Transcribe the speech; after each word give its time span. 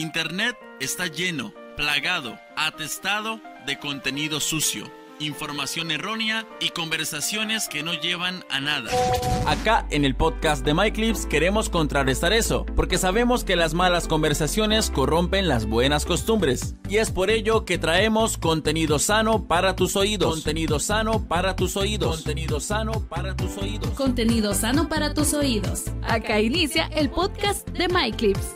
Internet 0.00 0.56
está 0.80 1.08
lleno, 1.08 1.52
plagado, 1.76 2.38
atestado 2.56 3.38
de 3.66 3.78
contenido 3.78 4.40
sucio 4.40 4.90
información 5.18 5.90
errónea 5.90 6.46
y 6.60 6.70
conversaciones 6.70 7.68
que 7.68 7.82
no 7.82 7.92
llevan 7.92 8.42
a 8.48 8.58
nada. 8.60 8.90
Acá 9.46 9.86
en 9.90 10.06
el 10.06 10.14
podcast 10.14 10.64
de 10.64 10.72
MyClips 10.72 11.26
queremos 11.26 11.68
contrarrestar 11.68 12.32
eso, 12.32 12.64
porque 12.74 12.96
sabemos 12.96 13.44
que 13.44 13.54
las 13.54 13.74
malas 13.74 14.08
conversaciones 14.08 14.90
corrompen 14.90 15.46
las 15.46 15.66
buenas 15.66 16.06
costumbres. 16.06 16.74
Y 16.88 16.96
es 16.96 17.10
por 17.10 17.28
ello 17.28 17.66
que 17.66 17.76
traemos 17.76 18.38
contenido 18.38 18.98
sano 18.98 19.46
para 19.46 19.76
tus 19.76 19.94
oídos. 19.94 20.36
Contenido 20.36 20.80
sano 20.80 21.28
para 21.28 21.54
tus 21.54 21.76
oídos. 21.76 22.16
Contenido 22.16 22.58
sano 22.58 22.92
para 23.10 23.36
tus 23.36 23.58
oídos. 23.58 23.90
Contenido 23.90 24.54
sano 24.54 24.88
para 24.88 25.12
tus 25.12 25.34
oídos. 25.34 25.84
Acá 26.00 26.40
inicia 26.40 26.86
el 26.94 27.10
podcast 27.10 27.68
de 27.68 27.88
MyClips. 27.88 28.54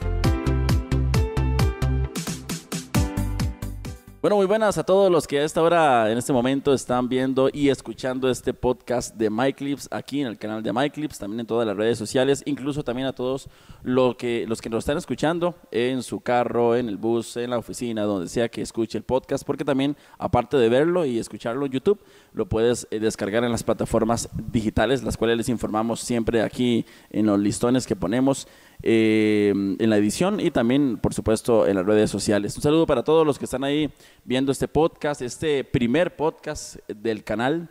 Bueno, 4.24 4.36
muy 4.36 4.46
buenas 4.46 4.78
a 4.78 4.84
todos 4.84 5.12
los 5.12 5.26
que 5.26 5.40
a 5.40 5.44
esta 5.44 5.60
hora, 5.60 6.10
en 6.10 6.16
este 6.16 6.32
momento, 6.32 6.72
están 6.72 7.10
viendo 7.10 7.50
y 7.52 7.68
escuchando 7.68 8.30
este 8.30 8.54
podcast 8.54 9.14
de 9.16 9.28
MyClips 9.28 9.86
aquí 9.90 10.22
en 10.22 10.28
el 10.28 10.38
canal 10.38 10.62
de 10.62 10.72
MyClips, 10.72 11.18
también 11.18 11.40
en 11.40 11.46
todas 11.46 11.66
las 11.66 11.76
redes 11.76 11.98
sociales, 11.98 12.42
incluso 12.46 12.82
también 12.82 13.06
a 13.06 13.12
todos 13.12 13.50
los 13.82 14.16
que, 14.16 14.46
los 14.48 14.62
que 14.62 14.70
nos 14.70 14.78
están 14.78 14.96
escuchando 14.96 15.54
en 15.70 16.02
su 16.02 16.20
carro, 16.20 16.74
en 16.74 16.88
el 16.88 16.96
bus, 16.96 17.36
en 17.36 17.50
la 17.50 17.58
oficina, 17.58 18.04
donde 18.04 18.30
sea 18.30 18.48
que 18.48 18.62
escuche 18.62 18.96
el 18.96 19.04
podcast, 19.04 19.44
porque 19.44 19.62
también, 19.62 19.94
aparte 20.16 20.56
de 20.56 20.70
verlo 20.70 21.04
y 21.04 21.18
escucharlo 21.18 21.66
en 21.66 21.72
YouTube, 21.72 22.00
lo 22.32 22.46
puedes 22.46 22.88
eh, 22.90 23.00
descargar 23.00 23.44
en 23.44 23.52
las 23.52 23.62
plataformas 23.62 24.30
digitales, 24.50 25.02
las 25.02 25.18
cuales 25.18 25.36
les 25.36 25.50
informamos 25.50 26.00
siempre 26.00 26.40
aquí 26.40 26.86
en 27.10 27.26
los 27.26 27.38
listones 27.38 27.86
que 27.86 27.94
ponemos 27.94 28.48
eh, 28.86 29.48
en 29.78 29.88
la 29.88 29.96
edición 29.96 30.40
y 30.40 30.50
también, 30.50 30.98
por 30.98 31.14
supuesto, 31.14 31.66
en 31.66 31.76
las 31.76 31.86
redes 31.86 32.10
sociales. 32.10 32.54
Un 32.54 32.62
saludo 32.62 32.86
para 32.86 33.02
todos 33.02 33.26
los 33.26 33.38
que 33.38 33.46
están 33.46 33.64
ahí 33.64 33.90
viendo 34.24 34.52
este 34.52 34.68
podcast, 34.68 35.22
este 35.22 35.64
primer 35.64 36.16
podcast 36.16 36.76
del 36.88 37.24
canal 37.24 37.70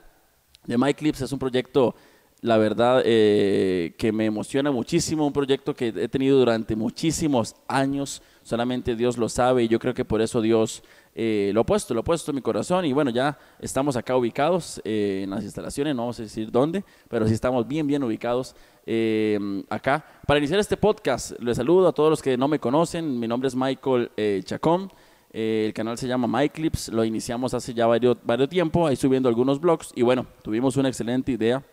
de 0.65 0.75
MyClips. 0.75 1.21
Es 1.21 1.31
un 1.31 1.37
proyecto, 1.37 1.93
la 2.41 2.57
verdad, 2.57 3.03
eh, 3.05 3.93
que 3.95 4.11
me 4.11 4.25
emociona 4.25 4.71
muchísimo, 4.71 5.27
un 5.27 5.33
proyecto 5.33 5.75
que 5.75 5.89
he 5.89 6.07
tenido 6.07 6.39
durante 6.39 6.75
muchísimos 6.75 7.57
años. 7.67 8.23
Solamente 8.41 8.95
Dios 8.95 9.19
lo 9.19 9.29
sabe 9.29 9.65
y 9.65 9.67
yo 9.67 9.77
creo 9.77 9.93
que 9.93 10.05
por 10.05 10.19
eso 10.19 10.41
Dios 10.41 10.81
eh, 11.13 11.51
lo 11.53 11.61
ha 11.61 11.65
puesto, 11.65 11.93
lo 11.93 11.99
ha 11.99 12.03
puesto 12.03 12.31
en 12.31 12.35
mi 12.37 12.41
corazón 12.41 12.85
y 12.85 12.91
bueno, 12.91 13.11
ya 13.11 13.37
estamos 13.59 13.95
acá 13.97 14.17
ubicados 14.17 14.81
en 14.83 15.29
las 15.29 15.43
instalaciones, 15.43 15.95
no 15.95 16.01
vamos 16.01 16.19
a 16.19 16.23
decir 16.23 16.49
dónde, 16.49 16.83
pero 17.07 17.27
sí 17.27 17.35
estamos 17.35 17.67
bien, 17.67 17.85
bien 17.85 18.03
ubicados 18.03 18.55
eh, 18.85 19.63
acá. 19.69 20.05
Para 20.27 20.39
iniciar 20.39 20.59
este 20.59 20.77
podcast, 20.77 21.31
les 21.39 21.57
saludo 21.57 21.87
a 21.87 21.91
todos 21.93 22.09
los 22.09 22.21
que 22.21 22.37
no 22.37 22.47
me 22.47 22.59
conocen. 22.59 23.19
Mi 23.19 23.27
nombre 23.27 23.47
es 23.47 23.55
Michael 23.55 24.11
eh, 24.17 24.41
Chacón. 24.43 24.91
Eh, 25.31 25.63
el 25.67 25.73
canal 25.73 25.97
se 25.97 26.07
llama 26.07 26.27
MyClips. 26.27 26.89
Lo 26.89 27.03
iniciamos 27.05 27.53
hace 27.53 27.73
ya 27.73 27.87
varios, 27.87 28.17
varios 28.23 28.49
tiempo, 28.49 28.85
ahí 28.87 28.95
subiendo 28.95 29.29
algunos 29.29 29.59
blogs. 29.59 29.91
Y 29.95 30.01
bueno, 30.01 30.27
tuvimos 30.43 30.77
una 30.77 30.89
excelente 30.89 31.31
idea 31.31 31.63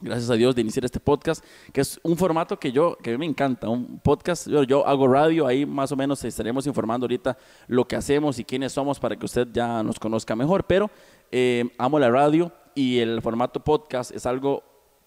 gracias 0.00 0.30
a 0.30 0.34
Dios, 0.34 0.56
de 0.56 0.62
iniciar 0.62 0.84
este 0.84 0.98
podcast, 0.98 1.44
que 1.72 1.80
es 1.80 2.00
un 2.02 2.16
formato 2.16 2.58
que 2.58 2.72
yo, 2.72 2.98
que 3.00 3.10
a 3.10 3.12
mí 3.12 3.18
me 3.18 3.26
encanta, 3.26 3.68
un 3.68 4.00
podcast, 4.00 4.48
yo, 4.48 4.64
yo, 4.64 4.84
hago 4.84 5.06
radio, 5.06 5.46
ahí 5.46 5.64
más 5.64 5.92
o 5.92 5.96
menos 5.96 6.24
estaremos 6.24 6.66
informando 6.66 7.04
ahorita 7.04 7.38
lo 7.68 7.86
que 7.86 7.94
hacemos 7.94 8.36
y 8.40 8.44
quiénes 8.44 8.72
somos 8.72 8.98
para 8.98 9.14
que 9.14 9.24
usted 9.24 9.46
ya 9.52 9.80
nos 9.84 10.00
conozca 10.00 10.34
mejor, 10.34 10.64
pero 10.64 10.90
amo 11.78 12.00
la 12.00 12.10
radio 12.10 12.50
y 12.74 12.98
el 12.98 13.22
formato 13.22 13.60
podcast 13.60 14.10
es 14.10 14.26
algo 14.26 14.64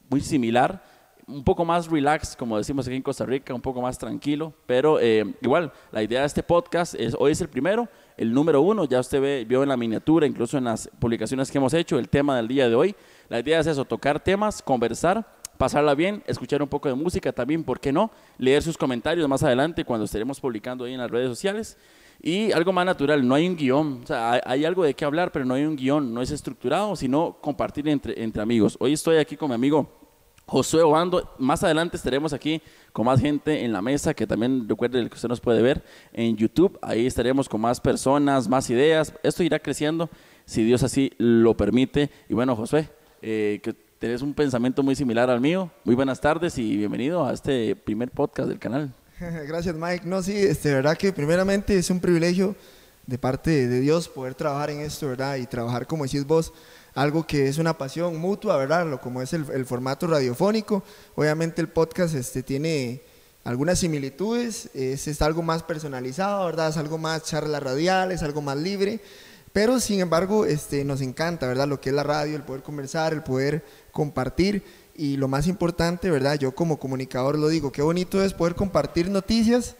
muy 0.09 0.21
similar 0.21 0.81
un 1.27 1.43
poco 1.43 1.65
más 1.65 1.87
relax, 1.87 2.35
como 2.35 2.57
decimos 2.57 2.85
aquí 2.87 2.95
en 2.95 3.01
Costa 3.01 3.25
Rica, 3.25 3.53
un 3.53 3.61
poco 3.61 3.81
más 3.81 3.97
tranquilo, 3.97 4.53
pero 4.65 4.99
eh, 4.99 5.33
igual, 5.41 5.71
la 5.91 6.03
idea 6.03 6.21
de 6.21 6.27
este 6.27 6.43
podcast 6.43 6.93
es, 6.95 7.15
hoy 7.17 7.31
es 7.31 7.41
el 7.41 7.49
primero, 7.49 7.89
el 8.17 8.33
número 8.33 8.61
uno, 8.61 8.85
ya 8.85 8.99
usted 8.99 9.21
ve, 9.21 9.45
vio 9.47 9.63
en 9.63 9.69
la 9.69 9.77
miniatura, 9.77 10.27
incluso 10.27 10.57
en 10.57 10.65
las 10.65 10.89
publicaciones 10.99 11.51
que 11.51 11.57
hemos 11.57 11.73
hecho, 11.73 11.97
el 11.97 12.09
tema 12.09 12.37
del 12.37 12.47
día 12.47 12.69
de 12.69 12.75
hoy. 12.75 12.95
La 13.27 13.39
idea 13.39 13.59
es 13.59 13.67
eso, 13.67 13.85
tocar 13.85 14.19
temas, 14.19 14.61
conversar, 14.61 15.25
pasarla 15.57 15.95
bien, 15.95 16.23
escuchar 16.27 16.61
un 16.61 16.69
poco 16.69 16.89
de 16.89 16.95
música 16.95 17.31
también, 17.31 17.63
¿por 17.63 17.79
qué 17.79 17.91
no? 17.91 18.11
Leer 18.37 18.61
sus 18.61 18.77
comentarios 18.77 19.27
más 19.27 19.41
adelante 19.41 19.83
cuando 19.83 20.05
estaremos 20.05 20.39
publicando 20.39 20.85
ahí 20.85 20.93
en 20.93 20.99
las 20.99 21.09
redes 21.09 21.29
sociales. 21.29 21.77
Y 22.21 22.51
algo 22.53 22.71
más 22.71 22.85
natural, 22.85 23.27
no 23.27 23.35
hay 23.35 23.47
un 23.47 23.57
guion, 23.57 24.01
o 24.03 24.07
sea, 24.07 24.41
hay, 24.45 24.63
algo 24.63 24.83
de 24.83 24.93
qué 24.93 25.03
hablar, 25.03 25.31
pero 25.31 25.43
no 25.43 25.53
hay 25.53 25.65
un 25.65 25.75
guion, 25.75 26.13
no 26.13 26.21
es 26.21 26.31
estructurado, 26.31 26.95
sino 26.95 27.37
compartir 27.41 27.89
entre, 27.89 28.23
entre 28.23 28.41
amigos. 28.41 28.77
Hoy 28.79 28.93
estoy 28.93 29.17
aquí 29.17 29.35
con 29.35 29.49
mi 29.49 29.55
amigo 29.55 30.04
Josué 30.47 30.81
Obando. 30.83 31.33
Más 31.39 31.63
adelante 31.63 31.97
estaremos 31.97 32.33
aquí 32.33 32.61
con 32.93 33.05
más 33.05 33.19
gente 33.19 33.63
en 33.63 33.73
la 33.73 33.81
mesa, 33.81 34.13
que 34.13 34.27
también 34.27 34.67
recuerde 34.69 35.07
que 35.09 35.15
usted 35.15 35.29
nos 35.29 35.41
puede 35.41 35.61
ver 35.61 35.83
en 36.13 36.37
YouTube. 36.37 36.77
Ahí 36.81 37.05
estaremos 37.05 37.49
con 37.49 37.61
más 37.61 37.79
personas, 37.81 38.47
más 38.47 38.69
ideas. 38.69 39.13
Esto 39.23 39.43
irá 39.43 39.59
creciendo, 39.59 40.09
si 40.45 40.63
Dios 40.63 40.83
así 40.83 41.11
lo 41.17 41.57
permite. 41.57 42.09
Y 42.29 42.33
bueno, 42.33 42.55
Josué, 42.55 42.89
eh, 43.21 43.59
que 43.63 43.73
tenés 43.99 44.21
un 44.21 44.33
pensamiento 44.33 44.83
muy 44.83 44.95
similar 44.95 45.29
al 45.29 45.41
mío. 45.41 45.71
Muy 45.83 45.95
buenas 45.95 46.21
tardes 46.21 46.57
y 46.57 46.77
bienvenido 46.77 47.25
a 47.25 47.33
este 47.33 47.75
primer 47.75 48.11
podcast 48.11 48.49
del 48.49 48.59
canal. 48.59 48.93
Gracias, 49.19 49.75
Mike. 49.75 50.05
No, 50.05 50.21
sí, 50.21 50.37
este, 50.37 50.73
verdad 50.73 50.97
que 50.97 51.11
primeramente 51.11 51.77
es 51.77 51.89
un 51.89 51.99
privilegio 51.99 52.55
de 53.07 53.17
parte 53.17 53.67
de 53.67 53.79
Dios 53.79 54.07
poder 54.09 54.35
trabajar 54.35 54.69
en 54.69 54.81
esto, 54.81 55.07
¿verdad? 55.07 55.37
Y 55.37 55.45
trabajar, 55.45 55.87
como 55.87 56.03
decís 56.03 56.25
vos, 56.25 56.53
algo 56.95 57.27
que 57.27 57.47
es 57.49 57.57
una 57.57 57.77
pasión 57.77 58.17
mutua, 58.17 58.55
¿verdad? 58.57 58.99
Como 59.01 59.21
es 59.21 59.33
el, 59.33 59.65
formato 59.65 60.07
radiofónico. 60.07 60.81
Obviamente 61.15 61.61
el 61.61 61.67
podcast 61.67 62.15
este, 62.15 62.41
tiene 62.41 63.01
algunas 63.43 63.79
similitudes, 63.79 64.69
es, 64.73 65.21
algo 65.21 65.43
más 65.43 65.61
personalizado, 65.61 66.45
¿verdad? 66.45 66.69
Es 66.69 66.77
algo 66.77 66.97
más 66.97 67.23
charla 67.23 67.59
radial, 67.59 68.11
es 68.13 68.23
algo 68.23 68.41
más 68.41 68.57
libre, 68.57 69.01
pero 69.51 69.79
sin 69.79 69.99
embargo 69.99 70.45
este, 70.45 70.85
nos 70.85 71.01
encanta, 71.01 71.47
¿verdad? 71.47 71.67
Lo 71.67 71.81
que 71.81 71.89
es 71.89 71.95
la 71.95 72.03
radio, 72.03 72.37
el 72.37 72.43
poder 72.43 72.63
conversar, 72.63 73.13
el 73.13 73.21
poder 73.21 73.63
compartir 73.91 74.63
y 74.95 75.17
lo 75.17 75.27
más 75.27 75.47
importante, 75.47 76.09
¿verdad? 76.09 76.39
Yo 76.39 76.55
como 76.55 76.79
comunicador 76.79 77.37
lo 77.37 77.49
digo, 77.49 77.73
qué 77.73 77.81
bonito 77.81 78.23
es 78.23 78.33
poder 78.33 78.55
compartir 78.55 79.09
noticias, 79.09 79.75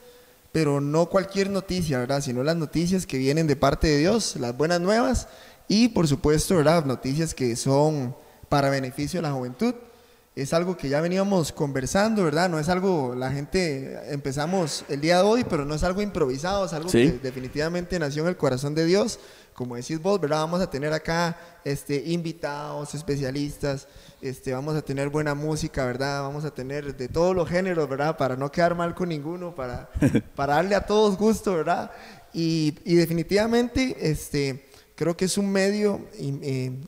pero 0.52 0.82
no 0.82 1.08
cualquier 1.08 1.50
noticia, 1.50 1.98
¿verdad? 1.98 2.22
Sino 2.22 2.44
las 2.44 2.58
noticias 2.58 3.06
que 3.06 3.18
vienen 3.18 3.48
de 3.48 3.56
parte 3.56 3.88
de 3.88 4.00
Dios, 4.00 4.36
las 4.36 4.56
buenas 4.56 4.82
nuevas 4.82 5.28
y 5.68 5.90
por 5.90 6.08
supuesto, 6.08 6.56
¿verdad? 6.56 6.86
Noticias 6.86 7.34
que 7.34 7.56
son 7.56 8.16
para 8.50 8.70
beneficio 8.70 9.20
de 9.20 9.28
la 9.28 9.34
juventud. 9.34 9.74
Es 10.36 10.54
algo 10.54 10.76
que 10.76 10.90
ya 10.90 11.00
veníamos 11.00 11.54
conversando, 11.54 12.26
¿verdad? 12.26 12.50
No 12.50 12.60
es 12.60 12.68
algo, 12.68 13.16
la 13.16 13.32
gente, 13.32 13.98
empezamos 14.12 14.84
el 14.90 15.00
día 15.00 15.20
de 15.20 15.24
hoy, 15.24 15.46
pero 15.46 15.64
no 15.64 15.76
es 15.76 15.84
algo 15.84 16.02
improvisado, 16.02 16.66
es 16.66 16.74
algo 16.74 16.92
que 16.92 17.20
definitivamente 17.24 17.98
nació 17.98 18.24
en 18.24 18.30
el 18.30 18.38
corazón 18.38 18.76
de 18.76 18.84
Dios. 18.84 19.18
Como 19.54 19.78
decís 19.78 20.02
vos, 20.02 20.20
¿verdad? 20.20 20.40
Vamos 20.40 20.60
a 20.60 20.70
tener 20.70 20.92
acá 20.92 21.38
este, 21.64 22.04
invitados, 22.08 22.94
especialistas, 22.94 23.88
este, 24.22 24.54
vamos 24.54 24.76
a 24.76 24.82
tener 24.82 25.08
buena 25.08 25.36
música, 25.36 25.86
¿verdad? 25.86 26.24
Vamos 26.24 26.44
a 26.44 26.52
tener 26.52 26.98
de 26.98 27.08
todos 27.08 27.34
los 27.34 27.48
géneros, 27.48 27.88
¿verdad? 27.88 28.18
Para 28.18 28.36
no 28.36 28.52
quedar 28.52 28.76
mal 28.76 28.94
con 28.94 29.08
ninguno, 29.08 29.56
para, 29.56 29.90
para 30.36 30.56
darle 30.56 30.76
a 30.76 30.86
todos 30.86 31.18
gusto, 31.18 31.56
¿verdad? 31.56 31.92
Y, 32.34 32.78
y 32.84 32.96
definitivamente, 32.96 33.96
este, 34.02 34.65
Creo 34.96 35.18
que 35.18 35.26
es 35.26 35.38
un 35.38 35.52
medio, 35.52 36.08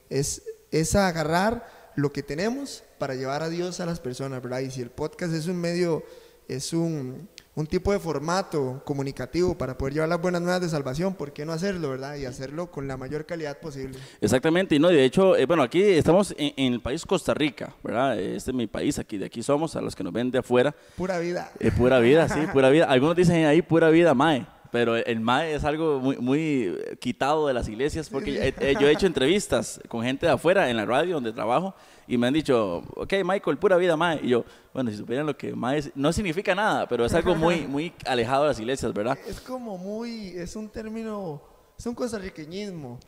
es, 0.10 0.44
es 0.72 0.96
agarrar 0.96 1.92
lo 1.96 2.14
que 2.14 2.24
tenemos 2.24 2.84
para 3.00 3.16
llevar 3.16 3.44
a 3.44 3.50
Dios 3.50 3.80
a 3.80 3.86
las 3.86 4.00
personas, 4.00 4.42
¿verdad? 4.42 4.60
Y 4.60 4.72
si 4.72 4.82
el 4.82 4.90
podcast 4.90 5.34
es 5.34 5.48
un 5.48 5.58
medio, 5.58 6.04
es 6.48 6.72
un, 6.72 7.28
un 7.56 7.66
tipo 7.68 7.92
de 7.92 8.00
formato 8.00 8.82
comunicativo 8.86 9.58
para 9.58 9.78
poder 9.78 9.96
llevar 9.96 10.10
las 10.10 10.22
buenas 10.22 10.42
nuevas 10.42 10.62
de 10.62 10.70
salvación, 10.70 11.16
¿por 11.16 11.34
qué 11.34 11.44
no 11.44 11.54
hacerlo, 11.54 11.90
verdad? 11.90 12.16
Y 12.16 12.26
hacerlo 12.26 12.70
con 12.72 12.88
la 12.88 12.98
mayor 12.98 13.26
calidad 13.26 13.60
posible. 13.60 13.98
Exactamente, 14.22 14.76
y 14.76 14.80
no, 14.80 14.90
de 14.90 15.04
hecho, 15.04 15.36
eh, 15.36 15.46
bueno, 15.46 15.64
aquí 15.64 15.82
estamos 15.82 16.36
en, 16.38 16.74
el 16.74 16.82
país 16.82 17.04
Costa 17.04 17.34
Rica, 17.34 17.76
¿verdad? 17.84 18.18
Este 18.20 18.52
es 18.52 18.56
mi 18.56 18.68
país, 18.68 19.00
aquí 19.00 19.18
de 19.18 19.26
aquí 19.26 19.44
somos, 19.44 19.76
a 19.76 19.82
los 19.82 19.96
que 19.96 20.04
nos 20.04 20.14
ven 20.14 20.32
de 20.32 20.38
afuera. 20.38 20.74
Pura 20.96 21.20
vida. 21.20 21.52
Eh, 21.60 21.72
pura 21.72 22.00
vida, 22.00 22.30
sí, 22.30 22.40
pura 22.54 22.70
vida. 22.70 22.86
Algunos 22.90 23.16
dicen 23.16 23.46
ahí 23.46 23.62
pura 23.62 23.90
vida, 23.90 24.14
mae 24.14 24.46
pero 24.72 24.96
el 24.96 25.20
MAE 25.20 25.56
es 25.56 25.64
algo 25.64 26.00
muy, 26.00 26.18
muy 26.18 26.78
quitado 27.00 27.48
de 27.48 27.54
las 27.54 27.68
iglesias 27.68 28.10
porque 28.10 28.54
yo 28.80 28.88
he 28.88 28.92
hecho 28.92 29.08
entrevistas 29.08 29.80
con 29.88 30.04
gente 30.04 30.26
de 30.26 30.32
afuera 30.32 30.70
en 30.70 30.78
la 30.78 30.86
radio 30.86 31.16
donde 31.16 31.34
trabajo 31.34 31.76
y 32.08 32.18
me 32.18 32.28
han 32.28 32.34
dicho, 32.34 32.84
ok, 32.96 33.14
Michael, 33.26 33.58
pura 33.58 33.76
vida 33.78 33.98
MAE. 33.98 34.22
Y 34.24 34.30
yo, 34.30 34.46
bueno, 34.74 34.90
si 34.90 34.98
supieran 34.98 35.26
lo 35.26 35.38
que 35.38 35.54
MAE 35.54 35.92
no 35.96 36.14
significa 36.14 36.56
nada, 36.56 36.88
pero 36.88 37.06
es 37.06 37.14
algo 37.14 37.36
muy, 37.36 37.62
muy 37.68 37.94
alejado 38.06 38.44
de 38.44 38.50
las 38.50 38.60
iglesias, 38.60 38.94
¿verdad? 38.94 39.18
Es 39.28 39.42
como 39.42 39.78
muy, 39.78 40.30
es 40.30 40.56
un 40.56 40.70
término, 40.70 41.42
es 41.78 41.86
un 41.86 41.96
costarriqueñismo, 41.96 43.00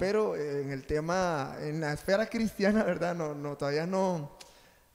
pero 0.00 0.36
en 0.36 0.70
el 0.70 0.84
tema, 0.86 1.56
en 1.60 1.80
la 1.80 1.92
esfera 1.92 2.26
cristiana, 2.26 2.82
¿verdad? 2.82 3.14
No, 3.14 3.34
no, 3.34 3.56
todavía 3.56 3.86
no 3.86 4.36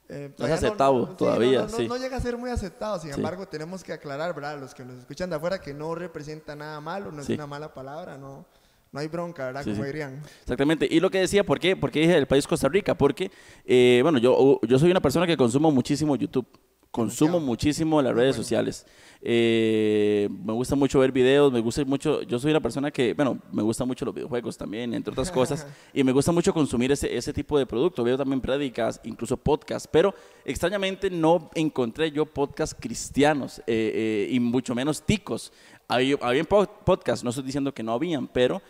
eh, 0.08 0.34
no 0.38 0.46
es 0.46 0.52
aceptado 0.52 1.08
todavía, 1.16 1.68
sí. 1.68 1.88
No, 1.88 1.96
llega 1.96 2.16
a 2.16 2.20
ser 2.20 2.36
muy 2.36 2.50
aceptado, 2.50 2.98
sin 2.98 3.10
embargo, 3.10 3.46
tenemos 3.46 3.82
que 3.82 3.92
aclarar, 3.92 4.34
¿verdad? 4.34 4.60
Los 4.60 4.74
que 4.74 4.84
nos 4.84 4.98
escuchan 4.98 5.30
de 5.30 5.36
afuera, 5.36 5.60
que 5.60 5.72
no 5.72 5.94
representa 5.94 6.54
nada 6.54 6.80
malo, 6.80 7.10
no 7.10 7.22
es 7.22 7.28
una 7.30 7.46
mala 7.46 7.72
palabra, 7.72 8.18
no, 8.18 8.44
no 8.92 9.00
hay 9.00 9.08
bronca, 9.08 9.46
¿verdad? 9.46 9.64
Como 9.64 9.84
dirían. 9.84 10.22
Exactamente. 10.42 10.86
Y 10.90 11.00
lo 11.00 11.10
que 11.10 11.20
decía, 11.20 11.44
¿por 11.44 11.58
qué? 11.58 11.74
Porque 11.74 12.00
dije 12.00 12.16
el 12.16 12.26
país 12.26 12.46
Costa 12.46 12.68
Rica, 12.68 12.94
porque, 12.94 13.30
eh, 13.64 14.00
bueno, 14.02 14.18
yo, 14.18 14.60
yo 14.62 14.78
soy 14.78 14.90
una 14.90 15.00
persona 15.00 15.26
que 15.26 15.36
consumo 15.36 15.70
muchísimo 15.70 16.16
YouTube 16.16 16.46
consumo 16.94 17.40
muchísimo 17.40 18.00
las 18.00 18.14
redes 18.14 18.36
sociales. 18.36 18.86
Eh, 19.20 20.28
me 20.30 20.52
gusta 20.52 20.76
mucho 20.76 21.00
ver 21.00 21.10
videos, 21.10 21.52
me 21.52 21.58
gusta 21.58 21.84
mucho, 21.84 22.22
yo 22.22 22.38
soy 22.38 22.52
una 22.52 22.60
persona 22.60 22.92
que, 22.92 23.14
bueno, 23.14 23.40
me 23.50 23.64
gusta 23.64 23.84
mucho 23.84 24.04
los 24.04 24.14
videojuegos 24.14 24.56
también, 24.56 24.94
entre 24.94 25.10
otras 25.10 25.28
cosas, 25.32 25.66
y 25.92 26.04
me 26.04 26.12
gusta 26.12 26.30
mucho 26.30 26.54
consumir 26.54 26.92
ese, 26.92 27.16
ese 27.16 27.32
tipo 27.32 27.58
de 27.58 27.66
producto. 27.66 28.04
Veo 28.04 28.16
también 28.16 28.40
prédicas, 28.40 29.00
incluso 29.02 29.36
podcasts, 29.36 29.88
pero 29.90 30.14
extrañamente 30.44 31.10
no 31.10 31.50
encontré 31.56 32.12
yo 32.12 32.26
podcasts 32.26 32.76
cristianos 32.78 33.58
eh, 33.58 33.64
eh, 33.66 34.28
y 34.30 34.38
mucho 34.38 34.72
menos 34.72 35.02
ticos. 35.02 35.52
Había, 35.88 36.16
había 36.22 36.44
podcasts, 36.44 37.24
no 37.24 37.30
estoy 37.30 37.44
diciendo 37.44 37.74
que 37.74 37.82
no 37.82 37.92
habían, 37.92 38.28
pero 38.28 38.62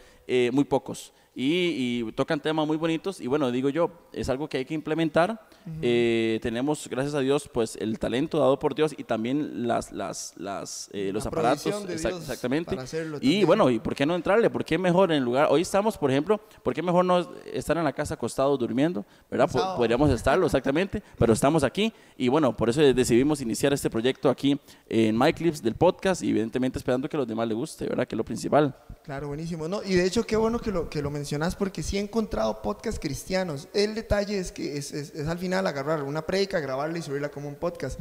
muy 0.50 0.64
pocos 0.64 1.12
y, 1.34 2.12
tocan 2.12 2.40
temas 2.40 2.66
muy 2.66 2.76
bonitos 2.76 3.20
y 3.20 3.26
bueno, 3.26 3.50
digo 3.50 3.69
yo, 3.69 3.90
es 4.12 4.28
algo 4.28 4.48
que 4.48 4.58
hay 4.58 4.64
que 4.64 4.75
implementar. 4.75 5.40
Eh, 5.82 6.38
tenemos, 6.42 6.88
gracias 6.88 7.14
a 7.14 7.20
Dios, 7.20 7.50
pues 7.52 7.76
el 7.76 7.98
talento 7.98 8.38
dado 8.38 8.58
por 8.58 8.75
Dios 8.75 8.94
y 8.96 9.04
también 9.04 9.66
las, 9.66 9.90
las, 9.90 10.34
las, 10.36 10.90
eh, 10.92 11.10
los 11.12 11.26
aparatos. 11.26 11.88
exactamente. 11.88 12.76
y 13.20 13.44
bueno, 13.44 13.69
¿y 13.70 13.81
por 13.81 13.94
qué 13.94 14.06
no 14.06 14.14
entrarle? 14.14 14.48
¿Por 14.48 14.64
qué 14.64 14.78
mejor 14.78 15.10
en 15.10 15.25
lugar? 15.25 15.48
Hoy 15.50 15.62
estamos, 15.62 15.98
por 15.98 16.10
ejemplo, 16.10 16.40
¿por 16.62 16.72
qué 16.72 16.82
mejor 16.82 17.04
no 17.04 17.26
estar 17.52 17.76
en 17.76 17.84
la 17.84 17.92
casa 17.92 18.14
acostados 18.14 18.58
durmiendo? 18.58 19.04
¿Verdad? 19.31 19.50
Podríamos 19.76 20.10
estarlo, 20.10 20.46
exactamente, 20.46 21.02
pero 21.19 21.32
estamos 21.32 21.64
aquí 21.64 21.92
y 22.16 22.28
bueno, 22.28 22.56
por 22.56 22.69
eso 22.69 22.81
decidimos 22.81 23.40
iniciar 23.40 23.72
este 23.72 23.90
proyecto 23.90 24.31
aquí 24.31 24.60
en 24.88 25.19
MyClips 25.19 25.62
del 25.62 25.75
podcast 25.75 26.22
y 26.22 26.31
evidentemente 26.31 26.78
esperando 26.78 27.08
que 27.08 27.16
a 27.16 27.20
los 27.20 27.26
demás 27.28 27.48
les 27.48 27.56
guste, 27.56 27.86
¿verdad? 27.86 28.06
Que 28.06 28.14
es 28.14 28.19
lo 28.19 28.25
principal. 28.25 28.76
Claro, 29.04 29.28
buenísimo. 29.28 29.68
No, 29.68 29.82
y 29.82 29.96
de 29.96 30.06
hecho, 30.06 30.26
qué 30.26 30.34
bueno 30.34 30.58
que 30.58 30.72
lo, 30.72 30.88
que 30.88 31.02
lo 31.02 31.10
mencionas 31.10 31.54
porque 31.56 31.82
sí 31.82 31.98
he 31.98 32.00
encontrado 32.00 32.62
podcasts 32.62 32.98
cristianos. 32.98 33.68
El 33.74 33.94
detalle 33.94 34.38
es 34.38 34.50
que 34.50 34.78
es, 34.78 34.92
es, 34.92 35.28
al 35.28 35.38
final 35.38 35.66
agarrar 35.66 36.02
una 36.04 36.22
predica, 36.22 36.58
grabarla 36.58 36.96
y 36.96 37.02
subirla 37.02 37.30
como 37.30 37.46
un 37.46 37.56
podcast. 37.56 38.00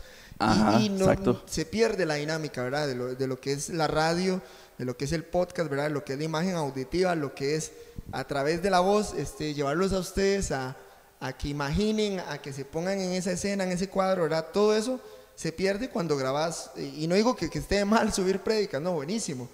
y, 0.80 0.88
no, 0.88 1.14
se 1.46 1.66
pierde 1.66 2.06
la 2.06 2.14
dinámica, 2.14 2.64
¿verdad? 2.64 2.88
De 2.88 2.96
lo, 2.96 3.16
de 3.16 3.28
lo, 3.28 3.38
que 3.38 3.52
es 3.52 3.68
la 3.68 3.88
radio, 3.88 4.42
de 4.78 4.86
lo 4.86 4.96
que 4.96 5.04
es 5.04 5.12
el 5.12 5.26
podcast, 5.26 5.70
¿verdad? 5.70 5.86
De 5.86 5.90
lo 5.90 6.06
que 6.06 6.14
es 6.14 6.20
la 6.20 6.24
imagen 6.24 6.56
auditiva, 6.56 7.16
lo 7.16 7.36
que 7.36 7.56
es 7.56 7.74
a 8.14 8.24
través 8.24 8.64
de 8.64 8.70
la 8.70 8.80
voz, 8.80 9.14
este, 9.14 9.54
llevarlos 9.54 9.92
a 9.92 10.00
ustedes 10.00 10.54
a, 10.54 10.78
a 11.20 11.34
que 11.34 11.50
imaginen, 11.50 12.22
a 12.22 12.42
que 12.42 12.54
se 12.54 12.64
pongan 12.64 13.02
en 13.02 13.12
esa 13.12 13.34
escena, 13.34 13.66
en 13.66 13.74
ese 13.74 13.90
cuadro, 13.90 14.24
¿verdad? 14.24 14.48
Todo 14.54 14.74
eso 14.74 15.02
se 15.36 15.52
pierde 15.52 15.90
cuando 15.90 16.16
grabas. 16.16 16.72
Y 16.78 17.08
no 17.08 17.16
digo 17.16 17.36
que, 17.36 17.50
que 17.50 17.60
esté 17.60 17.84
mal 17.84 18.14
subir 18.14 18.40
prédicas, 18.40 18.82
no, 18.82 18.94
buenísimo 18.94 19.50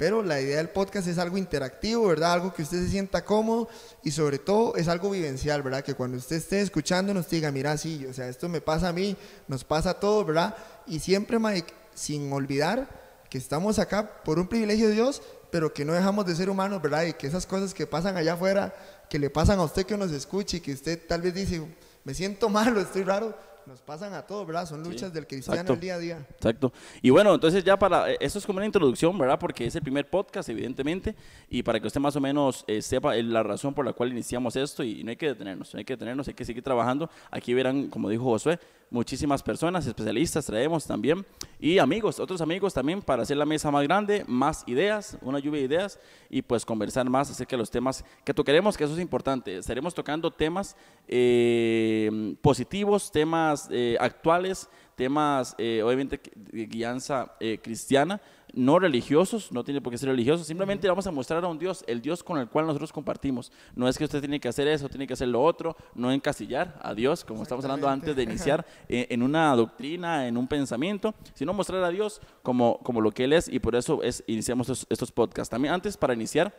pero 0.00 0.22
la 0.22 0.40
idea 0.40 0.56
del 0.56 0.70
podcast 0.70 1.06
es 1.08 1.18
algo 1.18 1.36
interactivo, 1.36 2.06
¿verdad? 2.06 2.32
Algo 2.32 2.54
que 2.54 2.62
usted 2.62 2.78
se 2.78 2.88
sienta 2.88 3.22
cómodo 3.22 3.68
y 4.02 4.12
sobre 4.12 4.38
todo 4.38 4.74
es 4.76 4.88
algo 4.88 5.10
vivencial, 5.10 5.62
¿verdad? 5.62 5.84
Que 5.84 5.92
cuando 5.92 6.16
usted 6.16 6.36
esté 6.36 6.62
escuchando 6.62 7.12
nos 7.12 7.28
diga, 7.28 7.52
mira, 7.52 7.76
sí, 7.76 8.06
o 8.06 8.14
sea, 8.14 8.26
esto 8.26 8.48
me 8.48 8.62
pasa 8.62 8.88
a 8.88 8.92
mí, 8.94 9.14
nos 9.46 9.62
pasa 9.62 9.90
a 9.90 10.00
todos, 10.00 10.26
¿verdad? 10.26 10.56
Y 10.86 11.00
siempre, 11.00 11.38
Mike, 11.38 11.74
sin 11.94 12.32
olvidar 12.32 12.88
que 13.28 13.36
estamos 13.36 13.78
acá 13.78 14.22
por 14.24 14.38
un 14.38 14.48
privilegio 14.48 14.88
de 14.88 14.94
Dios, 14.94 15.20
pero 15.50 15.74
que 15.74 15.84
no 15.84 15.92
dejamos 15.92 16.24
de 16.24 16.34
ser 16.34 16.48
humanos, 16.48 16.80
¿verdad? 16.80 17.04
Y 17.04 17.12
que 17.12 17.26
esas 17.26 17.44
cosas 17.44 17.74
que 17.74 17.86
pasan 17.86 18.16
allá 18.16 18.32
afuera, 18.32 18.74
que 19.10 19.18
le 19.18 19.28
pasan 19.28 19.58
a 19.58 19.64
usted 19.64 19.84
que 19.84 19.98
nos 19.98 20.12
escuche 20.12 20.56
y 20.56 20.60
que 20.60 20.72
usted 20.72 20.98
tal 21.06 21.20
vez 21.20 21.34
dice, 21.34 21.60
me 22.04 22.14
siento 22.14 22.48
malo, 22.48 22.80
estoy 22.80 23.02
raro, 23.04 23.34
nos 23.66 23.80
pasan 23.82 24.14
a 24.14 24.22
todos, 24.22 24.46
¿verdad? 24.46 24.66
Son 24.66 24.82
luchas 24.82 25.12
del 25.12 25.26
cristiano 25.26 25.74
el 25.74 25.80
día 25.80 25.94
a 25.94 25.98
día. 25.98 26.26
Exacto. 26.30 26.72
Y 27.02 27.10
bueno, 27.10 27.34
entonces 27.34 27.62
ya 27.62 27.78
para, 27.78 28.10
eh, 28.10 28.16
esto 28.20 28.38
es 28.38 28.46
como 28.46 28.58
una 28.58 28.66
introducción, 28.66 29.16
¿verdad? 29.16 29.38
Porque 29.38 29.66
es 29.66 29.74
el 29.76 29.82
primer 29.82 30.08
podcast, 30.08 30.48
evidentemente, 30.48 31.14
y 31.48 31.62
para 31.62 31.78
que 31.78 31.86
usted 31.86 32.00
más 32.00 32.16
o 32.16 32.20
menos 32.20 32.64
eh, 32.66 32.82
sepa 32.82 33.14
la 33.16 33.42
razón 33.42 33.74
por 33.74 33.84
la 33.84 33.92
cual 33.92 34.10
iniciamos 34.10 34.56
esto 34.56 34.82
y 34.82 35.04
no 35.04 35.10
hay 35.10 35.16
que 35.16 35.26
detenernos, 35.26 35.72
no 35.72 35.78
hay 35.78 35.84
que 35.84 35.92
detenernos, 35.92 36.26
hay 36.26 36.34
que 36.34 36.44
seguir 36.44 36.62
trabajando. 36.62 37.10
Aquí 37.30 37.54
verán, 37.54 37.88
como 37.88 38.08
dijo 38.08 38.24
Josué, 38.24 38.58
muchísimas 38.90 39.42
personas, 39.42 39.86
especialistas 39.86 40.46
traemos 40.46 40.84
también 40.84 41.24
y 41.60 41.78
amigos, 41.78 42.18
otros 42.18 42.40
amigos 42.40 42.74
también 42.74 43.00
para 43.00 43.22
hacer 43.22 43.36
la 43.36 43.46
mesa 43.46 43.70
más 43.70 43.84
grande, 43.84 44.24
más 44.26 44.64
ideas, 44.66 45.16
una 45.22 45.38
lluvia 45.38 45.60
de 45.60 45.66
ideas 45.66 45.98
y 46.28 46.42
pues 46.42 46.64
conversar 46.64 47.08
más 47.08 47.30
acerca 47.30 47.52
de 47.52 47.58
los 47.58 47.70
temas 47.70 48.04
que 48.24 48.34
tocaremos, 48.34 48.76
que 48.76 48.84
eso 48.84 48.94
es 48.94 49.00
importante. 49.00 49.56
Estaremos 49.58 49.94
tocando 49.94 50.30
temas 50.30 50.76
eh, 51.06 52.34
positivos, 52.42 53.12
temas 53.12 53.68
eh, 53.70 53.96
actuales, 54.00 54.68
temas 54.96 55.54
eh, 55.56 55.82
obviamente 55.82 56.20
guianza 56.52 57.32
cristiana 57.62 58.20
no 58.54 58.78
religiosos, 58.78 59.52
no 59.52 59.64
tiene 59.64 59.80
por 59.80 59.92
qué 59.92 59.98
ser 59.98 60.08
religiosos, 60.08 60.46
simplemente 60.46 60.88
vamos 60.88 61.06
a 61.06 61.10
mostrar 61.10 61.44
a 61.44 61.48
un 61.48 61.58
Dios, 61.58 61.84
el 61.86 62.00
Dios 62.00 62.22
con 62.22 62.38
el 62.38 62.48
cual 62.48 62.66
nosotros 62.66 62.92
compartimos. 62.92 63.52
No 63.74 63.88
es 63.88 63.98
que 63.98 64.04
usted 64.04 64.20
tiene 64.20 64.40
que 64.40 64.48
hacer 64.48 64.68
eso, 64.68 64.88
tiene 64.88 65.06
que 65.06 65.14
hacer 65.14 65.28
lo 65.28 65.42
otro, 65.42 65.76
no 65.94 66.12
encasillar 66.12 66.78
a 66.82 66.94
Dios, 66.94 67.24
como 67.24 67.42
estamos 67.42 67.64
hablando 67.64 67.88
antes 67.88 68.14
de 68.16 68.22
iniciar, 68.30 68.66
eh, 68.88 69.06
en 69.10 69.22
una 69.22 69.54
doctrina, 69.54 70.26
en 70.26 70.36
un 70.36 70.46
pensamiento, 70.46 71.14
sino 71.34 71.52
mostrar 71.52 71.82
a 71.84 71.90
Dios 71.90 72.20
como, 72.42 72.78
como 72.78 73.00
lo 73.00 73.10
que 73.10 73.24
Él 73.24 73.32
es 73.32 73.48
y 73.48 73.58
por 73.58 73.74
eso 73.76 74.02
es, 74.02 74.24
iniciamos 74.26 74.86
estos, 74.88 75.12
podcasts. 75.12 75.50
También 75.50 75.74
antes, 75.74 75.96
para 75.96 76.14
iniciar, 76.14 76.54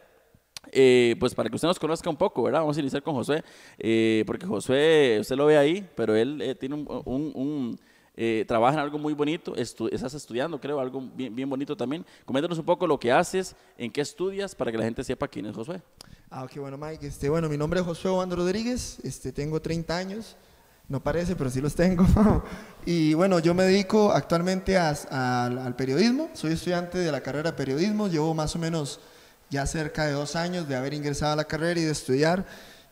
eh, 0.72 1.16
pues 1.20 1.34
para 1.34 1.50
que 1.50 1.56
usted 1.56 1.68
nos 1.68 1.80
conozca 1.80 2.10
un 2.10 2.18
poco, 2.18 2.44
¿verdad? 2.44 2.60
Vamos 2.60 2.78
a 2.78 2.80
iniciar 2.82 3.02
con 3.02 3.16
Josué, 3.16 3.44
eh, 3.80 4.24
porque 4.28 4.46
Josué, 4.46 5.18
usted 5.22 5.36
lo 5.36 5.46
ve 5.46 5.58
ahí, 5.58 5.90
pero 5.96 6.16
él 6.16 6.58
tiene 6.60 6.76
un 6.76 7.80
eh, 8.16 8.44
trabaja 8.48 8.74
en 8.74 8.80
algo 8.82 8.98
muy 8.98 9.14
bonito, 9.14 9.56
estás 9.56 10.14
estudiando, 10.14 10.60
creo, 10.60 10.80
algo 10.80 11.02
bien, 11.16 11.34
bien, 11.34 11.50
bonito 11.50 11.78
también. 11.78 12.06
Coméntanos 12.26 12.58
un 12.58 12.66
poco 12.66 12.86
lo 12.86 13.00
que 13.00 13.12
haces, 13.12 13.56
en 13.78 13.92
qué 13.92 14.02
estudias, 14.02 14.54
para 14.54 14.72
que 14.72 14.78
la 14.78 14.84
gente 14.84 15.04
sepa 15.04 15.28
quién 15.28 15.46
es 15.46 15.56
Josué. 15.56 15.82
Ah, 16.30 16.44
ok, 16.44 16.58
bueno, 16.58 16.78
Mike. 16.78 17.08
Este, 17.08 17.30
bueno, 17.30 17.48
mi 17.48 17.58
nombre 17.58 17.80
es 17.80 17.86
Josué 17.86 18.12
Obando 18.12 18.36
Rodríguez, 18.36 19.00
este, 19.04 19.32
tengo 19.32 19.62
30 19.62 19.98
años, 19.98 20.36
no 20.90 21.02
parece, 21.02 21.36
pero 21.36 21.50
sí 21.50 21.62
los 21.62 21.74
tengo. 21.74 22.06
y 22.86 23.14
bueno, 23.14 23.40
yo 23.40 23.54
me 23.54 23.64
dedico 23.64 24.12
actualmente 24.12 24.78
al 24.78 25.76
periodismo, 25.78 26.30
soy 26.34 26.54
estudiante 26.54 26.98
de 26.98 27.12
la 27.12 27.22
carrera 27.22 27.52
de 27.52 27.58
periodismo, 27.58 28.08
llevo 28.08 28.34
más 28.34 28.56
o 28.56 28.60
menos 28.60 29.00
ya 29.50 29.66
cerca 29.66 30.06
de 30.06 30.14
dos 30.14 30.36
años 30.36 30.68
de 30.68 30.76
haber 30.76 30.94
ingresado 30.94 31.34
a 31.34 31.36
la 31.36 31.46
carrera 31.46 31.80
y 31.80 31.84
de 31.84 31.92
estudiar. 31.92 32.46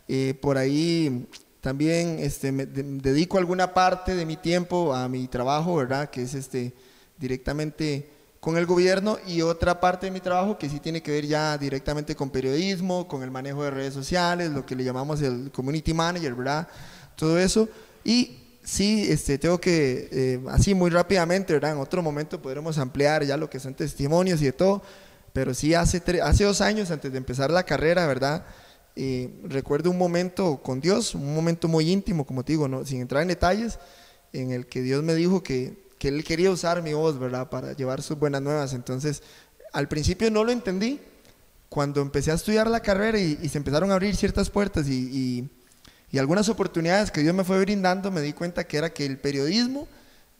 Eh, 0.07 0.33
por 0.41 0.57
ahí 0.57 1.27
también 1.69 2.17
este, 2.17 2.51
me 2.51 2.65
dedico 2.65 3.37
alguna 3.37 3.75
parte 3.75 4.15
de 4.15 4.25
mi 4.25 4.37
tiempo 4.37 4.91
a 4.91 5.07
mi 5.07 5.27
trabajo, 5.27 5.75
¿verdad? 5.75 6.09
Que 6.09 6.23
es 6.23 6.33
este, 6.33 6.73
directamente 7.19 8.09
con 8.39 8.57
el 8.57 8.65
gobierno 8.65 9.19
y 9.27 9.43
otra 9.43 9.79
parte 9.79 10.07
de 10.07 10.11
mi 10.11 10.19
trabajo 10.19 10.57
que 10.57 10.67
sí 10.67 10.79
tiene 10.79 11.03
que 11.03 11.11
ver 11.11 11.27
ya 11.27 11.59
directamente 11.59 12.15
con 12.15 12.31
periodismo, 12.31 13.07
con 13.07 13.21
el 13.21 13.29
manejo 13.29 13.63
de 13.63 13.69
redes 13.69 13.93
sociales, 13.93 14.49
lo 14.49 14.65
que 14.65 14.75
le 14.75 14.83
llamamos 14.83 15.21
el 15.21 15.51
community 15.51 15.93
manager, 15.93 16.33
¿verdad? 16.33 16.67
Todo 17.15 17.37
eso. 17.37 17.69
Y 18.03 18.39
sí, 18.63 19.05
este, 19.07 19.37
tengo 19.37 19.61
que, 19.61 20.09
eh, 20.11 20.41
así 20.49 20.73
muy 20.73 20.89
rápidamente, 20.89 21.53
¿verdad? 21.53 21.73
En 21.73 21.77
otro 21.77 22.01
momento 22.01 22.41
podremos 22.41 22.79
ampliar 22.79 23.23
ya 23.25 23.37
lo 23.37 23.47
que 23.47 23.59
son 23.59 23.75
testimonios 23.75 24.41
y 24.41 24.45
de 24.45 24.53
todo, 24.53 24.81
pero 25.33 25.53
sí 25.53 25.75
hace, 25.75 26.01
hace 26.23 26.45
dos 26.45 26.61
años 26.61 26.89
antes 26.89 27.11
de 27.11 27.19
empezar 27.19 27.51
la 27.51 27.61
carrera, 27.61 28.07
¿verdad? 28.07 28.43
Recuerdo 29.43 29.91
un 29.91 29.97
momento 29.97 30.61
con 30.61 30.81
Dios, 30.81 31.15
un 31.15 31.33
momento 31.33 31.67
muy 31.67 31.89
íntimo, 31.89 32.25
como 32.25 32.43
te 32.43 32.53
digo, 32.53 32.67
no, 32.67 32.85
sin 32.85 33.01
entrar 33.01 33.21
en 33.21 33.29
detalles, 33.29 33.79
en 34.33 34.51
el 34.51 34.67
que 34.67 34.81
Dios 34.81 35.03
me 35.03 35.15
dijo 35.15 35.41
que, 35.41 35.89
que 35.97 36.09
Él 36.09 36.23
quería 36.23 36.51
usar 36.51 36.81
mi 36.81 36.93
voz, 36.93 37.19
¿verdad?, 37.19 37.49
para 37.49 37.73
llevar 37.73 38.01
sus 38.01 38.17
buenas 38.17 38.41
nuevas. 38.41 38.73
Entonces, 38.73 39.23
al 39.73 39.87
principio 39.87 40.31
no 40.31 40.43
lo 40.43 40.51
entendí. 40.51 40.99
Cuando 41.69 42.01
empecé 42.01 42.31
a 42.31 42.35
estudiar 42.35 42.67
la 42.67 42.79
carrera 42.79 43.19
y, 43.19 43.47
se 43.47 43.57
empezaron 43.57 43.91
a 43.91 43.93
abrir 43.93 44.15
ciertas 44.15 44.49
puertas 44.49 44.87
y, 44.87 45.47
y, 46.11 46.17
algunas 46.17 46.49
oportunidades 46.49 47.11
que 47.11 47.21
Dios 47.21 47.35
me 47.35 47.43
fue 47.43 47.59
brindando, 47.59 48.09
me 48.09 48.21
di 48.21 48.33
cuenta 48.33 48.65
que 48.65 48.77
era 48.77 48.91
que 48.91 49.05
el 49.05 49.19
periodismo 49.19 49.87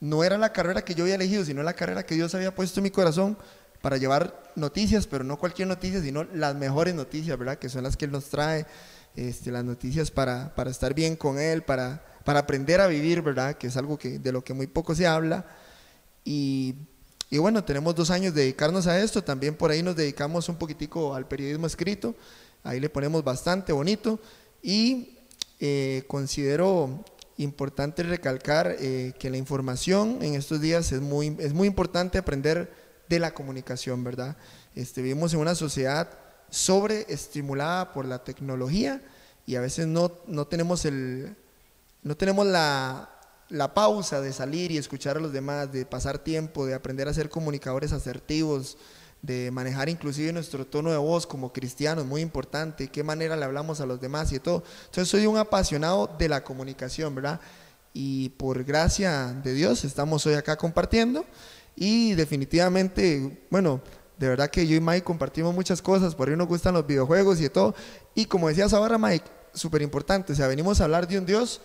no 0.00 0.24
era 0.24 0.38
la 0.38 0.52
carrera 0.52 0.82
que 0.82 0.96
yo 0.96 1.04
había 1.04 1.14
elegido, 1.14 1.44
sino 1.44 1.62
la 1.62 1.74
carrera 1.74 2.04
que 2.04 2.16
Dios 2.16 2.34
había 2.34 2.52
puesto 2.52 2.80
en 2.80 2.84
mi 2.84 2.90
corazón 2.90 3.38
para 3.80 3.96
llevar 3.96 4.52
noticias, 4.56 5.06
pero 5.06 5.24
no 5.24 5.38
cualquier 5.38 5.68
noticia, 5.68 6.00
sino 6.02 6.24
las 6.24 6.54
mejores 6.54 6.94
noticias, 6.94 7.38
¿verdad? 7.38 7.58
Que 7.58 7.68
son 7.68 7.82
las 7.82 7.96
que 7.96 8.04
Él 8.04 8.12
nos 8.12 8.26
trae, 8.26 8.66
este, 9.16 9.50
las 9.50 9.64
noticias 9.64 10.10
para, 10.10 10.54
para 10.54 10.70
estar 10.70 10.94
bien 10.94 11.16
con 11.16 11.38
Él, 11.38 11.62
para, 11.62 12.04
para 12.24 12.40
aprender 12.40 12.80
a 12.80 12.86
vivir, 12.86 13.22
¿verdad? 13.22 13.56
Que 13.56 13.68
es 13.68 13.76
algo 13.76 13.98
que, 13.98 14.18
de 14.18 14.32
lo 14.32 14.44
que 14.44 14.54
muy 14.54 14.66
poco 14.66 14.94
se 14.94 15.06
habla. 15.06 15.46
Y, 16.24 16.74
y 17.30 17.38
bueno, 17.38 17.64
tenemos 17.64 17.94
dos 17.94 18.10
años 18.10 18.34
de 18.34 18.42
dedicarnos 18.42 18.86
a 18.86 19.00
esto, 19.00 19.22
también 19.22 19.54
por 19.54 19.70
ahí 19.70 19.82
nos 19.82 19.96
dedicamos 19.96 20.48
un 20.48 20.56
poquitico 20.56 21.14
al 21.14 21.26
periodismo 21.26 21.66
escrito, 21.66 22.14
ahí 22.64 22.80
le 22.80 22.90
ponemos 22.90 23.22
bastante 23.24 23.72
bonito 23.72 24.20
y 24.62 25.16
eh, 25.60 26.04
considero 26.08 27.04
importante 27.36 28.02
recalcar 28.02 28.76
eh, 28.78 29.14
que 29.18 29.30
la 29.30 29.36
información 29.36 30.18
en 30.22 30.34
estos 30.34 30.60
días 30.60 30.92
es 30.92 31.00
muy, 31.00 31.36
es 31.38 31.54
muy 31.54 31.68
importante 31.68 32.18
aprender 32.18 32.72
de 33.10 33.18
la 33.18 33.34
comunicación, 33.34 34.02
¿verdad? 34.04 34.36
Este, 34.74 35.02
vivimos 35.02 35.34
en 35.34 35.40
una 35.40 35.56
sociedad 35.56 36.08
sobreestimulada 36.48 37.92
por 37.92 38.06
la 38.06 38.24
tecnología 38.24 39.02
y 39.44 39.56
a 39.56 39.60
veces 39.60 39.88
no, 39.88 40.12
no 40.28 40.46
tenemos, 40.46 40.84
el, 40.84 41.36
no 42.02 42.16
tenemos 42.16 42.46
la, 42.46 43.10
la 43.48 43.74
pausa 43.74 44.20
de 44.20 44.32
salir 44.32 44.70
y 44.70 44.78
escuchar 44.78 45.16
a 45.16 45.20
los 45.20 45.32
demás, 45.32 45.72
de 45.72 45.84
pasar 45.84 46.20
tiempo, 46.20 46.64
de 46.64 46.74
aprender 46.74 47.08
a 47.08 47.14
ser 47.14 47.28
comunicadores 47.28 47.92
asertivos, 47.92 48.78
de 49.22 49.50
manejar 49.50 49.88
inclusive 49.88 50.32
nuestro 50.32 50.64
tono 50.64 50.92
de 50.92 50.96
voz 50.96 51.26
como 51.26 51.52
cristianos, 51.52 52.06
muy 52.06 52.20
importante, 52.20 52.88
qué 52.88 53.02
manera 53.02 53.36
le 53.36 53.44
hablamos 53.44 53.80
a 53.80 53.86
los 53.86 54.00
demás 54.00 54.32
y 54.32 54.38
todo. 54.38 54.62
Entonces 54.86 55.08
soy 55.08 55.26
un 55.26 55.36
apasionado 55.36 56.08
de 56.16 56.28
la 56.28 56.44
comunicación, 56.44 57.12
¿verdad? 57.12 57.40
y 57.92 58.30
por 58.30 58.64
gracia 58.64 59.34
de 59.42 59.52
Dios 59.52 59.84
estamos 59.84 60.24
hoy 60.26 60.34
acá 60.34 60.56
compartiendo 60.56 61.24
y 61.76 62.14
definitivamente, 62.14 63.46
bueno, 63.50 63.80
de 64.18 64.28
verdad 64.28 64.50
que 64.50 64.66
yo 64.66 64.76
y 64.76 64.80
Mike 64.80 65.02
compartimos 65.02 65.54
muchas 65.54 65.80
cosas, 65.80 66.14
por 66.14 66.28
ahí 66.28 66.36
nos 66.36 66.46
gustan 66.46 66.74
los 66.74 66.86
videojuegos 66.86 67.40
y 67.40 67.44
de 67.44 67.50
todo. 67.50 67.74
Y 68.14 68.26
como 68.26 68.48
decías 68.48 68.72
ahora, 68.72 68.98
Mike, 68.98 69.24
súper 69.54 69.82
importante, 69.82 70.32
o 70.32 70.36
sea, 70.36 70.46
venimos 70.46 70.80
a 70.80 70.84
hablar 70.84 71.08
de 71.08 71.18
un 71.18 71.26
Dios 71.26 71.60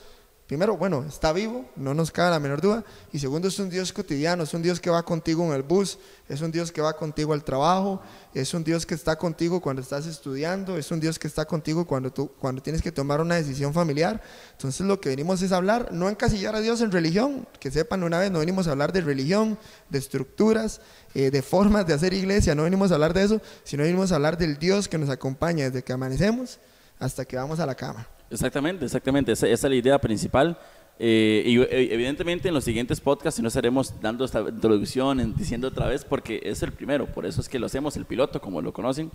primero, 0.47 0.77
bueno, 0.77 1.03
está 1.07 1.33
vivo, 1.33 1.65
no 1.75 1.93
nos 1.93 2.11
cabe 2.11 2.31
la 2.31 2.39
menor 2.39 2.61
duda. 2.61 2.83
Y 3.11 3.19
segundo, 3.19 3.47
es 3.47 3.57
un 3.57 3.69
Dios 3.69 3.91
cotidiano, 3.91 4.43
es 4.43 4.53
un 4.53 4.61
Dios 4.61 4.79
que 4.79 4.89
va 4.89 5.03
contigo 5.03 5.43
en 5.45 5.53
el 5.53 5.63
bus, 5.63 5.97
es 6.29 6.41
un 6.41 6.51
Dios 6.51 6.71
que 6.71 6.81
va 6.81 6.93
contigo 6.93 7.33
al 7.33 7.43
trabajo, 7.43 8.01
es 8.33 8.53
un 8.53 8.63
Dios 8.63 8.85
que 8.85 8.93
está 8.93 9.15
contigo 9.17 9.59
cuando 9.59 9.81
estás 9.81 10.05
estudiando, 10.05 10.77
es 10.77 10.91
un 10.91 10.99
Dios 10.99 11.17
que 11.17 11.27
está 11.27 11.45
contigo 11.45 11.85
cuando, 11.85 12.11
tú, 12.11 12.29
cuando 12.39 12.61
tienes 12.61 12.81
que 12.81 12.91
tomar 12.91 13.21
una 13.21 13.35
decisión 13.35 13.73
familiar. 13.73 14.21
Entonces 14.51 14.85
lo 14.85 14.99
que 15.01 15.09
venimos 15.09 15.41
es 15.41 15.51
hablar, 15.51 15.91
no 15.91 16.09
encasillar 16.09 16.55
a 16.55 16.61
Dios 16.61 16.81
en 16.81 16.91
religión, 16.91 17.47
que 17.59 17.71
sepan 17.71 18.03
una 18.03 18.19
vez, 18.19 18.31
no 18.31 18.39
venimos 18.39 18.67
a 18.67 18.71
hablar 18.71 18.93
de 18.93 19.01
religión, 19.01 19.57
de 19.89 19.97
estructuras, 19.97 20.79
eh, 21.15 21.31
de 21.31 21.41
formas 21.41 21.87
de 21.87 21.93
hacer 21.93 22.13
iglesia, 22.13 22.53
no 22.53 22.63
venimos 22.63 22.91
a 22.91 22.95
hablar 22.95 23.13
de 23.13 23.23
eso, 23.23 23.41
sino 23.63 23.83
venimos 23.83 24.11
a 24.11 24.15
hablar 24.15 24.37
del 24.37 24.59
Dios 24.59 24.87
que 24.87 24.97
nos 24.97 25.09
acompaña 25.09 25.65
desde 25.65 25.83
que 25.83 25.93
amanecemos 25.93 26.59
hasta 26.99 27.25
que 27.25 27.35
vamos 27.35 27.59
a 27.59 27.65
la 27.65 27.75
cama. 27.75 28.07
Exactamente, 28.35 28.85
exactamente. 28.85 29.31
Esa, 29.31 29.47
esa 29.47 29.67
es 29.67 29.71
la 29.71 29.75
idea 29.75 29.99
principal. 29.99 30.57
Eh, 30.97 31.43
y 31.45 31.59
eh, 31.59 31.93
evidentemente 31.93 32.47
en 32.47 32.53
los 32.53 32.63
siguientes 32.63 33.01
podcasts 33.01 33.41
no 33.41 33.49
estaremos 33.49 33.99
dando 34.01 34.23
esta 34.23 34.41
introducción, 34.41 35.35
diciendo 35.35 35.67
otra 35.67 35.87
vez, 35.87 36.05
porque 36.05 36.39
es 36.43 36.63
el 36.63 36.71
primero, 36.71 37.05
por 37.07 37.25
eso 37.25 37.41
es 37.41 37.49
que 37.49 37.59
lo 37.59 37.65
hacemos, 37.65 37.97
el 37.97 38.05
piloto, 38.05 38.39
como 38.39 38.61
lo 38.61 38.71
conocen, 38.71 39.11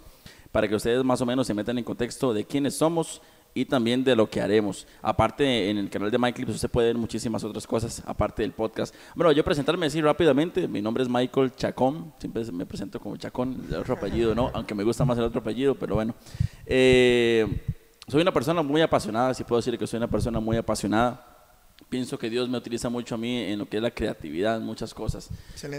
para 0.52 0.68
que 0.68 0.74
ustedes 0.74 1.02
más 1.04 1.20
o 1.22 1.26
menos 1.26 1.46
se 1.46 1.54
metan 1.54 1.78
en 1.78 1.84
contexto 1.84 2.34
de 2.34 2.44
quiénes 2.44 2.74
somos 2.76 3.22
y 3.54 3.64
también 3.64 4.04
de 4.04 4.14
lo 4.14 4.28
que 4.28 4.42
haremos. 4.42 4.86
Aparte, 5.00 5.70
en 5.70 5.78
el 5.78 5.88
canal 5.88 6.10
de 6.10 6.18
MyClips 6.18 6.54
usted 6.54 6.70
puede 6.70 6.88
ver 6.88 6.98
muchísimas 6.98 7.42
otras 7.44 7.66
cosas, 7.66 8.02
aparte 8.06 8.42
del 8.42 8.52
podcast. 8.52 8.94
Bueno, 9.14 9.32
yo 9.32 9.42
presentarme 9.42 9.86
así 9.86 10.02
rápidamente, 10.02 10.68
mi 10.68 10.82
nombre 10.82 11.02
es 11.02 11.08
Michael 11.08 11.54
Chacón, 11.56 12.12
siempre 12.18 12.44
me 12.52 12.66
presento 12.66 13.00
como 13.00 13.16
Chacón, 13.16 13.64
el 13.68 13.76
otro 13.76 13.94
apellido 13.94 14.34
no, 14.34 14.50
aunque 14.52 14.74
me 14.74 14.84
gusta 14.84 15.06
más 15.06 15.16
el 15.16 15.24
otro 15.24 15.40
apellido, 15.40 15.74
pero 15.74 15.94
bueno. 15.94 16.14
Eh, 16.66 17.46
soy 18.10 18.22
una 18.22 18.32
persona 18.32 18.62
muy 18.62 18.80
apasionada, 18.82 19.32
si 19.34 19.44
puedo 19.44 19.60
decir 19.60 19.78
que 19.78 19.86
soy 19.86 19.98
una 19.98 20.08
persona 20.08 20.40
muy 20.40 20.56
apasionada. 20.56 21.26
Pienso 21.88 22.18
que 22.18 22.28
Dios 22.28 22.48
me 22.48 22.58
utiliza 22.58 22.88
mucho 22.88 23.14
a 23.14 23.18
mí 23.18 23.38
en 23.38 23.58
lo 23.58 23.68
que 23.68 23.78
es 23.78 23.82
la 23.82 23.90
creatividad, 23.90 24.58
en 24.58 24.64
muchas 24.64 24.92
cosas. 24.92 25.30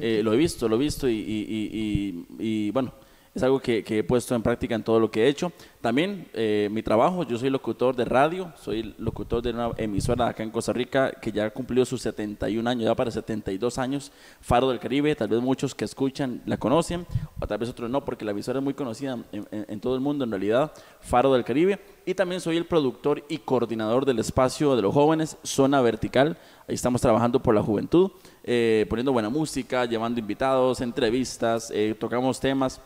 Eh, 0.01 0.21
lo 0.23 0.33
he 0.33 0.37
visto, 0.37 0.67
lo 0.67 0.75
he 0.75 0.79
visto 0.79 1.07
y, 1.07 1.13
y, 1.13 2.25
y 2.39 2.71
bueno, 2.71 2.93
es 3.33 3.43
algo 3.43 3.61
que, 3.61 3.83
he 3.87 4.03
puesto 4.03 4.35
en 4.35 4.41
práctica 4.41 4.75
en 4.75 4.83
todo 4.83 4.99
lo 4.99 5.09
que 5.09 5.23
he 5.23 5.27
hecho. 5.29 5.53
También 5.79 6.27
eh, 6.33 6.67
mi 6.69 6.83
trabajo, 6.83 7.23
yo 7.23 7.37
soy 7.37 7.49
locutor 7.49 7.95
de 7.95 8.03
radio, 8.03 8.51
soy 8.57 8.93
locutor 8.97 9.41
de 9.41 9.51
una 9.51 9.71
emisora 9.77 10.27
acá 10.27 10.43
en 10.43 10.51
Costa 10.51 10.73
Rica 10.73 11.11
que 11.11 11.31
ya 11.31 11.49
cumplió 11.49 11.85
sus 11.85 12.01
71 12.01 12.69
años, 12.69 12.83
ya 12.83 12.93
para 12.93 13.09
72 13.09 13.77
años, 13.77 14.11
Faro 14.41 14.69
del 14.69 14.79
Caribe, 14.79 15.15
tal 15.15 15.29
vez 15.29 15.41
muchos 15.41 15.73
que 15.73 15.85
escuchan 15.85 16.41
la 16.45 16.57
conocen, 16.57 17.07
o 17.39 17.47
tal 17.47 17.57
vez 17.57 17.69
otros 17.69 17.89
no, 17.89 18.03
porque 18.03 18.25
la 18.25 18.31
emisora 18.31 18.59
es 18.59 18.63
muy 18.63 18.73
conocida 18.73 19.17
en, 19.31 19.79
todo 19.79 19.95
el 19.95 20.01
mundo 20.01 20.25
en 20.25 20.31
realidad, 20.31 20.73
Faro 20.99 21.31
del 21.33 21.45
Caribe. 21.45 21.79
Y 22.05 22.15
también 22.15 22.41
soy 22.41 22.57
el 22.57 22.65
productor 22.65 23.23
y 23.29 23.37
coordinador 23.37 24.05
del 24.05 24.19
espacio 24.19 24.75
de 24.75 24.81
los 24.81 24.93
jóvenes, 24.93 25.37
Zona 25.43 25.81
Vertical. 25.81 26.37
Ahí 26.67 26.75
estamos 26.75 26.99
trabajando 26.99 27.41
por 27.41 27.55
la 27.55 27.63
juventud, 27.63 28.11
eh, 28.43 28.85
poniendo 28.89 29.13
buena 29.13 29.29
música, 29.29 29.85
llevando 29.85 30.19
invitados, 30.19 30.81
entrevistas, 30.81 31.71
eh, 31.73 31.95
tocamos 31.97 32.39
temas 32.39 32.81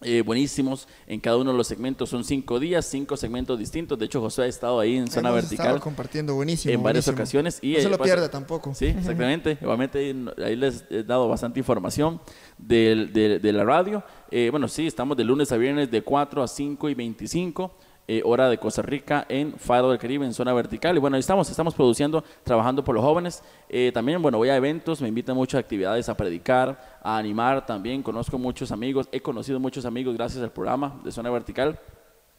eh, 0.00 0.22
buenísimos 0.22 0.86
en 1.06 1.18
cada 1.18 1.36
uno 1.38 1.50
de 1.50 1.56
los 1.56 1.66
segmentos. 1.66 2.10
Son 2.10 2.22
cinco 2.22 2.60
días, 2.60 2.86
cinco 2.86 3.16
segmentos 3.16 3.58
distintos. 3.58 3.98
De 3.98 4.06
hecho, 4.06 4.20
José 4.20 4.42
ha 4.42 4.46
estado 4.46 4.78
ahí 4.78 4.96
en 4.96 5.10
zona 5.10 5.30
vertical. 5.30 5.80
compartiendo 5.80 6.34
buenísimo. 6.34 6.72
En 6.72 6.82
varias 6.82 7.08
ocasiones. 7.08 7.58
Y, 7.62 7.74
no 7.74 7.80
se 7.80 7.88
lo 7.88 7.98
pierde 7.98 8.28
tampoco. 8.28 8.74
Sí, 8.74 8.86
exactamente. 8.86 9.58
Igualmente 9.60 10.14
ahí 10.44 10.56
les 10.56 10.84
he 10.90 11.02
dado 11.02 11.28
bastante 11.28 11.58
información 11.58 12.20
de, 12.56 13.40
de, 13.42 13.52
la 13.52 13.64
radio. 13.64 14.04
Eh, 14.30 14.48
bueno, 14.50 14.68
sí, 14.68 14.86
estamos 14.86 15.16
de 15.16 15.24
lunes 15.24 15.50
a 15.50 15.56
viernes 15.56 15.90
de 15.90 16.02
4 16.02 16.42
a 16.42 16.48
5 16.48 16.88
y 16.88 16.94
25 16.94 17.74
eh, 18.08 18.22
hora 18.24 18.48
de 18.48 18.56
Costa 18.58 18.80
Rica 18.80 19.26
en 19.28 19.52
Faro 19.52 19.90
del 19.90 19.98
Caribe, 19.98 20.24
en 20.24 20.32
zona 20.32 20.54
vertical. 20.54 20.96
Y 20.96 20.98
bueno, 20.98 21.16
ahí 21.16 21.20
estamos, 21.20 21.50
estamos 21.50 21.74
produciendo, 21.74 22.24
trabajando 22.42 22.82
por 22.82 22.94
los 22.94 23.04
jóvenes. 23.04 23.44
Eh, 23.68 23.92
también, 23.92 24.22
bueno, 24.22 24.38
voy 24.38 24.48
a 24.48 24.56
eventos, 24.56 25.02
me 25.02 25.08
invitan 25.08 25.36
muchas 25.36 25.60
actividades 25.60 26.08
a 26.08 26.16
predicar, 26.16 26.98
a 27.02 27.18
animar 27.18 27.66
también. 27.66 28.02
Conozco 28.02 28.38
muchos 28.38 28.72
amigos, 28.72 29.08
he 29.12 29.20
conocido 29.20 29.60
muchos 29.60 29.84
amigos 29.84 30.16
gracias 30.16 30.42
al 30.42 30.50
programa 30.50 30.98
de 31.04 31.12
zona 31.12 31.30
vertical. 31.30 31.78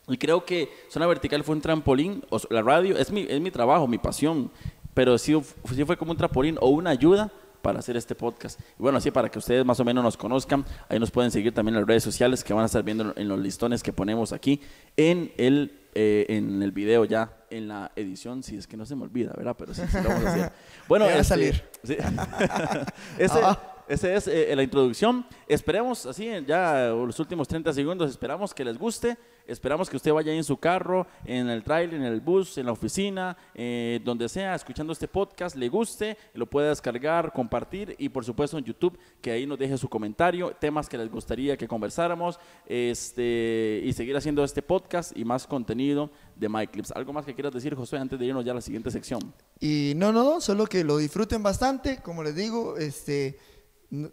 Y 0.07 0.17
creo 0.17 0.43
que 0.43 0.69
Zona 0.89 1.05
Vertical 1.05 1.43
fue 1.43 1.53
un 1.53 1.61
trampolín, 1.61 2.25
o 2.31 2.39
la 2.49 2.63
radio 2.63 2.97
es 2.97 3.11
mi, 3.11 3.27
es 3.29 3.39
mi 3.39 3.51
trabajo, 3.51 3.87
mi 3.87 3.99
pasión, 3.99 4.49
pero 4.95 5.19
sí, 5.19 5.39
sí 5.71 5.85
fue 5.85 5.97
como 5.97 6.11
un 6.11 6.17
trampolín 6.17 6.57
o 6.59 6.69
una 6.69 6.89
ayuda 6.89 7.31
para 7.61 7.79
hacer 7.79 7.97
este 7.97 8.15
podcast. 8.15 8.59
Y 8.59 8.81
bueno, 8.81 8.97
así 8.97 9.11
para 9.11 9.29
que 9.29 9.39
ustedes 9.39 9.65
más 9.65 9.79
o 9.79 9.85
menos 9.85 10.03
nos 10.03 10.17
conozcan, 10.17 10.65
ahí 10.87 10.99
nos 10.99 11.11
pueden 11.11 11.31
seguir 11.31 11.53
también 11.53 11.75
en 11.75 11.81
las 11.81 11.87
redes 11.87 12.03
sociales 12.03 12.43
que 12.43 12.53
van 12.53 12.63
a 12.63 12.65
estar 12.67 12.83
viendo 12.83 13.13
en 13.15 13.27
los 13.27 13.39
listones 13.39 13.83
que 13.83 13.93
ponemos 13.93 14.33
aquí 14.33 14.61
en 14.97 15.31
el, 15.37 15.79
eh, 15.95 16.25
en 16.29 16.61
el 16.61 16.71
video 16.71 17.05
ya, 17.05 17.33
en 17.49 17.67
la 17.67 17.91
edición, 17.95 18.43
si 18.43 18.57
es 18.57 18.67
que 18.67 18.77
no 18.77 18.85
se 18.85 18.95
me 18.95 19.03
olvida, 19.03 19.33
¿verdad? 19.35 19.55
Pero 19.57 19.73
sí, 19.73 19.81
lo 20.03 20.09
vamos 20.09 20.25
a 20.25 20.33
hacer. 20.33 20.51
Bueno, 20.87 21.05
a 21.05 21.11
este, 21.11 21.23
salir. 21.23 21.63
Sí. 21.83 21.97
Ese, 23.17 23.39
ah. 23.43 23.78
Esa 23.89 24.13
es 24.13 24.27
eh, 24.27 24.55
la 24.55 24.61
introducción. 24.61 25.25
Esperemos, 25.47 26.05
así, 26.05 26.29
ya 26.45 26.89
los 26.89 27.19
últimos 27.19 27.47
30 27.47 27.73
segundos, 27.73 28.11
esperamos 28.11 28.53
que 28.53 28.63
les 28.63 28.77
guste. 28.77 29.17
Esperamos 29.47 29.89
que 29.89 29.97
usted 29.97 30.13
vaya 30.13 30.31
en 30.31 30.43
su 30.43 30.57
carro, 30.57 31.07
en 31.25 31.49
el 31.49 31.63
trailer, 31.63 31.95
en 31.95 32.03
el 32.03 32.21
bus, 32.21 32.59
en 32.59 32.67
la 32.67 32.71
oficina, 32.71 33.35
eh, 33.55 33.99
donde 34.03 34.29
sea, 34.29 34.53
escuchando 34.53 34.93
este 34.93 35.07
podcast, 35.07 35.55
le 35.55 35.69
guste, 35.69 36.15
lo 36.35 36.45
pueda 36.45 36.69
descargar, 36.69 37.33
compartir 37.33 37.95
y 37.97 38.09
por 38.09 38.23
supuesto 38.23 38.59
en 38.59 38.63
YouTube, 38.63 38.99
que 39.21 39.31
ahí 39.31 39.47
nos 39.47 39.57
deje 39.57 39.75
su 39.79 39.89
comentario, 39.89 40.51
temas 40.51 40.87
que 40.87 40.99
les 40.99 41.09
gustaría 41.09 41.57
que 41.57 41.67
conversáramos 41.67 42.39
este, 42.67 43.81
y 43.83 43.91
seguir 43.93 44.15
haciendo 44.15 44.43
este 44.43 44.61
podcast 44.61 45.17
y 45.17 45.25
más 45.25 45.47
contenido 45.47 46.11
de 46.35 46.47
MyClips. 46.47 46.91
¿Algo 46.91 47.11
más 47.11 47.25
que 47.25 47.33
quieras 47.33 47.51
decir, 47.51 47.73
José, 47.73 47.97
antes 47.97 48.19
de 48.19 48.27
irnos 48.27 48.45
ya 48.45 48.51
a 48.51 48.55
la 48.55 48.61
siguiente 48.61 48.91
sección? 48.91 49.33
Y 49.59 49.93
no, 49.95 50.11
no, 50.11 50.41
solo 50.41 50.67
que 50.67 50.83
lo 50.83 50.97
disfruten 50.97 51.41
bastante, 51.41 52.03
como 52.03 52.21
les 52.21 52.35
digo, 52.35 52.77
este 52.77 53.39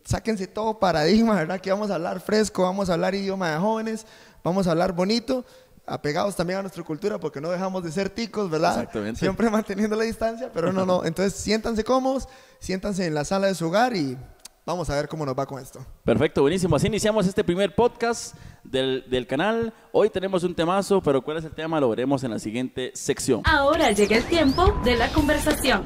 sáquense 0.04 0.46
todo 0.46 0.78
paradigma, 0.78 1.34
¿verdad? 1.34 1.60
Que 1.60 1.70
vamos 1.70 1.90
a 1.90 1.96
hablar 1.96 2.20
fresco, 2.20 2.62
vamos 2.62 2.88
a 2.88 2.94
hablar 2.94 3.14
idioma 3.14 3.50
de 3.50 3.58
jóvenes, 3.58 4.06
vamos 4.42 4.66
a 4.66 4.70
hablar 4.70 4.92
bonito, 4.92 5.44
apegados 5.86 6.34
también 6.34 6.58
a 6.58 6.62
nuestra 6.62 6.82
cultura 6.82 7.18
porque 7.18 7.40
no 7.40 7.50
dejamos 7.50 7.84
de 7.84 7.92
ser 7.92 8.10
ticos, 8.10 8.50
¿verdad? 8.50 8.72
Exactamente. 8.72 9.20
Siempre 9.20 9.50
manteniendo 9.50 9.96
la 9.96 10.04
distancia, 10.04 10.50
pero 10.52 10.72
no, 10.72 10.86
no. 10.86 11.04
Entonces 11.04 11.34
siéntanse 11.34 11.84
cómodos, 11.84 12.28
siéntanse 12.58 13.06
en 13.06 13.14
la 13.14 13.24
sala 13.24 13.48
de 13.48 13.54
su 13.54 13.66
hogar 13.66 13.94
y 13.94 14.16
vamos 14.64 14.90
a 14.90 14.96
ver 14.96 15.08
cómo 15.08 15.24
nos 15.24 15.38
va 15.38 15.46
con 15.46 15.62
esto. 15.62 15.84
Perfecto, 16.04 16.40
buenísimo. 16.40 16.76
Así 16.76 16.86
iniciamos 16.86 17.26
este 17.26 17.44
primer 17.44 17.74
podcast 17.74 18.34
del, 18.64 19.04
del 19.08 19.26
canal. 19.26 19.72
Hoy 19.92 20.10
tenemos 20.10 20.42
un 20.42 20.54
temazo, 20.54 21.02
pero 21.02 21.22
cuál 21.22 21.36
es 21.36 21.44
el 21.44 21.52
tema 21.52 21.78
lo 21.80 21.88
veremos 21.90 22.24
en 22.24 22.32
la 22.32 22.38
siguiente 22.38 22.90
sección. 22.94 23.42
Ahora 23.44 23.92
llega 23.92 24.16
el 24.16 24.24
tiempo 24.24 24.72
de 24.84 24.96
la 24.96 25.08
conversación. 25.12 25.84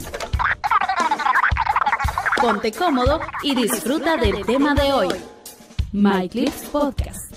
Ponte 2.41 2.73
cómodo 2.73 3.21
y 3.43 3.55
disfruta 3.55 4.17
del 4.17 4.47
tema 4.47 4.75
de 4.75 4.93
hoy. 4.93 5.09
My 5.93 6.27
Clips 6.27 6.71
Podcast. 6.73 7.35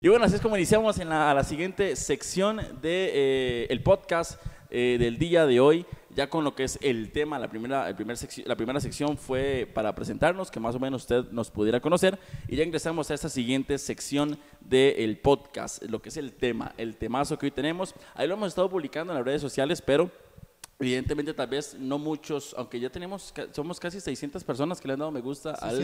Y 0.00 0.08
bueno, 0.08 0.24
así 0.24 0.36
es 0.36 0.40
como 0.40 0.56
iniciamos 0.56 0.98
en 1.00 1.08
la, 1.08 1.42
siguiente 1.42 1.96
sección 1.96 2.58
del 2.58 2.80
de, 2.80 3.66
eh, 3.68 3.80
podcast 3.82 4.40
eh, 4.70 4.98
del 5.00 5.18
día 5.18 5.46
de 5.46 5.58
hoy, 5.58 5.84
ya 6.14 6.30
con 6.30 6.44
lo 6.44 6.54
que 6.54 6.62
es 6.62 6.78
el 6.80 7.10
tema. 7.10 7.40
La 7.40 7.48
primera, 7.48 7.88
la 7.88 8.56
primera 8.56 8.80
sección 8.80 9.18
fue 9.18 9.68
para 9.74 9.94
presentarnos, 9.96 10.50
que 10.50 10.60
más 10.60 10.76
o 10.76 10.78
menos 10.78 11.02
usted 11.02 11.24
nos 11.32 11.50
pudiera 11.50 11.80
conocer, 11.80 12.16
y 12.46 12.54
ya 12.54 12.62
ingresamos 12.62 13.10
a 13.10 13.14
esta 13.14 13.28
siguiente 13.28 13.78
sección 13.78 14.38
del 14.60 15.18
podcast, 15.18 15.82
lo 15.82 16.00
que 16.00 16.10
es 16.10 16.16
el 16.16 16.32
tema, 16.34 16.72
el 16.78 16.96
temazo 16.96 17.36
que 17.36 17.46
hoy 17.46 17.52
tenemos. 17.52 17.94
Ahí 18.14 18.28
lo 18.28 18.34
hemos 18.34 18.48
estado 18.48 18.70
publicando 18.70 19.12
en 19.12 19.18
las 19.18 19.26
redes 19.26 19.42
sociales, 19.42 19.82
pero 19.82 20.08
Evidentemente, 20.80 21.34
tal 21.34 21.46
vez 21.46 21.76
no 21.78 21.98
muchos, 21.98 22.54
aunque 22.56 22.80
ya 22.80 22.88
tenemos, 22.88 23.34
somos 23.52 23.78
casi 23.78 24.00
600 24.00 24.42
personas 24.42 24.80
que 24.80 24.88
le 24.88 24.94
han 24.94 25.00
dado 25.00 25.10
me 25.10 25.20
gusta 25.20 25.50
al, 25.50 25.76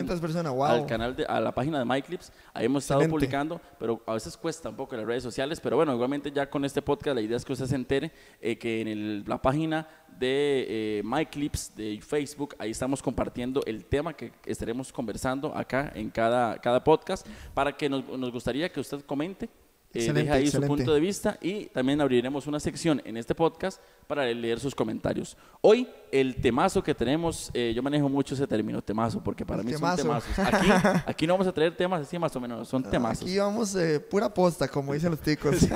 al, 0.62 0.86
canal, 0.86 1.14
de, 1.14 1.26
a 1.26 1.38
la 1.38 1.52
página 1.52 1.78
de 1.78 1.84
MyClips. 1.84 2.32
Ahí 2.54 2.64
hemos 2.64 2.84
estado 2.84 3.06
publicando, 3.06 3.60
pero 3.78 4.02
a 4.06 4.14
veces 4.14 4.34
cuesta 4.38 4.70
un 4.70 4.76
poco 4.76 4.94
en 4.94 5.02
las 5.02 5.06
redes 5.06 5.22
sociales. 5.22 5.60
Pero 5.60 5.76
bueno, 5.76 5.92
igualmente 5.92 6.32
ya 6.32 6.48
con 6.48 6.64
este 6.64 6.80
podcast, 6.80 7.14
la 7.14 7.20
idea 7.20 7.36
es 7.36 7.44
que 7.44 7.52
usted 7.52 7.66
se 7.66 7.74
entere 7.74 8.10
eh, 8.40 8.56
que 8.56 8.80
en 8.80 9.24
la 9.26 9.40
página 9.42 9.86
de 10.18 10.66
eh, 10.66 11.02
MyClips 11.04 11.76
de 11.76 12.00
Facebook, 12.00 12.54
ahí 12.58 12.70
estamos 12.70 13.02
compartiendo 13.02 13.60
el 13.66 13.84
tema 13.84 14.14
que 14.14 14.32
estaremos 14.46 14.90
conversando 14.94 15.54
acá 15.54 15.92
en 15.94 16.08
cada, 16.08 16.56
cada 16.58 16.82
podcast, 16.82 17.26
para 17.52 17.76
que 17.76 17.90
nos, 17.90 18.08
nos 18.08 18.32
gustaría 18.32 18.72
que 18.72 18.80
usted 18.80 19.02
comente 19.02 19.50
eh, 19.98 20.12
deje 20.12 20.32
ahí 20.32 20.42
excelente. 20.44 20.66
su 20.66 20.76
punto 20.76 20.94
de 20.94 21.00
vista 21.00 21.38
y 21.40 21.66
también 21.66 22.00
abriremos 22.00 22.46
una 22.46 22.60
sección 22.60 23.02
en 23.04 23.16
este 23.16 23.34
podcast 23.34 23.80
para 24.06 24.24
leer 24.26 24.60
sus 24.60 24.74
comentarios. 24.74 25.36
Hoy 25.60 25.88
el 26.12 26.36
temazo 26.36 26.82
que 26.82 26.94
tenemos, 26.94 27.50
eh, 27.52 27.72
yo 27.74 27.82
manejo 27.82 28.08
mucho 28.08 28.34
ese 28.34 28.46
término, 28.46 28.82
temazo, 28.82 29.22
porque 29.22 29.44
para 29.44 29.62
mí 29.62 29.72
temazo. 29.72 30.02
son 30.02 30.06
temazos. 30.06 30.38
Aquí, 30.38 30.68
aquí 31.06 31.26
no 31.26 31.34
vamos 31.34 31.46
a 31.46 31.52
traer 31.52 31.76
temas 31.76 32.02
así 32.02 32.18
más 32.18 32.34
o 32.36 32.40
menos, 32.40 32.68
son 32.68 32.82
temazos. 32.82 33.22
Aquí 33.22 33.38
vamos 33.38 33.74
eh, 33.74 34.00
pura 34.00 34.32
posta, 34.32 34.68
como 34.68 34.92
dicen 34.92 35.10
los 35.10 35.20
ticos. 35.20 35.56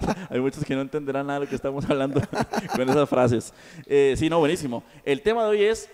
Hay 0.30 0.40
muchos 0.40 0.64
que 0.64 0.74
no 0.74 0.82
entenderán 0.82 1.26
nada 1.26 1.40
de 1.40 1.44
lo 1.46 1.48
que 1.48 1.56
estamos 1.56 1.88
hablando 1.88 2.20
con 2.74 2.88
esas 2.88 3.08
frases. 3.08 3.52
Eh, 3.86 4.14
sí, 4.16 4.28
no, 4.28 4.38
buenísimo. 4.38 4.82
El 5.04 5.22
tema 5.22 5.44
de 5.44 5.50
hoy 5.50 5.62
es, 5.62 5.88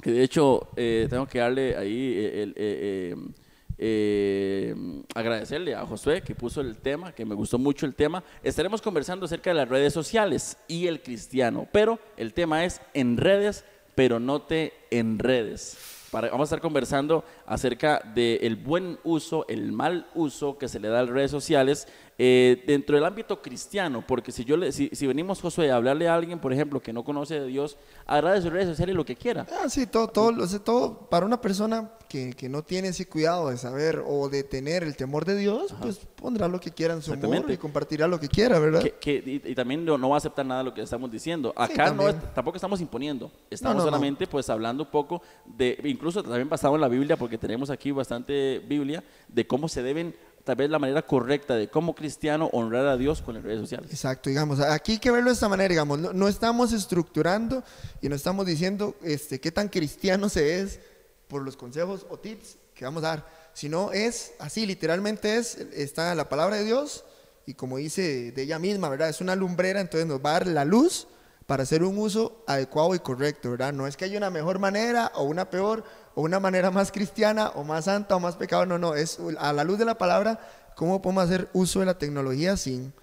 que 0.00 0.12
de 0.12 0.22
hecho 0.22 0.68
eh, 0.76 1.06
tengo 1.08 1.26
que 1.26 1.38
darle 1.38 1.76
ahí, 1.76 2.52
el, 2.54 3.34
eh, 3.86 4.74
agradecerle 5.14 5.74
a 5.74 5.84
Josué 5.84 6.22
que 6.22 6.34
puso 6.34 6.62
el 6.62 6.78
tema, 6.78 7.12
que 7.12 7.26
me 7.26 7.34
gustó 7.34 7.58
mucho 7.58 7.84
el 7.84 7.94
tema. 7.94 8.24
Estaremos 8.42 8.80
conversando 8.80 9.26
acerca 9.26 9.50
de 9.50 9.54
las 9.56 9.68
redes 9.68 9.92
sociales 9.92 10.56
y 10.68 10.86
el 10.86 11.02
cristiano, 11.02 11.68
pero 11.70 11.98
el 12.16 12.32
tema 12.32 12.64
es 12.64 12.80
en 12.94 13.18
redes, 13.18 13.62
pero 13.94 14.18
no 14.18 14.40
te 14.40 14.72
enredes. 14.90 15.76
Para- 16.10 16.30
vamos 16.30 16.46
a 16.46 16.48
estar 16.54 16.60
conversando 16.62 17.24
acerca 17.44 18.00
del 18.14 18.56
buen 18.56 18.98
uso, 19.04 19.44
el 19.48 19.70
mal 19.72 20.06
uso 20.14 20.56
que 20.56 20.68
se 20.68 20.80
le 20.80 20.88
da 20.88 21.00
a 21.00 21.02
las 21.02 21.10
redes 21.12 21.30
sociales 21.30 21.86
eh, 22.16 22.62
dentro 22.66 22.94
del 22.96 23.04
ámbito 23.04 23.42
cristiano, 23.42 24.02
porque 24.06 24.32
si 24.32 24.44
yo 24.44 24.56
le, 24.56 24.72
si, 24.72 24.88
si 24.92 25.06
venimos 25.06 25.42
Josué 25.42 25.70
a 25.70 25.76
hablarle 25.76 26.08
a 26.08 26.14
alguien, 26.14 26.38
por 26.38 26.52
ejemplo, 26.54 26.80
que 26.80 26.92
no 26.94 27.04
conoce 27.04 27.40
de 27.40 27.46
Dios, 27.48 27.76
agrade 28.06 28.40
sus 28.40 28.52
redes 28.52 28.68
sociales 28.68 28.94
lo 28.96 29.04
que 29.04 29.16
quiera. 29.16 29.44
Ah, 29.60 29.68
sí, 29.68 29.86
todo, 29.88 30.06
todo, 30.08 30.32
todo 30.60 31.06
para 31.10 31.26
una 31.26 31.40
persona 31.40 31.90
que, 32.14 32.32
que 32.32 32.48
no 32.48 32.62
tiene 32.62 32.88
ese 32.88 33.06
cuidado 33.08 33.50
de 33.50 33.56
saber 33.56 34.00
o 34.06 34.28
de 34.28 34.44
tener 34.44 34.84
el 34.84 34.94
temor 34.94 35.24
de 35.24 35.34
Dios, 35.34 35.74
pues 35.82 35.98
pondrá 36.14 36.46
lo 36.46 36.60
que 36.60 36.70
quiera 36.70 36.94
en 36.94 37.02
su 37.02 37.12
Exactamente. 37.12 37.52
y 37.52 37.56
compartirá 37.56 38.06
lo 38.06 38.20
que 38.20 38.28
quiera, 38.28 38.60
¿verdad? 38.60 38.80
Que, 38.82 38.92
que- 38.92 39.42
y, 39.44 39.50
y 39.50 39.54
también 39.56 39.84
no, 39.84 39.98
no 39.98 40.10
va 40.10 40.14
a 40.14 40.18
aceptar 40.18 40.46
nada 40.46 40.60
de 40.60 40.64
lo 40.66 40.74
que 40.74 40.82
estamos 40.82 41.10
diciendo. 41.10 41.52
Acá 41.56 41.90
no 41.90 42.04
también. 42.04 42.16
es- 42.28 42.34
tampoco 42.34 42.56
estamos 42.56 42.80
imponiendo, 42.80 43.32
estamos 43.50 43.74
no, 43.78 43.80
no. 43.80 43.86
solamente 43.86 44.28
pues 44.28 44.48
hablando 44.48 44.84
un 44.84 44.90
poco 44.92 45.22
de, 45.44 45.76
incluso 45.82 46.22
también 46.22 46.48
basado 46.48 46.76
en 46.76 46.82
la 46.82 46.88
Biblia, 46.88 47.16
porque 47.16 47.36
tenemos 47.36 47.68
aquí 47.68 47.90
bastante 47.90 48.60
Biblia, 48.60 49.02
de 49.26 49.44
cómo 49.48 49.68
se 49.68 49.82
deben, 49.82 50.14
tal 50.44 50.54
vez 50.54 50.70
la 50.70 50.78
manera 50.78 51.02
correcta 51.02 51.56
de 51.56 51.66
como 51.68 51.96
cristiano 51.96 52.48
honrar 52.52 52.86
a 52.86 52.96
Dios 52.96 53.22
con 53.22 53.34
las 53.34 53.42
redes 53.42 53.58
sociales. 53.58 53.90
Exacto, 53.90 54.30
digamos, 54.30 54.60
aquí 54.60 54.92
hay 54.92 54.98
que 54.98 55.10
verlo 55.10 55.30
de 55.30 55.34
esta 55.34 55.48
manera, 55.48 55.68
digamos, 55.70 55.98
no, 55.98 56.12
no 56.12 56.28
estamos 56.28 56.72
estructurando 56.72 57.64
y 58.00 58.08
no 58.08 58.14
estamos 58.14 58.46
diciendo 58.46 58.94
este, 59.02 59.40
qué 59.40 59.50
tan 59.50 59.68
cristiano 59.68 60.28
se 60.28 60.60
es 60.60 60.78
por 61.34 61.42
los 61.42 61.56
consejos 61.56 62.06
o 62.10 62.16
tips 62.16 62.58
que 62.76 62.84
vamos 62.84 63.02
a 63.02 63.08
dar, 63.08 63.26
sino 63.54 63.90
es 63.90 64.34
así, 64.38 64.66
literalmente 64.66 65.36
es, 65.36 65.56
está 65.56 66.14
la 66.14 66.28
palabra 66.28 66.54
de 66.54 66.62
Dios 66.62 67.04
y 67.44 67.54
como 67.54 67.78
dice 67.78 68.30
de 68.30 68.42
ella 68.42 68.60
misma, 68.60 68.88
¿verdad? 68.88 69.08
Es 69.08 69.20
una 69.20 69.34
lumbrera, 69.34 69.80
entonces 69.80 70.06
nos 70.06 70.24
va 70.24 70.30
a 70.30 70.32
dar 70.34 70.46
la 70.46 70.64
luz 70.64 71.08
para 71.48 71.64
hacer 71.64 71.82
un 71.82 71.98
uso 71.98 72.44
adecuado 72.46 72.94
y 72.94 73.00
correcto, 73.00 73.50
¿verdad? 73.50 73.72
No 73.72 73.88
es 73.88 73.96
que 73.96 74.04
haya 74.04 74.16
una 74.16 74.30
mejor 74.30 74.60
manera 74.60 75.10
o 75.16 75.24
una 75.24 75.50
peor 75.50 75.82
o 76.14 76.22
una 76.22 76.38
manera 76.38 76.70
más 76.70 76.92
cristiana 76.92 77.48
o 77.56 77.64
más 77.64 77.86
santa 77.86 78.14
o 78.14 78.20
más 78.20 78.36
pecado, 78.36 78.64
no, 78.64 78.78
no, 78.78 78.94
es 78.94 79.18
a 79.36 79.52
la 79.52 79.64
luz 79.64 79.80
de 79.80 79.86
la 79.86 79.98
palabra 79.98 80.38
cómo 80.76 81.02
podemos 81.02 81.24
hacer 81.24 81.48
uso 81.52 81.80
de 81.80 81.86
la 81.86 81.98
tecnología 81.98 82.56
sin, 82.56 82.94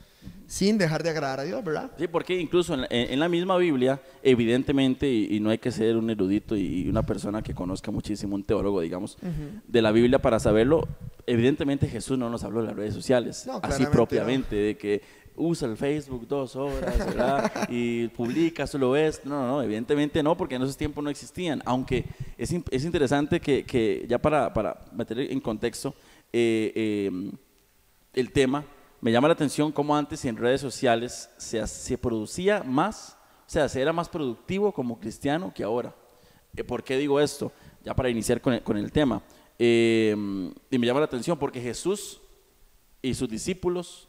sin 0.51 0.77
dejar 0.77 1.01
de 1.01 1.09
agradar 1.11 1.39
a 1.39 1.43
Dios, 1.43 1.63
¿verdad? 1.63 1.91
Sí, 1.97 2.07
porque 2.09 2.37
incluso 2.37 2.73
en 2.73 2.81
la, 2.81 2.87
en- 2.89 3.13
en 3.13 3.19
la 3.21 3.29
misma 3.29 3.55
Biblia, 3.55 4.01
evidentemente, 4.21 5.09
y, 5.09 5.37
y 5.37 5.39
no 5.39 5.49
hay 5.49 5.59
que 5.59 5.71
ser 5.71 5.95
un 5.95 6.09
erudito 6.09 6.57
y, 6.57 6.81
y 6.83 6.89
una 6.89 7.03
persona 7.03 7.41
que 7.41 7.53
conozca 7.53 7.89
muchísimo, 7.89 8.35
un 8.35 8.43
teólogo, 8.43 8.81
digamos, 8.81 9.17
de 9.65 9.81
la 9.81 9.93
Biblia 9.93 10.19
para 10.19 10.41
saberlo, 10.41 10.89
evidentemente 11.25 11.87
Jesús 11.87 12.17
no 12.17 12.29
nos 12.29 12.43
habló 12.43 12.59
de 12.61 12.67
las 12.67 12.75
redes 12.75 12.93
sociales, 12.93 13.45
No, 13.47 13.61
así 13.63 13.85
propiamente, 13.85 14.55
de 14.57 14.75
que 14.77 15.01
usa 15.37 15.69
el 15.69 15.77
Facebook 15.77 16.27
dos 16.27 16.57
horas, 16.57 16.97
¿verdad? 16.97 17.49
y 17.69 18.09
publica, 18.09 18.67
solo 18.67 18.91
ves. 18.91 19.21
No, 19.23 19.39
no, 19.41 19.47
no, 19.47 19.63
evidentemente 19.63 20.21
no, 20.21 20.35
porque 20.35 20.55
en 20.55 20.63
esos 20.63 20.75
tiempos 20.75 21.01
no 21.01 21.09
existían, 21.09 21.61
aunque 21.63 22.03
es, 22.37 22.53
es 22.69 22.83
interesante 22.83 23.39
que, 23.39 23.63
que 23.63 24.05
ya 24.09 24.17
para, 24.19 24.53
para 24.53 24.81
meter 24.91 25.17
en 25.21 25.39
contexto, 25.39 25.95
eh, 26.33 26.73
eh, 26.75 27.31
el 28.13 28.31
tema, 28.33 28.65
me 29.01 29.11
llama 29.11 29.27
la 29.27 29.33
atención 29.33 29.71
cómo 29.71 29.97
antes 29.97 30.23
en 30.25 30.37
redes 30.37 30.61
sociales 30.61 31.29
se, 31.37 31.97
producía 31.97 32.63
más, 32.63 33.17
o 33.47 33.49
sea, 33.49 33.67
se 33.67 33.81
era 33.81 33.91
más 33.91 34.07
productivo 34.07 34.71
como 34.71 34.99
cristiano 34.99 35.51
que 35.53 35.63
ahora. 35.63 35.93
Eh, 36.55 36.63
¿Por 36.63 36.83
qué 36.83 36.97
digo 36.97 37.19
esto? 37.19 37.51
Ya 37.83 37.95
para 37.95 38.09
iniciar 38.09 38.39
con 38.39 38.53
el, 38.53 38.61
con 38.61 38.77
el 38.77 38.91
tema. 38.91 39.23
Eh, 39.57 40.15
y 40.69 40.77
me 40.77 40.87
llama 40.87 40.99
la 40.99 41.07
atención 41.07 41.37
porque 41.37 41.59
Jesús 41.59 42.21
y 43.01 43.15
sus 43.15 43.27
discípulos, 43.27 44.07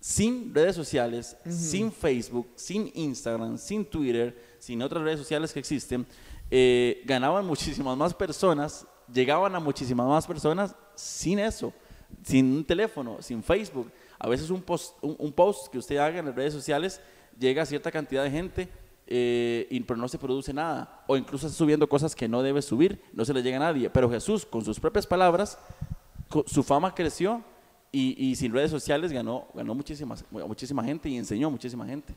sin 0.00 0.54
redes 0.54 0.74
sociales, 0.74 1.36
sin 1.46 1.92
Facebook, 1.92 2.48
sin 2.54 2.90
Instagram, 2.94 3.58
sin 3.58 3.84
Twitter, 3.84 4.56
sin 4.58 4.80
otras 4.80 5.02
redes 5.02 5.18
sociales 5.18 5.52
que 5.52 5.60
existen, 5.60 6.06
eh, 6.50 7.02
ganaban 7.04 7.44
muchísimas 7.44 7.96
más 7.96 8.14
personas, 8.14 8.86
llegaban 9.12 9.54
a 9.54 9.60
muchísimas 9.60 10.06
más 10.06 10.26
personas 10.26 10.74
sin 10.94 11.38
eso, 11.38 11.74
sin 12.24 12.50
un 12.50 12.64
teléfono, 12.64 13.20
sin 13.20 13.42
Facebook. 13.42 13.92
A 14.20 14.28
veces 14.28 14.50
un 14.50 14.62
post, 14.62 14.96
un, 15.02 15.16
un 15.18 15.32
post 15.32 15.68
que 15.72 15.78
usted 15.78 15.96
haga 15.96 16.20
en 16.20 16.26
las 16.26 16.34
redes 16.36 16.52
sociales 16.52 17.00
llega 17.38 17.62
a 17.62 17.66
cierta 17.66 17.90
cantidad 17.90 18.22
de 18.22 18.30
gente, 18.30 18.68
eh, 19.06 19.66
y, 19.70 19.80
pero 19.80 19.98
no 19.98 20.06
se 20.06 20.18
produce 20.18 20.52
nada. 20.52 21.02
O 21.08 21.16
incluso 21.16 21.48
está 21.48 21.58
subiendo 21.58 21.88
cosas 21.88 22.14
que 22.14 22.28
no 22.28 22.42
debe 22.42 22.62
subir, 22.62 23.02
no 23.12 23.24
se 23.24 23.34
le 23.34 23.42
llega 23.42 23.56
a 23.56 23.60
nadie. 23.60 23.90
Pero 23.90 24.08
Jesús, 24.08 24.46
con 24.46 24.64
sus 24.64 24.78
propias 24.78 25.06
palabras, 25.06 25.58
su 26.46 26.62
fama 26.62 26.94
creció 26.94 27.42
y, 27.90 28.24
y 28.24 28.36
sin 28.36 28.52
redes 28.52 28.70
sociales 28.70 29.10
ganó, 29.10 29.48
ganó 29.52 29.74
muchísima, 29.74 30.14
muchísima 30.30 30.84
gente 30.84 31.08
y 31.08 31.16
enseñó 31.16 31.48
a 31.48 31.50
muchísima 31.50 31.84
gente. 31.84 32.14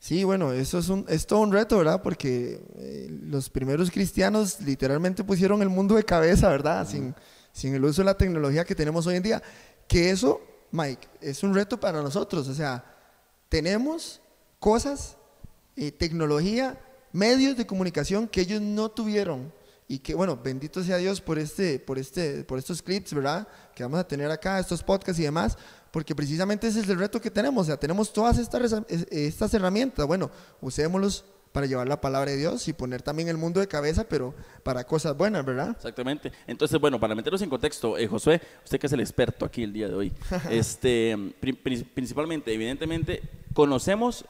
Sí, 0.00 0.24
bueno, 0.24 0.52
eso 0.52 0.80
es, 0.80 0.88
un, 0.88 1.04
es 1.08 1.28
todo 1.28 1.38
un 1.38 1.52
reto, 1.52 1.78
¿verdad? 1.78 2.02
Porque 2.02 2.60
eh, 2.74 3.06
los 3.22 3.48
primeros 3.48 3.88
cristianos 3.88 4.60
literalmente 4.60 5.22
pusieron 5.22 5.62
el 5.62 5.68
mundo 5.68 5.94
de 5.94 6.02
cabeza, 6.02 6.48
¿verdad? 6.48 6.88
Sin, 6.88 7.14
sin 7.52 7.72
el 7.76 7.84
uso 7.84 8.02
de 8.02 8.06
la 8.06 8.16
tecnología 8.16 8.64
que 8.64 8.74
tenemos 8.74 9.06
hoy 9.06 9.14
en 9.14 9.22
día. 9.22 9.42
Que 9.86 10.10
eso, 10.10 10.40
Mike, 10.72 11.06
es 11.20 11.42
un 11.42 11.54
reto 11.54 11.78
para 11.78 12.02
nosotros. 12.02 12.48
O 12.48 12.54
sea, 12.54 12.84
tenemos 13.48 14.20
cosas, 14.58 15.16
eh, 15.76 15.92
tecnología, 15.92 16.80
medios 17.12 17.56
de 17.56 17.66
comunicación 17.66 18.26
que 18.26 18.40
ellos 18.40 18.60
no 18.60 18.90
tuvieron. 18.90 19.52
Y 19.86 19.98
que, 19.98 20.14
bueno, 20.14 20.38
bendito 20.42 20.82
sea 20.82 20.96
Dios 20.96 21.20
por, 21.20 21.38
este, 21.38 21.78
por, 21.78 21.98
este, 21.98 22.44
por 22.44 22.58
estos 22.58 22.80
clips, 22.80 23.12
¿verdad? 23.12 23.46
Que 23.74 23.82
vamos 23.82 24.00
a 24.00 24.08
tener 24.08 24.30
acá, 24.30 24.58
estos 24.58 24.82
podcasts 24.82 25.20
y 25.20 25.24
demás, 25.24 25.58
porque 25.90 26.14
precisamente 26.14 26.66
ese 26.66 26.80
es 26.80 26.88
el 26.88 26.98
reto 26.98 27.20
que 27.20 27.30
tenemos. 27.30 27.64
O 27.64 27.66
sea, 27.66 27.76
tenemos 27.76 28.10
todas 28.10 28.38
estas, 28.38 28.72
estas 29.10 29.52
herramientas. 29.52 30.06
Bueno, 30.06 30.30
usémoslos 30.62 31.26
para 31.52 31.66
llevar 31.66 31.86
la 31.86 32.00
palabra 32.00 32.30
de 32.30 32.36
Dios 32.38 32.66
y 32.68 32.72
poner 32.72 33.02
también 33.02 33.28
el 33.28 33.36
mundo 33.36 33.60
de 33.60 33.68
cabeza, 33.68 34.04
pero 34.08 34.34
para 34.62 34.84
cosas 34.84 35.16
buenas, 35.16 35.44
¿verdad? 35.44 35.70
Exactamente. 35.70 36.32
Entonces, 36.46 36.80
bueno, 36.80 36.98
para 36.98 37.14
meternos 37.14 37.42
en 37.42 37.50
contexto, 37.50 37.98
eh, 37.98 38.06
Josué, 38.08 38.40
usted 38.64 38.80
que 38.80 38.86
es 38.86 38.92
el 38.92 39.00
experto 39.00 39.44
aquí 39.44 39.62
el 39.62 39.72
día 39.72 39.88
de 39.88 39.94
hoy, 39.94 40.12
este, 40.50 41.16
pri- 41.40 41.52
pri- 41.52 41.84
principalmente, 41.84 42.52
evidentemente, 42.54 43.22
conocemos 43.54 44.24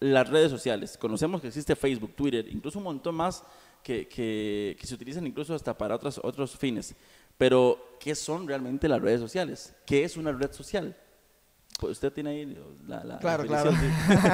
las 0.00 0.28
redes 0.28 0.50
sociales, 0.50 0.96
conocemos 0.98 1.40
que 1.40 1.48
existe 1.48 1.76
Facebook, 1.76 2.14
Twitter, 2.14 2.46
incluso 2.48 2.78
un 2.78 2.84
montón 2.84 3.14
más 3.16 3.42
que, 3.82 4.06
que- 4.08 4.76
que 4.78 4.86
se 4.86 4.94
utilizan 4.94 5.26
incluso 5.26 5.54
hasta 5.54 5.76
para 5.76 5.96
otros, 5.96 6.20
otros 6.22 6.56
fines. 6.56 6.94
Pero, 7.38 7.96
¿qué 7.98 8.14
son 8.14 8.46
realmente 8.46 8.86
las 8.88 9.00
redes 9.02 9.18
sociales? 9.20 9.74
¿Qué 9.86 10.04
es 10.04 10.16
una 10.16 10.30
red 10.32 10.52
social? 10.52 10.96
Pues 11.82 11.92
usted 11.92 12.12
tiene 12.12 12.30
ahí 12.30 12.58
la, 12.86 13.02
la 13.02 13.18
Claro, 13.18 13.42
definición, 13.42 13.74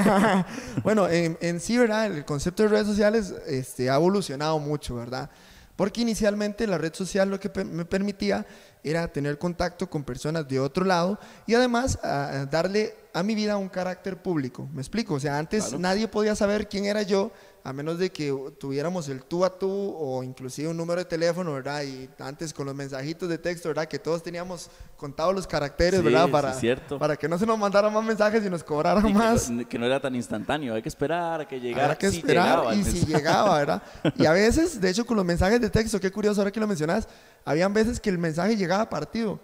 claro. 0.02 0.44
bueno, 0.84 1.08
en, 1.08 1.38
en 1.40 1.61
sí, 1.61 1.78
¿verdad? 1.78 2.06
El 2.06 2.24
concepto 2.26 2.62
de 2.62 2.68
redes 2.68 2.87
sociales 2.87 3.34
este, 3.46 3.88
ha 3.88 3.94
evolucionado 3.96 4.58
mucho, 4.58 4.94
¿verdad? 4.96 5.30
Porque 5.76 6.00
inicialmente 6.02 6.66
la 6.66 6.76
red 6.76 6.92
social 6.92 7.30
lo 7.30 7.40
que 7.40 7.50
me 7.64 7.84
permitía 7.84 8.44
era 8.84 9.08
tener 9.08 9.38
contacto 9.38 9.88
con 9.88 10.04
personas 10.04 10.46
de 10.46 10.61
otro 10.61 10.84
lado 10.84 11.18
y 11.46 11.54
además 11.54 11.98
ah, 12.02 12.46
darle 12.50 12.94
a 13.14 13.22
mi 13.22 13.34
vida 13.34 13.56
un 13.56 13.68
carácter 13.68 14.20
público. 14.20 14.68
¿Me 14.74 14.80
explico? 14.82 15.14
O 15.14 15.20
sea, 15.20 15.38
antes 15.38 15.64
Claro. 15.64 15.78
nadie 15.78 16.06
podía 16.08 16.34
saber 16.37 16.68
quién 16.68 16.84
era 16.84 17.02
yo 17.02 17.32
a 17.68 17.72
menos 17.74 17.98
de 17.98 18.11
que 18.11 18.35
tuviéramos 18.59 19.11
el 19.11 19.22
tú 19.24 19.44
a 19.44 19.59
tú 19.59 19.68
o 19.70 20.22
inclusive 20.22 20.68
un 20.68 20.76
número 20.78 21.00
de 21.00 21.04
teléfono, 21.04 21.52
¿verdad? 21.52 21.83
Y 21.83 22.09
antes 22.18 22.54
con 22.54 22.64
los 22.64 22.74
mensajitos 22.74 23.28
de 23.28 23.37
texto, 23.37 23.68
¿verdad? 23.68 23.87
Que 23.87 23.98
todos 23.98 24.22
teníamos 24.22 24.70
contados 24.96 25.35
los 25.35 25.46
caracteres, 25.46 26.00
Sí, 26.00 26.04
¿verdad? 26.07 26.24
sí, 26.26 26.33
Para, 26.33 26.54
cierto. 26.54 26.98
para 26.98 27.14
que 27.16 27.28
no 27.28 27.37
se 27.37 27.44
nos 27.44 27.59
mandaran 27.59 27.92
más 27.92 28.02
mensajes 28.02 28.42
y 28.42 28.48
nos 28.48 28.64
cobraran 28.64 29.07
Y 29.07 29.12
más. 29.12 29.50
que, 29.68 29.78
no 29.78 29.85
era 29.85 30.00
tan 30.00 30.14
instantáneo, 30.14 30.74
hay 30.74 30.81
que 30.81 30.88
esperar 30.88 31.42
a 31.42 31.46
que 31.46 31.61
llegara. 31.61 31.85
Habrá 31.85 31.98
que 31.98 32.11
si 32.11 32.16
esperar 32.18 32.72
el 32.72 32.81
y 32.81 32.85
si 32.85 33.04
llegaba, 33.04 33.54
¿verdad? 33.59 33.83
Y 34.16 34.24
a 34.24 34.33
veces, 34.33 34.81
de 34.81 34.88
hecho, 34.88 35.04
con 35.04 35.18
los 35.18 35.26
mensajes 35.26 35.61
de 35.61 35.68
texto, 35.68 36.00
qué 36.00 36.11
curioso 36.11 36.40
ahora 36.40 36.50
que 36.50 36.61
lo 36.61 36.66
mencionas, 36.66 37.07
habían 37.44 37.74
veces 37.74 38.00
que 38.00 38.09
el 38.09 38.16
mensaje 38.16 38.57
llegaba 38.57 38.88
partido. 38.88 39.38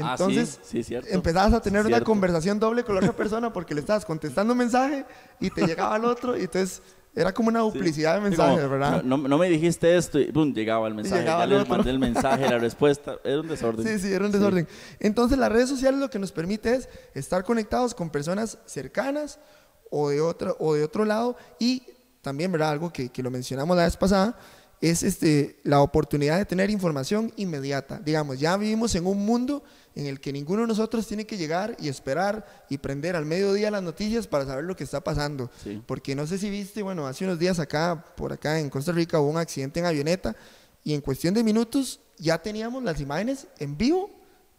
Ah, 0.00 0.16
sí, 0.16 0.22
Entonces, 0.24 0.60
sí, 0.62 0.84
empezabas 1.08 1.54
a 1.54 1.60
tener 1.60 1.84
una 1.86 2.02
conversación 2.02 2.60
doble 2.60 2.84
con 2.84 2.94
la 2.94 3.00
otra 3.00 3.16
persona 3.16 3.52
porque 3.52 3.74
le 3.74 3.80
estabas 3.80 4.04
contestando 4.04 4.52
un 4.52 4.58
mensaje 4.58 5.04
y 5.40 5.50
te 5.50 5.66
llegaba 5.66 5.96
al 5.96 6.04
otro 6.04 6.36
y 6.36 6.42
entonces 6.42 6.82
Era 7.20 7.34
como 7.34 7.48
una 7.48 7.60
Sí. 7.60 7.66
duplicidad 7.66 8.14
de 8.14 8.18
Sí, 8.20 8.24
mensajes, 8.28 8.56
como, 8.60 8.68
¿verdad? 8.70 9.02
No, 9.02 9.16
no- 9.16 9.28
no 9.28 9.38
me 9.38 9.48
dijiste 9.48 9.96
esto 9.96 10.18
y 10.18 10.30
pum, 10.32 10.52
llegaba 10.54 10.86
el 10.88 10.94
mensaje. 10.94 11.20
llegaba 11.22 11.46
ya 11.46 11.58
les 11.58 11.68
mandé 11.68 11.90
el 11.90 11.98
mensaje, 11.98 12.48
la 12.48 12.58
respuesta. 12.58 13.16
Era 13.24 13.40
un 13.40 13.48
desorden. 13.48 13.86
Sí, 13.86 13.98
sí, 13.98 14.12
era 14.12 14.24
un 14.24 14.32
desorden. 14.32 14.68
Entonces 15.00 15.36
las 15.38 15.50
redes 15.50 15.68
sociales 15.68 15.98
lo 16.00 16.08
que 16.10 16.18
nos 16.18 16.32
permite 16.32 16.74
es 16.74 16.88
estar 17.14 17.44
conectados 17.44 17.94
con 17.94 18.10
personas 18.10 18.58
cercanas 18.66 19.38
o 19.90 20.10
de 20.10 20.20
otro, 20.20 20.56
o 20.60 20.74
de 20.74 20.84
otro 20.84 21.04
lado 21.04 21.36
y 21.58 21.82
también, 22.22 22.52
¿verdad? 22.52 22.70
Algo 22.70 22.92
que, 22.92 23.08
que 23.10 23.22
lo 23.22 23.30
mencionamos 23.30 23.76
la 23.76 23.84
vez 23.84 23.96
pasada, 23.96 24.36
es 24.80 25.02
este, 25.02 25.58
la 25.64 25.80
oportunidad 25.80 26.38
de 26.38 26.44
tener 26.44 26.70
información 26.70 27.32
inmediata. 27.36 27.98
Digamos, 28.04 28.38
ya 28.38 28.56
vivimos 28.56 28.94
en 28.94 29.06
un 29.06 29.24
mundo 29.24 29.62
en 29.96 30.06
el 30.06 30.20
que 30.20 30.32
ninguno 30.32 30.62
de 30.62 30.68
nosotros 30.68 31.06
tiene 31.06 31.26
que 31.26 31.36
llegar 31.36 31.76
y 31.80 31.88
esperar 31.88 32.46
y 32.68 32.78
prender 32.78 33.16
al 33.16 33.24
mediodía 33.26 33.70
las 33.72 33.82
noticias 33.82 34.28
para 34.28 34.46
saber 34.46 34.64
lo 34.64 34.76
que 34.76 34.84
está 34.84 35.02
pasando. 35.02 35.50
Sí. 35.64 35.82
Porque 35.86 36.14
no 36.14 36.26
sé 36.26 36.38
si 36.38 36.48
viste, 36.50 36.82
bueno, 36.82 37.06
hace 37.08 37.24
unos 37.24 37.38
días 37.40 37.58
acá, 37.58 38.04
por 38.16 38.32
acá 38.32 38.60
en 38.60 38.70
Costa 38.70 38.92
Rica 38.92 39.18
hubo 39.20 39.30
un 39.30 39.38
accidente 39.38 39.80
en 39.80 39.86
avioneta 39.86 40.36
y 40.84 40.94
en 40.94 41.00
cuestión 41.00 41.34
de 41.34 41.42
minutos 41.42 41.98
ya 42.16 42.38
teníamos 42.40 42.82
las 42.84 43.00
imágenes 43.00 43.48
en 43.58 43.76
vivo 43.76 44.10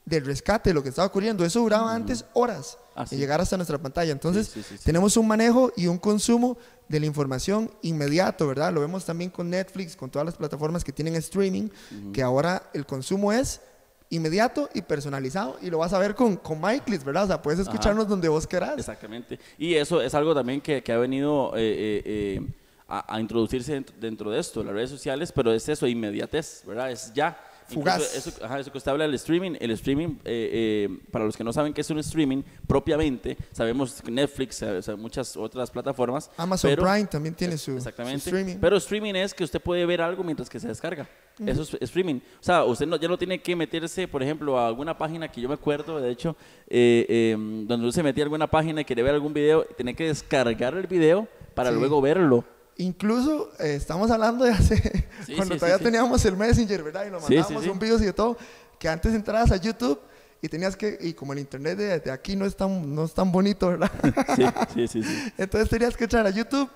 del 0.04 0.26
rescate, 0.26 0.74
lo 0.74 0.84
que 0.84 0.90
estaba 0.90 1.08
ocurriendo. 1.08 1.46
Eso 1.46 1.60
duraba 1.62 1.94
antes 1.94 2.26
horas 2.34 2.78
Ah, 2.96 3.04
en 3.04 3.08
sí. 3.10 3.16
llegar 3.18 3.40
hasta 3.40 3.56
nuestra 3.56 3.78
pantalla. 3.78 4.12
Entonces, 4.12 4.48
sí. 4.50 4.62
tenemos 4.84 5.16
un 5.16 5.26
manejo 5.28 5.72
y 5.78 5.88
un 5.88 5.98
consumo 5.98 6.58
de 6.90 7.00
la 7.00 7.06
información 7.06 7.72
inmediato, 7.84 8.48
¿verdad? 8.48 8.74
Lo 8.74 8.82
vemos 8.82 9.06
también 9.06 9.30
con 9.30 9.50
Netflix, 9.50 9.96
con 9.96 10.10
todas 10.10 10.26
las 10.26 10.36
plataformas 10.36 10.84
que 10.84 10.92
tienen 10.92 11.16
streaming, 11.16 11.70
que 12.12 12.22
ahora 12.22 12.64
el 12.74 12.86
consumo 12.86 13.32
es 13.32 13.62
inmediato 14.10 14.70
y 14.74 14.82
personalizado 14.82 15.58
y 15.62 15.70
lo 15.70 15.78
vas 15.78 15.94
a 15.94 16.00
ver 16.00 16.16
con, 16.16 16.36
con 16.38 16.60
MyClips, 16.60 17.04
¿verdad? 17.04 17.26
O 17.26 17.28
sea, 17.28 17.42
puedes 17.42 17.60
escucharnos 17.60 18.08
donde 18.08 18.28
vos 18.28 18.48
querás. 18.48 18.78
Exactamente. 18.78 19.40
Y 19.58 19.76
eso 19.76 20.02
es 20.02 20.14
algo 20.16 20.34
también 20.34 20.62
que, 20.62 20.82
que 20.82 20.92
ha 20.92 20.98
venido 20.98 21.54
eh, 21.56 21.62
eh, 21.62 22.02
eh, 22.06 22.48
a, 22.88 23.16
a 23.16 23.20
introducirse 23.20 23.74
dentro, 23.74 23.96
dentro 24.00 24.32
de 24.32 24.40
esto, 24.40 24.64
las 24.64 24.74
redes 24.74 24.90
sociales, 24.90 25.32
pero 25.32 25.54
es 25.54 25.70
eso, 25.70 25.86
inmediatez, 25.86 26.64
¿verdad? 26.66 26.92
Es 26.92 27.14
ya. 27.14 27.40
Fugaz. 27.74 28.16
Eso, 28.16 28.32
ajá, 28.44 28.60
eso 28.60 28.72
que 28.72 28.78
usted 28.78 28.92
habla 28.92 29.06
del 29.06 29.14
streaming, 29.16 29.56
el 29.60 29.72
streaming, 29.72 30.16
eh, 30.26 30.88
eh, 30.90 31.00
para 31.12 31.26
los 31.26 31.36
que 31.38 31.44
no 31.44 31.54
saben 31.54 31.74
qué 31.74 31.82
es 31.82 31.90
un 31.90 32.00
streaming 32.00 32.44
propiamente, 32.68 33.38
sabemos 33.52 34.02
que 34.02 34.12
Netflix, 34.12 34.62
eh, 34.62 34.78
o 34.78 34.82
sea, 34.82 34.96
muchas 34.96 35.36
otras 35.38 35.70
plataformas. 35.72 36.30
Amazon 36.38 36.72
pero- 36.72 36.84
Prime 36.84 37.06
también 37.06 37.36
tiene 37.36 37.58
su, 37.58 37.78
streaming. 37.78 38.58
Pero 38.60 38.78
streaming 38.78 39.14
es 39.16 39.34
que 39.34 39.44
usted 39.44 39.62
puede 39.62 39.86
ver 39.86 40.02
algo 40.02 40.24
mientras 40.24 40.50
que 40.50 40.60
se 40.60 40.68
descarga. 40.68 41.08
Eso 41.46 41.62
es 41.62 41.78
streaming. 41.82 42.16
O 42.16 42.44
sea, 42.44 42.66
usted 42.66 42.86
no, 42.86 42.98
ya 42.98 43.08
no 43.08 43.18
tiene 43.18 43.42
que 43.42 43.56
meterse, 43.56 44.08
por 44.10 44.22
ejemplo, 44.22 44.60
a 44.60 44.68
alguna 44.68 44.98
página 44.98 45.30
que 45.32 45.40
yo 45.40 45.48
me 45.48 45.54
acuerdo, 45.56 46.00
de 46.02 46.12
hecho, 46.12 46.36
eh, 46.68 47.06
eh, 47.08 47.36
donde 47.38 47.88
usted 47.88 48.02
se 48.02 48.04
metía 48.04 48.24
a 48.24 48.26
alguna 48.26 48.48
página 48.48 48.82
y 48.82 48.86
quería 48.86 49.06
ver 49.06 49.14
algún 49.14 49.34
video, 49.34 49.64
tenía 49.78 49.94
que 49.94 50.06
descargar 50.06 50.74
el 50.76 50.88
video 50.88 51.28
para 51.54 51.70
Sí. 51.72 51.78
luego 51.78 52.02
verlo. 52.02 52.44
Incluso 52.80 53.52
eh, 53.60 53.76
estamos 53.76 54.10
hablando 54.10 54.46
de 54.46 54.52
hace, 54.52 54.78
Sí, 55.26 55.34
cuando 55.36 55.56
sí, 55.56 55.60
todavía 55.60 55.78
sí, 55.78 55.84
teníamos 55.84 56.24
el 56.24 56.38
Messenger, 56.38 56.82
¿verdad? 56.82 57.04
Y 57.04 57.08
sí, 57.08 57.36
mandábamos 57.36 57.68
un 57.68 57.78
videos 57.78 58.02
y 58.02 58.06
de 58.06 58.14
todo, 58.14 58.38
que 58.80 58.88
antes 58.88 59.14
entrabas 59.14 59.52
a 59.52 59.58
YouTube 59.58 60.00
y 60.42 60.48
tenías 60.48 60.78
que, 60.78 60.98
y 61.02 61.14
como 61.14 61.34
el 61.34 61.40
internet 61.40 61.78
de, 61.78 62.00
de 62.00 62.10
aquí 62.10 62.38
no 62.38 62.46
es 62.46 62.56
tan, 62.56 62.96
no 62.96 63.04
es 63.04 63.14
tan 63.14 63.34
bonito, 63.34 63.68
¿verdad? 63.68 63.92
Sí, 64.36 64.46
sí, 64.74 64.88
sí. 64.88 65.04
sí. 65.04 65.34
Entonces 65.38 65.70
tenías 65.70 65.98
que 65.98 66.06
entrar 66.06 66.26
a 66.26 66.30
YouTube, 66.30 66.70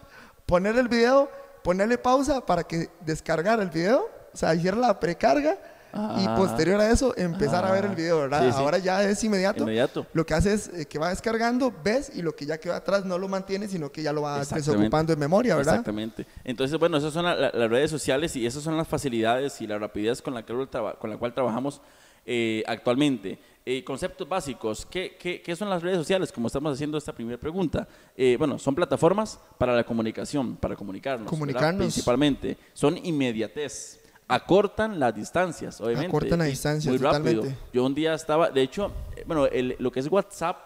poner 0.45 0.77
el 0.77 0.89
video, 0.89 1.31
ponerle 1.63 1.97
pausa 1.97 2.45
para 2.45 2.63
que 2.63 2.89
descargara 3.05 3.63
el 3.63 3.69
video, 3.69 4.05
o 4.33 4.37
sea, 4.37 4.53
hiciera 4.53 4.75
la 4.75 4.99
precarga 4.99 5.57
y 5.93 6.25
Ah. 6.25 6.36
posterior 6.36 6.82
a 6.82 6.89
eso 6.89 7.13
empezar 7.15 7.63
a 7.65 7.71
ver 7.71 7.86
el 7.86 7.95
video, 7.95 8.19
¿verdad? 8.21 8.41
Sí, 8.45 8.51
sí. 8.51 8.58
Ahora 8.58 8.79
ya 8.79 9.03
es 9.03 9.23
inmediato. 9.23 9.62
Inmediato. 9.62 10.08
Lo 10.13 10.25
que 10.25 10.34
hace 10.34 10.53
es 10.53 10.67
eh, 10.69 10.88
que 10.88 10.97
va 10.97 11.10
descargando, 11.10 11.71
ves 11.84 12.12
y 12.15 12.21
lo 12.23 12.36
que 12.36 12.45
ya 12.47 12.58
quedó 12.58 12.73
atrás 12.73 13.06
no 13.06 13.17
lo 13.19 13.27
mantiene, 13.27 13.67
sino 13.67 13.91
que 13.91 14.01
ya 14.01 14.12
lo 14.12 14.23
va 14.23 14.39
desocupando 14.43 15.13
en 15.13 15.19
memoria, 15.19 15.56
¿verdad? 15.56 15.75
Exactamente. 15.75 16.25
Entonces, 16.43 16.79
bueno, 16.79 16.97
esas 16.97 17.13
son 17.13 17.25
la- 17.25 17.36
la- 17.36 17.51
las 17.53 17.69
redes 17.69 17.91
sociales 17.91 18.36
y 18.36 18.45
esas 18.45 18.63
son 18.63 18.75
las 18.75 18.88
facilidades 18.88 19.62
y 19.62 19.67
la 19.67 19.77
rapidez 19.77 20.21
con 20.21 20.34
la, 20.34 20.43
que 20.43 20.53
con 20.99 21.10
la 21.10 21.17
cual 21.17 21.34
trabajamos 21.34 21.79
eh, 22.25 22.63
actualmente. 22.67 23.38
Eh, 23.65 23.84
conceptos 23.84 24.27
básicos, 24.27 24.86
¿Qué, 24.86 25.15
qué, 25.19 25.41
qué 25.41 25.56
son 25.56 25.69
las 25.69 25.82
redes 25.84 25.97
sociales? 25.97 26.32
Como 26.32 26.47
estamos 26.47 26.73
haciendo 26.73 26.97
esta 26.97 27.13
primera 27.13 27.38
pregunta. 27.38 27.88
Eh, 28.17 28.36
bueno, 28.39 28.58
son 28.60 28.73
plataformas 28.75 29.39
para 29.58 29.73
la 29.75 29.84
comunicación, 29.84 30.56
para 30.58 30.75
comunicarnos. 30.75 31.25
¿verdad? 31.25 31.29
Comunicarnos. 31.29 31.79
Principalmente. 31.84 32.58
Son 32.73 32.97
inmediatez. 32.97 33.99
Acortan 34.34 35.00
las 35.00 35.15
distancias, 35.15 35.80
obviamente. 35.82 36.08
Acortan 36.08 36.39
las 36.39 36.48
distancias, 36.50 36.91
Muy 36.91 36.98
rápido. 36.98 37.36
totalmente. 37.41 37.58
Yo 37.74 37.86
un 37.86 37.93
día 37.96 38.13
estaba, 38.13 38.50
de 38.50 38.62
hecho, 38.62 38.91
eh, 39.15 39.24
bueno, 39.28 39.46
el- 39.48 39.76
lo 39.80 39.91
que 39.91 40.00
es 40.00 40.08
WhatsApp 40.12 40.58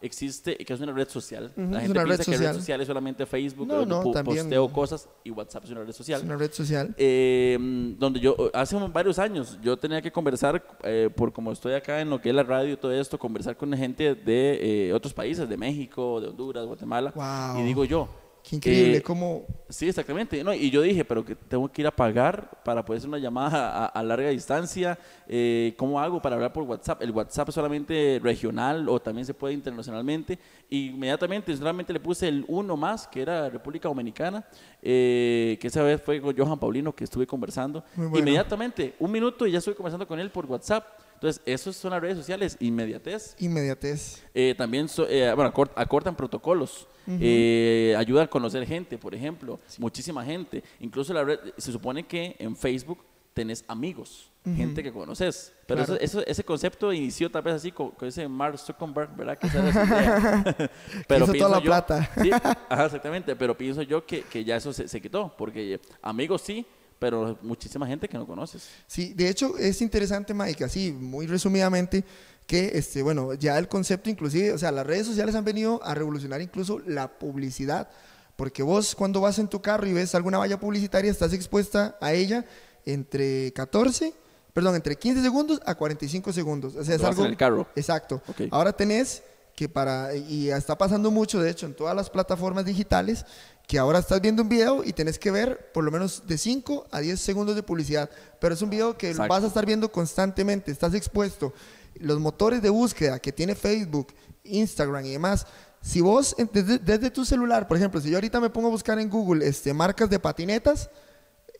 existe, 0.00 0.56
que 0.56 0.70
es 0.74 0.80
una 0.80 0.92
red 0.92 1.08
social. 1.08 1.50
Ujú, 1.56 1.70
la 1.70 1.78
es 1.78 1.82
gente 1.84 1.90
una 1.98 2.00
red 2.02 2.16
piensa 2.16 2.24
que 2.32 2.36
red 2.38 2.54
social 2.54 2.80
es 2.82 2.86
solamente 2.86 3.24
Facebook, 3.24 3.66
No, 3.66 3.74
donde 3.76 3.94
no, 3.94 4.10
también- 4.12 4.36
posteo 4.44 4.70
cosas 4.70 5.08
y 5.24 5.30
WhatsApp 5.30 5.64
es 5.64 5.70
una 5.70 5.82
red 5.82 5.92
social. 5.92 6.20
Es 6.20 6.26
una 6.26 6.36
red 6.36 6.52
social. 6.52 6.94
Eh, 6.98 7.56
donde 7.98 8.20
yo, 8.20 8.36
hace 8.52 8.76
varios 8.92 9.18
años, 9.18 9.58
yo 9.62 9.78
tenía 9.78 10.02
que 10.02 10.12
conversar, 10.12 10.62
eh, 10.82 11.08
por 11.14 11.32
como 11.32 11.52
estoy 11.52 11.72
acá 11.72 12.02
en 12.02 12.10
lo 12.10 12.20
que 12.20 12.28
es 12.28 12.34
la 12.34 12.42
radio 12.42 12.74
y 12.74 12.76
todo 12.76 12.92
esto, 12.92 13.18
conversar 13.18 13.56
con 13.56 13.72
gente 13.72 14.14
de 14.14 14.88
eh, 14.88 14.92
otros 14.92 15.14
países, 15.14 15.48
de 15.48 15.56
México, 15.56 16.20
de 16.20 16.28
Honduras, 16.28 16.66
Guatemala. 16.66 17.10
Wow. 17.14 17.62
Y 17.62 17.64
digo 17.66 17.84
yo. 17.86 18.08
Qué 18.44 18.56
increíble, 18.56 18.98
eh, 18.98 19.02
cómo 19.02 19.46
Sí, 19.70 19.88
exactamente. 19.88 20.44
No, 20.44 20.52
y 20.52 20.70
yo 20.70 20.82
dije, 20.82 21.04
pero 21.04 21.24
que 21.24 21.34
tengo 21.34 21.66
que 21.72 21.80
ir 21.80 21.86
a 21.88 21.90
pagar 21.90 22.62
para 22.62 22.84
poder 22.84 22.98
hacer 22.98 23.08
una 23.08 23.18
llamada 23.18 23.70
a, 23.70 23.86
a 23.86 24.02
larga 24.02 24.28
distancia. 24.28 24.98
Eh, 25.26 25.74
¿Cómo 25.78 25.98
hago 25.98 26.20
para 26.20 26.36
hablar 26.36 26.52
por 26.52 26.64
WhatsApp? 26.64 27.02
El 27.02 27.10
WhatsApp 27.10 27.48
es 27.48 27.54
solamente 27.54 28.20
regional 28.22 28.88
o 28.88 29.00
también 29.00 29.24
se 29.24 29.32
puede 29.32 29.54
internacionalmente. 29.54 30.38
Y 30.68 30.90
inmediatamente, 30.90 31.56
solamente 31.56 31.92
le 31.92 32.00
puse 32.00 32.28
el 32.28 32.44
uno 32.46 32.76
más, 32.76 33.08
que 33.08 33.22
era 33.22 33.48
República 33.48 33.88
Dominicana, 33.88 34.44
eh, 34.82 35.56
que 35.58 35.66
esa 35.66 35.82
vez 35.82 36.00
fue 36.02 36.20
con 36.20 36.36
Johan 36.36 36.58
Paulino, 36.58 36.94
que 36.94 37.04
estuve 37.04 37.26
conversando. 37.26 37.82
Muy 37.96 38.08
bueno. 38.08 38.18
Inmediatamente, 38.18 38.94
un 38.98 39.10
minuto 39.10 39.46
y 39.46 39.52
ya 39.52 39.58
estuve 39.58 39.74
conversando 39.74 40.06
con 40.06 40.20
él 40.20 40.30
por 40.30 40.44
WhatsApp. 40.44 40.84
Entonces, 41.24 41.42
esas 41.46 41.74
son 41.76 41.92
las 41.92 42.02
redes 42.02 42.18
sociales, 42.18 42.54
inmediatez. 42.60 43.34
inmediatez. 43.38 44.22
Eh, 44.34 44.54
también 44.58 44.90
so- 44.90 45.08
eh, 45.08 45.32
bueno, 45.34 45.50
acort- 45.54 45.72
acortan 45.74 46.14
protocolos, 46.14 46.86
eh, 47.08 47.94
ayuda 47.96 48.24
a 48.24 48.26
conocer 48.26 48.66
gente, 48.66 48.98
por 48.98 49.14
ejemplo, 49.14 49.58
muchísima 49.78 50.22
gente. 50.22 50.62
Incluso 50.80 51.14
la 51.14 51.24
red, 51.24 51.38
se 51.56 51.72
supone 51.72 52.06
que 52.06 52.36
en 52.38 52.54
Facebook 52.54 52.98
tenés 53.32 53.64
amigos, 53.68 54.30
gente 54.44 54.82
que 54.82 54.92
conoces. 54.92 55.54
Pero 55.66 55.82
Claro. 55.86 55.94
eso, 56.02 56.18
eso- 56.18 56.26
ese 56.26 56.44
concepto 56.44 56.92
inició 56.92 57.30
tal 57.30 57.40
vez 57.40 57.54
así 57.54 57.72
con, 57.72 57.92
con 57.92 58.06
ese 58.06 58.28
Mark 58.28 58.58
Zuckerberg, 58.58 59.16
¿verdad? 59.16 59.38
Que 59.38 59.48
pero 61.08 61.24
hizo 61.24 61.32
toda 61.32 61.48
la 61.48 61.58
yo- 61.58 61.64
plata. 61.64 62.10
Sí, 62.20 62.30
ajá, 62.68 62.84
exactamente. 62.84 63.34
Pero 63.34 63.56
pienso 63.56 63.80
yo 63.80 64.04
que, 64.04 64.20
que 64.24 64.44
ya 64.44 64.56
eso 64.56 64.74
se, 64.74 64.86
se 64.88 65.00
quitó, 65.00 65.34
porque 65.38 65.80
amigos 66.02 66.42
sí, 66.42 66.66
pero 66.98 67.38
muchísima 67.42 67.86
gente 67.86 68.08
que 68.08 68.16
no 68.16 68.26
conoces. 68.26 68.68
Sí, 68.86 69.12
de 69.14 69.28
hecho 69.28 69.56
es 69.58 69.80
interesante, 69.82 70.34
Mike, 70.34 70.64
así 70.64 70.92
muy 70.92 71.26
resumidamente, 71.26 72.04
que 72.46 72.72
este, 72.74 73.02
bueno, 73.02 73.34
ya 73.34 73.58
el 73.58 73.68
concepto 73.68 74.10
inclusive, 74.10 74.52
o 74.52 74.58
sea, 74.58 74.70
las 74.70 74.86
redes 74.86 75.06
sociales 75.06 75.34
han 75.34 75.44
venido 75.44 75.82
a 75.84 75.94
revolucionar 75.94 76.40
incluso 76.40 76.78
la 76.80 77.18
publicidad, 77.18 77.88
porque 78.36 78.62
vos 78.62 78.94
cuando 78.94 79.20
vas 79.20 79.38
en 79.38 79.48
tu 79.48 79.62
carro 79.62 79.86
y 79.86 79.92
ves 79.92 80.14
alguna 80.14 80.38
valla 80.38 80.58
publicitaria, 80.58 81.10
estás 81.10 81.32
expuesta 81.32 81.96
a 82.00 82.12
ella 82.12 82.44
entre 82.84 83.52
14, 83.52 84.12
perdón, 84.52 84.74
entre 84.74 84.96
15 84.96 85.22
segundos 85.22 85.60
a 85.64 85.74
45 85.74 86.32
segundos. 86.32 86.76
O 86.76 86.84
sea, 86.84 86.94
es 86.94 87.02
Lo 87.02 87.08
algo 87.08 87.24
en 87.24 87.30
el 87.30 87.36
carro. 87.36 87.66
Exacto. 87.76 88.22
Ok. 88.28 88.42
Ahora 88.50 88.72
tenés 88.72 89.22
que 89.54 89.68
para, 89.68 90.14
y 90.14 90.50
está 90.50 90.76
pasando 90.76 91.10
mucho, 91.10 91.40
de 91.40 91.50
hecho, 91.50 91.66
en 91.66 91.74
todas 91.74 91.94
las 91.94 92.10
plataformas 92.10 92.64
digitales, 92.64 93.24
que 93.66 93.78
ahora 93.78 93.98
estás 93.98 94.20
viendo 94.20 94.42
un 94.42 94.48
video 94.48 94.84
y 94.84 94.92
tenés 94.92 95.18
que 95.18 95.30
ver 95.30 95.70
por 95.72 95.84
lo 95.84 95.90
menos 95.90 96.26
de 96.26 96.36
5 96.36 96.88
a 96.90 97.00
10 97.00 97.18
segundos 97.20 97.56
de 97.56 97.62
publicidad, 97.62 98.10
pero 98.40 98.54
es 98.54 98.62
un 98.62 98.70
video 98.70 98.96
que 98.96 99.10
Exacto. 99.10 99.32
vas 99.32 99.44
a 99.44 99.46
estar 99.46 99.64
viendo 99.64 99.90
constantemente, 99.90 100.70
estás 100.70 100.94
expuesto. 100.94 101.52
Los 101.94 102.20
motores 102.20 102.60
de 102.60 102.70
búsqueda 102.70 103.18
que 103.18 103.32
tiene 103.32 103.54
Facebook, 103.54 104.08
Instagram 104.44 105.06
y 105.06 105.12
demás, 105.12 105.46
si 105.80 106.00
vos 106.00 106.34
desde, 106.52 106.78
desde 106.78 107.10
tu 107.10 107.24
celular, 107.24 107.68
por 107.68 107.76
ejemplo, 107.76 108.00
si 108.00 108.10
yo 108.10 108.16
ahorita 108.16 108.40
me 108.40 108.50
pongo 108.50 108.68
a 108.68 108.70
buscar 108.70 108.98
en 108.98 109.08
Google 109.08 109.46
este, 109.46 109.72
marcas 109.72 110.10
de 110.10 110.18
patinetas, 110.18 110.90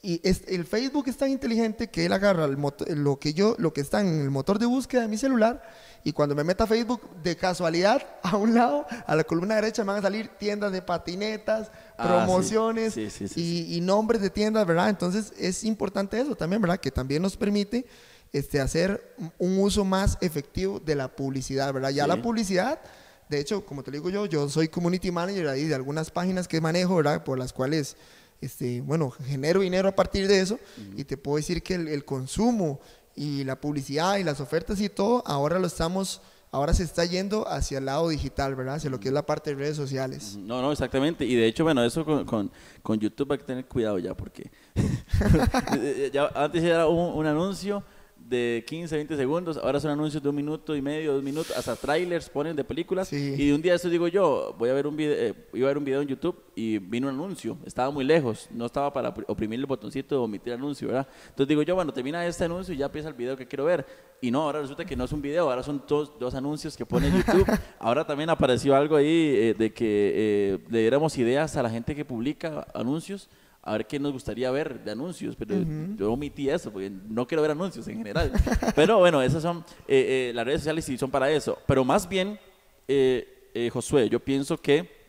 y 0.07 0.21
es- 0.23 0.43
el 0.49 0.65
Facebook 0.67 1.09
es 1.09 1.17
tan 1.17 1.31
inteligente 1.31 1.89
que 1.89 2.05
él 2.07 2.13
agarra 2.13 2.45
el 2.45 2.57
moto- 2.57 2.85
lo 2.89 3.19
que 3.19 3.33
yo, 3.35 3.55
lo 3.59 3.73
que 3.73 3.81
está 3.81 4.01
en 4.01 4.21
el 4.21 4.31
motor 4.31 4.59
de 4.59 4.67
búsqueda 4.67 5.01
de 5.03 5.09
mi 5.09 5.17
celular 5.17 5.63
y 6.05 6.13
cuando 6.13 6.35
me 6.35 6.45
meta 6.45 6.65
a 6.65 6.67
Facebook 6.67 7.01
de 7.23 7.35
casualidad 7.37 8.03
a 8.23 8.37
un 8.37 8.55
lado, 8.55 8.87
a 9.07 9.17
la 9.17 9.25
columna 9.25 9.55
derecha 9.55 9.83
me 9.83 9.89
van 9.93 9.99
a 10.01 10.03
salir 10.03 10.29
tiendas 10.39 10.71
de 10.73 10.83
patinetas, 10.83 11.71
Ah, 11.97 12.07
promociones 12.27 12.95
sí. 12.95 13.09
Sí, 13.11 13.29
sí, 13.29 13.41
y, 13.41 13.77
y 13.77 13.81
nombres 13.81 14.21
de 14.21 14.29
tiendas, 14.31 14.67
¿verdad? 14.67 14.89
Entonces 14.91 15.33
es 15.39 15.65
importante 15.65 16.21
eso 16.21 16.35
también, 16.37 16.61
¿verdad? 16.61 16.79
Que 16.81 16.91
también 16.91 17.23
nos 17.23 17.37
permite 17.37 17.87
este, 18.33 18.61
hacer 18.61 19.15
un 19.39 19.59
uso 19.59 19.85
más 19.85 20.19
efectivo 20.21 20.81
de 20.81 20.97
la 20.97 21.09
publicidad, 21.15 21.73
¿verdad? 21.73 21.91
Ya 21.91 22.07
la 22.09 22.21
publicidad, 22.21 22.81
de 23.29 23.39
hecho, 23.39 23.65
como 23.65 23.83
te 23.85 23.91
lo 23.93 23.97
digo 23.99 24.11
yo, 24.11 24.27
yo 24.27 24.49
soy 24.49 24.67
community 24.69 25.11
manager 25.13 25.47
ahí 25.49 25.65
de 25.67 25.75
algunas 25.77 26.11
páginas 26.11 26.49
que 26.49 26.61
manejo, 26.61 26.97
¿verdad? 26.97 27.23
Por 27.23 27.39
las 27.39 27.53
cuales, 27.53 27.97
este, 28.41 28.81
bueno, 28.81 29.11
genero 29.11 29.61
dinero 29.61 29.89
a 29.89 29.95
partir 29.95 30.29
de 30.29 30.41
eso 30.41 30.59
y 30.97 31.05
te 31.05 31.17
puedo 31.17 31.37
decir 31.37 31.63
que 31.63 31.75
el, 31.75 31.89
el 31.89 32.05
consumo 32.05 32.81
y 33.15 33.45
la 33.45 33.61
publicidad 33.61 34.17
y 34.17 34.25
las 34.25 34.41
ofertas 34.41 34.81
y 34.81 34.89
todo, 34.89 35.23
ahora 35.27 35.59
lo 35.59 35.67
estamos 35.67 36.21
ahora 36.55 36.73
se 36.73 36.85
está 36.85 37.05
yendo 37.05 37.49
hacia 37.49 37.79
el 37.79 37.87
lado 37.87 38.09
digital, 38.09 38.55
¿verdad? 38.55 38.77
Hacia 38.77 38.89
lo 38.89 39.01
que 39.01 39.09
es 39.09 39.15
la 39.15 39.27
parte 39.27 39.51
de 39.51 39.57
redes 39.57 39.77
sociales. 39.77 40.37
No, 40.39 40.63
no, 40.63 40.71
exactamente. 40.71 41.25
Y 41.25 41.35
de 41.35 41.47
hecho, 41.47 41.65
bueno, 41.65 41.85
eso 41.85 42.05
con, 42.05 42.25
con, 42.25 42.51
con 42.81 43.01
YouTube 43.01 43.33
hay 43.33 43.39
que 43.39 43.45
tener 43.45 43.67
cuidado 43.67 43.99
ya, 43.99 44.15
porque 44.17 44.53
ya, 46.13 46.31
antes 46.33 46.63
era 46.63 46.87
un, 46.87 47.19
un 47.19 47.27
anuncio 47.27 47.83
de 48.29 48.65
15, 48.67 48.97
20 48.97 49.17
segundos, 49.17 49.57
ahora 49.59 49.79
son 49.79 49.91
anuncios 49.91 50.23
de 50.23 50.29
un 50.29 50.35
minuto 50.35 50.75
y 50.75 50.81
medio, 50.81 51.13
dos 51.13 51.23
minutos, 51.23 51.55
hasta 51.57 51.77
trailers 51.77 52.29
ponen 52.31 52.57
de 52.57 52.65
películas. 52.65 53.09
Sí. 53.09 53.35
Y 53.37 53.53
un 53.53 53.61
día 53.61 53.75
eso 53.75 53.89
digo 53.91 54.09
yo, 54.09 54.55
voy 54.59 54.71
a 54.71 54.73
ver 54.73 54.87
un 54.87 54.97
video, 54.97 55.15
eh, 55.15 55.35
iba 55.53 55.67
a 55.67 55.71
ver 55.71 55.79
un 55.79 55.85
video 55.85 56.01
en 56.01 56.09
YouTube 56.09 56.43
y 56.55 56.79
vino 56.79 57.09
un 57.09 57.15
anuncio, 57.15 57.59
estaba 57.67 57.91
muy 57.91 58.05
lejos, 58.05 58.49
no 58.51 58.67
estaba 58.67 58.93
para 58.93 59.15
opr- 59.15 59.25
oprimir 59.29 59.61
el 59.61 59.67
botoncito 59.67 60.15
de 60.15 60.21
omitir 60.23 60.53
anuncio, 60.55 60.89
¿verdad? 60.89 61.07
Entonces 61.29 61.49
digo 61.49 61.63
yo, 61.63 61.75
bueno, 61.75 61.93
termina 61.93 62.25
este 62.27 62.45
anuncio 62.45 62.73
y 62.75 62.79
ya 62.79 62.87
empieza 62.87 63.09
el 63.09 63.15
video 63.15 63.37
que 63.37 63.47
quiero 63.47 63.65
ver. 63.67 63.85
Y 64.23 64.31
no, 64.31 64.43
ahora 64.43 64.63
resulta 64.63 64.87
que 64.87 64.97
no 64.97 65.05
es 65.05 65.13
un 65.13 65.21
video, 65.21 65.51
ahora 65.51 65.63
son 65.63 65.83
dos, 65.87 66.19
dos 66.19 66.35
anuncios 66.35 66.77
que 66.79 66.87
pone 66.87 67.11
YouTube. 67.11 67.47
ahora 67.79 68.07
también 68.07 68.31
apareció 68.31 68.75
algo 68.75 68.97
ahí 68.97 69.07
eh, 69.37 69.55
de 69.59 69.71
que 69.73 70.13
eh, 70.15 70.59
le 70.71 70.79
diéramos 70.81 71.19
ideas 71.19 71.57
a 71.59 71.63
la 71.63 71.69
gente 71.69 71.95
que 71.95 72.07
publica 72.07 72.67
anuncios 72.73 73.29
a 73.67 73.73
ver 73.73 73.87
qué 73.87 73.99
nos 73.99 74.13
gustaría 74.13 74.51
ver 74.51 74.85
de 74.85 74.91
anuncios, 74.91 75.35
pero 75.37 75.55
yo 75.97 76.13
omití 76.13 76.51
eso 76.51 76.71
porque 76.71 76.91
no 76.91 77.27
quiero 77.27 77.41
ver 77.41 77.53
anuncios 77.53 77.89
en 77.89 77.97
general. 77.97 78.31
pero 78.77 78.99
bueno, 78.99 79.23
esas 79.23 79.43
son 79.43 79.65
eh, 79.89 80.29
eh, 80.29 80.33
las 80.35 80.45
redes 80.45 80.61
sociales 80.61 80.87
y 80.91 80.99
son 80.99 81.11
para 81.11 81.31
eso. 81.31 81.59
Pero 81.67 81.83
más 81.83 82.07
bien, 82.07 82.39
eh, 82.87 83.51
eh, 83.55 83.71
Josué, 83.71 84.11
yo 84.11 84.21
pienso 84.21 84.59
que 84.59 85.03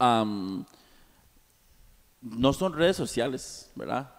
no 0.00 0.64
son 2.54 2.72
redes 2.72 2.96
sociales, 2.96 3.70
¿verdad? 3.74 4.14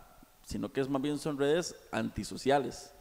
Sino 0.46 0.72
que 0.72 0.82
es 0.82 0.90
más 0.90 1.02
bien 1.02 1.18
son 1.18 1.40
redes 1.40 1.76
antisociales. 1.92 2.94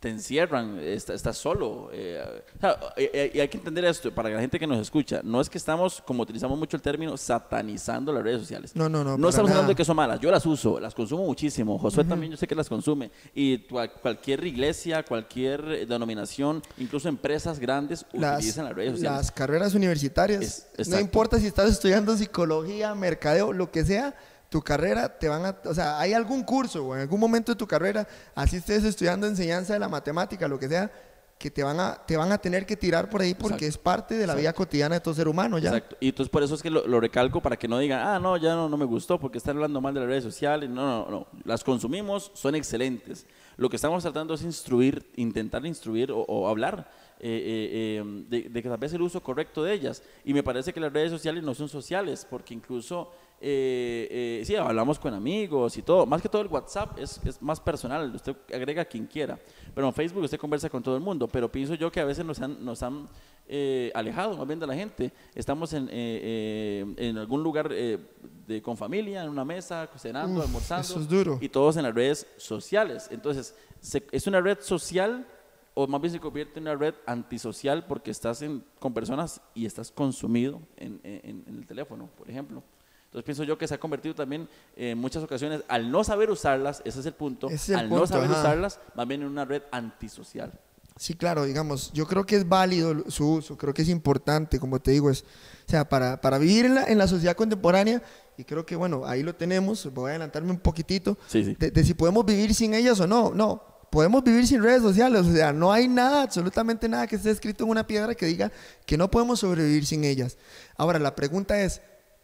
Te 0.00 0.08
encierran, 0.10 0.78
está- 0.78 1.12
estás 1.12 1.36
solo. 1.36 1.90
eh, 1.92 2.22
o 2.56 2.60
sea, 2.60 2.78
y 2.96 3.40
hay 3.40 3.48
que 3.48 3.58
entender 3.58 3.84
esto 3.84 4.14
para 4.14 4.28
la 4.30 4.38
gente 4.40 4.56
que 4.56 4.66
nos 4.66 4.78
escucha. 4.78 5.22
No 5.24 5.40
es 5.40 5.50
que 5.50 5.58
estamos, 5.58 6.00
como 6.06 6.22
utilizamos 6.22 6.56
mucho 6.56 6.76
el 6.76 6.82
término, 6.82 7.16
satanizando 7.16 8.12
las 8.12 8.22
redes 8.22 8.40
sociales. 8.42 8.76
No, 8.76 8.88
no, 8.88 9.02
no, 9.02 9.18
No 9.18 9.28
estamos 9.28 9.50
hablando 9.50 9.70
de 9.72 9.74
que 9.74 9.84
son 9.84 9.96
malas. 9.96 10.20
Yo 10.20 10.30
las 10.30 10.46
uso, 10.46 10.78
las 10.78 10.94
consumo 10.94 11.24
muchísimo. 11.24 11.76
Josué 11.80 12.04
también 12.04 12.30
yo 12.30 12.36
sé 12.38 12.46
que 12.46 12.54
las 12.54 12.68
consume. 12.68 13.10
Y 13.34 13.58
cualquier 13.66 14.46
iglesia, 14.46 15.02
cualquier 15.02 15.64
eh, 15.68 15.84
denominación, 15.86 16.62
incluso 16.76 17.08
empresas 17.08 17.58
grandes 17.58 18.06
Las, 18.12 18.36
utilizan 18.38 18.66
las 18.66 18.74
redes 18.76 18.92
sociales. 18.92 19.16
las 19.18 19.32
carreras 19.32 19.74
universitarias, 19.74 20.68
Es- 20.76 20.86
no 20.88 21.00
importa 21.00 21.40
si 21.40 21.46
estás 21.48 21.70
estudiando 21.70 22.16
psicología, 22.16 22.94
mercadeo, 22.94 23.52
lo 23.52 23.72
que 23.72 23.84
sea, 23.84 24.14
tu 24.48 24.62
carrera 24.62 25.18
te 25.18 25.28
van 25.28 25.44
a, 25.44 25.56
o 25.64 25.74
sea, 25.74 25.98
hay 26.00 26.14
algún 26.14 26.42
curso 26.42 26.86
o 26.86 26.94
en 26.94 27.02
algún 27.02 27.20
momento 27.20 27.52
de 27.52 27.56
tu 27.56 27.66
carrera, 27.66 28.06
así 28.34 28.56
estés 28.56 28.84
estudiando 28.84 29.26
enseñanza 29.26 29.74
de 29.74 29.78
la 29.78 29.88
matemática, 29.88 30.48
lo 30.48 30.58
que 30.58 30.68
sea, 30.68 30.90
que 31.38 31.50
te 31.50 31.62
van 31.62 31.78
a, 31.78 31.94
te 31.94 32.16
van 32.16 32.32
a 32.32 32.38
tener 32.38 32.66
que 32.66 32.76
tirar 32.76 33.08
por 33.08 33.20
ahí 33.20 33.32
porque 33.32 33.66
Exacto. 33.66 33.66
es 33.66 33.78
parte 33.78 34.14
de 34.16 34.26
la 34.26 34.34
vida 34.34 34.52
cotidiana 34.52 34.96
de 34.96 35.00
todo 35.00 35.14
ser 35.14 35.28
humano 35.28 35.58
ya. 35.58 35.68
Exacto. 35.68 35.96
Y 36.00 36.08
entonces 36.08 36.30
por 36.30 36.42
eso 36.42 36.56
es 36.56 36.62
que 36.62 36.70
lo, 36.70 36.84
lo 36.86 36.98
recalco 36.98 37.40
para 37.40 37.56
que 37.56 37.68
no 37.68 37.78
digan, 37.78 38.00
ah, 38.04 38.18
no, 38.18 38.36
ya 38.36 38.54
no, 38.54 38.68
no 38.68 38.76
me 38.76 38.84
gustó 38.84 39.20
porque 39.20 39.38
están 39.38 39.56
hablando 39.56 39.80
mal 39.80 39.94
de 39.94 40.00
las 40.00 40.08
redes 40.08 40.24
sociales. 40.24 40.68
No, 40.68 41.04
no, 41.04 41.10
no. 41.10 41.26
Las 41.44 41.62
consumimos, 41.62 42.32
son 42.34 42.56
excelentes. 42.56 43.24
Lo 43.56 43.68
que 43.68 43.76
estamos 43.76 44.02
tratando 44.02 44.34
es 44.34 44.42
instruir, 44.42 45.12
intentar 45.14 45.64
instruir 45.64 46.10
o, 46.10 46.18
o 46.22 46.48
hablar 46.48 46.90
eh, 47.20 47.28
eh, 47.28 48.02
eh, 48.02 48.24
de, 48.28 48.48
de 48.48 48.62
que 48.62 48.68
tal 48.68 48.78
vez 48.78 48.92
el 48.92 49.02
uso 49.02 49.22
correcto 49.22 49.62
de 49.62 49.74
ellas. 49.74 50.02
Y 50.24 50.34
me 50.34 50.42
parece 50.42 50.72
que 50.72 50.80
las 50.80 50.92
redes 50.92 51.10
sociales 51.12 51.44
no 51.44 51.54
son 51.54 51.68
sociales 51.68 52.26
porque 52.28 52.52
incluso, 52.52 53.12
eh, 53.40 54.08
eh, 54.40 54.42
sí, 54.44 54.56
hablamos 54.56 54.98
con 54.98 55.14
amigos 55.14 55.76
y 55.76 55.82
todo. 55.82 56.06
Más 56.06 56.20
que 56.22 56.28
todo 56.28 56.42
el 56.42 56.48
WhatsApp 56.48 56.98
es, 56.98 57.20
es 57.24 57.40
más 57.40 57.60
personal. 57.60 58.12
Usted 58.14 58.36
agrega 58.52 58.82
a 58.82 58.84
quien 58.84 59.06
quiera. 59.06 59.38
Pero 59.74 59.86
en 59.86 59.92
Facebook 59.94 60.24
usted 60.24 60.38
conversa 60.38 60.68
con 60.68 60.82
todo 60.82 60.96
el 60.96 61.02
mundo. 61.02 61.28
Pero 61.28 61.50
pienso 61.50 61.74
yo 61.74 61.90
que 61.92 62.00
a 62.00 62.04
veces 62.04 62.24
nos 62.24 62.40
han, 62.40 62.64
nos 62.64 62.82
han 62.82 63.06
eh, 63.46 63.90
alejado 63.94 64.36
más 64.36 64.46
bien 64.46 64.58
de 64.58 64.66
la 64.66 64.74
gente. 64.74 65.12
Estamos 65.34 65.72
en, 65.72 65.84
eh, 65.84 65.90
eh, 65.92 66.94
en 66.96 67.18
algún 67.18 67.42
lugar 67.42 67.68
eh, 67.72 67.98
de, 68.46 68.60
con 68.60 68.76
familia, 68.76 69.22
en 69.22 69.28
una 69.30 69.44
mesa, 69.44 69.88
cenando, 69.96 70.40
Uf, 70.40 70.46
almorzando. 70.46 70.82
eso 70.82 71.00
es 71.00 71.08
duro. 71.08 71.38
Y 71.40 71.48
todos 71.48 71.76
en 71.76 71.84
las 71.84 71.94
redes 71.94 72.26
sociales. 72.38 73.08
Entonces, 73.10 73.54
se- 73.80 74.06
es 74.10 74.26
una 74.26 74.40
red 74.40 74.58
social 74.60 75.26
o 75.74 75.86
más 75.86 76.00
bien 76.00 76.12
se 76.12 76.18
convierte 76.18 76.58
en 76.58 76.64
una 76.64 76.74
red 76.74 76.94
antisocial 77.06 77.86
porque 77.86 78.10
estás 78.10 78.42
en- 78.42 78.64
con 78.80 78.92
personas 78.92 79.40
y 79.54 79.64
estás 79.64 79.92
consumido 79.92 80.60
en, 80.76 81.00
en- 81.04 81.44
en 81.46 81.54
el 81.56 81.66
teléfono, 81.66 82.08
por 82.18 82.28
ejemplo. 82.28 82.64
Entonces 83.08 83.24
pienso 83.24 83.42
yo 83.44 83.56
que 83.56 83.66
se 83.66 83.74
ha 83.74 83.80
convertido 83.80 84.14
también 84.14 84.48
eh, 84.76 84.90
en 84.90 84.98
muchas 84.98 85.22
ocasiones, 85.22 85.62
al 85.68 85.90
no 85.90 86.04
saber 86.04 86.30
usarlas, 86.30 86.82
ese 86.84 87.00
es 87.00 87.06
el 87.06 87.14
punto, 87.14 87.48
es 87.48 87.70
el 87.70 87.76
al 87.76 87.88
no 87.88 87.96
punto, 87.96 88.06
saber 88.08 88.30
ajá. 88.30 88.40
usarlas, 88.40 88.80
más 88.94 89.08
bien 89.08 89.22
en 89.22 89.28
una 89.28 89.46
red 89.46 89.62
antisocial. 89.72 90.52
Sí, 90.96 91.14
claro, 91.14 91.44
digamos, 91.44 91.90
yo 91.92 92.06
creo 92.06 92.26
que 92.26 92.36
es 92.36 92.46
válido 92.46 93.08
su 93.08 93.34
uso, 93.34 93.56
creo 93.56 93.72
que 93.72 93.82
es 93.82 93.88
importante, 93.88 94.58
como 94.60 94.78
te 94.80 94.90
digo, 94.90 95.08
es, 95.10 95.22
o 95.22 95.70
sea, 95.70 95.88
para, 95.88 96.20
para 96.20 96.36
vivir 96.38 96.66
en 96.66 96.74
la, 96.74 96.84
en 96.84 96.98
la 96.98 97.06
sociedad 97.06 97.34
contemporánea, 97.34 98.02
y 98.36 98.44
creo 98.44 98.66
que, 98.66 98.76
bueno, 98.76 99.06
ahí 99.06 99.22
lo 99.22 99.34
tenemos, 99.34 99.90
voy 99.94 100.08
a 100.08 100.10
adelantarme 100.10 100.50
un 100.50 100.58
poquitito, 100.58 101.16
Sí, 101.28 101.44
sí. 101.44 101.56
de, 101.58 101.70
de 101.70 101.84
si 101.84 101.94
podemos 101.94 102.26
vivir 102.26 102.52
sin 102.54 102.74
ellas 102.74 103.00
o 103.00 103.06
no, 103.06 103.32
no, 103.32 103.62
podemos 103.90 104.22
vivir 104.22 104.46
sin 104.46 104.62
redes 104.62 104.82
sociales, 104.82 105.24
o 105.24 105.32
sea, 105.32 105.52
no 105.52 105.72
hay 105.72 105.88
nada, 105.88 106.22
absolutamente 106.22 106.88
nada 106.90 107.06
que 107.06 107.16
esté 107.16 107.30
escrito 107.30 107.64
en 107.64 107.70
una 107.70 107.86
piedra 107.86 108.14
que 108.14 108.26
diga 108.26 108.52
que 108.84 108.98
no 108.98 109.10
podemos 109.10 109.40
sobrevivir 109.40 109.86
sin 109.86 110.04
ellas. 110.04 110.36
Ahora, 110.76 110.98
la 110.98 111.14
pregunta 111.14 111.58
es, 111.62 111.80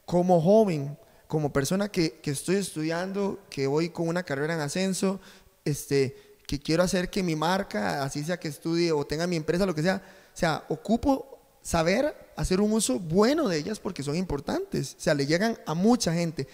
como 0.07 0.41
joven, 0.41 0.99
como 1.27 1.53
persona 1.53 1.89
que, 1.89 2.21
que 2.21 2.31
estoy 2.31 2.57
estudiando, 2.57 3.41
que 3.51 3.67
voy 3.67 3.91
con 3.91 4.09
una 4.09 4.23
carrera 4.23 4.55
en 4.55 4.61
ascenso, 4.61 5.21
este, 5.65 6.37
que 6.47 6.59
quiero 6.61 6.83
hacer 6.83 7.11
que 7.11 7.23
mi 7.23 7.37
marca, 7.37 8.03
así 8.03 8.23
sea 8.23 8.39
que 8.39 8.49
estudie 8.49 8.93
o 8.93 9.07
tenga 9.07 9.27
mi 9.27 9.37
empresa, 9.37 9.67
lo 9.67 9.75
que 9.75 9.83
sea, 9.83 10.03
o 10.33 10.37
sea, 10.37 10.65
ocupo 10.69 11.41
saber 11.63 12.15
hacer 12.37 12.61
un 12.61 12.73
uso 12.73 12.99
bueno 12.99 13.49
de 13.49 13.57
ellas 13.57 13.81
porque 13.81 14.03
son 14.03 14.17
importantes, 14.17 14.97
o 14.99 15.01
sea, 15.01 15.15
le 15.15 15.27
llegan 15.27 15.59
a 15.67 15.75
mucha 15.75 16.13
gente. 16.13 16.47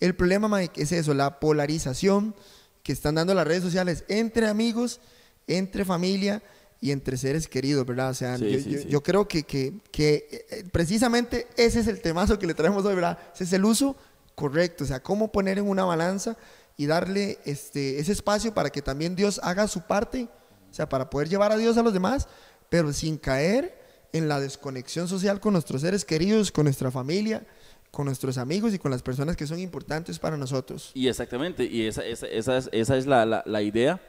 El 0.00 0.14
problema, 0.14 0.48
Mike, 0.48 0.82
es 0.82 0.92
eso, 0.92 1.14
la 1.14 1.38
polarización 1.38 2.34
que 2.82 2.92
están 2.92 3.14
dando 3.14 3.34
las 3.34 3.46
redes 3.46 3.62
sociales 3.62 4.04
entre 4.08 4.48
amigos, 4.48 5.00
entre 5.46 5.84
familia 5.84 6.42
y 6.84 6.90
entre 6.90 7.16
seres 7.16 7.48
queridos, 7.48 7.86
¿verdad? 7.86 8.10
O 8.10 8.14
sea, 8.14 8.36
Sí, 8.36 8.50
yo, 8.50 8.58
sí, 8.58 8.70
yo- 8.70 8.78
sí. 8.82 8.88
yo 8.90 9.02
creo 9.02 9.26
que, 9.26 9.42
que- 9.44 9.72
que, 9.90 10.46
eh, 10.50 10.64
precisamente 10.70 11.46
ese 11.56 11.80
es 11.80 11.86
el 11.86 12.02
temazo 12.02 12.38
que 12.38 12.46
le 12.46 12.52
traemos 12.52 12.84
hoy, 12.84 12.94
¿verdad? 12.94 13.18
Ese 13.34 13.44
es 13.44 13.52
el 13.54 13.64
uso 13.64 13.96
correcto, 14.34 14.84
o 14.84 14.86
sea, 14.86 15.02
cómo 15.02 15.32
poner 15.32 15.56
en 15.56 15.66
una 15.66 15.84
balanza 15.86 16.36
y 16.76 16.84
darle 16.84 17.38
este, 17.46 17.98
ese 18.00 18.12
espacio 18.12 18.52
para 18.52 18.68
que 18.68 18.82
también 18.82 19.16
Dios 19.16 19.40
haga 19.42 19.66
su 19.66 19.80
parte, 19.86 20.28
o 20.70 20.74
sea, 20.74 20.86
para 20.86 21.08
poder 21.08 21.30
llevar 21.30 21.52
a 21.52 21.56
Dios 21.56 21.78
a 21.78 21.82
los 21.82 21.94
demás, 21.94 22.28
pero 22.68 22.92
sin 22.92 23.16
caer 23.16 23.74
en 24.12 24.28
la 24.28 24.38
desconexión 24.38 25.08
social 25.08 25.40
con 25.40 25.54
nuestros 25.54 25.80
seres 25.80 26.04
queridos, 26.04 26.52
con 26.52 26.64
nuestra 26.64 26.90
familia, 26.90 27.46
con 27.90 28.04
nuestros 28.04 28.36
amigos 28.36 28.74
y 28.74 28.78
con 28.78 28.90
las 28.90 29.00
personas 29.02 29.36
que 29.36 29.46
son 29.46 29.58
importantes 29.58 30.18
para 30.18 30.36
nosotros. 30.36 30.90
Y 30.92 31.08
exactamente, 31.08 31.64
y 31.64 31.86
esa, 31.86 32.04
esa, 32.04 32.26
esa 32.26 32.58
es, 32.58 32.68
esa 32.72 32.96
es 32.98 33.06
la, 33.06 33.24
la- 33.24 33.42
la 33.46 33.62
idea. 33.62 34.02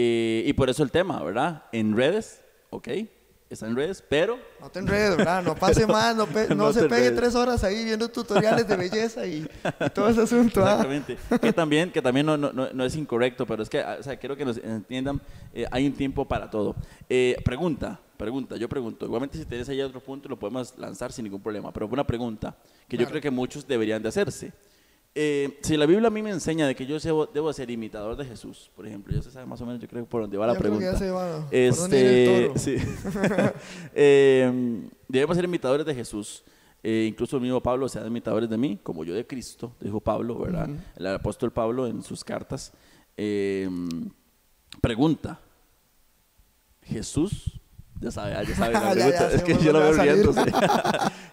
Eh, 0.00 0.44
y 0.46 0.52
por 0.52 0.70
eso 0.70 0.84
el 0.84 0.92
tema, 0.92 1.20
¿verdad? 1.24 1.64
En 1.72 1.96
redes, 1.96 2.40
ok, 2.70 2.88
está 3.50 3.66
en 3.66 3.74
redes, 3.74 4.04
pero 4.08 4.38
No 4.60 4.70
te 4.70 4.78
enredes, 4.78 5.16
¿verdad? 5.16 5.42
No 5.42 5.56
pase 5.56 5.86
más, 5.88 6.14
no, 6.14 6.26
pe- 6.26 6.48
no 6.50 6.54
No 6.54 6.72
se 6.72 6.82
pegue 6.82 7.06
enredes. 7.06 7.16
tres 7.16 7.34
horas 7.34 7.64
ahí 7.64 7.84
viendo 7.84 8.08
tutoriales 8.08 8.68
de 8.68 8.76
belleza 8.76 9.26
y, 9.26 9.38
y 9.86 9.90
todo 9.90 10.08
ese 10.08 10.20
asunto. 10.22 10.64
¿ah? 10.64 10.72
Exactamente. 10.84 11.18
Que 11.40 11.52
también, 11.52 11.90
que 11.90 12.00
también 12.00 12.26
no, 12.26 12.36
no, 12.36 12.52
no- 12.52 12.84
es 12.84 12.94
incorrecto, 12.94 13.44
pero 13.44 13.62
es 13.64 13.68
que, 13.68 13.80
o 13.82 14.02
sea, 14.04 14.16
quiero 14.16 14.36
que 14.36 14.44
nos 14.44 14.58
entiendan, 14.58 15.20
eh, 15.52 15.66
hay 15.70 15.86
un 15.86 15.94
tiempo 15.94 16.24
para 16.28 16.48
todo. 16.48 16.76
Eh, 17.08 17.36
pregunta, 17.44 17.98
pregunta, 18.16 18.56
yo 18.56 18.68
pregunto. 18.68 19.04
Igualmente 19.06 19.36
si 19.36 19.44
tienes 19.46 19.68
ahí 19.68 19.80
otro 19.80 19.98
punto 20.00 20.28
lo 20.28 20.38
podemos 20.38 20.76
lanzar 20.78 21.10
sin 21.12 21.24
ningún 21.24 21.40
problema, 21.42 21.72
pero 21.72 21.86
una 21.88 22.06
pregunta 22.06 22.54
que 22.86 22.96
yo 22.96 23.06
creo 23.08 23.20
que 23.20 23.30
muchos 23.30 23.66
deberían 23.66 24.00
de 24.02 24.10
hacerse. 24.10 24.52
Eh, 25.14 25.58
si 25.62 25.76
la 25.76 25.86
Biblia 25.86 26.08
a 26.08 26.10
mí 26.10 26.22
me 26.22 26.30
enseña 26.30 26.66
de 26.66 26.76
que 26.76 26.86
yo 26.86 26.98
debo, 26.98 27.26
debo 27.26 27.52
ser 27.52 27.70
imitador 27.70 28.16
de 28.16 28.24
Jesús, 28.24 28.70
por 28.76 28.86
ejemplo, 28.86 29.14
ya 29.14 29.22
se 29.22 29.30
sabe 29.30 29.46
más 29.46 29.60
o 29.60 29.66
menos, 29.66 29.80
yo 29.80 29.88
creo 29.88 30.06
por 30.06 30.20
dónde 30.22 30.36
va 30.36 30.46
la 30.46 30.52
Yo 30.52 30.58
que 30.58 30.62
pregunta. 30.62 30.92
ya 30.92 30.98
se 30.98 31.10
va 31.10 31.48
Este, 31.50 32.52
sí. 32.56 32.76
Eh, 33.94 34.82
debemos 35.08 35.36
ser 35.36 35.44
imitadores 35.44 35.84
de 35.86 35.94
Jesús. 35.94 36.44
Eh, 36.82 37.06
incluso 37.08 37.36
el 37.36 37.42
mismo 37.42 37.60
Pablo 37.60 37.88
sean 37.88 38.06
imitadores 38.06 38.48
de 38.48 38.56
mí, 38.56 38.78
como 38.82 39.02
yo 39.04 39.12
de 39.12 39.26
Cristo, 39.26 39.74
dijo 39.80 40.00
Pablo, 40.00 40.38
¿verdad? 40.38 40.68
El 40.96 41.06
apóstol 41.08 41.52
Pablo 41.52 41.88
en 41.88 42.02
sus 42.04 42.22
cartas. 42.22 42.72
Eh, 43.16 43.68
pregunta, 44.80 45.40
Jesús, 46.82 47.60
ya 48.00 48.12
sabe, 48.12 48.46
ya 48.46 48.54
sabe 48.54 48.72
la 48.74 48.80
Ya, 48.94 48.94
ya, 48.94 48.94
pregunta, 48.94 49.30
sé 49.30 49.36
es 49.36 49.42
que 49.42 49.58
yo 49.58 49.72
lo 49.72 49.80
veo 49.80 49.92
riéndose. 49.92 50.52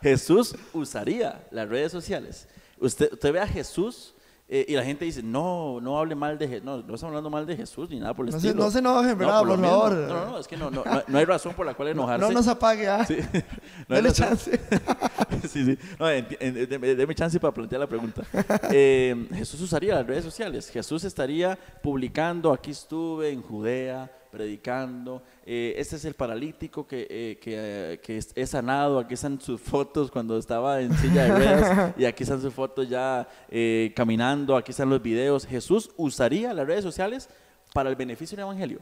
Jesús 0.01 0.55
usaría 0.73 1.47
las 1.51 1.69
redes 1.69 1.91
sociales. 1.91 2.47
Usted, 2.79 3.13
usted 3.13 3.33
ve 3.33 3.39
a 3.39 3.47
Jesús 3.47 4.13
eh, 4.47 4.63
y 4.67 4.73
la 4.73 4.83
gente 4.83 5.05
dice, 5.05 5.23
no, 5.23 5.79
no 5.81 5.97
hable 5.97 6.13
mal 6.13 6.37
de 6.37 6.47
Jesús. 6.47 6.63
No, 6.63 6.77
no 6.77 6.93
estamos 6.93 7.03
hablando 7.05 7.29
mal 7.31 7.45
de 7.47 7.55
Jesús 7.57 7.89
ni 7.89 7.99
nada 7.99 8.13
por 8.13 8.27
el 8.27 8.31
No 8.33 8.39
se- 8.39 8.47
estilo. 8.47 8.63
no 8.63 8.69
se 8.71 8.79
enojen, 8.79 9.17
¿verdad? 9.17 9.41
lo 9.41 9.47
Por 9.49 9.57
mismo. 9.57 9.67
favor. 9.71 9.93
No, 9.93 10.07
no, 10.07 10.25
no, 10.31 10.37
es 10.39 10.47
que 10.47 10.55
no, 10.57 10.69
no, 10.69 10.83
no, 10.85 11.03
no 11.07 11.17
hay 11.17 11.25
razón 11.25 11.53
por 11.55 11.65
la 11.65 11.73
cual 11.73 11.87
enojarse. 11.89 12.25
No 12.27 12.31
nos 12.31 12.47
apague, 12.47 12.87
¿ah? 12.87 13.05
Sí. 13.05 13.17
No 13.87 13.95
Dele 13.95 14.11
chance. 14.11 14.59
sí, 15.49 15.65
sí. 15.65 15.77
No, 15.99 16.05
deme 16.07 17.15
chance 17.15 17.39
para 17.39 17.53
plantear 17.53 17.79
la 17.81 17.87
pregunta. 17.87 18.23
Eh, 18.71 19.27
Jesús 19.33 19.61
usaría 19.61 19.95
las 19.95 20.05
redes 20.05 20.23
sociales. 20.23 20.69
Jesús 20.69 21.03
estaría 21.03 21.57
publicando, 21.81 22.51
aquí 22.53 22.71
estuve 22.71 23.31
en 23.31 23.41
Judea, 23.41 24.11
predicando. 24.35 25.23
Eh, 25.45 25.73
este 25.77 25.95
es 25.95 26.05
el 26.05 26.13
paralítico 26.13 26.85
que, 26.85 27.07
eh, 27.09 27.39
que, 27.41 27.53
eh, 27.93 27.99
que 27.99 28.17
es, 28.17 28.31
es 28.35 28.49
sanado. 28.49 28.99
Aquí 28.99 29.13
están 29.13 29.39
sus 29.39 29.61
fotos 29.61 30.11
cuando 30.11 30.37
estaba 30.37 30.81
en 30.81 30.95
silla 30.97 31.23
de 31.23 31.31
ruedas 31.35 31.93
y 31.97 32.05
aquí 32.05 32.23
están 32.23 32.41
sus 32.41 32.53
fotos 32.53 32.89
ya 32.89 33.27
eh, 33.49 33.93
caminando. 33.95 34.57
Aquí 34.57 34.71
están 34.71 34.89
los 34.89 35.01
videos. 35.01 35.45
Jesús 35.45 35.91
usaría 35.95 36.53
las 36.53 36.67
redes 36.67 36.83
sociales 36.83 37.29
para 37.73 37.89
el 37.89 37.95
beneficio 37.95 38.35
del 38.35 38.43
evangelio. 38.43 38.79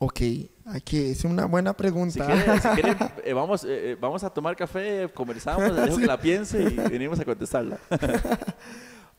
Ok, 0.00 0.20
aquí 0.66 1.10
es 1.10 1.24
una 1.24 1.46
buena 1.46 1.70
Si 1.70 1.76
pregunta. 1.76 2.24
quiere, 2.26 2.60
si 2.60 2.68
quiere, 2.68 2.96
eh, 3.24 3.32
vamos, 3.32 3.66
eh, 3.68 3.96
vamos 4.00 4.22
a 4.22 4.30
tomar 4.30 4.54
café, 4.54 5.08
conversamos, 5.12 5.74
dejo 5.74 5.96
que 5.98 6.06
la 6.06 6.20
piense 6.20 6.62
y 6.62 6.76
venimos 6.76 7.18
a 7.20 7.24
contestarla. 7.24 7.78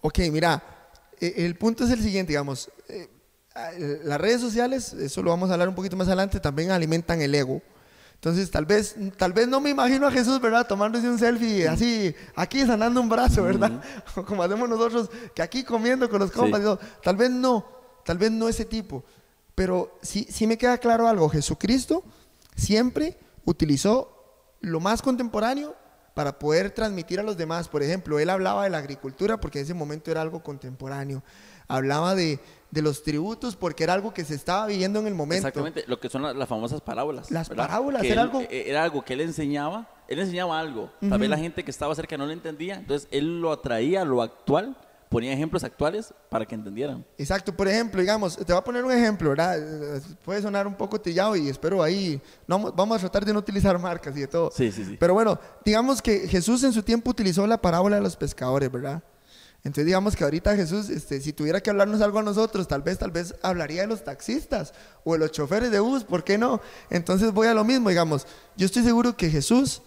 Ok, 0.02 0.20
mira, 0.32 0.64
eh, 1.20 1.34
el 1.40 1.58
punto 1.58 1.84
es 1.84 1.92
el 1.92 2.00
siguiente, 2.00 2.32
digamos, 2.32 2.72
las 4.04 4.20
redes 4.20 4.42
sociales, 4.42 4.94
eso 4.94 5.22
lo 5.24 5.30
vamos 5.32 5.50
a 5.50 5.54
hablar 5.54 5.70
un 5.70 5.76
poquito 5.76 5.96
más 5.96 6.08
adelante, 6.08 6.40
también 6.40 6.72
alimentan 6.72 7.22
el 7.22 7.34
ego. 7.36 7.62
Entonces, 8.16 8.52
tal 8.52 8.66
vez, 8.66 8.96
tal 9.18 9.32
vez 9.32 9.48
no 9.48 9.62
me 9.62 9.70
imagino 9.70 10.06
a 10.06 10.12
Jesús, 10.12 10.42
¿verdad? 10.42 10.68
Tomándose 10.68 11.10
un 11.10 11.18
selfie 11.18 11.68
así, 11.68 12.14
aquí 12.36 12.66
sanando 12.66 13.00
un 13.00 13.08
brazo, 13.08 13.44
¿verdad? 13.44 13.82
Como 14.28 14.44
hacemos 14.44 14.68
nosotros, 14.68 15.10
que 15.34 15.42
aquí 15.42 15.64
comiendo 15.64 16.10
con 16.10 16.20
los 16.20 16.32
compas. 16.32 16.62
Tal 17.02 17.16
vez 17.16 17.30
no, 17.30 17.66
tal 18.04 18.18
vez 18.18 18.32
no 18.32 18.50
ese 18.50 18.66
tipo. 18.66 19.06
Pero 19.56 19.98
sí, 20.02 20.28
sí 20.30 20.48
me 20.48 20.58
queda 20.58 20.78
claro 20.78 21.08
algo, 21.08 21.30
Jesucristo 21.30 22.04
siempre 22.60 23.18
utilizó 23.46 24.56
lo 24.62 24.80
más 24.80 25.02
contemporáneo 25.02 25.76
para 26.14 26.38
poder 26.38 26.72
transmitir 26.72 27.20
a 27.20 27.24
los 27.24 27.38
demás. 27.38 27.70
Por 27.70 27.82
ejemplo, 27.82 28.20
él 28.20 28.30
hablaba 28.30 28.66
de 28.66 28.70
la 28.70 28.78
agricultura 28.78 29.40
porque 29.40 29.60
en 29.60 29.66
ese 29.66 29.74
momento 29.74 30.12
era 30.12 30.22
algo 30.22 30.44
contemporáneo. 30.44 31.24
Hablaba 31.68 32.16
de, 32.16 32.40
de 32.72 32.82
los 32.82 33.02
tributos 33.04 33.56
porque 33.56 33.84
era 33.84 33.94
algo 33.94 34.14
que 34.14 34.24
se 34.24 34.36
estaba 34.36 34.68
viviendo 34.68 35.00
en 35.00 35.08
el 35.08 35.16
momento. 35.16 35.48
Exactamente, 35.48 35.84
lo 35.88 36.00
que 36.00 36.10
son 36.10 36.22
la- 36.22 36.34
las 36.34 36.48
famosas 36.48 36.82
parábolas. 36.82 37.32
Las 37.32 37.50
¿verdad? 37.50 37.68
parábolas, 37.68 38.02
Que 38.04 38.12
era 38.12 38.22
él- 38.22 38.28
algo- 38.28 38.42
eh, 38.42 38.64
Era 38.68 38.84
algo 38.84 39.04
que 39.04 39.14
él 39.14 39.22
enseñaba, 39.22 39.88
él 40.08 40.20
enseñaba 40.20 40.60
algo. 40.60 40.92
Tal 41.08 41.20
vez 41.20 41.30
la 41.30 41.38
gente 41.38 41.64
que 41.64 41.72
estaba 41.72 41.94
cerca 41.96 42.16
no 42.18 42.26
lo 42.26 42.32
entendía, 42.32 42.76
entonces 42.76 43.08
él 43.12 43.42
lo 43.42 43.52
atraía 43.52 44.02
a 44.04 44.06
lo 44.06 44.22
actual, 44.22 44.76
ponía 45.10 45.34
ejemplos 45.34 45.64
actuales 45.64 46.14
para 46.30 46.46
que 46.46 46.54
entendieran. 46.54 47.04
Exacto, 47.18 47.52
por 47.58 47.68
ejemplo, 47.68 48.00
digamos, 48.00 48.38
te 48.38 48.44
voy 48.54 48.58
a 48.60 48.64
poner 48.64 48.86
un 48.86 48.92
ejemplo, 48.92 49.30
¿verdad? 49.30 49.58
Eh, 49.98 50.02
Puede 50.24 50.40
sonar 50.40 50.68
un 50.68 50.76
poco 50.76 51.02
trillado 51.02 51.36
y 51.36 51.50
espero 51.50 51.82
ahí, 51.82 52.22
no, 52.46 52.72
vamos 52.72 52.98
a 52.98 53.00
tratar 53.00 53.26
de 53.26 53.34
no 53.34 53.40
utilizar 53.40 53.80
marcas 53.80 54.16
y 54.16 54.20
de 54.20 54.28
todo. 54.28 54.52
Sí, 54.52 54.72
sí, 54.72 54.86
sí. 54.86 54.98
Pero 55.00 55.16
bueno, 55.16 55.40
digamos 55.66 56.00
que 56.04 56.28
Jesús 56.28 56.64
en 56.64 56.72
su 56.74 56.84
tiempo 56.84 57.10
utilizó 57.10 57.48
la 57.48 57.60
parábola 57.60 57.96
de 57.96 58.04
los 58.04 58.16
pescadores, 58.16 58.72
¿verdad? 58.72 59.02
Entonces 59.64 59.86
digamos 59.86 60.16
que 60.16 60.24
ahorita 60.24 60.56
Jesús, 60.56 60.90
este, 60.90 61.20
si 61.20 61.34
tuviera 61.34 61.62
que 61.62 61.70
hablarnos 61.70 62.02
algo 62.02 62.20
a 62.20 62.24
nosotros, 62.24 62.68
tal 62.68 62.82
vez, 62.82 62.98
tal 62.98 63.12
vez 63.12 63.36
hablaría 63.42 63.82
de 63.82 63.88
los 63.88 64.04
taxistas 64.04 64.74
o 65.04 65.14
de 65.14 65.20
los 65.20 65.32
choferes 65.32 65.70
de 65.70 65.80
bus, 65.82 66.06
¿por 66.06 66.24
qué 66.24 66.38
no? 66.38 66.62
Entonces 66.90 67.34
voy 67.34 67.48
a 67.48 67.54
lo 67.54 67.66
mismo, 67.66 67.90
digamos, 67.90 68.26
yo 68.56 68.66
estoy 68.66 68.84
seguro 68.84 69.18
que 69.18 69.30
Jesús 69.30 69.82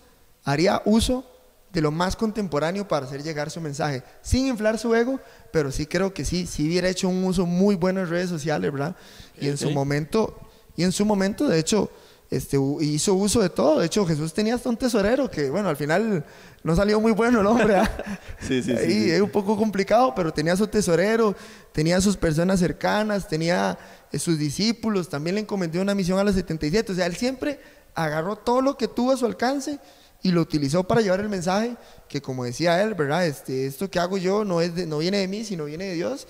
haría 0.45 0.83
uso 0.85 1.25
de 1.73 1.81
lo 1.81 1.91
más 1.91 2.17
contemporáneo 2.17 2.87
para 2.87 3.07
hacer 3.07 3.23
llegar 3.23 3.51
su 3.51 3.61
mensaje, 3.61 4.03
sin 4.21 4.47
inflar 4.47 4.79
su 4.79 4.95
ego, 4.95 5.19
pero 5.53 5.73
sí 5.73 5.87
creo 5.87 6.13
que 6.13 6.27
sí, 6.27 6.47
sí 6.47 6.67
hubiera 6.69 6.89
hecho 6.89 7.09
un 7.09 7.25
uso 7.25 7.47
muy 7.47 7.77
bueno 7.77 8.01
en 8.01 8.11
redes 8.11 8.29
sociales, 8.29 8.71
¿verdad? 8.71 8.95
Y 9.41 9.49
en 9.49 9.57
su 9.57 9.71
momento, 9.71 10.39
y 10.77 10.85
en 10.85 10.93
su 10.93 11.07
momento, 11.07 11.49
de 11.49 11.59
hecho, 11.59 11.91
este, 12.33 12.57
hizo 12.81 13.15
uso 13.15 13.41
de 13.43 13.51
todo. 13.51 13.81
De 13.81 13.87
hecho, 13.87 14.07
Jesús 14.07 14.33
tenía 14.33 14.55
hasta 14.55 14.69
un 14.69 14.77
tesorero 14.77 15.31
que, 15.31 15.51
bueno, 15.51 15.69
al 15.69 15.77
final 15.77 16.25
no 16.65 16.75
salió 16.75 16.99
muy 17.01 17.13
bueno 17.13 17.41
el 17.41 17.47
hombre. 17.47 17.77
¿ah? 17.77 17.91
Sí, 18.41 18.63
sí, 18.63 18.75
sí, 18.77 18.87
sí. 18.87 19.11
es 19.11 19.21
un 19.21 19.31
poco 19.31 19.57
complicado, 19.57 20.15
pero 20.15 20.33
tenía 20.33 20.57
su 20.57 20.67
tesorero, 20.67 21.37
tenía 21.73 22.01
sus 22.01 22.17
personas 22.17 22.59
cercanas, 22.59 23.29
tenía 23.29 23.79
eh, 24.11 24.19
sus 24.19 24.39
discípulos, 24.39 25.09
también 25.09 25.35
le 25.37 25.43
encomendó 25.43 25.81
una 25.81 25.95
misión 25.95 26.19
a 26.19 26.25
los 26.25 26.35
77. 26.35 26.93
O 26.93 26.95
sea, 26.95 27.07
él 27.07 27.15
siempre 27.17 27.61
agarró 27.95 28.37
todo 28.37 28.63
lo 28.63 28.77
que 28.79 28.89
tuvo 28.89 29.13
a 29.13 29.17
su 29.19 29.27
alcance 29.27 29.79
y 30.23 30.31
lo 30.33 30.41
utilizó 30.41 30.85
para 30.85 31.03
llevar 31.03 31.21
el 31.21 31.29
mensaje 31.29 31.77
que, 32.09 32.23
como 32.23 32.45
decía 32.45 32.83
él, 32.83 32.95
¿verdad? 32.95 33.27
Este, 33.27 33.67
esto 33.67 33.91
que 33.91 33.99
hago 33.99 34.17
yo 34.17 34.45
no, 34.45 34.61
es 34.63 34.75
de- 34.75 34.87
no 34.87 34.99
viene 34.99 35.19
de 35.19 35.29
mí, 35.29 35.45
sino 35.45 35.67
viene 35.67 35.85
de 35.85 35.95
Dios. 35.95 36.27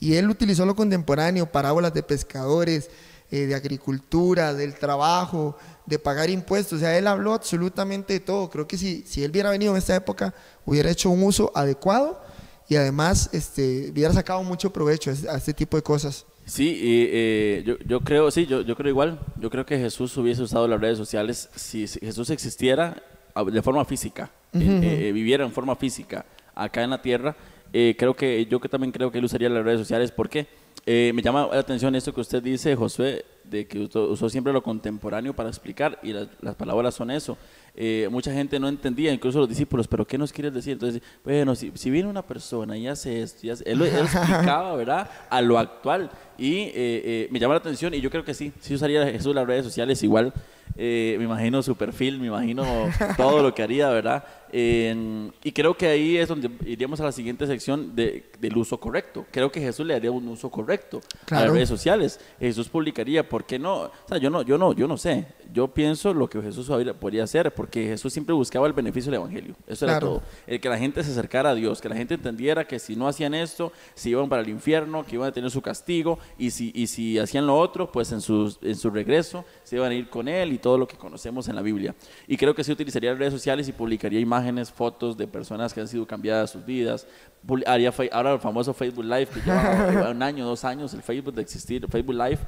Y 0.00 0.16
él 0.16 0.28
utilizó 0.28 0.66
lo 0.66 0.74
contemporáneo, 0.74 1.46
parábolas 1.50 1.94
de 1.94 2.02
pescadores, 2.02 2.90
eh, 3.30 3.46
de 3.46 3.54
agricultura, 3.54 4.54
del 4.54 4.74
trabajo, 4.74 5.56
de 5.86 5.98
pagar 5.98 6.30
impuestos. 6.30 6.78
O 6.78 6.80
sea, 6.80 6.96
él 6.96 7.06
habló 7.06 7.34
absolutamente 7.34 8.12
de 8.12 8.20
todo. 8.20 8.50
Creo 8.50 8.66
que 8.66 8.76
si, 8.76 9.02
si 9.06 9.24
él 9.24 9.30
hubiera 9.30 9.50
venido 9.50 9.72
en 9.72 9.78
esta 9.78 9.96
época, 9.96 10.34
hubiera 10.64 10.90
hecho 10.90 11.10
un 11.10 11.22
uso 11.22 11.50
adecuado 11.54 12.20
y 12.68 12.76
además 12.76 13.30
este, 13.32 13.90
hubiera 13.90 14.12
sacado 14.12 14.42
mucho 14.42 14.72
provecho 14.72 15.10
a 15.10 15.12
este, 15.12 15.28
este 15.34 15.54
tipo 15.54 15.76
de 15.76 15.82
cosas. 15.82 16.26
Sí, 16.46 16.68
y, 16.68 17.08
eh, 17.10 17.62
yo, 17.66 17.78
yo 17.86 18.00
creo, 18.00 18.30
sí, 18.30 18.46
yo, 18.46 18.60
yo 18.60 18.76
creo 18.76 18.90
igual. 18.90 19.18
Yo 19.40 19.50
creo 19.50 19.64
que 19.64 19.78
Jesús 19.78 20.16
hubiese 20.16 20.42
usado 20.42 20.68
las 20.68 20.80
redes 20.80 20.98
sociales 20.98 21.48
si, 21.54 21.86
si 21.86 22.00
Jesús 22.00 22.30
existiera 22.30 23.02
ah, 23.34 23.44
de 23.44 23.62
forma 23.62 23.84
física, 23.84 24.30
eh, 24.52 25.08
eh, 25.08 25.12
viviera 25.12 25.44
en 25.44 25.52
forma 25.52 25.74
física 25.76 26.26
acá 26.54 26.82
en 26.82 26.90
la 26.90 27.00
tierra. 27.00 27.34
creo 27.72 28.14
que 28.14 28.46
yo 28.46 28.60
que 28.60 28.68
también 28.68 28.92
creo 28.92 29.10
que 29.10 29.18
él 29.18 29.24
usaría 29.24 29.48
las 29.48 29.64
redes 29.64 29.80
sociales. 29.80 30.10
¿Por 30.12 30.28
qué? 30.28 30.46
Eh, 30.86 31.12
me 31.14 31.22
llama 31.22 31.48
la 31.50 31.60
atención 31.60 31.94
esto 31.94 32.12
que 32.12 32.20
usted 32.20 32.42
dice, 32.42 32.76
Josué, 32.76 33.24
de 33.44 33.66
que 33.66 33.78
usó, 33.80 34.04
usó 34.10 34.28
siempre 34.28 34.52
lo 34.52 34.62
contemporáneo 34.62 35.34
para 35.34 35.48
explicar 35.48 35.98
y 36.02 36.12
las, 36.12 36.28
las 36.42 36.54
palabras 36.54 36.94
son 36.94 37.10
eso. 37.10 37.38
Eh, 37.74 38.06
mucha 38.10 38.32
gente 38.32 38.60
no 38.60 38.68
entendía, 38.68 39.10
incluso 39.12 39.38
los 39.40 39.48
discípulos, 39.48 39.88
pero 39.88 40.06
¿qué 40.06 40.18
nos 40.18 40.32
quieres 40.32 40.52
decir? 40.52 40.74
Entonces, 40.74 41.02
bueno, 41.24 41.54
si, 41.54 41.72
si 41.74 41.90
viene 41.90 42.08
una 42.08 42.22
persona 42.22 42.76
y 42.76 42.86
hace 42.86 43.22
esto, 43.22 43.46
y 43.46 43.50
hace- 43.50 43.64
él, 43.68 43.78
lo- 43.78 43.86
explicaba, 43.86 44.76
¿verdad? 44.76 45.10
A 45.30 45.40
lo 45.40 45.58
actual. 45.58 46.10
Y 46.38 46.54
eh, 46.56 46.72
eh, 46.74 47.28
me 47.30 47.38
llama 47.40 47.54
la 47.54 47.58
atención 47.60 47.94
y 47.94 48.00
yo 48.00 48.10
creo 48.10 48.24
que 48.24 48.34
sí, 48.34 48.52
sí 48.60 48.74
usaría 48.74 49.06
Jesús 49.06 49.34
las 49.34 49.46
redes 49.46 49.64
sociales 49.64 50.02
igual. 50.02 50.32
Eh, 50.76 51.14
me 51.18 51.24
imagino 51.24 51.62
su 51.62 51.76
perfil, 51.76 52.18
me 52.18 52.26
imagino 52.28 52.64
todo 53.16 53.42
lo 53.42 53.54
que 53.54 53.62
haría, 53.62 53.88
¿verdad? 53.90 54.24
Y 55.42 55.52
creo 55.52 55.76
que 55.76 55.86
ahí 55.88 56.16
es 56.16 56.28
donde 56.28 56.48
iríamos 56.64 57.00
a 57.00 57.04
la 57.04 57.12
siguiente 57.12 57.46
sección 57.46 57.94
de- 57.96 58.24
del 58.38 58.56
uso 58.56 58.78
correcto. 58.78 59.26
Creo 59.32 59.50
que 59.50 59.60
Jesús 59.60 59.84
le 59.86 59.94
haría 59.94 60.10
un 60.12 60.26
uso 60.28 60.48
correcto 60.50 61.00
a 61.30 61.40
las 61.40 61.50
redes 61.52 61.68
sociales. 61.68 62.20
Jesús 62.38 62.68
publicaría, 62.68 63.28
¿por 63.28 63.44
qué 63.44 63.58
no? 63.58 63.74
O 63.82 63.90
sea, 64.08 64.18
yo 64.18 64.30
no, 64.30 64.42
yo 64.42 64.56
no, 64.58 64.72
yo 64.72 64.86
no 64.86 64.96
sé. 64.96 65.26
Yo 65.52 65.68
pienso 65.68 66.12
lo 66.14 66.28
que 66.28 66.40
Jesús 66.40 66.70
podría 67.00 67.24
hacer, 67.24 67.52
porque 67.54 67.84
Jesús 67.86 68.12
siempre 68.12 68.34
buscaba 68.34 68.66
el 68.66 68.72
beneficio 68.72 69.10
del 69.10 69.20
evangelio. 69.20 69.54
Eso 69.66 69.84
era 69.86 69.94
todo. 70.00 70.22
El 70.46 70.60
que 70.60 70.68
la 70.68 70.78
gente 70.78 71.02
se 71.04 71.10
acercara 71.12 71.50
a 71.50 71.54
Dios, 71.54 71.80
que 71.80 71.88
la 71.88 71.96
gente 71.96 72.14
entendiera 72.14 72.66
que 72.66 72.78
si 72.78 72.96
no 72.96 73.06
hacían 73.08 73.34
esto, 73.34 73.72
se 73.94 74.10
iban 74.10 74.28
para 74.28 74.42
el 74.42 74.48
infierno, 74.48 75.04
que 75.04 75.16
iban 75.16 75.28
a 75.28 75.32
tener 75.32 75.50
su 75.50 75.62
castigo, 75.62 76.18
y 76.38 76.50
si, 76.50 76.72
y 76.74 76.86
si 76.88 77.18
hacían 77.18 77.46
lo 77.46 77.56
otro, 77.56 77.90
pues 77.92 78.10
en 78.12 78.20
su, 78.20 78.56
en 78.62 78.74
su 78.76 78.90
regreso 78.90 79.44
se 79.64 79.76
iban 79.76 79.90
a 79.92 79.94
ir 79.94 80.08
con 80.08 80.26
él 80.28 80.52
y 80.52 80.58
todo 80.64 80.78
lo 80.78 80.88
que 80.88 80.96
conocemos 80.96 81.46
en 81.48 81.56
la 81.56 81.60
Biblia. 81.60 81.94
Y 82.26 82.38
creo 82.38 82.54
que 82.54 82.64
sí 82.64 82.72
utilizaría 82.72 83.12
redes 83.12 83.34
sociales 83.34 83.68
y 83.68 83.72
publicaría 83.72 84.18
imágenes, 84.18 84.72
fotos 84.72 85.14
de 85.14 85.26
personas 85.26 85.74
que 85.74 85.82
han 85.82 85.88
sido 85.88 86.06
cambiadas 86.06 86.52
sus 86.52 86.64
vidas. 86.64 87.06
Haría 87.66 87.92
ahora 88.12 88.32
el 88.32 88.40
famoso 88.40 88.72
Facebook 88.72 89.04
Live, 89.04 89.26
que 89.26 89.40
lleva, 89.40 90.08
un 90.10 90.22
año, 90.22 90.46
dos 90.46 90.64
años 90.64 90.94
el 90.94 91.02
Facebook 91.02 91.34
de 91.34 91.42
existir, 91.42 91.86
Facebook 91.86 92.14
Live 92.14 92.38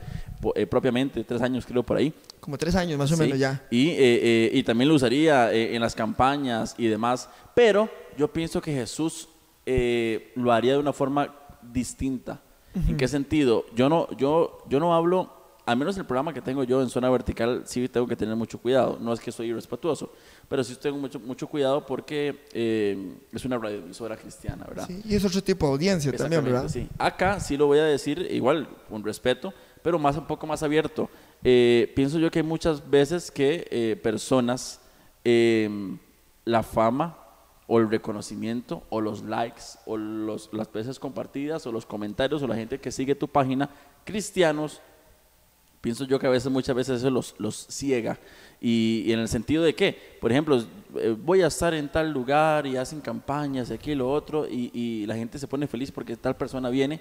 eh, 0.54 0.66
propiamente, 0.66 1.22
tres 1.24 1.42
años 1.42 1.66
creo 1.66 1.82
por 1.82 1.98
ahí. 1.98 2.10
Como 2.40 2.56
tres 2.56 2.74
años 2.74 2.96
más 2.96 3.12
o 3.12 3.16
Sí, 3.16 3.22
menos 3.22 3.38
ya. 3.38 3.62
Y, 3.70 3.90
eh, 3.90 3.96
eh, 3.98 4.50
y 4.54 4.62
también 4.62 4.88
lo 4.88 4.94
usaría 4.94 5.52
en 5.52 5.82
las 5.82 5.94
campañas 5.94 6.74
y 6.78 6.86
demás. 6.86 7.28
Pero 7.54 7.90
yo 8.16 8.32
pienso 8.32 8.62
que 8.62 8.72
Jesús 8.72 9.28
lo 10.36 10.52
haría 10.54 10.72
de 10.72 10.78
una 10.78 10.94
forma 10.94 11.34
distinta. 11.60 12.40
¿En 12.74 12.96
qué 12.96 13.08
sentido? 13.08 13.66
Yo 13.74 13.90
no, 13.90 14.08
yo, 14.16 14.64
yo 14.70 14.80
no 14.80 14.94
hablo, 14.94 15.35
al 15.66 15.76
menos 15.76 15.98
el 15.98 16.06
programa 16.06 16.32
que 16.32 16.40
tengo 16.40 16.62
yo 16.64 16.80
en 16.80 16.88
zona 16.88 17.10
vertical, 17.10 17.64
sí 17.66 17.88
tengo 17.88 18.06
que 18.06 18.16
tener 18.16 18.36
mucho 18.36 18.58
cuidado. 18.58 18.98
No 19.00 19.12
es 19.12 19.20
que 19.20 19.32
soy 19.32 19.48
irrespetuoso, 19.48 20.12
pero 20.48 20.62
sí 20.62 20.76
tengo 20.76 20.96
mucho, 20.96 21.18
mucho 21.18 21.48
cuidado 21.48 21.84
porque 21.84 22.46
eh, 22.52 23.16
es 23.32 23.44
una 23.44 23.58
radioemisora 23.58 24.16
cristiana, 24.16 24.64
¿verdad? 24.64 24.86
Sí, 24.86 25.02
y 25.04 25.16
es 25.16 25.24
otro 25.24 25.42
tipo 25.42 25.66
de 25.66 25.72
audiencia 25.72 26.12
también, 26.12 26.44
¿verdad? 26.44 26.68
Sí. 26.68 26.88
Acá 26.96 27.40
sí 27.40 27.56
lo 27.56 27.66
voy 27.66 27.80
a 27.80 27.84
decir 27.84 28.28
igual, 28.30 28.68
con 28.88 29.04
respeto, 29.04 29.52
pero 29.82 29.98
más 29.98 30.16
un 30.16 30.26
poco 30.26 30.46
más 30.46 30.62
abierto. 30.62 31.10
Eh, 31.42 31.92
pienso 31.94 32.18
yo 32.18 32.30
que 32.30 32.38
hay 32.38 32.44
muchas 32.44 32.88
veces 32.88 33.30
que 33.30 33.66
eh, 33.70 33.98
personas, 34.00 34.80
eh, 35.24 35.68
la 36.44 36.62
fama 36.62 37.18
o 37.66 37.78
el 37.80 37.90
reconocimiento 37.90 38.84
o 38.88 39.00
los 39.00 39.22
likes 39.24 39.62
o 39.84 39.96
los, 39.96 40.48
las 40.52 40.72
veces 40.72 40.98
compartidas 40.98 41.66
o 41.66 41.72
los 41.72 41.84
comentarios 41.84 42.42
o 42.42 42.46
la 42.46 42.54
gente 42.54 42.78
que 42.78 42.92
sigue 42.92 43.14
tu 43.14 43.28
página, 43.28 43.68
cristianos, 44.04 44.80
pienso 45.86 46.04
yo 46.04 46.18
que 46.18 46.26
a 46.26 46.30
veces, 46.30 46.50
muchas 46.50 46.74
veces 46.74 46.98
eso 46.98 47.10
los, 47.10 47.36
los 47.38 47.68
ciega. 47.70 48.18
Y, 48.60 49.04
y 49.06 49.12
en 49.12 49.20
el 49.20 49.28
sentido 49.28 49.62
de 49.62 49.72
que, 49.72 49.96
por 50.20 50.32
ejemplo, 50.32 50.60
eh, 50.96 51.14
voy 51.16 51.42
a 51.42 51.46
estar 51.46 51.72
en 51.74 51.88
tal 51.88 52.10
lugar 52.10 52.66
y 52.66 52.76
hacen 52.76 53.00
campañas 53.00 53.70
y 53.70 53.74
aquí 53.74 53.92
y 53.92 53.94
lo 53.94 54.10
otro, 54.10 54.48
y, 54.48 54.72
y 54.74 55.06
la 55.06 55.14
gente 55.14 55.38
se 55.38 55.46
pone 55.46 55.68
feliz 55.68 55.92
porque 55.92 56.16
tal 56.16 56.36
persona 56.36 56.70
viene. 56.70 57.00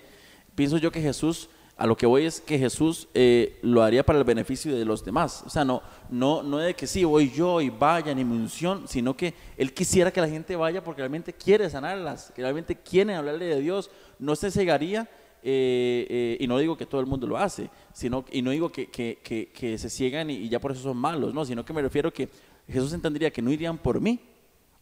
Pienso 0.53 0.77
yo 0.77 0.91
que 0.91 1.01
Jesús, 1.01 1.49
a 1.77 1.87
lo 1.87 1.97
que 1.97 2.05
voy 2.05 2.27
es 2.27 2.39
que 2.39 2.59
Jesús 2.59 3.07
eh, 3.15 3.57
lo 3.63 3.81
haría 3.81 4.05
para 4.05 4.19
el 4.19 4.23
beneficio 4.23 4.75
de 4.75 4.85
los 4.85 5.03
demás. 5.03 5.41
O 5.47 5.49
sea, 5.49 5.65
no, 5.65 5.81
no, 6.11 6.43
no 6.43 6.59
de 6.59 6.75
que 6.75 6.85
sí, 6.85 7.03
voy 7.03 7.31
yo 7.31 7.61
y 7.61 7.71
vayan 7.71 8.19
y 8.19 8.23
mi 8.23 8.35
unción, 8.35 8.87
sino 8.87 9.17
que 9.17 9.33
Él 9.57 9.73
quisiera 9.73 10.11
que 10.11 10.21
la 10.21 10.29
gente 10.29 10.55
vaya 10.55 10.83
porque 10.83 11.01
realmente 11.01 11.33
quiere 11.33 11.71
sanarlas, 11.71 12.31
que 12.35 12.43
realmente 12.43 12.75
quiere 12.75 13.15
hablarle 13.15 13.45
de 13.45 13.61
Dios. 13.61 13.89
No 14.19 14.35
se 14.35 14.51
cegaría 14.51 15.09
eh, 15.45 16.07
eh, 16.09 16.37
y 16.39 16.47
no 16.47 16.57
digo 16.57 16.75
que 16.75 16.85
todo 16.87 16.99
el 16.99 17.07
mundo 17.07 17.27
lo 17.27 17.37
hace, 17.37 17.69
sino, 17.93 18.25
y 18.31 18.41
no 18.41 18.51
digo 18.51 18.71
que, 18.71 18.87
que, 18.87 19.19
que, 19.23 19.51
que 19.53 19.77
se 19.77 19.89
ciegan 19.89 20.29
y, 20.29 20.33
y 20.33 20.49
ya 20.49 20.59
por 20.59 20.71
eso 20.71 20.81
son 20.81 20.97
malos, 20.97 21.33
no, 21.33 21.45
sino 21.45 21.63
que 21.63 21.71
me 21.71 21.81
refiero 21.81 22.11
que 22.11 22.27
Jesús 22.67 22.91
entendería 22.93 23.31
que 23.31 23.41
no 23.41 23.51
irían 23.51 23.77
por 23.77 24.01
mí, 24.01 24.19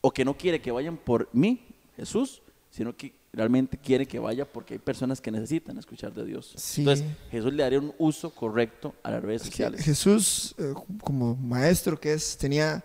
o 0.01 0.11
que 0.11 0.25
no 0.25 0.37
quiere 0.37 0.61
que 0.61 0.71
vayan 0.71 0.97
por 0.97 1.29
mí, 1.33 1.65
Jesús, 1.95 2.41
sino 2.69 2.95
que 2.95 3.13
realmente 3.31 3.77
quiere 3.77 4.05
que 4.05 4.19
vaya 4.19 4.45
porque 4.45 4.75
hay 4.75 4.79
personas 4.79 5.19
que 5.19 5.31
necesitan 5.31 5.77
escuchar 5.77 6.13
de 6.13 6.25
Dios. 6.25 6.53
Sí. 6.57 6.81
Entonces, 6.81 7.05
Jesús 7.31 7.53
le 7.53 7.63
daría 7.63 7.79
un 7.79 7.93
uso 7.97 8.29
correcto 8.29 8.93
a 9.01 9.11
las 9.11 9.23
redes 9.23 9.41
Es 9.41 9.47
sociales. 9.47 9.81
Jesús, 9.81 10.55
eh, 10.57 10.73
como 11.03 11.35
maestro 11.35 11.99
que 11.99 12.13
es, 12.13 12.37
tenía, 12.37 12.83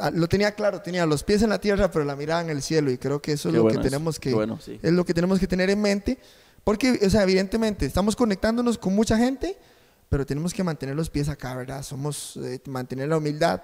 ah, 0.00 0.10
lo 0.12 0.28
tenía 0.28 0.54
claro, 0.54 0.80
tenía 0.80 1.06
los 1.06 1.24
pies 1.24 1.42
en 1.42 1.50
la 1.50 1.58
tierra, 1.58 1.90
pero 1.90 2.04
la 2.04 2.14
mirada 2.14 2.42
en 2.42 2.50
el 2.50 2.62
cielo, 2.62 2.90
y 2.90 2.98
creo 2.98 3.20
que 3.20 3.32
eso 3.32 3.48
es 3.48 3.52
Qué 3.52 3.56
lo 3.56 3.62
bueno 3.64 3.80
que 3.80 3.86
eso, 3.86 3.90
tenemos 3.90 4.20
que, 4.20 4.34
bueno, 4.34 4.58
sí. 4.60 4.78
es 4.82 4.92
lo 4.92 5.04
que 5.04 5.14
tenemos 5.14 5.38
que 5.38 5.46
tener 5.46 5.70
en 5.70 5.80
mente, 5.80 6.18
porque, 6.64 6.98
o 7.04 7.10
sea, 7.10 7.22
evidentemente, 7.22 7.86
estamos 7.86 8.16
conectándonos 8.16 8.78
con 8.78 8.94
mucha 8.94 9.16
gente, 9.16 9.58
pero 10.08 10.26
tenemos 10.26 10.52
que 10.54 10.62
mantener 10.62 10.94
los 10.94 11.10
pies 11.10 11.28
acá, 11.28 11.54
¿verdad? 11.56 11.82
Somos, 11.82 12.36
eh, 12.36 12.60
mantener 12.66 13.08
la 13.08 13.16
humildad, 13.18 13.62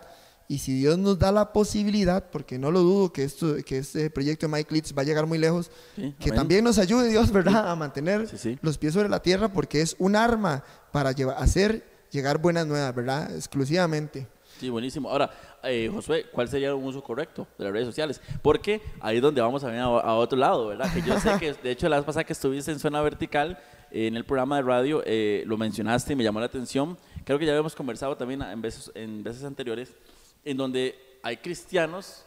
y 0.50 0.58
si 0.60 0.72
Dios 0.78 0.96
nos 0.96 1.18
da 1.18 1.30
la 1.30 1.52
posibilidad, 1.52 2.30
porque 2.30 2.58
no 2.58 2.70
lo 2.70 2.80
dudo 2.80 3.12
que, 3.12 3.22
esto, 3.22 3.56
que 3.66 3.78
este 3.78 4.08
proyecto 4.08 4.46
de 4.46 4.52
Mike 4.52 4.72
Leeds 4.72 4.94
va 4.96 5.02
a 5.02 5.04
llegar 5.04 5.26
muy 5.26 5.36
lejos, 5.36 5.70
Sí, 5.94 6.14
que 6.18 6.30
también 6.32 6.64
nos 6.64 6.78
ayude 6.78 7.08
Dios, 7.10 7.30
¿verdad? 7.30 7.70
A 7.70 7.76
mantener 7.76 8.26
Sí, 8.28 8.38
sí. 8.38 8.58
los 8.62 8.78
pies 8.78 8.94
sobre 8.94 9.10
la 9.10 9.20
tierra 9.20 9.52
porque 9.52 9.82
es 9.82 9.94
un 9.98 10.16
arma 10.16 10.64
para 10.90 11.12
llevar, 11.12 11.36
hacer 11.38 11.84
llegar 12.10 12.38
buenas 12.38 12.66
nuevas, 12.66 12.94
¿verdad? 12.94 13.30
Exclusivamente. 13.36 14.26
Sí, 14.58 14.70
buenísimo. 14.70 15.10
Ahora, 15.10 15.30
eh, 15.62 15.90
Josué, 15.92 16.26
¿cuál 16.32 16.48
sería 16.48 16.74
un 16.74 16.84
uso 16.84 17.02
correcto 17.02 17.46
de 17.58 17.64
las 17.64 17.72
redes 17.72 17.86
sociales? 17.86 18.20
Porque 18.42 18.80
ahí 19.00 19.16
es 19.16 19.22
donde 19.22 19.40
vamos 19.40 19.64
a 19.64 19.68
ver 19.68 19.80
a, 19.80 19.84
a 19.84 20.14
otro 20.14 20.38
lado, 20.38 20.68
¿verdad? 20.68 20.92
Que 20.92 21.02
yo 21.02 21.18
sé 21.18 21.32
que, 21.38 21.52
de 21.52 21.70
hecho, 21.70 21.88
la 21.88 21.96
vez 21.96 22.04
pasada 22.04 22.24
que 22.24 22.32
estuviste 22.32 22.70
en 22.70 22.78
Zona 22.78 23.00
Vertical, 23.02 23.58
en 23.90 24.16
el 24.16 24.24
programa 24.24 24.56
de 24.56 24.62
radio, 24.62 25.02
eh, 25.06 25.42
lo 25.46 25.56
mencionaste 25.56 26.12
y 26.12 26.16
me 26.16 26.24
llamó 26.24 26.40
la 26.40 26.46
atención. 26.46 26.98
Creo 27.24 27.38
que 27.38 27.46
ya 27.46 27.52
habíamos 27.52 27.74
conversado 27.74 28.16
también 28.16 28.42
en 28.42 28.60
veces, 28.60 28.90
en 28.94 29.22
veces 29.22 29.44
anteriores, 29.44 29.94
en 30.44 30.56
donde 30.56 30.98
hay 31.22 31.38
cristianos 31.38 32.24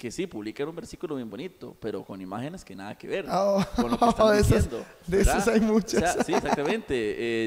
que 0.00 0.10
sí 0.10 0.26
publican 0.26 0.66
un 0.66 0.74
versículo 0.74 1.14
bien 1.16 1.28
bonito, 1.28 1.76
pero 1.78 2.02
con 2.02 2.18
imágenes 2.22 2.64
que 2.64 2.74
nada 2.74 2.96
que 2.96 3.06
ver 3.06 3.26
Oh, 3.30 3.62
con 3.76 3.90
lo 3.90 3.98
que 3.98 4.08
están 4.08 4.28
de 4.32 4.40
esas- 4.40 4.48
diciendo. 4.64 4.86
de 5.06 5.16
¿verdad? 5.18 5.36
esas 5.36 5.48
hay 5.54 5.60
muchas. 5.60 5.94
O 5.94 5.98
sea, 6.14 6.24
sí, 6.24 6.32
exactamente. 6.32 6.94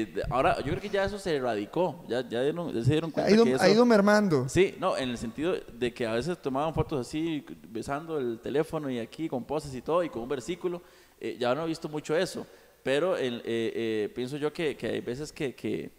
Eh, 0.02 0.06
de- 0.14 0.22
ahora, 0.30 0.56
yo 0.58 0.66
creo 0.70 0.80
que 0.80 0.88
ya 0.88 1.02
eso 1.04 1.18
se 1.18 1.34
erradicó, 1.34 2.04
ya, 2.08 2.20
ya, 2.28 2.42
dieron- 2.42 2.72
ya 2.72 2.84
se 2.84 2.90
dieron 2.92 3.10
Ha 3.10 3.12
cuenta 3.12 3.30
ido, 3.32 3.44
que 3.44 3.52
eso... 3.54 3.62
ha 3.64 3.68
ido 3.68 3.84
mermando. 3.84 4.48
Sí, 4.48 4.76
no, 4.78 4.96
en 4.96 5.10
el 5.10 5.18
sentido 5.18 5.54
de 5.72 5.92
que 5.92 6.06
a 6.06 6.12
veces 6.12 6.40
tomaban 6.40 6.72
fotos 6.72 7.04
así, 7.06 7.44
besando 7.68 8.18
el 8.18 8.38
teléfono 8.40 8.88
y 8.88 9.00
aquí 9.00 9.28
con 9.28 9.44
poses 9.44 9.74
y 9.74 9.82
todo, 9.82 10.04
y 10.04 10.08
con 10.08 10.22
un 10.22 10.28
versículo. 10.28 10.80
Eh, 11.20 11.36
ya 11.38 11.54
no 11.56 11.64
he 11.64 11.66
visto 11.66 11.88
mucho 11.88 12.16
eso, 12.16 12.46
pero 12.84 13.16
el- 13.16 13.38
eh, 13.44 13.72
eh, 14.04 14.12
pienso 14.14 14.36
yo 14.36 14.52
que, 14.52 14.76
que 14.76 14.86
hay 14.86 15.00
veces 15.00 15.32
que, 15.32 15.56
que, 15.56 15.90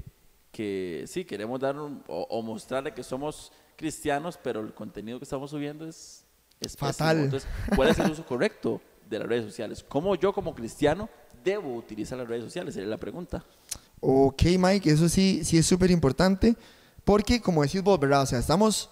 que 0.52 1.04
sí, 1.08 1.26
queremos 1.26 1.60
dar 1.60 1.78
un- 1.78 2.02
o, 2.08 2.22
o 2.30 2.42
mostrarle 2.42 2.94
que 2.94 3.04
somos 3.04 3.52
cristianos, 3.76 4.40
pero 4.42 4.62
el 4.62 4.74
contenido 4.74 5.20
que 5.20 5.24
estamos 5.26 5.52
subiendo 5.52 5.86
es, 5.86 6.25
es 6.60 6.76
pésimo. 6.76 6.92
Fatal. 6.94 7.20
Entonces, 7.20 7.50
¿cuál 7.76 7.90
es 7.90 8.00
el 8.00 8.12
uso 8.12 8.26
correcto 8.26 8.82
de 9.10 9.20
las 9.20 9.28
redes 9.28 9.46
sociales? 9.46 9.86
¿Cómo 9.88 10.16
yo 10.16 10.34
como 10.34 10.54
cristiano 10.56 11.10
debo 11.44 11.76
utilizar 11.76 12.18
las 12.18 12.28
redes 12.28 12.44
sociales? 12.44 12.74
Sería 12.74 12.90
la 12.90 12.98
pregunta. 12.98 13.44
Ok, 14.00 14.44
Mike, 14.60 14.90
eso 14.92 15.10
sí, 15.10 15.42
sí 15.44 15.58
es 15.58 15.66
súper 15.66 15.90
importante 15.92 16.56
porque, 17.04 17.40
como 17.42 17.62
decís 17.64 17.82
vos, 17.82 18.00
¿verdad? 18.00 18.24
O 18.24 18.26
sea, 18.26 18.40
estamos, 18.40 18.90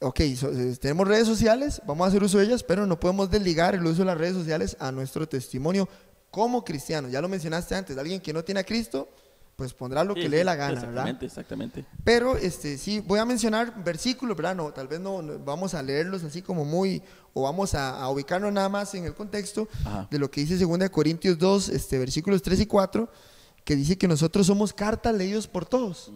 ok, 0.00 0.20
so- 0.36 0.52
eh, 0.52 0.76
tenemos 0.80 1.06
redes 1.06 1.26
sociales, 1.26 1.82
vamos 1.86 2.04
a 2.04 2.08
hacer 2.08 2.22
uso 2.22 2.38
de 2.38 2.44
ellas, 2.46 2.62
pero 2.62 2.86
no 2.86 2.98
podemos 2.98 3.30
desligar 3.30 3.74
el 3.74 3.84
uso 3.84 3.98
de 4.00 4.04
las 4.06 4.18
redes 4.18 4.34
sociales 4.34 4.76
a 4.80 4.90
nuestro 4.92 5.28
testimonio 5.28 5.88
como 6.30 6.64
cristiano. 6.64 7.08
Ya 7.08 7.20
lo 7.20 7.28
mencionaste 7.28 7.74
antes, 7.74 7.96
alguien 7.98 8.20
que 8.20 8.32
no 8.32 8.44
tiene 8.44 8.60
a 8.60 8.64
Cristo, 8.64 9.08
pues 9.56 9.72
pondrá 9.72 10.04
lo 10.04 10.14
que 10.14 10.28
le 10.28 10.36
dé 10.36 10.44
la 10.44 10.54
gana, 10.54 10.74
¿verdad? 10.74 10.88
Exactamente, 11.08 11.26
exactamente. 11.26 11.84
Pero 12.04 12.36
este 12.36 12.76
sí, 12.76 13.00
voy 13.00 13.18
a 13.18 13.24
mencionar 13.24 13.82
versículos, 13.82 14.36
¿verdad? 14.36 14.54
No, 14.54 14.70
tal 14.70 14.86
vez 14.86 15.00
no, 15.00 15.22
no- 15.22 15.38
vamos 15.38 15.72
a 15.72 15.82
leerlos 15.82 16.22
así 16.24 16.42
como 16.42 16.66
muy, 16.66 17.02
o 17.32 17.42
vamos 17.44 17.74
a, 17.74 17.98
a 17.98 18.10
ubicarnos 18.10 18.52
nada 18.52 18.68
más 18.68 18.94
en 18.94 19.04
el 19.06 19.14
contexto 19.14 19.66
Ajá. 19.86 20.08
de 20.10 20.18
lo 20.18 20.30
que 20.30 20.42
dice 20.42 20.58
2 20.58 20.90
Corintios 20.90 21.38
2, 21.38 21.70
este, 21.70 21.98
versículos 21.98 22.42
3 22.42 22.60
y 22.60 22.66
4, 22.66 23.08
que 23.64 23.74
dice 23.76 23.96
que 23.96 24.06
nosotros 24.06 24.46
somos 24.46 24.74
cartas 24.74 25.14
leídos 25.14 25.46
por 25.48 25.64
todos, 25.64 26.12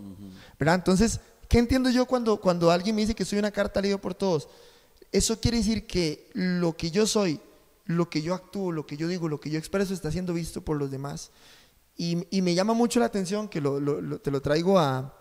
¿verdad? 0.59 0.75
Entonces, 0.75 1.19
¿qué 1.49 1.59
entiendo 1.59 1.89
yo 1.89 2.05
cuando, 2.05 2.39
cuando 2.43 2.71
alguien 2.71 2.95
me 2.95 3.01
dice 3.01 3.15
que 3.15 3.25
soy 3.25 3.39
una 3.39 3.51
carta 3.51 3.81
leída 3.81 3.97
por 3.99 4.13
todos? 4.15 4.49
Eso 5.13 5.41
quiere 5.41 5.57
decir 5.57 5.87
que 5.87 6.29
lo 6.35 6.77
que 6.77 6.91
yo 6.91 7.07
soy, 7.07 7.41
lo 7.87 8.11
que 8.11 8.21
yo 8.21 8.35
actúo, 8.35 8.71
lo 8.71 8.87
que 8.87 8.99
yo 8.99 9.09
digo, 9.09 9.29
lo 9.31 9.41
que 9.41 9.49
yo 9.51 9.59
expreso 9.59 9.95
está 9.95 10.13
siendo 10.13 10.35
visto 10.35 10.61
por 10.61 10.77
los 10.77 10.91
demás. 10.91 11.31
Y, 11.97 12.27
y 12.31 12.43
me 12.43 12.55
llama 12.55 12.73
mucho 12.73 12.99
la 13.01 13.07
atención 13.07 13.49
que 13.49 13.61
lo- 13.61 13.79
lo- 13.81 14.01
lo- 14.01 14.19
te 14.21 14.31
lo 14.31 14.41
traigo 14.41 14.79
a, 14.79 15.15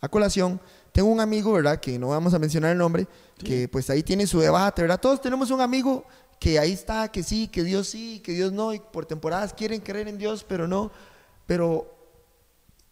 a 0.00 0.08
colación. 0.08 0.60
Tengo 0.92 1.08
un 1.08 1.20
amigo, 1.20 1.52
¿verdad? 1.52 1.80
Que 1.80 1.98
no 1.98 2.08
vamos 2.08 2.34
a 2.34 2.38
mencionar 2.38 2.72
el 2.72 2.78
nombre, 2.78 3.06
que 3.38 3.68
pues 3.68 3.88
ahí 3.90 4.02
tiene 4.02 4.26
su 4.26 4.40
debate, 4.40 4.82
¿verdad? 4.82 5.00
Todos 5.00 5.20
tenemos 5.20 5.50
un 5.50 5.60
amigo 5.60 6.04
que 6.40 6.58
ahí 6.58 6.72
está, 6.72 7.10
que 7.10 7.22
sí, 7.22 7.48
que 7.48 7.62
Dios 7.62 7.88
sí, 7.88 8.20
que 8.20 8.32
Dios 8.32 8.52
no, 8.52 8.74
y 8.74 8.80
por 8.80 9.06
temporadas 9.06 9.54
quieren 9.54 9.80
creer 9.80 10.08
en 10.08 10.18
Dios, 10.18 10.44
pero 10.46 10.66
no. 10.68 10.90
Pero 11.46 11.90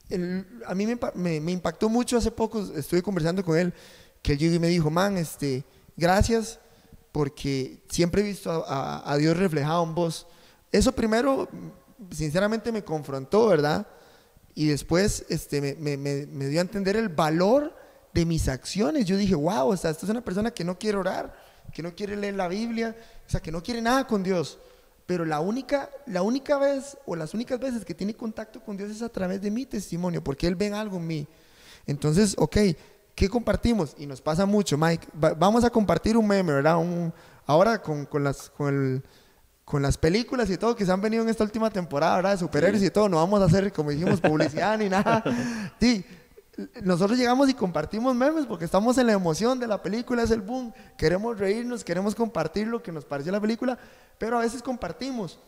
el- 0.09 0.47
a 0.67 0.75
mí 0.75 0.87
me, 0.87 0.99
me- 1.15 1.41
me 1.41 1.53
impactó 1.53 1.89
mucho 1.89 2.17
hace 2.17 2.31
poco, 2.31 2.61
estuve 2.77 3.03
conversando 3.03 3.45
con 3.45 3.57
él, 3.57 3.73
que 4.23 4.33
él 4.33 4.39
llegó 4.39 4.55
y 4.55 4.59
me 4.59 4.69
dijo, 4.69 4.91
man, 4.91 5.17
este, 5.17 5.65
gracias 5.97 6.61
porque 7.11 7.83
siempre 7.89 8.23
he 8.23 8.25
visto 8.25 8.51
a, 8.51 8.65
a- 9.01 9.13
a 9.13 9.17
Dios 9.17 9.37
reflejado 9.37 9.83
en 9.85 9.95
vos. 9.95 10.27
Eso 10.71 10.93
primero, 10.93 11.49
sinceramente, 12.11 12.73
me 12.73 12.85
confrontó, 12.85 13.47
¿verdad? 13.49 13.87
Y 14.55 14.69
después 14.69 15.25
este, 15.29 15.61
me, 15.79 15.97
dio 16.49 16.61
a 16.61 16.63
entender 16.63 16.97
el 16.97 17.09
valor 17.09 17.75
de 18.13 18.27
mis 18.27 18.49
acciones. 18.49 19.07
Yo 19.07 19.17
dije, 19.17 19.35
wow, 19.35 19.69
o 19.69 19.77
sea, 19.77 19.91
esta 19.91 20.05
es 20.07 20.11
una 20.11 20.23
persona 20.25 20.51
que 20.51 20.65
no 20.65 20.79
quiere 20.79 20.99
orar, 20.99 21.35
que 21.73 21.83
no 21.83 21.95
quiere 21.95 22.17
leer 22.17 22.35
la 22.35 22.49
Biblia, 22.49 22.95
o 23.27 23.31
sea, 23.31 23.41
que 23.41 23.51
no 23.53 23.63
quiere 23.63 23.81
nada 23.81 24.07
con 24.07 24.23
Dios. 24.23 24.59
Pero 25.07 25.25
la 25.25 25.41
única, 25.41 25.91
la 26.07 26.23
única 26.23 26.59
vez 26.59 26.97
o 27.07 27.17
las 27.17 27.35
únicas 27.35 27.59
veces 27.59 27.85
que 27.85 27.95
tiene 27.95 28.15
contacto 28.15 28.61
con 28.61 28.77
Dios 28.77 28.91
es 28.91 29.03
a 29.03 29.09
través 29.09 29.41
de 29.41 29.51
mi 29.51 29.67
testimonio, 29.67 30.23
porque 30.23 30.47
Él 30.47 30.55
ve 30.55 30.73
algo 30.73 30.99
en 30.99 31.07
mí. 31.07 31.27
Entonces, 31.87 32.35
ok, 32.39 32.57
¿qué 33.15 33.29
compartimos? 33.29 33.95
Y 33.99 34.07
nos 34.07 34.21
pasa 34.21 34.47
mucho, 34.47 34.79
Mike. 34.79 35.09
Va- 35.23 35.35
vamos 35.35 35.65
a 35.65 35.71
compartir 35.71 36.17
un 36.17 36.27
meme, 36.27 36.53
¿verdad? 36.53 36.77
Ahora 37.47 37.83
con, 37.83 38.07
con 38.07 38.23
las, 38.23 38.51
con, 38.51 38.69
el- 38.69 39.03
con 39.65 39.83
las 39.83 39.97
películas 39.97 40.51
y 40.51 40.57
todo 40.57 40.75
que 40.75 40.85
se 40.85 40.93
han 40.93 41.01
venido 41.01 41.23
en 41.23 41.29
esta 41.29 41.45
última 41.45 41.71
temporada, 41.71 42.17
¿verdad? 42.17 42.33
De 42.33 42.39
superhéroes 42.39 42.83
y 42.83 42.91
todo, 42.91 43.09
no 43.09 43.17
vamos 43.17 43.41
a 43.41 43.45
hacer, 43.45 43.73
como 43.73 43.91
dijimos, 43.91 44.21
publicidad 44.21 44.79
ni 44.79 44.89
nada. 44.89 45.23
Sí, 45.81 46.05
nosotros 46.83 47.19
llegamos 47.19 47.49
y 47.49 47.55
compartimos 47.55 48.15
memes 48.15 48.47
porque 48.47 48.67
estamos 48.67 48.99
en 48.99 49.07
la 49.07 49.15
emoción 49.15 49.59
de 49.59 49.67
la 49.67 49.83
película, 49.83 50.23
es 50.23 50.31
el 50.31 50.43
boom. 50.43 50.73
Queremos 50.99 51.39
reírnos, 51.39 51.83
queremos 51.83 52.15
compartir 52.15 52.67
lo 52.67 52.83
que 52.83 52.93
nos 52.93 53.05
pareció 53.05 53.33
la 53.33 53.41
película, 53.41 53.79
pero 54.19 54.39
a 54.39 54.43
veces 54.43 54.63
compartimos 54.63 55.39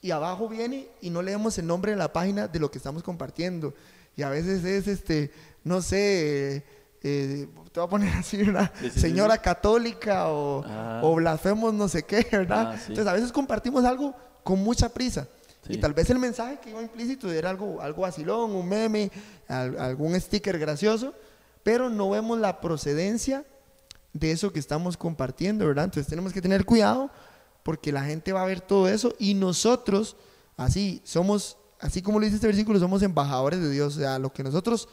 y 0.00 0.10
abajo 0.10 0.48
viene 0.48 0.88
y 1.00 1.10
no 1.10 1.22
leemos 1.22 1.58
el 1.58 1.66
nombre 1.66 1.92
de 1.92 1.98
la 1.98 2.12
página 2.12 2.48
de 2.48 2.58
lo 2.60 2.70
que 2.70 2.78
estamos 2.78 3.02
compartiendo. 3.02 3.74
Y 4.16 4.22
a 4.22 4.28
veces 4.28 4.64
es, 4.64 4.86
este, 4.88 5.32
no 5.64 5.80
sé, 5.82 6.64
eh, 7.02 7.48
te 7.72 7.80
voy 7.80 7.86
a 7.86 7.90
poner 7.90 8.14
así, 8.18 8.40
una 8.42 8.66
Sí, 8.78 8.86
sí, 8.86 8.90
sí, 8.90 9.00
señora 9.00 9.34
sí. 9.34 9.40
católica 9.42 10.28
o, 10.28 10.64
Ah. 10.66 11.00
o 11.02 11.14
blasfemos 11.14 11.72
no 11.74 11.88
sé 11.88 12.02
qué, 12.04 12.26
¿verdad? 12.32 12.72
Ah. 12.72 12.78
Entonces 12.80 13.06
a 13.06 13.12
veces 13.12 13.32
compartimos 13.32 13.84
algo 13.84 14.14
con 14.44 14.58
mucha 14.62 14.88
prisa. 14.88 15.26
Y 15.68 15.78
tal 15.78 15.94
vez 15.94 16.10
el 16.10 16.18
mensaje 16.18 16.58
que 16.60 16.70
iba 16.70 16.82
implícito 16.82 17.30
era 17.30 17.48
algo, 17.50 17.80
algo 17.80 18.02
vacilón, 18.02 18.50
un 18.50 18.68
meme, 18.68 19.12
al- 19.46 19.78
algún 19.78 20.20
sticker 20.20 20.58
gracioso, 20.58 21.14
pero 21.62 21.88
no 21.88 22.10
vemos 22.10 22.38
la 22.40 22.60
procedencia 22.60 23.44
de 24.12 24.32
eso 24.32 24.52
que 24.52 24.58
estamos 24.58 24.96
compartiendo, 24.96 25.64
¿verdad? 25.66 25.84
Entonces 25.84 26.08
tenemos 26.10 26.32
que 26.32 26.42
tener 26.42 26.64
cuidado 26.64 27.10
porque 27.62 27.92
la 27.92 28.02
gente 28.02 28.32
va 28.32 28.42
a 28.42 28.46
ver 28.46 28.60
todo 28.60 28.88
eso 28.88 29.14
y 29.20 29.34
nosotros, 29.34 30.16
así, 30.56 31.00
somos, 31.04 31.56
así 31.78 32.02
como 32.02 32.18
lo 32.18 32.24
dice 32.24 32.34
este 32.36 32.48
versículo, 32.48 32.80
somos 32.80 33.00
embajadores 33.02 33.60
de 33.60 33.70
Dios. 33.70 33.96
O 33.96 34.00
sea, 34.00 34.18
lo 34.18 34.32
que 34.32 34.42
nosotros 34.42 34.88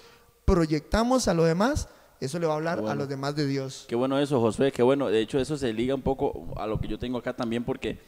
proyectamos 0.46 1.28
a 1.28 1.34
los 1.34 1.46
demás, 1.48 1.88
eso 2.20 2.40
le 2.40 2.48
va 2.48 2.54
a 2.54 2.56
hablar 2.58 2.80
a 2.88 2.96
los 2.96 3.08
demás 3.08 3.36
de 3.36 3.48
Dios. 3.48 3.86
Qué 3.88 3.96
bueno 3.96 4.20
eso, 4.20 4.40
Josué, 4.40 4.72
qué 4.72 4.84
bueno. 4.84 5.08
De 5.08 5.22
hecho, 5.22 5.40
eso 5.40 5.58
se 5.58 5.72
liga 5.74 5.96
un 5.96 6.02
poco 6.02 6.54
a 6.58 6.68
lo 6.68 6.80
que 6.80 6.88
yo 6.88 7.00
tengo 7.00 7.18
acá 7.18 7.36
también 7.36 7.64
porque 7.64 8.00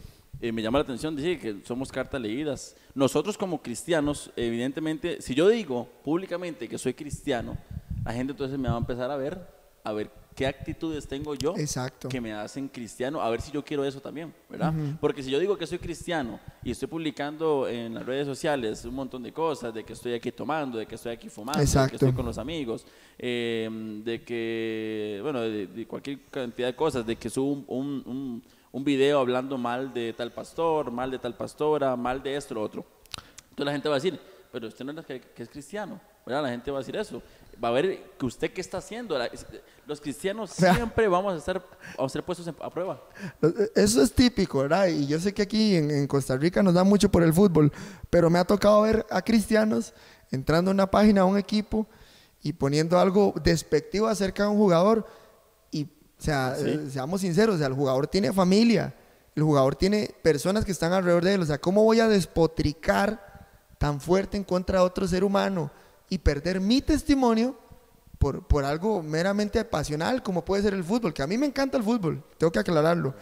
eh, 0.41 0.51
me 0.51 0.61
llama 0.61 0.79
la 0.79 0.83
atención, 0.83 1.15
dice 1.15 1.39
que 1.39 1.61
somos 1.63 1.91
cartas 1.91 2.19
leídas. 2.19 2.75
Nosotros 2.93 3.37
como 3.37 3.61
cristianos, 3.61 4.31
evidentemente, 4.35 5.21
si 5.21 5.35
yo 5.35 5.47
digo 5.47 5.87
públicamente 6.03 6.67
que 6.67 6.77
soy 6.77 6.93
cristiano, 6.93 7.57
la 8.03 8.13
gente 8.13 8.31
entonces 8.31 8.57
me 8.57 8.67
va 8.67 8.75
a 8.75 8.79
empezar 8.79 9.11
a 9.11 9.17
ver, 9.17 9.47
a 9.83 9.93
ver 9.93 10.20
qué 10.35 10.47
actitudes 10.47 11.07
tengo 11.07 11.35
yo 11.35 11.55
Exacto. 11.57 12.07
que 12.09 12.21
me 12.21 12.33
hacen 12.33 12.67
cristiano, 12.69 13.21
a 13.21 13.29
ver 13.29 13.41
si 13.41 13.51
yo 13.51 13.63
quiero 13.63 13.83
eso 13.83 13.99
también, 13.99 14.33
¿verdad? 14.49 14.73
Porque 14.99 15.21
si 15.23 15.29
yo 15.29 15.39
digo 15.39 15.57
que 15.57 15.67
soy 15.67 15.77
cristiano 15.79 16.39
y 16.63 16.71
estoy 16.71 16.87
publicando 16.87 17.67
en 17.67 17.93
las 17.93 18.05
redes 18.05 18.25
sociales 18.25 18.83
un 18.85 18.95
montón 18.95 19.23
de 19.23 19.31
cosas, 19.33 19.73
de 19.73 19.83
que 19.83 19.93
estoy 19.93 20.13
aquí 20.13 20.31
tomando, 20.31 20.77
de 20.77 20.85
que 20.85 20.95
estoy 20.95 21.11
aquí 21.11 21.29
fumando, 21.29 21.59
de 21.59 21.65
que 21.65 21.69
Exacto. 21.69 21.95
estoy 21.95 22.13
con 22.13 22.25
los 22.25 22.37
amigos, 22.37 22.85
eh, 23.19 23.69
de 24.03 24.23
que, 24.23 25.19
bueno, 25.21 25.41
de, 25.41 25.67
de 25.67 25.85
cualquier 25.85 26.19
cantidad 26.31 26.67
de 26.67 26.75
cosas, 26.75 27.05
de 27.05 27.15
que 27.17 27.29
subo 27.29 27.51
un, 27.51 27.65
un, 27.67 28.03
un- 28.05 28.43
un 28.73 28.85
video 28.85 29.19
hablando 29.19 29.57
mal 29.57 29.93
de 29.93 30.13
tal 30.13 30.31
pastor, 30.31 30.91
mal 30.91 31.11
de 31.11 31.19
tal 31.19 31.35
pastora, 31.35 31.97
mal 31.97 32.23
de 32.23 32.37
esto, 32.37 32.53
lo 32.53 32.61
otro. 32.61 32.85
Entonces 33.49 33.65
la 33.65 33.71
gente 33.73 33.89
va 33.89 33.95
a 33.95 33.99
decir, 33.99 34.17
pero 34.51 34.67
usted 34.67 34.83
no 34.85 34.99
es 34.99 35.05
que, 35.05 35.21
que 35.21 35.43
es 35.43 35.49
cristiano, 35.49 35.99
¿verdad? 36.25 36.43
La 36.43 36.49
gente 36.49 36.69
va 36.71 36.77
a 36.77 36.81
decir 36.81 36.95
eso. 36.95 37.21
Va 37.63 37.69
a 37.69 37.71
ver 37.71 38.03
que 38.17 38.25
usted 38.25 38.51
qué 38.51 38.59
está 38.61 38.79
haciendo. 38.79 39.17
La- 39.17 39.29
los 39.87 40.01
cristianos 40.01 40.49
siempre 40.51 41.07
vamos 41.07 41.33
a 41.33 41.37
estar 41.37 41.63
a 41.97 42.09
ser 42.09 42.23
puestos 42.23 42.47
a 42.47 42.69
prueba. 42.69 43.01
Eso 43.75 44.01
es 44.01 44.11
típico, 44.13 44.59
¿verdad? 44.59 44.87
Y 44.87 45.07
yo 45.07 45.19
sé 45.19 45.33
que 45.33 45.41
aquí 45.43 45.75
en, 45.75 45.89
en 45.91 46.07
Costa 46.07 46.35
Rica 46.37 46.61
nos 46.63 46.73
da 46.73 46.83
mucho 46.83 47.09
por 47.09 47.23
el 47.23 47.33
fútbol, 47.33 47.71
pero 48.09 48.29
me 48.29 48.39
ha 48.39 48.45
tocado 48.45 48.81
ver 48.81 49.05
a 49.09 49.21
cristianos 49.21 49.93
entrando 50.31 50.71
a 50.71 50.73
una 50.73 50.89
página, 50.89 51.21
a 51.21 51.25
un 51.25 51.37
equipo 51.37 51.87
y 52.41 52.53
poniendo 52.53 52.97
algo 52.99 53.33
despectivo 53.43 54.07
acerca 54.07 54.43
de 54.43 54.49
un 54.49 54.57
jugador. 54.57 55.05
Y, 55.71 55.83
o 55.83 55.87
sea, 56.23 56.55
Sí. 56.57 56.65
eh, 56.67 56.89
seamos 56.89 57.21
sinceros, 57.21 57.55
o 57.55 57.57
sea, 57.57 57.67
el 57.67 57.73
jugador 57.73 58.07
tiene 58.07 58.33
familia, 58.33 58.93
el 59.35 59.43
jugador 59.43 59.75
tiene 59.75 60.09
personas 60.23 60.65
que 60.65 60.71
están 60.71 60.91
alrededor 60.93 61.23
de 61.23 61.35
él. 61.35 61.41
O 61.41 61.45
sea, 61.45 61.57
¿cómo 61.59 61.83
voy 61.83 61.99
a 61.99 62.07
despotricar 62.07 63.30
tan 63.81 63.99
fuerte 63.99 64.37
en 64.37 64.43
contra 64.43 64.77
de 64.77 64.85
otro 64.85 65.07
ser 65.07 65.23
humano 65.23 65.71
y 66.07 66.19
perder 66.19 66.59
mi 66.59 66.83
testimonio? 66.83 67.55
por, 68.19 68.43
por 68.43 68.63
algo 68.63 69.01
meramente 69.01 69.65
pasional 69.65 70.21
como 70.21 70.45
puede 70.45 70.61
ser 70.61 70.75
el 70.75 70.83
fútbol, 70.83 71.11
que 71.11 71.23
a 71.23 71.27
mí 71.27 71.39
me 71.39 71.47
encanta 71.47 71.75
el 71.75 71.83
fútbol, 71.83 72.23
tengo 72.37 72.51
que 72.51 72.59
aclararlo, 72.59 73.15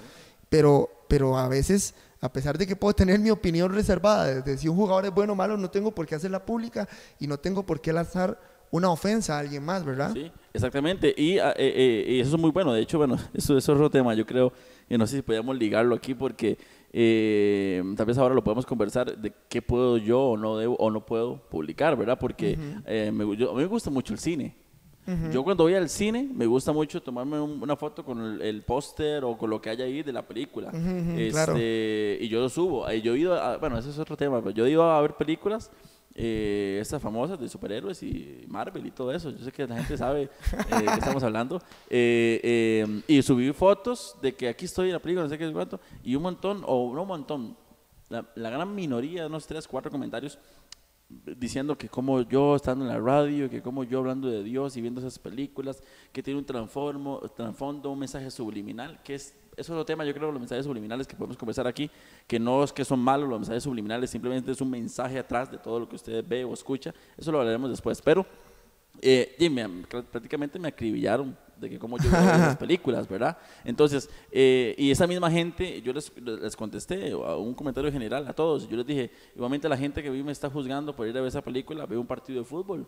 pero, 0.50 0.90
pero 1.08 1.38
a 1.38 1.48
veces, 1.48 1.96
a 2.20 2.30
pesar 2.34 2.58
de 2.58 2.68
que 2.68 2.76
puedo 2.76 2.94
tener 2.94 3.18
mi 3.18 3.30
opinión 3.30 3.74
reservada 3.74 4.26
de, 4.26 4.42
de 4.42 4.58
si 4.58 4.68
un 4.68 4.76
jugador 4.76 5.06
es 5.06 5.12
bueno 5.12 5.32
o 5.32 5.36
malo, 5.38 5.56
no 5.56 5.70
tengo 5.70 5.92
por 5.92 6.06
qué 6.06 6.16
hacerla 6.16 6.46
pública 6.46 6.90
y 7.18 7.28
no 7.28 7.38
tengo 7.38 7.66
por 7.66 7.80
qué 7.80 7.94
lanzar 7.94 8.38
una 8.72 8.92
ofensa 8.92 9.38
a 9.38 9.40
alguien 9.40 9.64
más, 9.64 9.84
¿verdad? 9.84 10.12
Sí, 10.14 10.32
exactamente. 10.54 11.14
Y, 11.16 11.40
ah, 11.40 11.54
eh, 11.58 11.74
eh, 11.76 12.12
y 12.12 12.20
eso 12.20 12.36
es 12.36 12.42
muy 12.42 12.52
bueno. 12.52 12.74
De 12.74 12.82
hecho, 12.82 12.98
bueno, 12.98 13.16
eso, 13.34 13.58
eso 13.58 13.58
es 13.58 13.70
otro 13.70 13.90
tema. 13.90 14.14
Yo 14.14 14.26
creo, 14.26 14.54
y 14.90 14.98
no 14.98 15.08
sé 15.08 15.18
si 15.18 15.22
podíamos 15.22 15.58
ligarlo 15.58 15.96
aquí 15.96 16.14
porque 16.14 16.58
eh, 16.92 17.84
tal 17.96 18.06
vez 18.06 18.18
ahora 18.18 18.34
lo 18.36 18.44
podemos 18.44 18.66
conversar 18.66 19.18
de 19.18 19.34
qué 19.48 19.62
puedo 19.62 19.98
yo 19.98 20.22
o 20.22 20.38
no 20.38 20.58
debo 20.58 20.76
o 20.78 20.90
no 20.90 21.06
puedo 21.06 21.38
publicar, 21.50 21.96
¿verdad? 21.98 22.18
Porque 22.20 22.58
eh, 22.86 23.12
me, 23.14 23.38
yo- 23.38 23.52
a 23.52 23.54
mí 23.54 23.60
me 23.62 23.66
gusta 23.68 23.90
mucho 23.90 24.14
el 24.14 24.20
cine. 24.20 24.56
Yo 25.32 25.44
cuando 25.44 25.64
voy 25.64 25.74
al 25.74 25.90
cine 25.90 26.30
me 26.32 26.46
gusta 26.46 26.72
mucho 26.72 27.02
tomarme 27.02 27.40
un- 27.40 27.64
una 27.64 27.76
foto 27.76 28.06
con 28.06 28.22
el, 28.24 28.42
el 28.44 28.62
póster 28.62 29.24
o 29.24 29.36
con 29.36 29.50
lo 29.50 29.60
que 29.60 29.72
haya 29.72 29.86
ahí 29.86 30.04
de 30.04 30.14
la 30.14 30.22
película. 30.28 30.70
Este, 31.18 31.32
claro. 31.32 31.54
Y 31.58 32.28
yo 32.30 32.40
lo 32.42 32.50
subo. 32.50 32.92
Yo 32.92 33.16
he 33.16 33.20
ido, 33.20 33.34
a- 33.34 33.58
bueno, 33.58 33.80
ese 33.80 33.90
es 33.90 33.98
otro 33.98 34.16
tema, 34.16 34.38
pero 34.40 34.52
yo 34.52 34.68
he 34.68 34.70
ido 34.72 34.84
a 34.84 35.02
ver 35.02 35.16
películas, 35.16 35.72
eh, 36.22 36.80
estas 36.82 37.02
famosas 37.02 37.40
de 37.40 37.48
superhéroes 37.48 38.04
y 38.04 38.44
Marvel 38.50 38.86
y 38.86 38.92
todo 38.92 39.14
eso. 39.14 39.30
Yo 39.30 39.46
sé 39.46 39.54
que 39.54 39.66
la 39.66 39.78
gente 39.78 39.98
sabe 39.98 40.24
eh, 40.24 40.30
qué 40.70 40.94
estamos 41.00 41.24
hablando. 41.24 41.62
Eh, 41.90 42.42
eh, 42.44 43.02
y 43.08 43.22
subí 43.22 43.54
fotos 43.54 44.18
de 44.22 44.36
que 44.36 44.50
aquí 44.50 44.66
estoy 44.66 44.88
en 44.88 44.94
la 44.94 45.00
película, 45.00 45.24
no 45.24 45.30
sé 45.30 45.38
qué 45.38 45.48
es 45.48 45.54
cuánto, 45.54 45.80
y 46.04 46.16
un 46.16 46.24
montón, 46.24 46.62
o 46.66 46.94
no 46.94 47.04
un 47.04 47.08
montón, 47.08 47.58
la, 48.10 48.26
la 48.36 48.50
gran 48.50 48.76
minoría, 48.76 49.28
unos 49.28 49.48
tres, 49.48 49.66
cuatro 49.66 49.90
comentarios 49.90 50.38
diciendo 51.10 51.78
que 51.78 51.90
como 51.90 52.22
yo 52.22 52.56
estando 52.56 52.86
en 52.86 52.92
la 52.92 53.00
radio, 53.00 53.50
que 53.50 53.62
como 53.62 53.84
yo 53.84 54.00
hablando 54.00 54.30
de 54.30 54.44
Dios 54.44 54.78
y 54.78 54.82
viendo 54.82 55.00
esas 55.02 55.18
películas, 55.18 55.82
que 56.12 56.22
tiene 56.22 56.40
un 56.40 56.46
trasfondo, 56.46 57.92
un 57.92 58.00
mensaje 58.00 58.30
subliminal, 58.30 59.02
que 59.04 59.16
es, 59.16 59.36
es 59.60 59.70
otro 59.70 59.86
tema, 59.86 60.06
yo 60.06 60.14
creo, 60.14 60.32
los 60.32 60.40
mensajes 60.40 60.66
subliminales 60.66 61.06
que 61.08 61.16
podemos 61.16 61.38
conversar 61.38 61.68
aquí, 61.68 61.90
que 62.28 62.40
no 62.40 62.64
es 62.64 62.72
que 62.74 62.84
son 62.86 63.00
malos 63.00 63.30
los 63.30 63.40
mensajes 63.40 63.64
subliminales, 63.64 64.10
simplemente 64.10 64.52
es 64.52 64.62
un 64.62 64.70
mensaje 64.70 65.20
atrás 65.20 65.52
de 65.52 65.58
todo 65.58 65.80
lo 65.80 65.88
que 65.90 65.96
usted 65.96 66.24
ve 66.28 66.44
o 66.44 66.54
escucha, 66.54 66.94
eso 67.18 67.32
lo 67.32 67.40
hablaremos 67.40 67.70
después, 67.70 68.02
pero 68.02 68.26
eh, 69.02 69.36
y 69.40 69.50
me- 69.50 69.68
prácticamente 70.12 70.60
me 70.60 70.68
acribillaron 70.68 71.38
de 71.58 71.70
que 71.70 71.80
como 71.80 71.98
yo 71.98 72.10
veo 72.10 72.22
las 72.22 72.58
películas, 72.58 73.08
¿verdad? 73.08 73.38
Entonces, 73.64 74.10
eh, 74.32 74.76
y 74.78 74.92
esa 74.92 75.08
misma 75.08 75.30
gente, 75.30 75.82
yo 75.82 75.94
les, 75.94 76.12
les 76.22 76.56
contesté 76.56 77.12
a 77.12 77.36
un 77.36 77.54
comentario 77.54 77.92
general 77.92 78.28
a 78.28 78.34
todos, 78.34 78.68
yo 78.68 78.78
les 78.78 78.86
dije, 78.86 79.12
igualmente 79.36 79.68
la 79.70 79.78
gente 79.78 80.02
que 80.02 80.10
mí 80.10 80.24
me 80.24 80.32
está 80.32 80.50
juzgando 80.50 80.96
por 80.96 81.08
ir 81.08 81.18
a 81.18 81.22
ver 81.22 81.28
esa 81.30 81.42
película, 81.42 81.86
ve 81.86 81.98
un 81.98 82.08
partido 82.08 82.40
de 82.40 82.46
fútbol, 82.46 82.88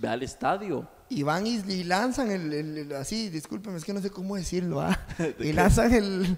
ve 0.00 0.08
al 0.08 0.22
estadio. 0.22 0.88
Y 1.08 1.22
van 1.22 1.46
y, 1.46 1.56
y 1.68 1.84
lanzan 1.84 2.30
el, 2.30 2.52
el- 2.52 2.78
el- 2.78 2.92
así, 2.94 3.28
discúlpeme, 3.28 3.76
es 3.76 3.84
que 3.84 3.92
no 3.92 4.00
sé 4.00 4.10
cómo 4.10 4.36
decirlo, 4.36 4.80
¿ah? 4.80 4.98
¿De 5.18 5.36
Y 5.48 5.52
lanzan 5.52 5.92
el, 5.92 6.36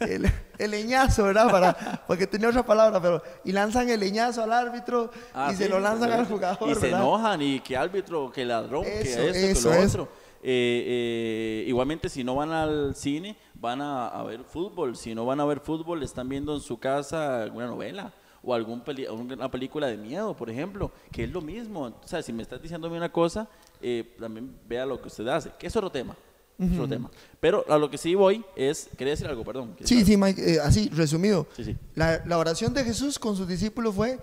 el, 0.00 0.26
el 0.58 0.70
leñazo, 0.70 1.24
¿verdad? 1.24 1.50
Para, 1.50 2.02
porque 2.06 2.26
tenía 2.26 2.48
otra 2.48 2.64
palabra, 2.64 3.00
pero, 3.00 3.22
y 3.44 3.52
lanzan 3.52 3.88
el 3.90 4.00
leñazo 4.00 4.42
al 4.42 4.52
árbitro 4.52 5.10
Ah, 5.34 5.50
y 5.52 5.56
sí, 5.56 5.64
se 5.64 5.68
lo 5.68 5.78
lanzan 5.78 6.10
al 6.12 6.26
jugador, 6.26 6.70
Y 6.70 6.74
se 6.74 6.88
enojan, 6.88 7.42
y 7.42 7.60
que 7.60 7.76
árbitro, 7.76 8.32
que 8.32 8.44
ladrón, 8.44 8.84
Eso, 8.86 9.20
que 9.20 9.28
esto, 9.30 9.48
eso, 9.48 9.68
que 9.70 9.74
lo 9.76 9.82
eso. 9.84 10.02
otro. 10.02 10.12
Eh, 10.42 10.84
eh, 10.86 11.64
igualmente, 11.68 12.08
si 12.08 12.24
no 12.24 12.36
van 12.36 12.50
al 12.52 12.94
cine, 12.94 13.36
van 13.54 13.80
a, 13.82 14.08
a 14.08 14.22
ver 14.24 14.44
fútbol. 14.44 14.96
Si 14.96 15.14
no 15.14 15.26
van 15.26 15.40
a 15.40 15.44
ver 15.44 15.60
fútbol, 15.60 16.02
están 16.02 16.28
viendo 16.28 16.54
en 16.54 16.60
su 16.60 16.78
casa 16.78 17.42
alguna 17.42 17.66
novela 17.66 18.12
o 18.46 18.54
algún 18.54 18.80
peli- 18.82 19.06
una 19.08 19.50
película 19.50 19.88
de 19.88 19.96
miedo, 19.98 20.34
por 20.34 20.48
ejemplo, 20.48 20.90
que 21.12 21.24
es 21.24 21.30
lo 21.30 21.42
mismo. 21.42 21.82
O 21.82 22.06
sea, 22.06 22.22
si 22.22 22.32
me 22.32 22.42
estás 22.42 22.62
diciéndome 22.62 22.96
una 22.96 23.10
cosa, 23.12 23.48
eh, 23.82 24.14
también 24.18 24.56
vea 24.68 24.86
lo 24.86 25.00
que 25.02 25.08
usted 25.08 25.26
hace, 25.28 25.50
que 25.58 25.66
es 25.66 25.74
otro 25.76 25.90
tema. 25.90 26.16
es 26.58 26.72
otro 26.72 26.88
tema. 26.88 27.10
Pero 27.40 27.64
a 27.68 27.76
lo 27.76 27.90
que 27.90 27.98
sí 27.98 28.14
voy 28.14 28.42
es, 28.54 28.88
quería 28.96 29.10
decir 29.14 29.26
algo, 29.26 29.44
perdón. 29.44 29.76
Sí, 29.84 30.04
sí, 30.04 30.16
Mike, 30.16 30.54
eh, 30.54 30.60
así, 30.60 30.88
resumido. 30.90 31.46
Sí, 31.56 31.64
sí. 31.64 31.76
La, 31.94 32.24
la 32.24 32.38
oración 32.38 32.72
de 32.72 32.82
Jesús 32.84 33.18
con 33.18 33.36
sus 33.36 33.46
discípulos 33.48 33.94
fue, 33.94 34.18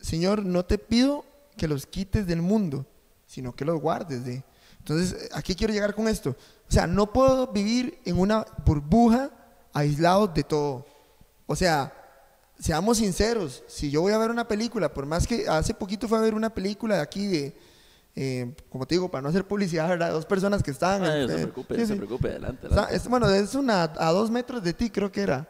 Señor, 0.00 0.44
no 0.44 0.64
te 0.64 0.78
pido 0.78 1.24
que 1.56 1.68
los 1.68 1.86
quites 1.86 2.26
del 2.26 2.42
mundo, 2.42 2.84
sino 3.26 3.54
que 3.54 3.64
los 3.64 3.80
guardes 3.80 4.24
de... 4.24 4.42
Entonces, 4.78 5.30
¿a 5.32 5.42
qué 5.42 5.54
quiero 5.54 5.72
llegar 5.72 5.94
con 5.94 6.06
esto? 6.08 6.30
O 6.30 6.72
sea, 6.72 6.86
no 6.86 7.12
puedo 7.12 7.48
vivir 7.48 7.98
en 8.04 8.18
una 8.18 8.46
burbuja 8.64 9.30
aislado 9.72 10.26
de 10.28 10.42
todo. 10.44 10.86
O 11.46 11.54
sea, 11.56 11.92
seamos 12.58 12.98
sinceros, 12.98 13.62
si 13.66 13.90
yo 13.90 14.00
voy 14.00 14.12
a 14.12 14.18
ver 14.18 14.30
una 14.30 14.48
película, 14.48 14.92
por 14.92 15.06
más 15.06 15.26
que 15.26 15.48
hace 15.48 15.74
poquito 15.74 16.08
fue 16.08 16.18
a 16.18 16.22
ver 16.22 16.34
una 16.34 16.50
película 16.50 16.96
de 16.96 17.00
aquí 17.02 17.26
de, 17.26 17.56
eh, 18.14 18.54
como 18.70 18.86
te 18.86 18.94
digo, 18.94 19.10
para 19.10 19.22
no 19.22 19.28
hacer 19.28 19.46
publicidad, 19.46 19.88
¿verdad? 19.88 20.10
Dos 20.12 20.24
personas 20.26 20.62
que 20.62 20.70
estaban... 20.70 21.04
Ah, 21.04 21.16
en- 21.16 21.22
no 21.22 21.28
se 21.28 21.34
eh, 21.34 21.42
preocupe, 21.42 21.74
sí, 21.74 21.80
no 21.82 21.86
se 21.88 21.96
preocupe, 21.96 22.28
adelante. 22.30 22.66
Adelante. 22.66 22.96
es- 22.96 23.08
bueno, 23.08 23.28
es 23.30 23.54
una 23.54 23.82
a 23.84 24.10
dos 24.12 24.30
metros 24.30 24.62
de 24.62 24.72
ti, 24.72 24.88
creo 24.90 25.12
que 25.12 25.20
era. 25.20 25.46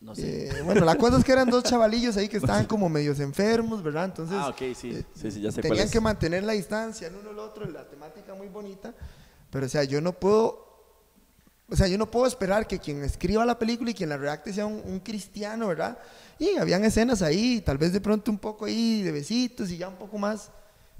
no 0.00 0.14
sé. 0.14 0.48
Eh, 0.48 0.62
bueno, 0.62 0.84
la 0.84 0.94
cosa 0.96 1.18
es 1.18 1.24
que 1.24 1.32
eran 1.32 1.50
dos 1.50 1.64
chavalillos 1.70 2.16
ahí 2.16 2.28
que 2.28 2.36
estaban 2.36 2.66
como 2.66 2.88
medios 2.88 3.18
enfermos, 3.18 3.82
¿verdad? 3.82 4.04
Entonces 4.04 4.36
ah, 4.38 4.48
ok, 4.50 4.58
sí, 4.74 4.90
eh, 4.92 5.04
sí, 5.14 5.30
sí, 5.32 5.40
ya 5.40 5.50
sé 5.50 5.60
cuál 5.60 5.70
tenían 5.70 5.86
es. 5.86 5.92
que 5.92 6.00
mantener 6.00 6.44
la 6.44 6.52
distancia 6.52 7.08
el 7.08 7.16
uno 7.16 7.30
al 7.30 7.38
otro, 7.40 7.68
la 7.68 7.88
temática 7.88 8.34
muy 8.34 8.46
bonita, 8.48 8.94
pero 9.50 9.66
o 9.66 9.68
sea, 9.68 9.82
yo 9.84 10.00
no 10.00 10.12
puedo, 10.12 10.69
o 11.70 11.76
sea, 11.76 11.86
yo 11.88 11.96
no 11.98 12.10
puedo 12.10 12.26
esperar 12.26 12.66
que 12.66 12.78
quien 12.78 13.02
escriba 13.04 13.44
la 13.44 13.58
película 13.58 13.90
y 13.90 13.94
quien 13.94 14.08
la 14.08 14.16
redacte 14.16 14.52
sea 14.52 14.66
un, 14.66 14.82
un 14.84 15.00
cristiano, 15.00 15.68
¿verdad? 15.68 15.98
Y 16.38 16.56
habían 16.56 16.84
escenas 16.84 17.22
ahí, 17.22 17.60
tal 17.60 17.78
vez 17.78 17.92
de 17.92 18.00
pronto 18.00 18.30
un 18.30 18.38
poco 18.38 18.64
ahí 18.64 19.02
de 19.02 19.12
besitos 19.12 19.70
y 19.70 19.76
ya 19.78 19.88
un 19.88 19.96
poco 19.96 20.18
más 20.18 20.50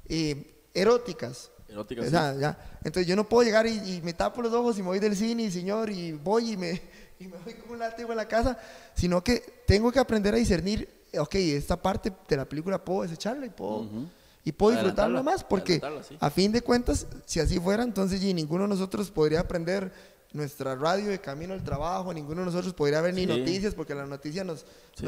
eh, 0.08 0.54
eróticas. 0.74 1.50
Erótica, 1.68 2.00
O 2.02 2.04
sí. 2.04 2.10
sea, 2.10 2.34
ya. 2.34 2.58
Entonces 2.84 3.06
yo 3.06 3.14
no 3.16 3.28
puedo 3.28 3.42
llegar 3.44 3.66
y, 3.66 3.70
y 3.96 4.00
me 4.02 4.12
tapo 4.12 4.42
los 4.42 4.52
ojos 4.52 4.76
y 4.78 4.82
me 4.82 4.88
voy 4.88 4.98
del 4.98 5.16
cine 5.16 5.44
y 5.44 5.50
señor 5.50 5.90
y 5.90 6.12
voy 6.12 6.52
y 6.52 6.56
me, 6.56 6.80
y 7.20 7.26
me 7.26 7.36
voy 7.38 7.54
con 7.54 7.72
un 7.72 7.78
látigo 7.78 8.10
en 8.10 8.16
la 8.16 8.28
casa, 8.28 8.58
sino 8.94 9.22
que 9.22 9.62
tengo 9.66 9.90
que 9.92 9.98
aprender 9.98 10.34
a 10.34 10.36
discernir, 10.36 10.88
ok, 11.18 11.34
esta 11.36 11.80
parte 11.80 12.12
de 12.28 12.36
la 12.36 12.44
película 12.48 12.84
puedo 12.84 13.02
desecharla 13.02 13.46
y 13.46 13.50
puedo, 13.50 13.80
Ujú. 13.82 14.08
y 14.44 14.52
puedo 14.52 14.72
disfrutarla 14.76 15.22
más, 15.22 15.44
porque 15.44 15.80
sí. 16.08 16.16
a 16.20 16.30
fin 16.30 16.50
de 16.52 16.60
cuentas, 16.62 17.06
si 17.26 17.40
así 17.40 17.58
fuera, 17.60 17.82
entonces 17.82 18.22
y 18.22 18.34
ninguno 18.34 18.64
de 18.64 18.68
nosotros 18.70 19.10
podría 19.10 19.40
aprender 19.40 19.92
nuestra 20.33 20.76
radio 20.76 21.11
de 21.11 21.20
camino 21.20 21.55
al 21.55 21.64
trabajo, 21.64 22.12
ninguno 22.14 22.41
de 22.41 22.47
nosotros 22.47 22.72
podría 22.74 23.01
ver 23.01 23.14
ni 23.14 23.22
Sí. 23.22 23.26
noticias, 23.26 23.74
porque 23.74 23.95
las 23.95 24.09
noticias 24.09 24.47
nos, 24.47 24.64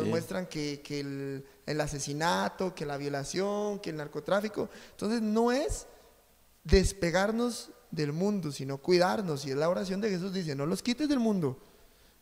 muestran 0.07 0.47
que, 0.47 0.81
que 0.83 1.01
el, 1.01 1.47
el 1.67 1.81
asesinato, 1.81 2.75
que 2.75 2.85
la 2.85 2.97
violación, 2.97 3.79
que 3.79 3.91
el 3.91 3.97
narcotráfico. 3.97 4.69
Entonces 4.91 5.23
no 5.23 5.53
es 5.53 5.87
despegarnos 6.65 7.71
del 7.91 8.13
mundo, 8.13 8.53
sino 8.53 8.79
cuidarnos. 8.79 9.45
Y 9.47 9.51
es 9.51 9.57
la 9.57 9.69
oración 9.69 10.01
de 10.01 10.11
Jesús, 10.11 10.33
dice, 10.33 10.55
no 10.55 10.67
los 10.67 10.83
quites 10.83 11.09
del 11.09 11.19
mundo, 11.21 11.59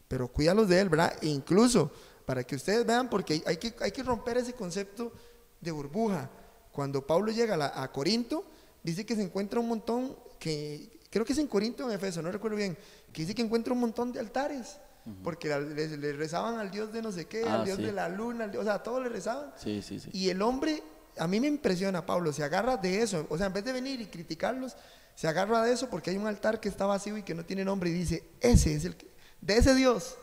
pero 0.09 0.29
cuídalos 0.29 0.69
de 0.69 0.81
él, 0.81 0.89
¿verdad? 0.89 1.15
E 1.23 1.27
incluso, 1.29 1.91
para 2.27 2.45
que 2.45 2.57
ustedes 2.57 2.85
vean, 2.87 3.09
porque 3.09 3.43
hay 3.47 3.57
que, 3.57 3.75
hay 3.81 3.93
que 3.93 4.03
romper 4.03 4.39
ese 4.39 4.53
concepto 4.53 5.13
de 5.61 5.71
burbuja. 5.71 6.31
Cuando 6.73 7.07
Pablo 7.07 7.33
llega 7.33 7.55
a, 7.55 7.57
la- 7.57 7.83
a 7.83 7.91
Corinto, 7.93 8.45
dice 8.83 9.05
que 9.07 9.15
se 9.17 9.23
encuentra 9.23 9.61
un 9.61 9.69
montón, 9.69 10.17
que 10.39 11.00
creo 11.11 11.25
que 11.25 11.33
es 11.33 11.39
en 11.39 11.47
Corinto 11.49 11.85
o 11.85 11.89
en 11.89 11.95
Efeso, 11.97 12.23
no 12.23 12.31
recuerdo 12.33 12.57
bien, 12.57 12.77
que 13.13 13.23
dice 13.23 13.35
que 13.35 13.43
encuentra 13.43 13.73
un 13.73 13.81
montón 13.81 14.13
de 14.13 14.21
altares, 14.21 14.79
porque 15.25 15.49
le, 15.49 15.97
le 15.97 16.13
rezaban 16.13 16.59
al 16.59 16.71
Dios 16.71 16.93
de 16.93 17.03
no 17.03 17.11
sé 17.11 17.27
qué, 17.27 17.43
Ah, 17.47 17.61
al 17.61 17.65
Dios 17.65 17.79
sí. 17.79 17.85
de 17.85 17.93
la 17.93 18.09
luna, 18.09 18.45
al 18.45 18.51
Dios- 18.53 18.63
o 18.63 18.65
sea, 18.65 18.75
a 18.75 18.83
todos 18.83 19.03
le 19.03 19.09
rezaban. 19.09 19.53
Sí, 19.57 19.83
sí, 19.83 19.99
sí. 19.99 20.11
Y 20.13 20.29
el 20.31 20.41
hombre, 20.43 20.83
a 21.19 21.27
mí 21.27 21.41
me 21.41 21.49
impresiona, 21.49 22.05
Pablo, 22.07 22.33
se 22.33 22.45
agarra 22.45 22.77
de 22.77 23.03
eso. 23.03 23.27
O 23.29 23.37
sea, 23.37 23.47
en 23.47 23.53
vez 23.53 23.65
de 23.65 23.73
venir 23.73 24.01
y 24.01 24.07
criticarlos, 24.07 24.77
se 25.17 25.27
agarra 25.27 25.63
de 25.65 25.73
eso 25.73 25.89
porque 25.91 26.11
hay 26.11 26.17
un 26.17 26.27
altar 26.27 26.61
que 26.61 26.69
está 26.69 26.87
vacío 26.87 27.17
y 27.17 27.23
que 27.23 27.35
no 27.35 27.45
tiene 27.45 27.65
nombre 27.65 27.91
y 27.91 27.93
dice, 27.93 28.23
ese 28.41 28.75
es 28.75 28.85
el 28.85 28.97
que, 28.97 29.09
de 29.41 29.57
ese 29.57 29.75
Dios 29.75 30.17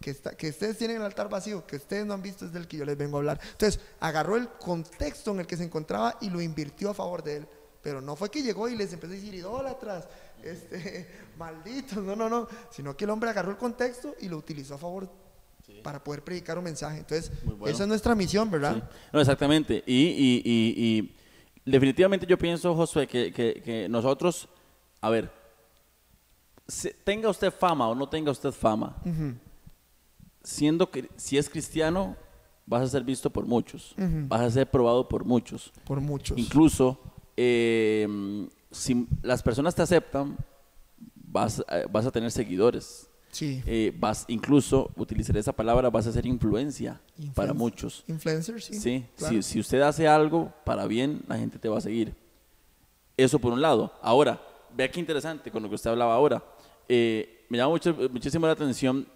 que, 0.00 0.10
está, 0.10 0.36
que 0.36 0.50
ustedes 0.50 0.76
tienen 0.76 0.98
el 0.98 1.02
altar 1.04 1.28
vacío, 1.30 1.64
que 1.66 1.76
ustedes 1.76 2.04
no 2.04 2.12
han 2.12 2.20
visto, 2.22 2.44
es 2.44 2.52
del 2.52 2.68
que 2.68 2.76
yo 2.76 2.84
les 2.84 2.98
vengo 2.98 3.16
a 3.16 3.20
hablar. 3.20 3.40
Entonces, 3.52 3.80
agarró 4.00 4.36
el 4.36 4.48
contexto 4.48 5.30
en 5.30 5.40
el 5.40 5.46
que 5.46 5.56
se 5.56 5.64
encontraba 5.64 6.18
y 6.20 6.28
lo 6.28 6.42
invirtió 6.42 6.90
a 6.90 6.94
favor 6.94 7.22
de 7.22 7.36
él. 7.38 7.48
Pero 7.82 8.00
no 8.00 8.16
fue 8.16 8.30
que 8.30 8.42
llegó 8.42 8.68
y 8.68 8.76
les 8.76 8.92
empezó 8.92 9.12
a 9.12 9.16
decir 9.16 9.34
idólatras, 9.34 10.08
este, 10.42 11.06
malditos, 11.38 12.02
no, 12.02 12.14
no, 12.16 12.28
no, 12.28 12.48
sino 12.70 12.96
que 12.96 13.04
el 13.04 13.10
hombre 13.10 13.30
agarró 13.30 13.50
el 13.50 13.56
contexto 13.56 14.14
y 14.20 14.28
lo 14.28 14.36
utilizó 14.38 14.74
a 14.74 14.78
favor 14.78 15.08
para 15.82 16.02
poder 16.02 16.22
predicar 16.22 16.58
un 16.58 16.64
mensaje. 16.64 16.98
Entonces, 16.98 17.30
bueno. 17.44 17.66
esa 17.66 17.84
es 17.84 17.88
nuestra 17.88 18.14
misión, 18.14 18.50
¿verdad? 18.50 18.74
Sí. 18.76 18.96
No, 19.12 19.20
exactamente. 19.20 19.82
Y, 19.86 19.94
y- 20.02 20.42
y- 20.44 20.74
y 21.64 21.70
definitivamente 21.70 22.26
yo 22.26 22.36
pienso, 22.36 22.74
Josué, 22.74 23.06
que, 23.06 23.32
que- 23.32 23.62
que 23.64 23.88
nosotros, 23.88 24.48
a 25.00 25.08
ver, 25.10 25.30
se- 26.68 26.92
tenga 27.04 27.28
usted 27.30 27.50
fama 27.52 27.88
o 27.88 27.94
no 27.94 28.08
tenga 28.08 28.30
usted 28.30 28.50
fama, 28.52 28.96
siendo 30.42 30.90
que 30.90 31.08
si 31.16 31.38
es 31.38 31.48
cristiano, 31.48 32.16
vas 32.66 32.82
a 32.82 32.88
ser 32.88 33.04
visto 33.04 33.30
por 33.30 33.46
muchos, 33.46 33.94
vas 33.96 34.40
a 34.42 34.50
ser 34.50 34.70
probado 34.70 35.08
por 35.08 35.24
muchos. 35.24 35.72
Por 35.86 36.00
muchos. 36.00 36.36
Incluso, 36.38 36.98
eh, 37.36 38.06
si 38.74 39.06
las 39.22 39.42
personas 39.42 39.74
te 39.74 39.82
aceptan, 39.82 40.36
vas, 41.14 41.64
a- 41.68 41.86
vas 41.90 42.04
a 42.06 42.10
tener 42.10 42.30
seguidores. 42.30 43.08
Sí. 43.30 43.62
Eh, 43.66 43.92
vas, 43.98 44.24
incluso, 44.28 44.90
utilizaré 44.96 45.40
esa 45.40 45.52
palabra, 45.52 45.90
vas 45.90 46.06
a 46.06 46.12
ser 46.12 46.24
influencia 46.26 47.00
para 47.16 47.26
Influencer. 47.26 47.54
muchos. 47.56 48.04
Influencers, 48.06 48.64
sí. 48.64 48.74
Sí, 48.74 49.06
claro. 49.16 49.34
si, 49.34 49.42
si 49.42 49.60
usted 49.60 49.80
hace 49.80 50.06
algo 50.06 50.52
para 50.64 50.86
bien, 50.86 51.22
la 51.26 51.36
gente 51.38 51.58
te 51.58 51.68
va 51.68 51.78
a 51.78 51.80
seguir. 51.80 52.14
Eso 53.16 53.38
por 53.40 53.52
un 53.52 53.60
lado. 53.60 53.92
Ahora, 54.02 54.40
vea 54.76 54.90
qué 54.90 55.00
interesante 55.00 55.50
con 55.50 55.62
lo 55.62 55.68
que 55.68 55.74
usted 55.76 55.90
hablaba 55.90 56.14
ahora. 56.14 56.44
Eh, 56.88 57.44
me 57.48 57.58
llama 57.58 57.70
mucho, 57.70 57.94
muchísimo 58.12 58.46
la 58.46 58.52
atención. 58.52 59.06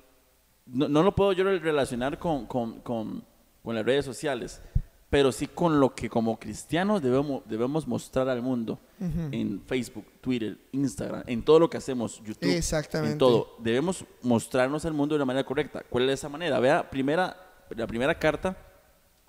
No, 0.67 0.89
no 0.89 1.03
lo 1.03 1.15
puedo 1.15 1.33
yo 1.33 1.45
relacionar 1.45 2.19
con, 2.19 2.47
con- 2.47 2.81
con- 2.81 3.23
con 3.63 3.75
las 3.75 3.85
redes 3.85 4.05
sociales, 4.05 4.61
pero 5.11 5.33
sí 5.33 5.47
con 5.47 5.81
lo 5.81 5.95
que 5.95 6.11
como 6.11 6.39
cristianos 6.39 7.01
debemos, 7.01 7.43
debemos 7.47 7.87
mostrar 7.89 8.29
al 8.29 8.43
mundo 8.43 8.79
en 9.01 9.63
Facebook, 9.67 10.05
Twitter, 10.21 10.59
Instagram, 10.73 11.23
en 11.27 11.43
todo 11.43 11.61
lo 11.61 11.71
que 11.71 11.77
hacemos, 11.77 12.23
YouTube, 12.23 12.51
Exactamente. 12.51 13.13
en 13.13 13.19
todo. 13.19 13.57
Debemos 13.59 14.05
mostrarnos 14.23 14.85
al 14.85 14.93
mundo 14.93 15.15
de 15.15 15.19
una 15.19 15.25
manera 15.25 15.47
correcta. 15.47 15.83
¿Cuál 15.89 16.09
es 16.09 16.15
esa 16.15 16.29
manera? 16.29 16.59
Vea, 16.61 16.91
primera, 16.91 17.37
la 17.71 17.87
primera 17.87 18.19
carta 18.19 18.57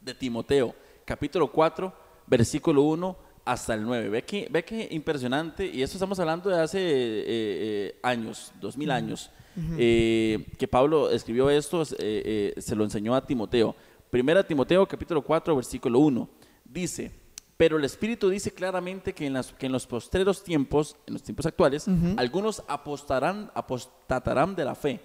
de 0.01 0.13
Timoteo, 0.13 0.75
capítulo 1.05 1.49
4, 1.51 1.93
versículo 2.27 2.81
1 2.81 3.17
hasta 3.45 3.73
el 3.73 3.83
9. 3.83 4.09
Ve 4.09 4.23
que, 4.23 4.47
ve 4.51 4.65
que 4.65 4.87
impresionante, 4.91 5.65
y 5.65 5.81
esto 5.81 5.95
estamos 5.95 6.19
hablando 6.19 6.49
de 6.49 6.61
hace 6.61 6.79
eh, 6.79 7.23
eh, 7.27 7.99
años, 8.03 8.51
dos 8.59 8.75
mil 8.75 8.91
años, 8.91 9.31
eh, 9.77 10.45
que 10.57 10.67
Pablo 10.67 11.09
escribió 11.09 11.49
esto, 11.49 11.85
se 11.85 12.75
lo 12.75 12.83
enseñó 12.83 13.15
a 13.15 13.25
Timoteo. 13.25 13.75
Primera 14.09 14.43
Timoteo, 14.45 14.87
capítulo 14.87 15.21
4, 15.21 15.55
versículo 15.55 15.99
1, 15.99 16.29
dice, 16.65 17.11
pero 17.57 17.77
el 17.77 17.85
Espíritu 17.85 18.29
dice 18.29 18.51
claramente 18.51 19.13
que 19.13 19.25
en, 19.27 19.33
las- 19.33 19.53
que 19.53 19.67
en 19.67 19.71
los 19.71 19.85
postreros 19.85 20.43
tiempos, 20.43 20.95
en 21.05 21.13
los 21.13 21.23
tiempos 21.23 21.45
actuales, 21.45 21.87
algunos 22.17 22.63
apostarán, 22.67 23.51
apostatarán 23.53 24.55
de 24.55 24.65
la 24.65 24.75
fe, 24.75 24.99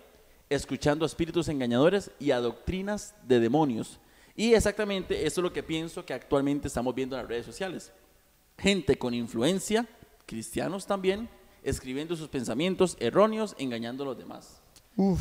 escuchando 0.48 1.04
a 1.04 1.06
espíritus 1.06 1.48
engañadores 1.48 2.10
y 2.18 2.30
a 2.30 2.40
doctrinas 2.40 3.14
de 3.26 3.40
demonios. 3.40 3.98
Y 4.36 4.54
exactamente 4.54 5.26
eso 5.26 5.40
es 5.40 5.42
lo 5.42 5.52
que 5.52 5.62
pienso 5.62 6.04
que 6.04 6.14
actualmente 6.14 6.68
estamos 6.68 6.94
viendo 6.94 7.14
en 7.16 7.22
las 7.22 7.28
redes 7.28 7.46
sociales. 7.46 7.92
Gente 8.58 8.96
con 8.96 9.14
influencia, 9.14 9.86
cristianos 10.26 10.86
también, 10.86 11.28
escribiendo 11.62 12.16
sus 12.16 12.28
pensamientos 12.28 12.96
erróneos, 13.00 13.54
engañando 13.58 14.04
a 14.04 14.06
los 14.08 14.18
demás. 14.18 14.62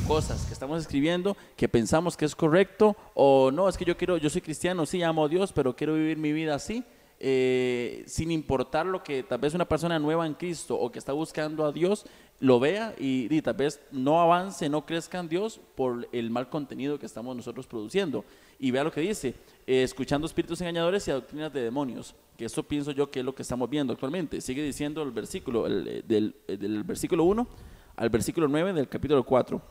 Cosas 0.08 0.46
que 0.46 0.54
estamos 0.54 0.80
escribiendo 0.80 1.36
que 1.58 1.68
pensamos 1.68 2.16
que 2.16 2.26
es 2.26 2.36
correcto 2.36 2.96
o 3.16 3.50
no, 3.50 3.68
es 3.68 3.76
que 3.76 3.86
yo 3.86 3.98
quiero, 3.98 4.18
yo 4.18 4.30
soy 4.30 4.42
cristiano, 4.42 4.86
sí, 4.86 5.02
amo 5.02 5.26
a 5.26 5.28
Dios, 5.28 5.52
pero 5.52 5.76
quiero 5.76 5.96
vivir 5.96 6.20
mi 6.20 6.32
vida 6.32 6.54
así, 6.54 6.84
eh, 7.20 8.04
sin 8.06 8.30
importar 8.30 8.86
lo 8.86 9.04
que 9.04 9.24
tal 9.24 9.40
vez 9.40 9.56
una 9.56 9.68
persona 9.68 9.98
nueva 9.98 10.28
en 10.28 10.36
Cristo 10.36 10.80
o 10.80 10.92
que 10.92 11.00
está 11.00 11.12
buscando 11.12 11.66
a 11.66 11.72
Dios 11.72 12.06
lo 12.40 12.60
vea 12.60 12.94
y, 13.00 13.42
tal 13.42 13.56
vez 13.56 13.80
no 13.92 14.22
avance, 14.22 14.70
no 14.70 14.86
crezca 14.86 15.20
en 15.20 15.28
Dios 15.28 15.60
por 15.76 16.08
el 16.12 16.30
mal 16.30 16.50
contenido 16.50 17.00
que 17.00 17.08
estamos 17.08 17.36
nosotros 17.36 17.66
produciendo. 17.66 18.26
Y 18.60 18.70
vea 18.70 18.84
lo 18.84 18.92
que 18.92 19.02
dice, 19.02 19.34
eh, 19.66 19.82
escuchando 19.82 20.28
espíritus 20.28 20.62
engañadores 20.62 21.08
y 21.08 21.12
doctrinas 21.12 21.52
de 21.52 21.64
demonios, 21.64 22.14
que 22.38 22.46
eso 22.46 22.62
pienso 22.62 22.92
yo 22.92 23.10
que 23.10 23.22
es 23.22 23.26
lo 23.26 23.34
que 23.34 23.42
estamos 23.42 23.68
viendo 23.70 23.94
actualmente. 23.94 24.40
Sigue 24.40 24.62
diciendo 24.62 25.02
el 25.02 25.12
versículo, 25.12 25.66
el, 25.66 25.88
eh, 25.88 26.04
del 26.58 26.84
versículo 26.84 27.24
1 27.24 27.73
al 27.96 28.10
versículo 28.10 28.48
9 28.48 28.74
del 28.74 28.88
capítulo 28.90 29.24
4 29.24 29.62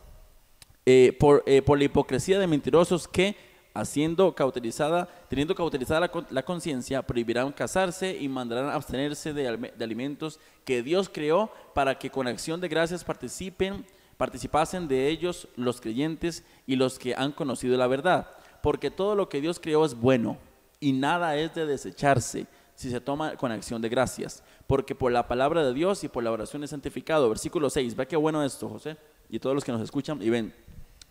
eh, 0.86 1.16
por, 1.18 1.42
eh, 1.46 1.62
por 1.62 1.78
la 1.78 1.84
hipocresía 1.84 2.38
de 2.38 2.46
mentirosos 2.46 3.06
que, 3.06 3.36
haciendo 3.74 4.34
cauterizada, 4.34 5.08
teniendo 5.28 5.54
cauterizada 5.54 6.00
la, 6.00 6.10
con- 6.10 6.26
la 6.30 6.42
conciencia, 6.42 7.02
prohibirán 7.02 7.52
casarse 7.52 8.16
y 8.18 8.28
mandarán 8.28 8.68
abstenerse 8.70 9.32
de, 9.32 9.72
de 9.76 9.84
alimentos 9.84 10.40
que 10.64 10.82
Dios 10.82 11.08
creó 11.08 11.50
para 11.74 11.98
que 11.98 12.10
con 12.10 12.26
acción 12.26 12.60
de 12.60 12.68
gracias 12.68 13.04
participen, 13.04 13.84
participasen 14.16 14.88
de 14.88 15.08
ellos 15.08 15.48
los 15.56 15.80
creyentes 15.80 16.44
y 16.66 16.76
los 16.76 16.98
que 16.98 17.14
han 17.14 17.32
conocido 17.32 17.76
la 17.76 17.86
verdad. 17.86 18.28
Porque 18.62 18.90
todo 18.90 19.14
lo 19.16 19.28
que 19.28 19.40
Dios 19.40 19.58
creó 19.60 19.84
es 19.84 19.94
bueno 19.94 20.36
y 20.80 20.92
nada 20.92 21.36
es 21.36 21.54
de 21.54 21.66
desecharse 21.66 22.46
si 22.74 22.90
se 22.90 23.00
toma 23.00 23.36
con 23.36 23.52
acción 23.52 23.80
de 23.82 23.88
gracias. 23.88 24.42
Porque 24.66 24.94
por 24.94 25.12
la 25.12 25.28
palabra 25.28 25.64
de 25.64 25.74
Dios 25.74 26.04
y 26.04 26.08
por 26.08 26.22
la 26.22 26.32
oración 26.32 26.64
es 26.64 26.70
santificado. 26.70 27.28
Versículo 27.28 27.70
6. 27.70 27.96
Ve 27.96 28.06
qué 28.06 28.16
bueno 28.16 28.42
esto, 28.44 28.68
José. 28.68 28.96
Y 29.28 29.38
todos 29.38 29.54
los 29.54 29.64
que 29.64 29.72
nos 29.72 29.80
escuchan 29.80 30.22
y 30.22 30.30
ven. 30.30 30.54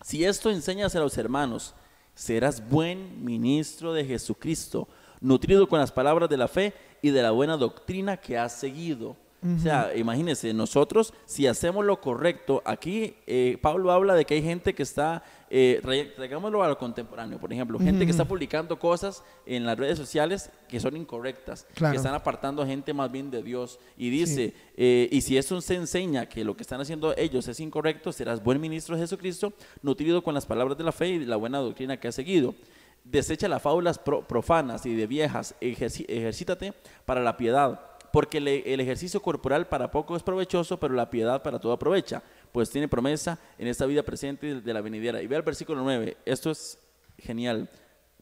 Si 0.04 0.26
esto 0.26 0.50
enseñas 0.50 0.96
a 0.96 1.00
los 1.00 1.18
hermanos, 1.18 1.76
serás 2.16 2.68
buen 2.68 3.24
ministro 3.24 3.94
de 3.94 4.06
Jesucristo, 4.06 4.88
nutrido 5.20 5.68
con 5.68 5.80
las 5.80 5.92
palabras 5.92 6.30
de 6.30 6.38
la 6.38 6.48
fe 6.48 6.74
y 7.02 7.10
de 7.10 7.22
la 7.22 7.32
buena 7.32 7.58
doctrina 7.58 8.18
que 8.18 8.38
has 8.38 8.54
seguido. 8.54 9.16
O 9.44 9.60
sea, 9.60 9.92
imagínense, 9.96 10.54
nosotros, 10.54 11.16
si 11.26 11.48
hacemos 11.48 11.84
lo 11.84 12.00
correcto, 12.00 12.62
aquí 12.64 13.16
eh, 13.26 13.58
Pablo 13.60 13.92
habla 13.92 14.14
de 14.14 14.24
que 14.24 14.36
hay 14.36 14.44
gente 14.44 14.76
que 14.76 14.84
está, 14.84 15.24
eh, 15.54 15.82
traigámoslo 16.16 16.64
a 16.64 16.70
lo 16.70 16.78
contemporáneo, 16.78 17.38
por 17.38 17.52
ejemplo, 17.52 17.78
gente 17.78 18.06
que 18.06 18.12
está 18.12 18.24
publicando 18.26 18.80
cosas 18.80 19.22
en 19.46 19.66
las 19.66 19.78
redes 19.78 19.98
sociales 19.98 20.50
que 20.70 20.80
son 20.80 20.96
incorrectas, 20.96 21.68
Claro. 21.74 21.92
que 21.92 21.98
están 21.98 22.14
apartando 22.16 22.62
a 22.62 22.66
gente 22.66 22.94
más 22.94 23.12
bien 23.12 23.30
de 23.30 23.44
Dios. 23.44 23.78
Y 23.98 24.10
dice, 24.10 24.54
eh, 24.78 25.10
y 25.12 25.20
si 25.22 25.38
eso 25.38 25.60
se 25.60 25.76
enseña 25.76 26.26
que 26.28 26.46
lo 26.46 26.56
que 26.56 26.62
están 26.64 26.80
haciendo 26.80 27.14
ellos 27.18 27.48
es 27.50 27.60
incorrecto, 27.60 28.14
serás 28.14 28.42
buen 28.42 28.62
ministro 28.62 28.96
de 28.96 29.02
Jesucristo, 29.02 29.52
nutrido 29.82 30.24
con 30.24 30.34
las 30.34 30.46
palabras 30.46 30.78
de 30.78 30.86
la 30.86 30.94
fe 30.94 31.10
y 31.10 31.18
de 31.20 31.26
la 31.26 31.36
buena 31.36 31.58
doctrina 31.60 31.98
que 32.00 32.08
has 32.08 32.16
seguido. 32.16 32.56
Desecha 33.04 33.48
las 33.50 33.62
fábulas 33.62 34.00
pro- 34.00 34.22
profanas 34.26 34.86
y 34.86 34.96
de 34.96 35.08
viejas, 35.08 35.56
ejerci- 35.60 36.06
ejercítate 36.08 36.74
para 37.06 37.20
la 37.20 37.36
piedad, 37.36 37.82
porque 38.14 38.38
el 38.40 38.80
ejercicio 38.80 39.22
corporal 39.22 39.68
para 39.68 39.90
poco 39.90 40.16
es 40.16 40.22
provechoso, 40.24 40.78
pero 40.80 40.94
la 40.94 41.10
piedad 41.10 41.42
para 41.42 41.60
todo 41.60 41.72
aprovecha, 41.72 42.22
pues 42.52 42.70
tiene 42.70 42.88
promesa 42.88 43.40
en 43.58 43.68
esta 43.68 43.86
vida 43.86 44.04
presente 44.04 44.48
y 44.48 44.62
de 44.62 44.74
la 44.74 44.82
venidera. 44.82 45.22
Y 45.22 45.28
ve 45.28 45.36
el 45.36 45.42
versículo 45.42 45.82
9, 45.84 46.18
esto 46.26 46.52
es 46.52 46.78
genial. 47.18 47.70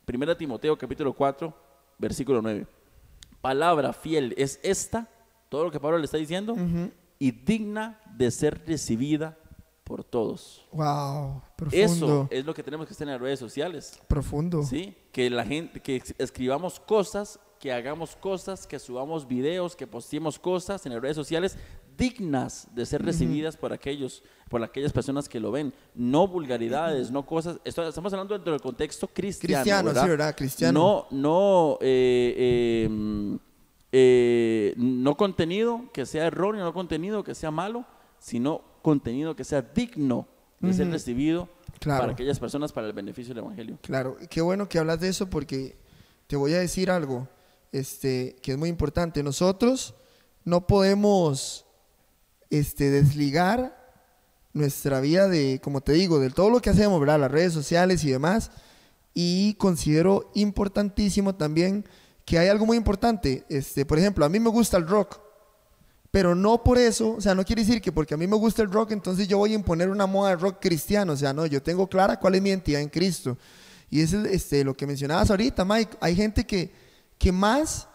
Primera 0.06 0.38
Timoteo 0.38 0.78
capítulo 0.78 1.14
4, 1.14 1.54
versículo 1.98 2.42
9 2.42 2.66
palabra 3.42 3.94
fiel 3.94 4.34
es 4.38 4.60
esta, 4.64 5.08
todo 5.50 5.64
lo 5.66 5.72
que 5.72 5.80
Pablo 5.80 5.98
le 5.98 6.06
está 6.06 6.18
diciendo, 6.18 6.56
y 7.18 7.32
digna 7.32 8.00
de 8.16 8.32
ser 8.32 8.62
recibida 8.66 9.38
por 9.84 10.04
todos. 10.04 10.66
Wow, 10.72 11.42
profundo. 11.56 11.86
Eso 11.86 12.28
es 12.30 12.46
lo 12.46 12.54
que 12.54 12.64
tenemos 12.64 12.86
que 12.86 12.94
estar 12.94 13.08
en 13.08 13.14
las 13.14 13.22
redes 13.22 13.40
sociales, 13.40 14.00
Profundo. 14.08 14.64
¿sí? 14.64 14.96
Que 15.12 15.30
la 15.30 15.46
gente, 15.46 15.80
que 15.80 16.02
escribamos 16.18 16.80
cosas, 16.80 17.40
que 17.60 17.74
hagamos 17.74 18.16
cosas, 18.16 18.68
que 18.68 18.80
subamos 18.80 19.28
videos, 19.28 19.76
que 19.76 19.88
posteemos 19.88 20.40
cosas 20.40 20.86
en 20.86 20.94
las 20.94 21.02
redes 21.02 21.16
sociales 21.16 21.58
dignas 22.00 22.68
de 22.74 22.86
ser 22.86 23.04
recibidas 23.04 23.58
por 23.58 23.74
aquellos, 23.74 24.24
por 24.50 24.64
aquellas 24.64 24.92
personas 24.94 25.30
que 25.30 25.40
lo 25.40 25.52
ven. 25.52 25.74
No 25.94 26.28
vulgaridades, 26.28 27.12
no 27.12 27.26
cosas. 27.26 27.60
esto- 27.66 27.88
estamos 27.88 28.12
hablando 28.14 28.34
dentro 28.34 28.54
del 28.54 28.62
contexto 28.62 29.08
cristiano. 29.08 29.62
Cristiano, 29.62 29.88
¿verdad? 29.90 30.04
sí, 30.04 30.10
¿verdad? 30.10 30.36
Cristiano. 30.36 31.08
No, 31.12 31.18
no, 31.20 31.78
eh, 31.82 32.34
eh, 32.90 33.38
eh, 33.92 34.74
no 34.78 35.16
contenido 35.18 35.84
que 35.94 36.06
sea 36.06 36.26
erróneo, 36.28 36.64
no 36.64 36.74
contenido 36.74 37.24
que 37.24 37.36
sea 37.36 37.52
malo, 37.52 37.86
sino 38.20 38.62
contenido 38.82 39.36
que 39.36 39.44
sea 39.44 39.62
digno 39.62 40.28
de 40.60 40.74
ser 40.74 40.90
recibido 40.90 41.48
Claro. 41.80 42.02
para 42.02 42.12
aquellas 42.14 42.40
personas 42.40 42.74
para 42.74 42.88
el 42.88 42.94
beneficio 42.94 43.34
del 43.34 43.44
evangelio. 43.44 43.78
Claro, 43.82 44.18
qué 44.30 44.42
bueno 44.42 44.68
que 44.68 44.78
hablas 44.80 45.00
de 45.00 45.08
eso 45.08 45.30
porque 45.30 45.78
te 46.28 46.36
voy 46.36 46.54
a 46.54 46.60
decir 46.60 46.92
algo 46.92 47.28
este, 47.72 48.36
que 48.42 48.52
es 48.54 48.58
muy 48.58 48.68
importante. 48.70 49.24
Nosotros 49.24 49.94
no 50.44 50.68
podemos 50.68 51.66
este, 52.50 52.90
desligar 52.90 53.78
nuestra 54.54 55.00
vida 55.00 55.28
de, 55.28 55.60
como 55.64 55.82
te 55.82 55.94
digo, 55.94 56.20
de 56.20 56.30
todo 56.30 56.50
lo 56.50 56.62
que 56.62 56.70
hacemos, 56.70 57.00
¿verdad? 57.00 57.20
Las 57.20 57.32
redes 57.32 57.54
sociales 57.54 58.04
y 58.04 58.12
demás. 58.12 58.52
Y 59.14 59.56
considero 59.56 60.32
importantísimo 60.34 61.36
también 61.36 61.86
que 62.26 62.40
hay 62.40 62.48
algo 62.48 62.66
muy 62.66 62.78
importante. 62.78 63.46
Este, 63.50 63.86
por 63.86 64.00
ejemplo, 64.00 64.26
a 64.26 64.30
mí 64.30 64.40
me 64.40 64.50
gusta 64.50 64.78
el 64.78 64.88
rock. 64.88 65.20
Pero 66.12 66.34
no 66.34 66.64
por 66.64 66.80
eso, 66.80 67.16
o 67.18 67.22
sea, 67.22 67.36
no 67.36 67.46
quiere 67.46 67.64
decir 67.64 67.82
que 67.82 67.92
porque 67.92 68.16
a 68.16 68.18
mí 68.18 68.26
me 68.26 68.36
gusta 68.36 68.64
el 68.64 68.72
rock, 68.72 68.92
entonces 68.92 69.28
yo 69.28 69.38
voy 69.38 69.52
a 69.52 69.56
imponer 69.56 69.90
una 69.90 70.08
moda 70.08 70.32
de 70.32 70.38
rock 70.38 70.58
cristiano. 70.60 71.14
O 71.14 71.18
sea, 71.18 71.34
no, 71.34 71.46
yo 71.46 71.62
tengo 71.62 71.88
clara 71.88 72.20
cuál 72.20 72.36
es 72.36 72.42
mi 72.42 72.50
identidad 72.50 72.82
en 72.82 72.90
Cristo. 72.90 73.38
Y 73.92 74.02
es 74.02 74.14
este, 74.14 74.64
lo 74.64 74.76
que 74.76 74.88
mencionabas 74.88 75.30
ahorita, 75.30 75.66
Mike. 75.66 75.98
Hay 76.02 76.16
gente 76.16 76.46
que, 76.46 76.72
que 77.18 77.32
más 77.32 77.88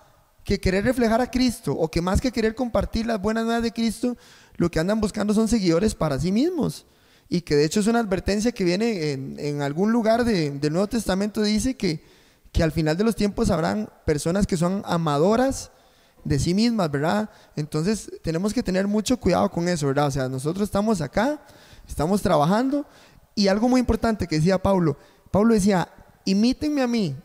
que 0.45 0.61
querer 0.61 0.85
reflejar 0.85 1.21
a 1.21 1.31
Cristo 1.31 1.73
o 1.73 1.91
que 1.91 2.03
más 2.03 2.21
que 2.21 2.31
querer 2.31 2.55
compartir 2.55 3.07
las 3.07 3.21
buenas 3.21 3.45
nuevas 3.45 3.63
de 3.63 3.73
Cristo, 3.73 4.17
lo 4.57 4.71
que 4.71 4.79
andan 4.81 5.01
buscando 5.01 5.35
son 5.35 5.49
seguidores 5.49 5.95
para 5.95 6.19
sí 6.19 6.33
mismos. 6.33 6.87
y 7.29 7.41
que 7.41 7.57
de 7.57 7.65
hecho 7.65 7.81
es 7.81 7.87
una 7.87 8.01
advertencia 8.01 8.53
que 8.53 8.65
viene 8.65 9.13
en, 9.13 9.37
en 9.39 9.63
algún 9.63 9.91
lugar 9.93 10.25
de- 10.27 10.51
del 10.51 10.73
Nuevo 10.73 10.87
Testamento, 10.89 11.41
dice 11.43 11.75
que, 11.75 12.05
que 12.53 12.63
al 12.63 12.71
final 12.71 12.97
de 12.99 13.03
los 13.05 13.17
tiempos 13.17 13.51
habrán 13.51 13.89
personas 14.05 14.47
que 14.47 14.59
son 14.59 14.83
amadoras 14.85 15.71
de 16.23 16.39
sí 16.39 16.53
mismas, 16.55 16.91
¿verdad? 16.91 17.31
Entonces 17.57 18.11
tenemos 18.23 18.53
que 18.53 18.63
tener 18.63 18.87
mucho 18.87 19.17
cuidado 19.19 19.51
con 19.51 19.67
eso, 19.69 19.87
¿verdad? 19.87 20.07
O 20.09 20.11
sea, 20.11 20.29
nosotros 20.29 20.65
estamos 20.69 21.01
acá, 21.01 21.41
estamos 21.89 22.21
trabajando 22.21 22.85
y 23.35 23.49
algo 23.49 23.69
muy 23.71 23.81
importante 23.81 24.27
que 24.29 24.37
decía 24.37 24.63
Pablo, 24.63 24.97
Pablo 25.31 25.55
decía, 25.55 25.89
imítenme 26.27 26.83
a 26.83 26.87
mí. 26.87 27.17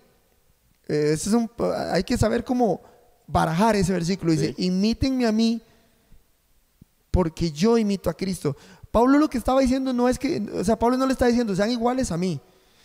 Eh, 0.88 1.12
es 1.14 1.28
un, 1.28 1.52
hay 1.92 2.04
que 2.04 2.18
saber 2.18 2.44
cómo 2.46 2.82
barajar 3.28 3.76
ese 3.76 3.92
versículo. 3.94 4.32
Dice, 4.32 4.54
Sí. 4.58 4.66
imítenme 4.66 5.28
a 5.28 5.32
mí 5.32 5.62
porque 7.12 7.52
yo 7.52 7.78
imito 7.78 8.10
a 8.10 8.14
Cristo. 8.14 8.56
Pablo 8.92 9.20
lo 9.20 9.30
que 9.30 9.38
estaba 9.38 9.62
diciendo 9.62 9.94
no 9.94 10.10
es 10.10 10.18
que, 10.18 10.42
o 10.54 10.64
sea, 10.64 10.78
Pablo 10.78 10.98
no 10.98 11.06
le 11.06 11.14
está 11.14 11.28
diciendo 11.28 11.56
sean 11.56 11.72
iguales 11.72 12.12
a 12.12 12.18
mí, 12.18 12.42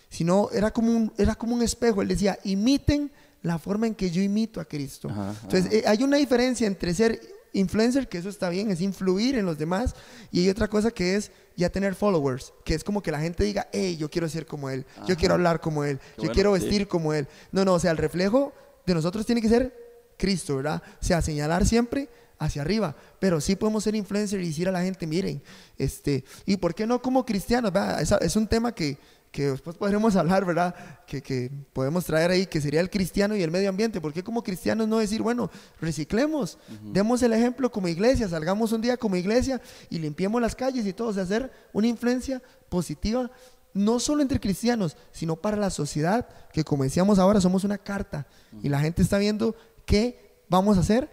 sino 0.09 0.49
era 0.53 0.71
como 0.71 0.91
un, 0.91 1.13
era 1.17 1.35
como 1.35 1.55
un 1.55 1.63
espejo. 1.63 2.03
Él 2.03 2.09
decía, 2.09 2.39
imiten 2.45 3.11
la 3.43 3.59
forma 3.59 3.87
en 3.87 3.95
que 3.95 4.11
yo 4.11 4.23
imito 4.23 4.61
a 4.61 4.65
Cristo. 4.65 5.09
Ajá, 5.11 5.31
ajá. 5.31 5.41
Entonces, 5.45 5.73
eh, 5.73 5.85
hay 5.87 6.03
una 6.03 6.17
diferencia 6.17 6.67
entre 6.67 6.95
ser 6.95 7.21
influencer, 7.53 8.09
que 8.09 8.19
eso 8.19 8.29
está 8.29 8.49
bien, 8.49 8.71
es 8.71 8.81
influir 8.81 9.39
en 9.39 9.47
los 9.47 9.57
demás, 9.57 9.95
y 10.33 10.41
hay 10.41 10.51
otra 10.51 10.69
cosa 10.69 10.91
que 10.91 11.15
es 11.15 11.31
ya 11.57 11.71
tener 11.71 11.95
followers, 11.95 12.53
que 12.65 12.75
es 12.75 12.83
como 12.83 13.01
que 13.01 13.13
la 13.13 13.21
gente 13.21 13.45
diga, 13.45 13.69
hey, 13.73 13.97
yo 13.97 14.11
quiero 14.11 14.29
ser 14.29 14.45
como 14.45 14.69
él, 14.71 14.85
yo 14.99 15.05
Ajá. 15.05 15.17
quiero 15.17 15.35
hablar 15.35 15.61
como 15.61 15.85
él, 15.85 15.99
Qué 15.99 16.05
yo 16.17 16.17
bueno, 16.23 16.35
quiero 16.35 16.57
sí. 16.57 16.63
vestir 16.63 16.89
como 16.89 17.13
él. 17.15 17.29
No, 17.53 17.65
no, 17.65 17.75
o 17.75 17.79
sea, 17.79 17.93
el 17.93 17.97
reflejo 17.97 18.53
de 18.85 18.95
nosotros 18.95 19.25
tiene 19.25 19.41
que 19.41 19.49
ser 19.49 19.73
Cristo, 20.19 20.57
¿verdad? 20.57 20.83
O 21.01 21.05
sea, 21.05 21.23
señalar 21.23 21.65
siempre 21.65 22.09
hacia 22.39 22.63
arriba, 22.63 22.97
pero 23.19 23.41
sí 23.41 23.57
podemos 23.57 23.85
ser 23.85 23.95
influencers 23.95 24.43
y 24.43 24.49
decir 24.49 24.69
a 24.69 24.73
la 24.73 24.83
gente, 24.83 25.07
miren, 25.07 25.43
este, 25.79 26.25
y 26.47 26.57
por 26.57 26.75
qué 26.75 26.87
no 26.87 27.01
como 27.01 27.25
cristianos, 27.25 27.73
es 28.21 28.37
un 28.37 28.47
tema 28.47 28.73
que, 28.73 28.99
que 29.35 29.51
después 29.51 29.77
podremos 29.77 30.15
hablar, 30.17 30.45
¿verdad? 30.45 30.75
Que, 31.07 31.21
que 31.21 31.51
podemos 31.73 32.05
traer 32.05 32.31
ahí, 32.31 32.47
que 32.47 32.61
sería 32.61 32.81
el 32.81 32.89
cristiano 32.89 33.35
y 33.37 33.43
el 33.43 33.51
medio 33.51 33.69
ambiente. 33.69 34.01
¿Por 34.01 34.13
qué 34.13 34.23
como 34.23 34.45
cristianos 34.45 34.87
no 34.87 34.99
decir, 34.99 35.23
bueno, 35.23 35.51
reciclemos, 35.81 36.57
demos 36.83 37.21
el 37.23 37.33
ejemplo 37.33 37.71
como 37.71 37.89
iglesia, 37.89 38.29
salgamos 38.29 38.71
un 38.73 38.81
día 38.81 38.97
como 38.97 39.17
iglesia 39.17 39.61
y 39.91 39.99
limpiemos 39.99 40.41
las 40.41 40.55
calles 40.55 40.87
y 40.87 40.93
todo, 40.93 41.09
o 41.09 41.13
sea, 41.13 41.25
hacer 41.25 41.51
una 41.73 41.89
influencia 41.89 42.41
positiva, 42.69 43.31
no 43.73 43.99
solo 43.99 44.23
entre 44.23 44.39
cristianos, 44.39 44.97
sino 45.11 45.35
para 45.35 45.57
la 45.57 45.69
sociedad, 45.71 46.29
que 46.53 46.63
como 46.63 46.85
decíamos 46.85 47.19
ahora, 47.19 47.41
somos 47.41 47.65
una 47.65 47.77
carta 47.77 48.27
y 48.63 48.69
la 48.69 48.79
gente 48.79 49.03
está 49.03 49.19
viendo 49.19 49.57
qué 49.85 50.45
vamos 50.49 50.77
a 50.77 50.81
hacer, 50.81 51.11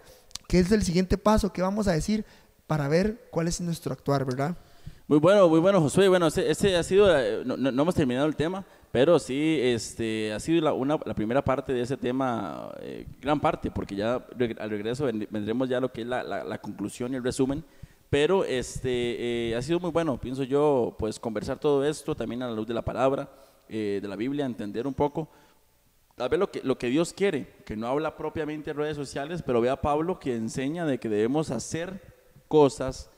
qué 0.52 0.58
es 0.58 0.70
el 0.70 0.82
siguiente 0.82 1.16
paso, 1.16 1.50
qué 1.50 1.62
vamos 1.62 1.88
a 1.88 1.92
decir 1.92 2.26
para 2.66 2.86
ver 2.86 3.26
cuál 3.30 3.48
es 3.48 3.58
nuestro 3.62 3.90
actuar, 3.94 4.26
¿verdad? 4.26 4.54
Muy 5.08 5.18
bueno, 5.18 5.48
muy 5.48 5.60
bueno, 5.60 5.80
Josué. 5.80 6.08
Bueno, 6.08 6.26
este, 6.26 6.50
este 6.50 6.76
ha 6.76 6.82
sido, 6.82 7.08
eh, 7.18 7.40
no, 7.46 7.56
no- 7.56 7.70
hemos 7.82 7.94
terminado 7.94 8.26
el 8.26 8.36
tema, 8.36 8.62
pero 8.90 9.18
sí, 9.18 9.58
este, 9.62 10.30
ha 10.34 10.38
sido 10.38 10.60
la, 10.60 10.74
una, 10.74 10.98
la 11.06 11.14
primera 11.14 11.42
parte 11.42 11.72
de 11.72 11.80
ese 11.80 11.96
tema, 11.96 12.70
eh, 12.82 13.06
gran 13.18 13.40
parte, 13.40 13.70
porque 13.70 13.96
ya 13.96 14.22
al 14.58 14.68
regreso 14.68 15.06
ven- 15.06 15.26
vendremos 15.30 15.70
ya 15.70 15.80
lo 15.80 15.90
que 15.90 16.02
es 16.02 16.06
la, 16.06 16.22
la- 16.22 16.44
la 16.44 16.58
conclusión 16.60 17.14
y 17.14 17.16
el 17.16 17.24
resumen. 17.24 17.64
Pero 18.10 18.44
este, 18.44 19.48
eh, 19.52 19.56
ha 19.56 19.62
sido 19.62 19.80
muy 19.80 19.90
bueno, 19.90 20.20
pienso 20.20 20.42
yo, 20.42 20.94
pues 20.98 21.18
conversar 21.18 21.58
todo 21.60 21.82
esto 21.82 22.14
también 22.14 22.42
a 22.42 22.46
la 22.48 22.52
luz 22.54 22.66
de 22.66 22.74
la 22.74 22.82
palabra, 22.82 23.30
eh, 23.70 24.00
de 24.02 24.06
la 24.08 24.16
Biblia, 24.16 24.44
entender 24.44 24.86
un 24.86 24.92
poco 24.92 25.30
tal 26.22 26.28
vez 26.30 26.38
lo 26.40 26.50
que, 26.50 26.60
lo 26.62 26.78
que 26.78 26.86
Dios 26.88 27.12
quiere, 27.12 27.48
que 27.66 27.76
no 27.76 27.86
habla 27.88 28.16
propiamente 28.16 28.70
en 28.70 28.76
redes 28.76 28.96
sociales, 28.96 29.42
pero 29.42 29.60
ve 29.60 29.70
a 29.70 29.80
Pablo 29.80 30.18
que 30.20 30.36
enseña 30.36 30.86
de 30.86 30.98
que 30.98 31.08
debemos 31.08 31.50
hacer 31.50 32.00
cosas, 32.48 33.10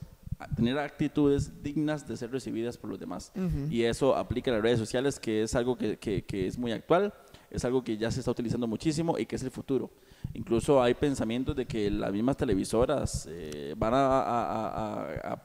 tener 0.57 0.79
actitudes 0.79 1.63
dignas 1.63 2.09
de 2.09 2.17
ser 2.17 2.31
recibidas 2.31 2.77
por 2.79 2.91
los 2.91 2.99
demás. 2.99 3.31
Y 3.71 3.83
eso 3.85 4.17
aplica 4.17 4.51
a 4.51 4.55
las 4.55 4.63
redes 4.63 4.79
sociales, 4.79 5.21
que 5.21 5.43
es 5.43 5.55
algo 5.55 5.77
que, 5.77 5.99
que- 5.99 6.25
que 6.25 6.47
es 6.47 6.59
muy 6.59 6.73
actual, 6.73 7.13
es 7.51 7.65
algo 7.65 7.85
que 7.85 7.97
ya 7.97 8.11
se 8.11 8.21
está 8.21 8.31
utilizando 8.33 8.67
muchísimo 8.67 9.19
y 9.19 9.27
que 9.27 9.37
es 9.37 9.43
el 9.43 9.51
futuro. 9.51 9.91
Incluso 10.33 10.83
hay 10.83 10.95
pensamientos 10.95 11.55
de 11.55 11.67
que 11.67 11.91
las 11.91 12.11
mismas 12.13 12.37
televisoras 12.37 13.29
eh, 13.31 13.75
van 13.77 13.93
a, 13.95 14.21
a- 14.23 15.13
a- 15.23 15.39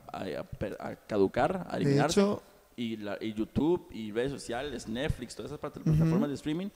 a- 0.79 0.95
caducar, 1.07 1.67
a 1.69 1.77
eliminarse 1.77 2.21
hecho, 2.21 2.41
y, 2.77 2.97
la- 2.97 3.17
y 3.19 3.33
YouTube 3.33 3.87
y 3.91 4.11
redes 4.11 4.31
sociales, 4.31 4.87
Netflix, 4.87 5.35
todas 5.35 5.51
esas 5.51 5.59
plata- 5.59 5.81
plataformas 5.81 6.29
de 6.29 6.35
streaming 6.35 6.69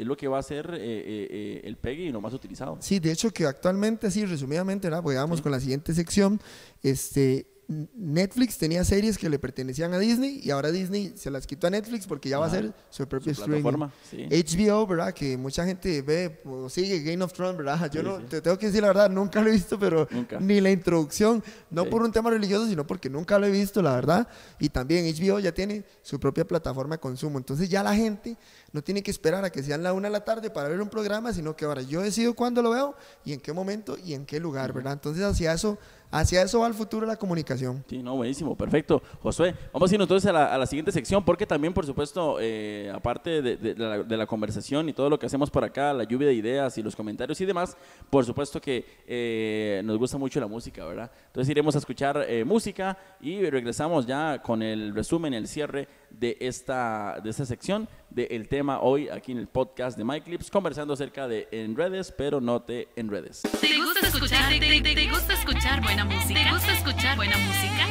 es 0.00 0.06
lo 0.06 0.16
que 0.16 0.28
va 0.28 0.38
a 0.38 0.42
ser 0.42 0.70
eh, 0.72 0.78
eh, 0.80 1.28
eh, 1.30 1.60
el 1.64 1.76
pegue 1.76 2.04
y 2.04 2.10
lo 2.10 2.20
más 2.22 2.32
utilizado. 2.32 2.78
Sí, 2.80 2.98
de 2.98 3.12
hecho 3.12 3.30
que 3.30 3.44
actualmente, 3.44 4.06
así 4.06 4.24
resumidamente, 4.24 4.88
¿verdad? 4.88 5.02
Porque 5.02 5.18
vamos 5.18 5.42
con 5.42 5.52
la 5.52 5.60
siguiente 5.60 5.92
sección. 5.92 6.40
Este, 6.82 7.46
Netflix 7.94 8.58
tenía 8.58 8.84
series 8.84 9.16
que 9.16 9.28
le 9.30 9.38
pertenecían 9.38 9.94
a 9.94 9.98
Disney 10.00 10.40
y 10.42 10.50
ahora 10.50 10.72
Disney 10.72 11.12
se 11.16 11.30
las 11.30 11.46
quitó 11.46 11.68
a 11.68 11.70
Netflix 11.70 12.04
porque 12.06 12.28
ya 12.28 12.38
va 12.40 12.46
a 12.46 12.50
ser 12.50 12.72
su 12.90 13.04
streaming. 13.04 13.34
plataforma, 13.62 13.92
sí. 14.10 14.26
HBO, 14.28 14.86
¿verdad? 14.88 15.14
Que 15.14 15.36
mucha 15.36 15.64
gente 15.64 16.02
ve 16.02 16.40
o 16.44 16.68
sigue 16.68 17.00
Game 17.02 17.22
of 17.22 17.32
Thrones, 17.32 17.56
¿verdad? 17.56 17.88
Yo 17.92 18.00
Sí, 18.00 18.06
no, 18.06 18.18
sí. 18.18 18.24
te 18.28 18.40
tengo 18.40 18.58
que 18.58 18.66
decir 18.66 18.82
la 18.82 18.88
verdad, 18.88 19.08
nunca 19.08 19.40
lo 19.40 19.48
he 19.48 19.52
visto, 19.52 19.78
pero 19.78 20.08
Nunca. 20.10 20.40
ni 20.40 20.60
la 20.60 20.70
introducción, 20.72 21.44
no 21.70 21.84
por 21.88 22.02
un 22.02 22.10
tema 22.10 22.30
religioso, 22.30 22.66
sino 22.68 22.84
porque 22.86 23.08
nunca 23.08 23.38
lo 23.38 23.46
he 23.46 23.50
visto, 23.52 23.80
la 23.82 23.94
verdad. 23.94 24.26
Y 24.58 24.68
también 24.70 25.04
HBO 25.06 25.38
ya 25.38 25.52
tiene 25.52 25.84
su 26.02 26.18
propia 26.18 26.44
plataforma 26.44 26.96
de 26.96 27.00
consumo. 27.00 27.38
Entonces 27.38 27.68
ya 27.68 27.82
la 27.84 27.94
gente 27.94 28.36
no 28.72 28.82
tiene 28.82 29.02
que 29.02 29.12
esperar 29.12 29.44
a 29.44 29.50
que 29.50 29.62
sean 29.62 29.82
la 29.84 29.92
una 29.92 30.08
de 30.08 30.12
la 30.12 30.24
tarde 30.24 30.50
para 30.50 30.68
ver 30.68 30.80
un 30.80 30.88
programa, 30.88 31.32
sino 31.32 31.54
que 31.54 31.64
ahora 31.64 31.82
yo 31.82 32.02
decido 32.02 32.34
cuándo 32.34 32.62
lo 32.62 32.70
veo 32.70 32.96
y 33.24 33.32
en 33.32 33.40
qué 33.40 33.52
momento 33.52 33.96
y 34.04 34.14
en 34.14 34.26
qué 34.26 34.40
lugar, 34.40 34.72
¿verdad? 34.72 34.94
Entonces 34.94 35.22
hacia 35.22 35.52
eso, 35.52 35.78
hacia 36.10 36.42
eso 36.42 36.60
va 36.60 36.66
el 36.66 36.74
futuro 36.74 37.06
de 37.06 37.12
la 37.12 37.16
comunicación. 37.16 37.84
Sí, 37.88 38.02
no, 38.02 38.16
buenísimo, 38.16 38.56
perfecto. 38.56 39.02
Josué, 39.22 39.54
vamos 39.72 39.90
a 39.90 39.94
ir 39.94 40.00
entonces 40.00 40.30
a 40.30 40.58
la, 40.58 40.66
siguiente 40.66 40.92
sección, 40.92 41.24
porque 41.24 41.46
también, 41.46 41.72
por 41.72 41.86
supuesto, 41.86 42.36
eh, 42.40 42.90
aparte 42.94 43.42
de 43.42 43.74
la, 43.76 44.02
de 44.02 44.16
la 44.16 44.26
conversación 44.26 44.88
y 44.88 44.92
todo 44.92 45.10
lo 45.10 45.18
que 45.18 45.26
hacemos 45.26 45.50
por 45.50 45.64
acá, 45.64 45.92
la 45.92 46.04
lluvia 46.04 46.28
de 46.28 46.34
ideas 46.34 46.76
y 46.78 46.82
los 46.82 46.96
comentarios 46.96 47.40
y 47.40 47.44
demás, 47.44 47.76
por 48.08 48.24
supuesto 48.24 48.60
que 48.60 48.84
eh, 49.06 49.82
nos 49.84 49.98
gusta 49.98 50.18
mucho 50.18 50.40
la 50.40 50.46
música, 50.46 50.84
¿verdad? 50.84 51.10
Entonces 51.26 51.50
iremos 51.50 51.74
a 51.74 51.78
escuchar 51.78 52.24
eh, 52.28 52.44
música 52.44 52.96
y 53.20 53.48
regresamos 53.48 54.06
ya 54.06 54.40
con 54.42 54.62
el 54.62 54.94
resumen, 54.94 55.34
el 55.34 55.48
cierre 55.48 55.88
de 56.10 56.36
esta, 56.40 57.20
de 57.22 57.30
esta 57.30 57.44
sección, 57.46 57.88
del 58.10 58.48
tema 58.48 58.80
hoy 58.80 59.08
aquí 59.08 59.32
en 59.32 59.38
el 59.38 59.46
podcast 59.46 59.96
de 59.96 60.04
MyClips, 60.04 60.50
conversando 60.50 60.94
acerca 60.94 61.28
de 61.28 61.48
en 61.52 61.76
redes, 61.76 62.12
pero 62.16 62.40
no 62.40 62.60
te 62.62 62.88
enredes. 62.96 63.42
¿Te 63.60 63.76
gusta 63.78 64.06
escuchar? 64.06 64.48
¿Te, 64.50 64.58
te- 64.80 64.94
te 64.94 65.10
gusta 65.10 65.32
escuchar 65.34 65.80
buena 65.82 66.04
música? 66.04 66.34
¿Te 66.44 66.50
gusta 66.52 66.72
escuchar 66.72 67.16
buena 67.16 67.36
música? 67.38 67.86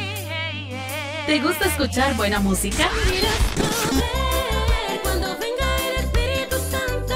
¿Te 1.26 1.40
gusta 1.40 1.66
escuchar 1.68 2.16
buena 2.16 2.40
música? 2.40 2.90
Cuando 5.04 5.28
venga 5.38 5.78
el 5.88 5.96
Espíritu 6.06 6.56
Santo. 6.58 7.16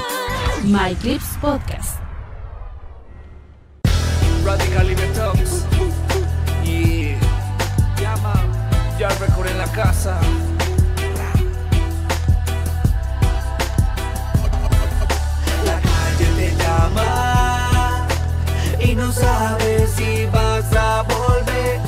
My 0.64 0.94
Clips 0.94 1.36
Podcast. 1.40 1.98
Radical 4.44 4.86
Libertox. 4.88 5.64
Yeah. 6.64 7.18
Llama. 8.00 8.34
Ya 8.98 9.08
recorre 9.18 9.50
en 9.50 9.58
la 9.58 9.66
casa. 9.72 10.20
Y 18.80 18.94
no 18.94 19.12
sabes 19.12 19.90
si 19.96 20.26
vas 20.26 20.72
a 20.76 21.02
volver. 21.02 21.80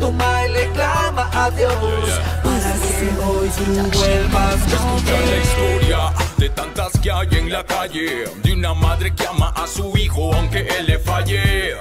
Toma 0.00 0.46
y 0.46 0.52
le 0.52 0.70
clama 0.70 1.30
a 1.32 1.50
Dios 1.50 1.74
para 2.42 2.72
que 2.74 3.08
hoy 3.24 3.48
tú 3.48 3.98
vuelvas 3.98 4.56
con 4.72 5.04
la 5.30 5.36
historia 5.36 6.12
de 6.36 6.48
tantas 6.50 6.92
que 7.00 7.10
hay 7.10 7.28
en 7.32 7.52
la 7.52 7.64
calle 7.64 8.24
De 8.42 8.52
una 8.52 8.74
madre 8.74 9.14
que 9.14 9.26
ama 9.26 9.52
a 9.56 9.66
su 9.66 9.96
hijo 9.96 10.34
aunque 10.34 10.60
él 10.60 10.86
le 10.86 10.98
falle 10.98 11.76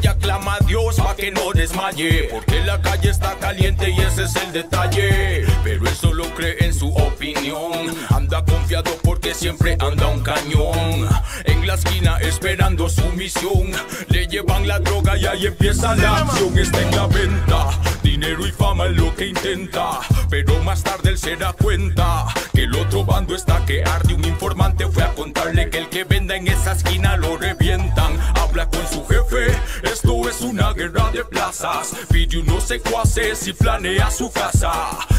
ella 0.00 0.16
clama 0.18 0.54
a 0.54 0.64
Dios 0.64 0.96
pa' 0.96 1.14
que 1.14 1.30
no 1.30 1.52
desmaye 1.52 2.28
Porque 2.30 2.60
la 2.64 2.80
calle 2.80 3.10
está 3.10 3.34
caliente 3.36 3.90
y 3.90 4.00
ese 4.00 4.24
es 4.24 4.36
el 4.36 4.52
detalle. 4.52 5.44
Pero 5.62 5.86
él 5.86 5.94
solo 5.94 6.24
cree 6.34 6.56
en 6.64 6.74
su 6.74 6.88
opinión 6.94 7.72
Anda 8.08 8.44
confiado 8.44 8.90
porque 9.02 9.34
siempre 9.34 9.76
anda 9.80 10.06
un 10.06 10.20
cañón. 10.20 11.08
En 11.44 11.66
la 11.66 11.74
esquina 11.74 12.18
esperando 12.20 12.88
su 12.88 13.04
misión 13.16 13.70
Le 14.08 14.26
llevan 14.26 14.66
la 14.66 14.78
droga 14.78 15.16
y 15.16 15.26
ahí 15.26 15.46
empieza 15.46 15.94
la 15.94 16.18
acción. 16.18 16.58
Está 16.58 16.80
en 16.80 16.96
la 16.96 17.06
venta 17.06 17.70
Dinero 18.02 18.46
y 18.46 18.52
fama 18.52 18.86
es 18.86 18.96
lo 18.96 19.14
que 19.14 19.26
intenta 19.26 20.00
Pero 20.28 20.62
más 20.62 20.82
tarde 20.82 21.10
él 21.10 21.18
se 21.18 21.36
da 21.36 21.52
cuenta 21.52 22.26
Que 22.60 22.66
el 22.66 22.76
otro 22.76 23.06
bando 23.06 23.34
está 23.34 23.64
que 23.64 23.82
arde. 23.82 24.12
Un 24.12 24.22
informante 24.22 24.86
fue 24.86 25.02
a 25.02 25.14
contarle 25.14 25.70
que 25.70 25.78
el 25.78 25.88
que 25.88 26.04
venda 26.04 26.36
en 26.36 26.46
esa 26.46 26.72
esquina 26.72 27.16
lo 27.16 27.38
revientan. 27.38 28.20
Habla 28.34 28.68
con 28.68 28.86
su 28.86 29.02
jefe 29.06 29.58
Esto 29.82 30.28
es 30.28 30.42
una 30.42 30.74
guerra 30.74 31.10
de 31.10 31.24
plazas. 31.24 31.94
Pide 32.12 32.36
unos 32.38 32.64
secuaces 32.64 33.48
y 33.48 33.54
planea 33.54 34.10
su 34.10 34.30
casa. 34.30 34.72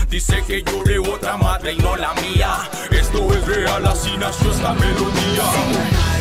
Dice 0.07 0.43
que 0.45 0.61
llore 0.61 0.99
otra 0.99 1.35
madre 1.35 1.73
y 1.73 1.77
no 1.77 1.95
la 1.95 2.13
mía. 2.13 2.57
Esto 2.91 3.33
es 3.33 3.43
real, 3.47 3.87
así 3.87 4.15
nació 4.19 4.51
esta 4.51 4.73
melodía. 4.73 5.43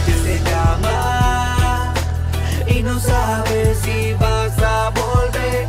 Calle 0.06 0.20
te 0.24 0.50
llama 0.50 1.94
y 2.66 2.82
no 2.82 2.98
sabes 2.98 3.78
si 3.80 4.14
vas 4.14 4.58
a 4.62 4.88
volver. 4.88 5.68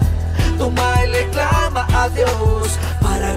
Toma 0.57 1.03
y 1.05 1.09
le 1.09 1.29
clama 1.31 1.85
a 1.93 2.07
Dios 2.07 2.79
para 3.01 3.35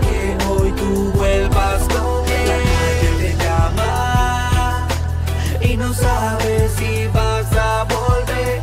sabes 5.95 6.73
si 6.77 7.07
vas 7.09 7.47
a 7.57 7.85
volver. 7.85 8.61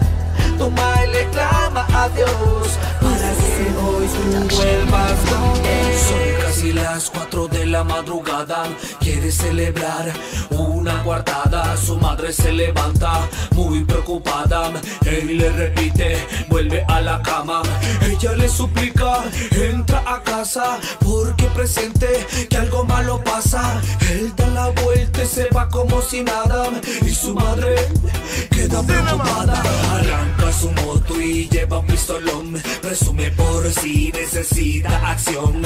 Toma 0.57 1.05
y 1.05 1.11
le 1.11 1.29
clama 1.29 1.85
a 1.93 2.09
Dios 2.09 2.77
para 3.01 3.31
que 3.41 3.65
hoy 3.83 4.07
tú 4.07 4.55
vuelvas 4.55 5.19
con 5.29 5.65
él. 5.65 6.50
Casi 6.61 6.73
las 6.73 7.09
4 7.09 7.47
de 7.47 7.65
la 7.65 7.83
madrugada. 7.83 8.65
Quiere 8.99 9.31
celebrar 9.31 10.13
una 10.51 11.01
guardada. 11.01 11.75
Su 11.75 11.97
madre 11.97 12.31
se 12.31 12.51
levanta 12.51 13.27
muy 13.55 13.83
preocupada. 13.83 14.71
Él 15.03 15.39
le 15.39 15.49
repite, 15.49 16.23
vuelve 16.49 16.85
a 16.87 17.01
la 17.01 17.19
cama. 17.23 17.63
Ella 18.03 18.33
le 18.33 18.47
suplica, 18.47 19.23
entra 19.49 20.03
a 20.05 20.21
casa 20.21 20.77
porque 20.99 21.45
presente 21.45 22.27
que 22.47 22.57
algo 22.57 22.83
malo 22.83 23.23
pasa. 23.23 23.81
Él 24.11 24.31
da 24.35 24.45
la 24.45 24.69
vuelta 24.69 25.23
y 25.23 25.25
se 25.25 25.47
va 25.49 25.67
como 25.67 25.99
si 26.03 26.21
nada. 26.21 26.69
Y 27.03 27.09
su 27.09 27.33
madre 27.33 27.73
queda 28.51 28.83
preocupada. 28.83 29.63
Arranca 29.95 30.53
su 30.53 30.69
moto 30.73 31.19
y 31.19 31.49
lleva 31.49 31.79
un 31.79 31.87
pistolón. 31.87 32.61
Presume 32.83 33.31
por 33.31 33.67
si 33.71 34.11
necesita 34.11 35.09
acción. 35.09 35.63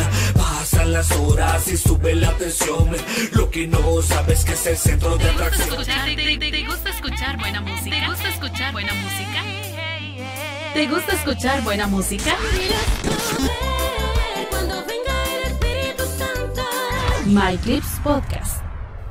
Pasan 0.86 0.93
las 0.93 1.11
horas 1.17 1.67
y 1.67 1.77
sube 1.77 2.13
la 2.13 2.31
tensión. 2.38 2.89
Lo 3.33 3.49
que 3.49 3.65
no 3.67 4.01
sabes 4.03 4.45
que 4.45 4.51
es 4.53 4.67
el 4.67 4.77
centro 4.77 5.17
de 5.17 5.25
¿Te 5.25 5.31
gusta, 5.31 5.45
atracción. 5.47 5.69
escuchar, 5.69 6.05
te, 6.05 6.15
te- 6.38 6.51
te 6.51 6.65
gusta 6.67 6.89
escuchar 6.91 7.38
buena 7.39 7.61
música? 7.61 7.89
¿Te 7.99 8.07
gusta 8.07 8.29
escuchar 8.29 8.71
buena 8.71 8.93
música? 8.93 9.43
¿Te 10.75 10.88
gusta 10.88 11.13
escuchar 11.13 11.63
buena 11.63 11.88
música? 11.88 12.36
Cuando 14.51 14.75
venga 14.86 15.36
el 15.36 15.51
Espíritu 15.51 16.03
Santo. 16.05 16.61
My 17.25 17.57
Clips 17.57 17.99
Podcast. 18.03 18.61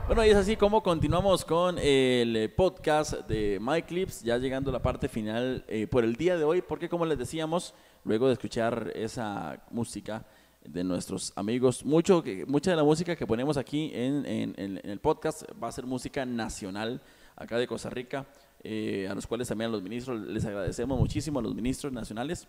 Bueno, 0.07 0.25
y 0.25 0.31
es 0.31 0.37
así 0.37 0.57
como 0.57 0.81
continuamos 0.83 1.45
con 1.45 1.79
el 1.79 2.37
eh, 2.37 2.49
podcast 2.51 3.15
de 3.27 3.59
My 3.61 3.83
Clips, 3.83 4.23
ya 4.23 4.37
llegando 4.39 4.71
a 4.71 4.75
la 4.75 4.83
parte 4.83 5.09
final 5.09 5.65
eh, 5.67 5.89
por 5.89 6.05
el 6.05 6.15
día 6.15 6.37
de 6.37 6.45
hoy, 6.45 6.63
porque 6.63 6.89
como 6.89 7.05
les 7.07 7.19
decíamos, 7.19 7.75
luego 8.05 8.29
de 8.29 8.35
escuchar 8.35 8.93
esa 8.95 9.65
música 9.71 10.25
de 10.65 10.83
nuestros 10.85 11.33
amigos, 11.37 11.85
mucho 11.85 12.23
mucha 12.47 12.71
de 12.71 12.77
la 12.77 12.85
música 12.85 13.17
que 13.17 13.27
ponemos 13.27 13.57
aquí 13.57 13.91
en, 13.95 14.25
en- 14.27 14.55
en- 14.57 14.81
en 14.83 14.91
el 14.91 14.99
podcast 15.01 15.43
va 15.63 15.69
a 15.69 15.73
ser 15.73 15.87
música 15.87 16.25
nacional 16.25 17.01
acá 17.37 17.59
de 17.59 17.67
Costa 17.67 17.91
Rica, 17.91 18.27
eh, 18.63 19.07
a 19.11 19.15
los 19.15 19.27
cuales 19.27 19.49
también 19.49 19.69
a 19.69 19.73
los 19.73 19.83
ministros 19.83 20.21
les 20.27 20.45
agradecemos 20.45 20.99
muchísimo 20.99 21.39
a 21.39 21.43
los 21.43 21.55
ministros 21.55 21.93
nacionales 21.93 22.49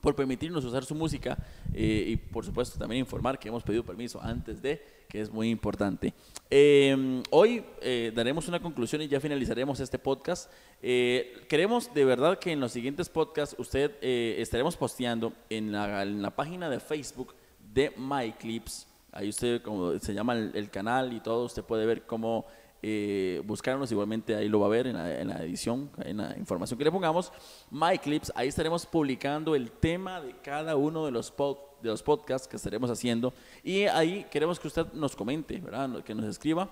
por 0.00 0.16
permitirnos 0.16 0.64
usar 0.64 0.84
su 0.84 0.94
música 0.94 1.36
eh, 1.74 2.04
y 2.08 2.16
por 2.16 2.44
supuesto 2.44 2.78
también 2.78 3.00
informar 3.00 3.38
que 3.38 3.48
hemos 3.48 3.62
pedido 3.62 3.84
permiso 3.84 4.20
antes 4.20 4.60
de, 4.62 4.82
que 5.10 5.20
es 5.20 5.30
muy 5.30 5.50
importante. 5.50 6.14
Eh, 6.48 7.22
hoy 7.30 7.62
eh, 7.82 8.12
daremos 8.14 8.48
una 8.48 8.60
conclusión 8.60 9.02
y 9.02 9.08
ya 9.08 9.20
finalizaremos 9.20 9.80
este 9.80 9.98
podcast. 9.98 10.50
Eh, 10.80 11.44
queremos 11.48 11.92
de 11.92 12.04
verdad 12.04 12.38
que 12.38 12.52
en 12.52 12.60
los 12.60 12.72
siguientes 12.72 13.08
podcasts 13.08 13.54
usted 13.58 13.92
eh, 14.00 14.36
estaremos 14.38 14.76
posteando 14.76 15.32
en 15.50 15.72
la, 15.72 16.30
página 16.34 16.70
de 16.70 16.80
Facebook 16.80 17.34
de 17.74 17.92
MyClips. 17.96 18.86
Ahí 19.12 19.28
usted, 19.28 19.60
como 19.60 19.98
se 19.98 20.14
llama 20.14 20.34
el, 20.34 20.70
canal 20.70 21.12
y 21.12 21.20
todo, 21.20 21.44
usted 21.44 21.64
puede 21.64 21.84
ver 21.84 22.02
cómo 22.06 22.46
eh, 22.82 23.42
buscarnos, 23.44 23.90
igualmente 23.90 24.36
ahí 24.36 24.48
lo 24.48 24.60
va 24.60 24.66
a 24.66 24.70
ver 24.70 24.86
en 24.86 24.96
la, 24.96 25.20
en 25.20 25.28
la 25.28 25.42
edición, 25.42 25.90
en 26.04 26.18
la 26.18 26.38
información 26.38 26.78
que 26.78 26.84
le 26.84 26.92
pongamos. 26.92 27.32
My 27.70 27.98
Clips, 27.98 28.32
ahí 28.36 28.48
estaremos 28.48 28.86
publicando 28.86 29.56
el 29.56 29.72
tema 29.72 30.20
de 30.20 30.36
cada 30.42 30.76
uno 30.76 31.04
de 31.04 31.10
los, 31.10 31.36
pod- 31.36 31.58
de 31.82 31.88
los 31.88 32.02
podcasts 32.02 32.46
que 32.46 32.56
estaremos 32.56 32.90
haciendo. 32.90 33.32
Y 33.62 33.82
ahí 33.84 34.26
queremos 34.30 34.58
que 34.58 34.68
usted 34.68 34.86
nos 34.92 35.16
comente, 35.16 35.58
¿verdad? 35.58 36.02
Que 36.02 36.14
nos 36.14 36.26
escriba 36.26 36.68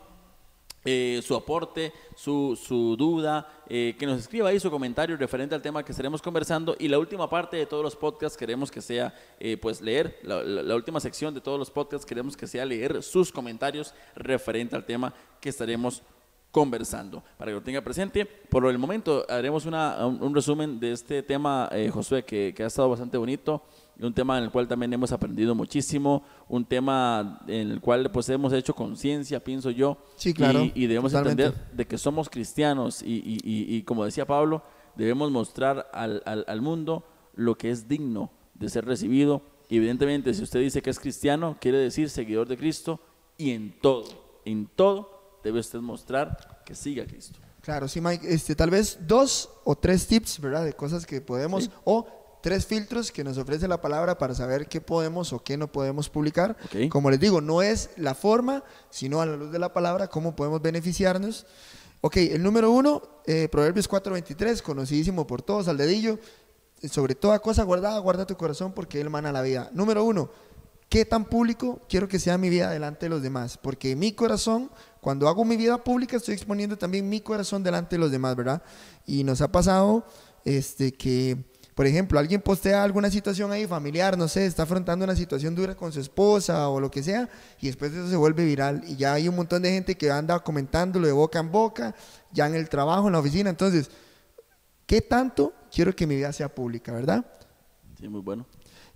eh, 0.85 1.21
su 1.23 1.35
aporte, 1.35 1.93
su, 2.15 2.57
su 2.57 2.97
duda, 2.97 3.47
eh, 3.69 3.97
que 3.99 4.07
nos 4.07 4.21
escriba 4.21 4.49
ahí 4.49 4.61
su 4.61 4.71
comentario 4.71 5.17
referente 5.17 5.55
al 5.55 5.61
tema 5.61 5.85
que 5.85 5.93
estaremos 5.93 6.23
conversando. 6.23 6.77
Y 6.79 6.89
la 6.89 6.99
última 6.99 7.29
parte 7.29 7.57
de 7.57 7.67
todos 7.67 7.83
los 7.83 7.97
podcasts 7.97 8.39
queremos 8.39 8.71
que 8.71 8.81
sea, 8.81 9.13
eh, 9.41 9.57
pues, 9.57 9.81
leer, 9.81 10.19
la, 10.23 10.75
última 10.75 11.01
sección 11.01 11.35
de 11.35 11.41
todos 11.41 11.59
los 11.59 11.71
podcasts 11.71 12.07
queremos 12.07 12.37
que 12.37 12.47
sea 12.47 12.65
leer 12.65 13.03
sus 13.03 13.33
comentarios 13.33 13.93
referente 14.15 14.77
al 14.77 14.85
tema 14.85 15.13
que 15.41 15.49
estaremos 15.49 16.03
conversando. 16.53 17.23
Para 17.37 17.51
que 17.51 17.57
lo 17.57 17.63
tenga 17.63 17.83
presente, 17.83 18.25
por 18.25 18.65
el 18.67 18.79
momento 18.79 19.27
haremos 19.29 19.67
una, 19.67 20.07
un, 20.07 20.35
resumen 20.35 20.79
de 20.81 20.93
este 20.93 21.23
tema, 21.23 21.69
eh, 21.73 21.91
Josué, 21.91 22.25
que, 22.25 22.55
que 22.57 22.63
ha 22.63 22.69
estado 22.69 22.89
bastante 22.89 23.19
bonito, 23.19 23.63
un 24.01 24.15
tema 24.15 24.39
en 24.39 24.45
el 24.45 24.51
cual 24.51 24.69
también 24.69 24.93
hemos 24.93 25.11
aprendido 25.13 25.55
muchísimo, 25.55 26.23
un 26.49 26.65
tema 26.65 27.41
en 27.49 27.71
el 27.71 27.81
cual 27.81 28.11
pues 28.13 28.29
hemos 28.29 28.53
hecho 28.53 28.75
conciencia, 28.75 29.43
pienso 29.43 29.71
yo, 29.71 29.99
Sí, 30.17 30.33
claro, 30.35 30.63
y, 30.65 30.73
y 30.75 30.87
debemos 30.87 31.13
totalmente. 31.13 31.45
entender 31.47 31.77
de 31.77 31.87
que 31.87 31.99
somos 31.99 32.29
cristianos 32.29 33.03
y, 33.03 33.17
y- 33.25 33.77
y- 33.77 33.83
como 33.83 34.05
decía 34.05 34.27
Pablo, 34.27 34.63
debemos 34.97 35.31
mostrar 35.31 35.89
al, 35.93 36.23
al- 36.27 36.45
al 36.47 36.61
mundo 36.61 37.05
lo 37.35 37.57
que 37.57 37.71
es 37.71 37.89
digno 37.89 38.31
de 38.55 38.69
ser 38.69 38.85
recibido. 38.85 39.43
Evidentemente, 39.69 40.33
si 40.35 40.43
usted 40.43 40.61
dice 40.61 40.81
que 40.83 40.91
es 40.91 40.99
cristiano, 40.99 41.57
quiere 41.61 41.79
decir 41.79 42.09
seguidor 42.11 42.49
de 42.49 42.57
Cristo 42.57 43.01
y 43.37 43.51
en 43.51 43.79
todo, 43.81 44.05
en 44.45 44.67
todo 44.75 45.39
debe 45.45 45.61
usted 45.61 45.79
mostrar 45.81 46.63
que 46.65 46.75
siga 46.75 47.03
a 47.05 47.07
Cristo. 47.07 47.39
Claro, 47.61 47.87
sí, 47.87 48.01
Mike. 48.01 48.27
Este, 48.33 48.55
tal 48.57 48.71
vez 48.71 48.99
dos 49.07 49.51
o 49.65 49.77
tres 49.77 50.07
tips, 50.07 50.41
¿verdad? 50.41 50.65
De 50.65 50.73
cosas 50.73 51.05
que 51.05 51.21
podemos, 51.21 51.65
Sí. 51.65 51.71
o 51.85 52.07
tres 52.41 52.67
filtros 52.67 53.13
que 53.13 53.25
nos 53.25 53.39
ofrece 53.39 53.69
la 53.69 53.81
palabra 53.81 54.19
para 54.19 54.35
saber 54.35 54.69
qué 54.69 54.81
podemos 54.81 55.33
o 55.33 55.43
qué 55.43 55.57
no 55.57 55.71
podemos 55.71 56.09
publicar. 56.09 56.57
Como 56.89 57.11
les 57.11 57.21
digo, 57.21 57.41
no 57.41 57.63
es 57.63 57.91
la 57.97 58.15
forma, 58.15 58.65
sino 58.91 59.21
a 59.21 59.27
la 59.27 59.37
luz 59.37 59.51
de 59.51 59.59
la 59.59 59.73
palabra, 59.73 60.09
cómo 60.09 60.37
podemos 60.37 60.63
beneficiarnos. 60.63 61.47
Ok, 62.01 62.17
el 62.19 62.43
número 62.43 62.71
uno, 62.71 63.03
eh, 63.27 63.49
Proverbios 63.51 63.89
4.23, 63.89 64.63
conocidísimo 64.63 65.27
por 65.27 65.43
todos, 65.43 65.69
al 65.69 65.77
dedillo. 65.77 66.19
Sobre 66.89 67.17
toda 67.17 67.41
cosa 67.41 67.65
guardada, 67.65 67.99
guarda 67.99 68.25
tu 68.25 68.37
corazón 68.37 68.73
porque 68.73 69.01
él 69.01 69.11
mana 69.11 69.33
la 69.33 69.43
vida. 69.43 69.69
Número 69.73 70.05
uno, 70.05 70.31
¿Qué 70.89 71.05
tan 71.05 71.27
público 71.27 71.83
quiero 71.87 72.09
que 72.09 72.19
sea 72.19 72.39
mi 72.39 72.49
vida 72.49 72.71
delante 72.71 73.07
de 73.07 73.11
los 73.11 73.21
demás? 73.21 73.59
Porque 73.59 73.95
mi 73.95 74.13
corazón, 74.13 74.71
cuando 75.03 75.29
hago 75.29 75.45
mi 75.45 75.59
vida 75.59 75.85
pública, 75.85 76.17
estoy 76.17 76.35
exponiendo 76.35 76.79
también 76.79 77.07
mi 77.07 77.21
corazón 77.21 77.63
delante 77.63 77.97
de 77.97 78.01
los 78.01 78.11
demás, 78.11 78.35
¿verdad? 78.37 78.63
Y 79.05 79.23
nos 79.23 79.43
ha 79.43 79.53
pasado 79.53 80.07
este, 80.47 80.93
que, 80.93 81.45
por 81.79 81.87
ejemplo, 81.87 82.19
alguien 82.19 82.41
postea 82.41 82.83
alguna 82.83 83.09
situación 83.09 83.53
ahí 83.53 83.65
familiar, 83.65 84.19
no 84.19 84.27
sé, 84.27 84.47
está 84.47 84.65
afrontando 84.65 85.05
una 85.05 85.15
situación 85.15 85.55
dura 85.55 85.77
con 85.77 85.93
su 85.93 86.01
esposa 86.01 86.69
o 86.71 86.81
lo 86.81 86.91
que 86.91 87.05
sea, 87.05 87.29
y 87.61 87.69
después 87.69 87.93
eso 87.93 88.11
se 88.11 88.17
vuelve 88.17 88.45
viral. 88.45 88.83
Y 88.85 88.97
ya 88.97 89.13
hay 89.13 89.29
un 89.29 89.37
montón 89.37 89.63
de 89.63 89.71
gente 89.71 89.97
que 89.97 90.11
anda 90.11 90.41
comentándolo 90.41 91.07
de 91.07 91.13
boca 91.13 91.39
en 91.39 91.53
boca, 91.53 91.95
ya 92.33 92.49
en 92.49 92.57
el 92.57 92.69
trabajo, 92.69 93.07
en 93.07 93.13
la 93.13 93.21
oficina. 93.21 93.49
Entonces, 93.49 93.93
¿qué 94.87 95.01
tanto 95.01 95.53
quiero 95.71 95.95
que 95.95 96.05
mi 96.05 96.17
vida 96.17 96.33
sea 96.33 96.53
pública, 96.53 96.91
verdad? 96.91 97.25
Sí, 97.97 98.09
muy 98.09 98.23
bueno. 98.23 98.45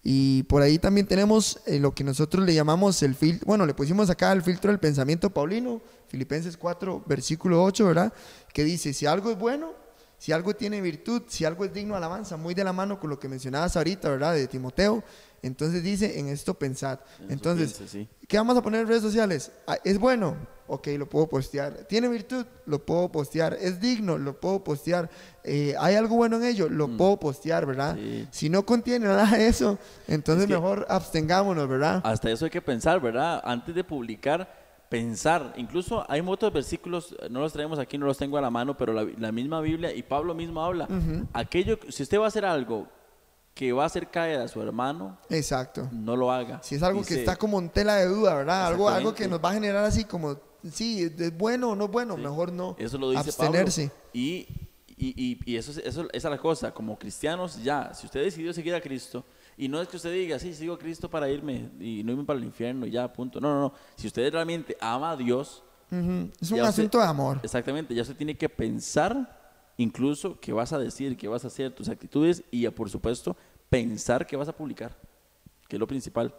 Y 0.02 0.42
por 0.42 0.60
ahí 0.60 0.80
también 0.80 1.06
tenemos 1.06 1.60
eh, 1.66 1.78
lo 1.78 1.94
que 1.94 2.02
nosotros 2.02 2.44
le 2.44 2.52
llamamos 2.52 3.00
el 3.04 3.14
filtro, 3.14 3.46
bueno, 3.46 3.64
le 3.64 3.74
pusimos 3.74 4.10
acá 4.10 4.32
el 4.32 4.42
filtro 4.42 4.72
del 4.72 4.80
pensamiento 4.80 5.30
paulino, 5.30 5.80
Filipenses 6.08 6.56
4, 6.56 7.04
versículo 7.06 7.62
8, 7.62 7.86
¿verdad? 7.86 8.12
Que 8.52 8.64
dice, 8.64 8.92
si 8.92 9.06
algo 9.06 9.30
es 9.30 9.38
bueno, 9.38 9.81
si 10.22 10.30
algo 10.30 10.54
tiene 10.54 10.80
virtud, 10.80 11.22
si 11.26 11.44
algo 11.44 11.64
es 11.64 11.72
digno 11.74 11.94
de 11.94 11.98
alabanza, 11.98 12.36
muy 12.36 12.54
de 12.54 12.62
la 12.62 12.72
mano 12.72 13.00
con 13.00 13.10
lo 13.10 13.18
que 13.18 13.26
mencionabas 13.28 13.76
ahorita, 13.76 14.08
¿verdad? 14.08 14.34
De 14.34 14.46
Timoteo. 14.46 15.02
Entonces 15.42 15.82
dice, 15.82 16.20
en 16.20 16.28
esto 16.28 16.54
pensad. 16.54 17.00
En 17.22 17.32
Entonces, 17.32 17.76
sí. 17.90 18.08
¿qué 18.28 18.36
vamos 18.36 18.56
a 18.56 18.62
poner 18.62 18.82
en 18.82 18.86
redes 18.86 19.02
sociales? 19.02 19.50
Ah, 19.66 19.78
¿Es 19.82 19.98
bueno? 19.98 20.36
Ok, 20.68 20.86
lo 20.96 21.08
puedo 21.08 21.26
postear. 21.26 21.72
¿Tiene 21.88 22.06
virtud? 22.06 22.46
Lo 22.66 22.86
puedo 22.86 23.10
postear. 23.10 23.54
¿Es 23.60 23.80
digno? 23.80 24.16
Lo 24.16 24.38
puedo 24.38 24.62
postear. 24.62 25.10
Eh, 25.42 25.74
¿Hay 25.80 25.96
algo 25.96 26.14
bueno 26.14 26.36
en 26.36 26.44
ello? 26.44 26.68
Lo 26.68 26.96
puedo 26.96 27.18
postear, 27.18 27.66
¿verdad? 27.66 27.96
Mm. 27.96 27.98
Sí. 27.98 28.28
Si 28.30 28.48
no 28.48 28.64
contiene 28.64 29.06
nada 29.06 29.28
de 29.36 29.48
eso, 29.48 29.76
entonces 30.06 30.44
Es 30.44 30.48
que- 30.48 30.54
mejor 30.54 30.86
abstengámonos, 30.88 31.66
¿verdad? 31.68 32.00
Hasta 32.04 32.30
eso 32.30 32.44
hay 32.44 32.50
que 32.52 32.62
pensar, 32.62 33.00
¿verdad? 33.00 33.42
Antes 33.44 33.74
de 33.74 33.82
publicar, 33.82 34.61
pensar. 34.92 35.54
Incluso 35.56 36.04
hay 36.08 36.22
muchos 36.22 36.52
versículos, 36.52 37.16
no 37.30 37.40
los 37.40 37.52
traemos 37.52 37.78
aquí, 37.78 37.98
no 37.98 38.06
los 38.06 38.16
tengo 38.18 38.38
a 38.38 38.40
la 38.40 38.50
mano, 38.50 38.76
pero 38.76 38.92
la, 38.92 39.04
la 39.18 39.32
misma 39.32 39.60
Biblia 39.60 39.92
y 39.94 40.02
Pablo 40.02 40.34
mismo 40.34 40.62
habla. 40.64 40.86
Aquello, 41.32 41.78
si 41.88 42.02
usted 42.04 42.18
va 42.20 42.26
a 42.26 42.28
hacer 42.28 42.44
algo 42.44 42.86
que 43.54 43.72
va 43.72 43.82
a 43.82 43.86
hacer 43.86 44.08
caer 44.10 44.40
a 44.40 44.48
su 44.48 44.62
hermano, 44.62 45.18
Exacto. 45.28 45.88
no 45.92 46.16
lo 46.16 46.30
haga. 46.32 46.62
Si 46.62 46.74
es 46.76 46.82
algo 46.82 47.02
que 47.02 47.14
está 47.14 47.36
como 47.36 47.58
en 47.58 47.68
tela 47.68 47.96
de 47.96 48.06
duda, 48.06 48.34
¿verdad? 48.34 48.66
Algo, 48.66 48.88
algo 48.88 49.14
que 49.14 49.26
nos 49.28 49.42
va 49.44 49.50
a 49.50 49.54
generar 49.54 49.84
así 49.84 50.04
como, 50.04 50.36
sí, 50.70 51.02
es 51.18 51.36
bueno 51.36 51.70
o 51.70 51.74
no 51.76 51.84
es 51.86 51.90
bueno, 51.90 52.16
mejor 52.16 52.52
no. 52.52 52.76
Eso 52.78 52.96
lo 52.98 53.10
dice 53.10 53.20
abstenerse. 53.28 53.88
Pablo. 53.88 54.02
Y, 54.14 54.46
y, 54.96 55.14
y, 55.16 55.38
y 55.52 55.56
eso, 55.56 55.70
es- 55.72 55.78
eso, 55.78 56.02
esa 56.12 56.28
es 56.28 56.30
la 56.32 56.38
cosa, 56.38 56.72
como 56.72 56.98
cristianos 56.98 57.62
ya, 57.62 57.92
si 57.92 58.06
usted 58.06 58.22
decidió 58.22 58.52
seguir 58.54 58.74
a 58.74 58.80
Cristo, 58.80 59.24
y 59.64 59.68
no 59.68 59.80
es 59.80 59.88
que 59.88 59.96
usted 59.96 60.12
diga, 60.12 60.38
sí, 60.38 60.54
sigo 60.54 60.74
a 60.74 60.78
Cristo 60.78 61.08
para 61.10 61.28
irme 61.30 61.68
y 61.80 62.02
no 62.04 62.12
irme 62.12 62.24
para 62.24 62.38
el 62.38 62.44
infierno 62.44 62.86
y 62.86 62.90
ya, 62.90 63.12
punto. 63.12 63.40
No, 63.40 63.52
no, 63.54 63.60
no. 63.60 63.74
Si 63.96 64.06
usted 64.06 64.32
realmente 64.32 64.76
ama 64.80 65.12
a 65.12 65.16
Dios, 65.16 65.62
Ujú. 65.90 66.30
Es 66.40 66.50
un 66.50 66.56
Ya 66.56 66.62
usted- 66.64 66.84
asunto 66.84 66.98
de 66.98 67.04
amor. 67.04 67.40
Exactamente, 67.42 67.94
ya 67.94 68.00
usted 68.00 68.16
tiene 68.16 68.34
que 68.34 68.48
pensar 68.48 69.38
incluso 69.76 70.38
qué 70.40 70.50
vas 70.52 70.72
a 70.72 70.78
decir, 70.78 71.16
qué 71.18 71.28
vas 71.28 71.44
a 71.44 71.48
hacer, 71.48 71.70
tus 71.70 71.88
actitudes 71.90 72.42
y 72.50 72.62
ya, 72.62 72.70
por 72.70 72.88
supuesto 72.88 73.36
pensar 73.68 74.26
qué 74.26 74.34
vas 74.36 74.48
a 74.48 74.56
publicar, 74.56 74.96
que 75.68 75.76
es 75.76 75.80
lo 75.80 75.86
principal, 75.86 76.34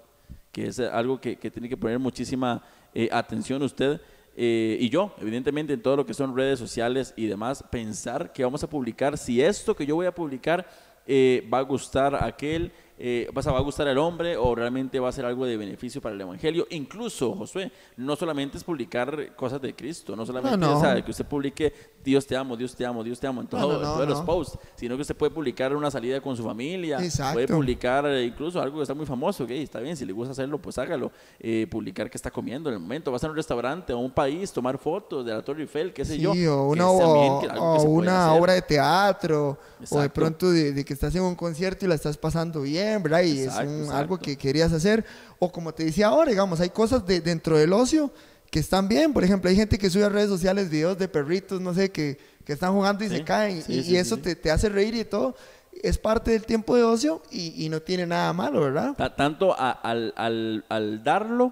que 0.52 0.68
es 0.68 0.80
algo 0.80 1.22
que, 1.22 1.36
que 1.38 1.52
tiene 1.52 1.70
que 1.70 1.78
poner 1.78 2.00
muchísima 2.00 2.64
eh, 2.96 3.10
atención 3.12 3.62
usted 3.62 4.02
eh, 4.36 4.78
y 4.80 4.90
yo, 4.90 5.14
evidentemente 5.20 5.74
en 5.74 5.82
todo 5.84 5.98
lo 5.98 6.06
que 6.06 6.16
son 6.16 6.36
redes 6.36 6.58
sociales 6.58 7.14
y 7.16 7.28
demás, 7.28 7.64
pensar 7.70 8.34
qué 8.34 8.44
vamos 8.44 8.64
a 8.64 8.70
publicar, 8.70 9.18
si 9.20 9.40
esto 9.42 9.76
que 9.76 9.86
yo 9.86 9.94
voy 9.96 10.08
a 10.08 10.16
publicar 10.16 10.68
eh, 11.06 11.48
va 11.54 11.60
a 11.60 11.62
gustar 11.64 12.16
a 12.16 12.26
aquel, 12.26 12.72
eh, 12.98 13.28
vas 13.34 13.48
a, 13.48 13.52
va 13.52 13.58
a 13.60 13.62
gustar 13.62 13.88
al 13.88 13.98
hombre 13.98 14.38
o 14.38 14.54
realmente 14.54 15.00
va 15.00 15.10
a 15.10 15.12
ser 15.12 15.26
algo 15.26 15.46
de 15.46 15.58
beneficio 15.58 16.02
para 16.02 16.14
el 16.16 16.22
evangelio. 16.22 16.68
Incluso, 16.70 17.34
Josué, 17.36 17.72
no 17.98 18.16
solamente 18.16 18.58
es 18.58 18.64
publicar 18.64 19.36
cosas 19.36 19.62
de 19.62 19.76
Cristo, 19.76 20.16
no 20.16 20.26
solamente 20.26 20.58
No, 20.58 20.72
no. 20.74 20.78
o 20.78 20.82
sea, 20.82 21.04
que 21.04 21.12
usted 21.12 21.26
publique 21.26 21.74
Dios 22.04 22.28
te 22.28 22.36
amo, 22.38 22.56
Dios 22.56 22.76
te 22.76 22.86
amo, 22.86 23.04
Dios 23.04 23.20
te 23.20 23.28
amo 23.28 23.42
en, 23.42 23.48
todo- 23.48 23.62
No, 23.62 23.68
no, 23.68 23.76
en 23.78 23.82
no, 23.82 23.94
todos 23.94 24.08
los 24.10 24.22
posts, 24.22 24.60
sino 24.76 24.96
que 24.96 25.02
usted 25.02 25.16
puede 25.16 25.32
publicar 25.32 25.76
una 25.76 25.90
salida 25.90 26.22
con 26.22 26.36
su 26.38 26.44
familia, 26.44 27.04
Exacto. 27.04 27.34
puede 27.34 27.48
publicar 27.48 28.06
eh, 28.06 28.24
incluso 28.26 28.62
algo 28.62 28.78
que 28.78 28.84
está 28.84 28.94
muy 28.94 29.06
famoso, 29.06 29.44
ok, 29.46 29.52
está 29.52 29.80
bien, 29.80 29.96
si 29.98 30.06
le 30.06 30.14
gusta 30.14 30.32
hacerlo, 30.34 30.60
pues 30.60 30.78
hágalo, 30.78 31.12
Eh, 31.40 31.66
publicar 31.70 32.10
que 32.10 32.18
está 32.18 32.30
comiendo 32.32 32.70
en 32.70 32.76
el 32.76 32.80
momento, 32.80 33.12
vas 33.12 33.24
a 33.24 33.30
un 33.30 33.36
restaurante 33.36 33.92
o 33.94 33.98
a 33.98 34.00
un 34.02 34.12
país, 34.12 34.52
tomar 34.52 34.78
fotos 34.78 35.26
de 35.26 35.32
la 35.34 35.42
Torre 35.42 35.62
Eiffel, 35.62 35.94
qué 35.94 36.06
sé 36.06 36.16
Sí, 36.16 36.22
yo. 36.22 36.32
o 36.32 36.34
que 36.34 36.48
una, 36.50 36.90
o- 36.90 37.40
que- 37.42 37.48
o 37.58 37.78
que 37.80 37.88
una 37.88 38.34
obra 38.34 38.54
de 38.54 38.62
teatro, 38.62 39.58
o 39.90 40.00
de 40.02 40.10
pronto 40.10 40.52
de, 40.52 40.74
de 40.74 40.84
que 40.86 40.94
estás 40.94 41.16
en 41.16 41.24
un 41.24 41.36
concierto 41.36 41.86
y 41.86 41.88
la 41.88 41.96
estás 41.96 42.18
pasando 42.18 42.62
bien, 42.62 42.93
¿verdad? 43.02 43.22
Y 43.24 43.42
Exacto, 43.44 43.72
es 43.72 43.88
un- 43.88 43.94
algo 43.96 44.20
que 44.20 44.36
querías 44.38 44.72
hacer. 44.74 45.04
O 45.40 45.52
como 45.52 45.74
te 45.74 45.86
decía 45.86 46.08
ahora, 46.08 46.30
digamos, 46.30 46.60
hay 46.60 46.70
cosas 46.70 47.06
de, 47.08 47.22
dentro 47.22 47.58
del 47.58 47.74
ocio 47.74 48.12
que 48.52 48.60
están 48.60 48.88
bien. 48.88 49.14
Por 49.14 49.24
ejemplo, 49.24 49.50
hay 49.50 49.56
gente 49.56 49.78
que 49.80 49.90
sube 49.90 50.04
a 50.04 50.10
redes 50.10 50.30
sociales 50.30 50.70
videos 50.70 50.98
de 51.00 51.08
perritos, 51.08 51.60
no 51.62 51.74
sé, 51.74 51.90
que, 51.92 52.20
que 52.46 52.54
están 52.54 52.74
jugando 52.74 53.04
y 53.04 53.10
Sí, 53.10 53.18
se 53.18 53.24
caen. 53.24 53.62
sí, 53.64 53.74
y, 53.74 53.84
sí, 53.84 53.92
y 53.94 53.96
eso. 53.96 54.18
Te, 54.18 54.36
te 54.36 54.52
hace 54.52 54.70
reír 54.70 54.94
y 54.94 55.04
todo. 55.06 55.36
Es 55.82 55.98
parte 55.98 56.32
del 56.32 56.46
tiempo 56.46 56.76
de 56.76 56.84
ocio 56.84 57.24
y, 57.32 57.66
y 57.66 57.70
no 57.70 57.82
tiene 57.82 58.06
nada 58.06 58.32
malo, 58.34 58.62
¿verdad? 58.62 58.94
Ta- 58.96 59.16
tanto 59.16 59.54
a- 59.60 59.72
al, 59.72 60.14
al- 60.16 60.64
al 60.70 61.04
darlo 61.04 61.52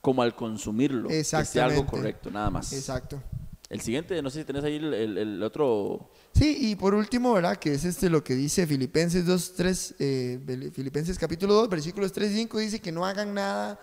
como 0.00 0.22
al 0.22 0.34
consumirlo. 0.34 1.08
Que 1.08 1.22
sea 1.22 1.38
algo 1.38 1.48
Exactamente. 1.50 1.90
correcto, 1.90 2.30
nada 2.30 2.50
más. 2.50 2.72
Exacto. 2.72 3.22
El 3.68 3.80
siguiente, 3.80 4.20
no 4.22 4.30
sé 4.30 4.40
si 4.40 4.44
tenés 4.44 4.64
ahí 4.64 4.76
el, 4.76 4.92
el- 4.92 5.18
el 5.18 5.42
otro. 5.44 6.10
Sí, 6.34 6.56
y 6.70 6.76
por 6.76 6.94
último, 6.94 7.32
¿verdad? 7.34 7.56
Que 7.56 7.74
es 7.74 7.84
este 7.84 8.08
lo 8.08 8.24
que 8.24 8.34
dice 8.34 8.66
Filipenses 8.66 9.26
2, 9.26 9.52
3, 9.56 9.94
eh, 9.98 10.70
Filipenses 10.72 11.18
capítulo 11.18 11.54
2, 11.54 11.68
versículos 11.68 12.12
3 12.12 12.30
y 12.30 12.34
5, 12.36 12.58
dice 12.58 12.80
que 12.80 12.92
no 12.92 13.04
hagan 13.04 13.34
nada 13.34 13.78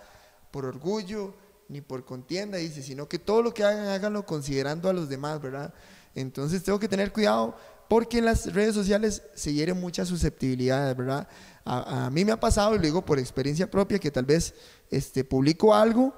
por 0.51 0.65
orgullo 0.65 1.35
ni 1.69 1.81
por 1.81 2.05
contienda, 2.05 2.57
dice, 2.57 2.81
sino 2.81 3.07
que 3.07 3.19
todo 3.19 3.41
lo 3.41 3.53
que 3.53 3.63
hagan, 3.63 3.87
háganlo 3.87 4.25
considerando 4.25 4.89
a 4.89 4.93
los 4.93 5.09
demás, 5.09 5.41
¿verdad? 5.41 5.73
Entonces 6.15 6.63
tengo 6.63 6.79
que 6.79 6.87
tener 6.87 7.11
cuidado 7.11 7.55
porque 7.89 8.17
en 8.17 8.25
las 8.25 8.51
redes 8.53 8.73
sociales 8.73 9.21
se 9.35 9.53
hieren 9.53 9.79
muchas 9.79 10.07
susceptibilidades, 10.07 10.95
¿verdad? 10.95 11.27
A, 11.63 12.05
a 12.05 12.09
mí 12.09 12.25
me 12.25 12.31
ha 12.31 12.39
pasado, 12.39 12.73
y 12.73 12.77
lo 12.77 12.83
digo 12.83 13.05
por 13.05 13.19
experiencia 13.19 13.69
propia, 13.69 13.99
que 13.99 14.09
tal 14.09 14.25
vez 14.25 14.53
este, 14.89 15.23
publico 15.23 15.75
algo, 15.75 16.13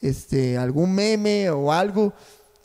este, 0.00 0.56
algún 0.56 0.94
meme 0.94 1.50
o 1.50 1.72
algo, 1.72 2.12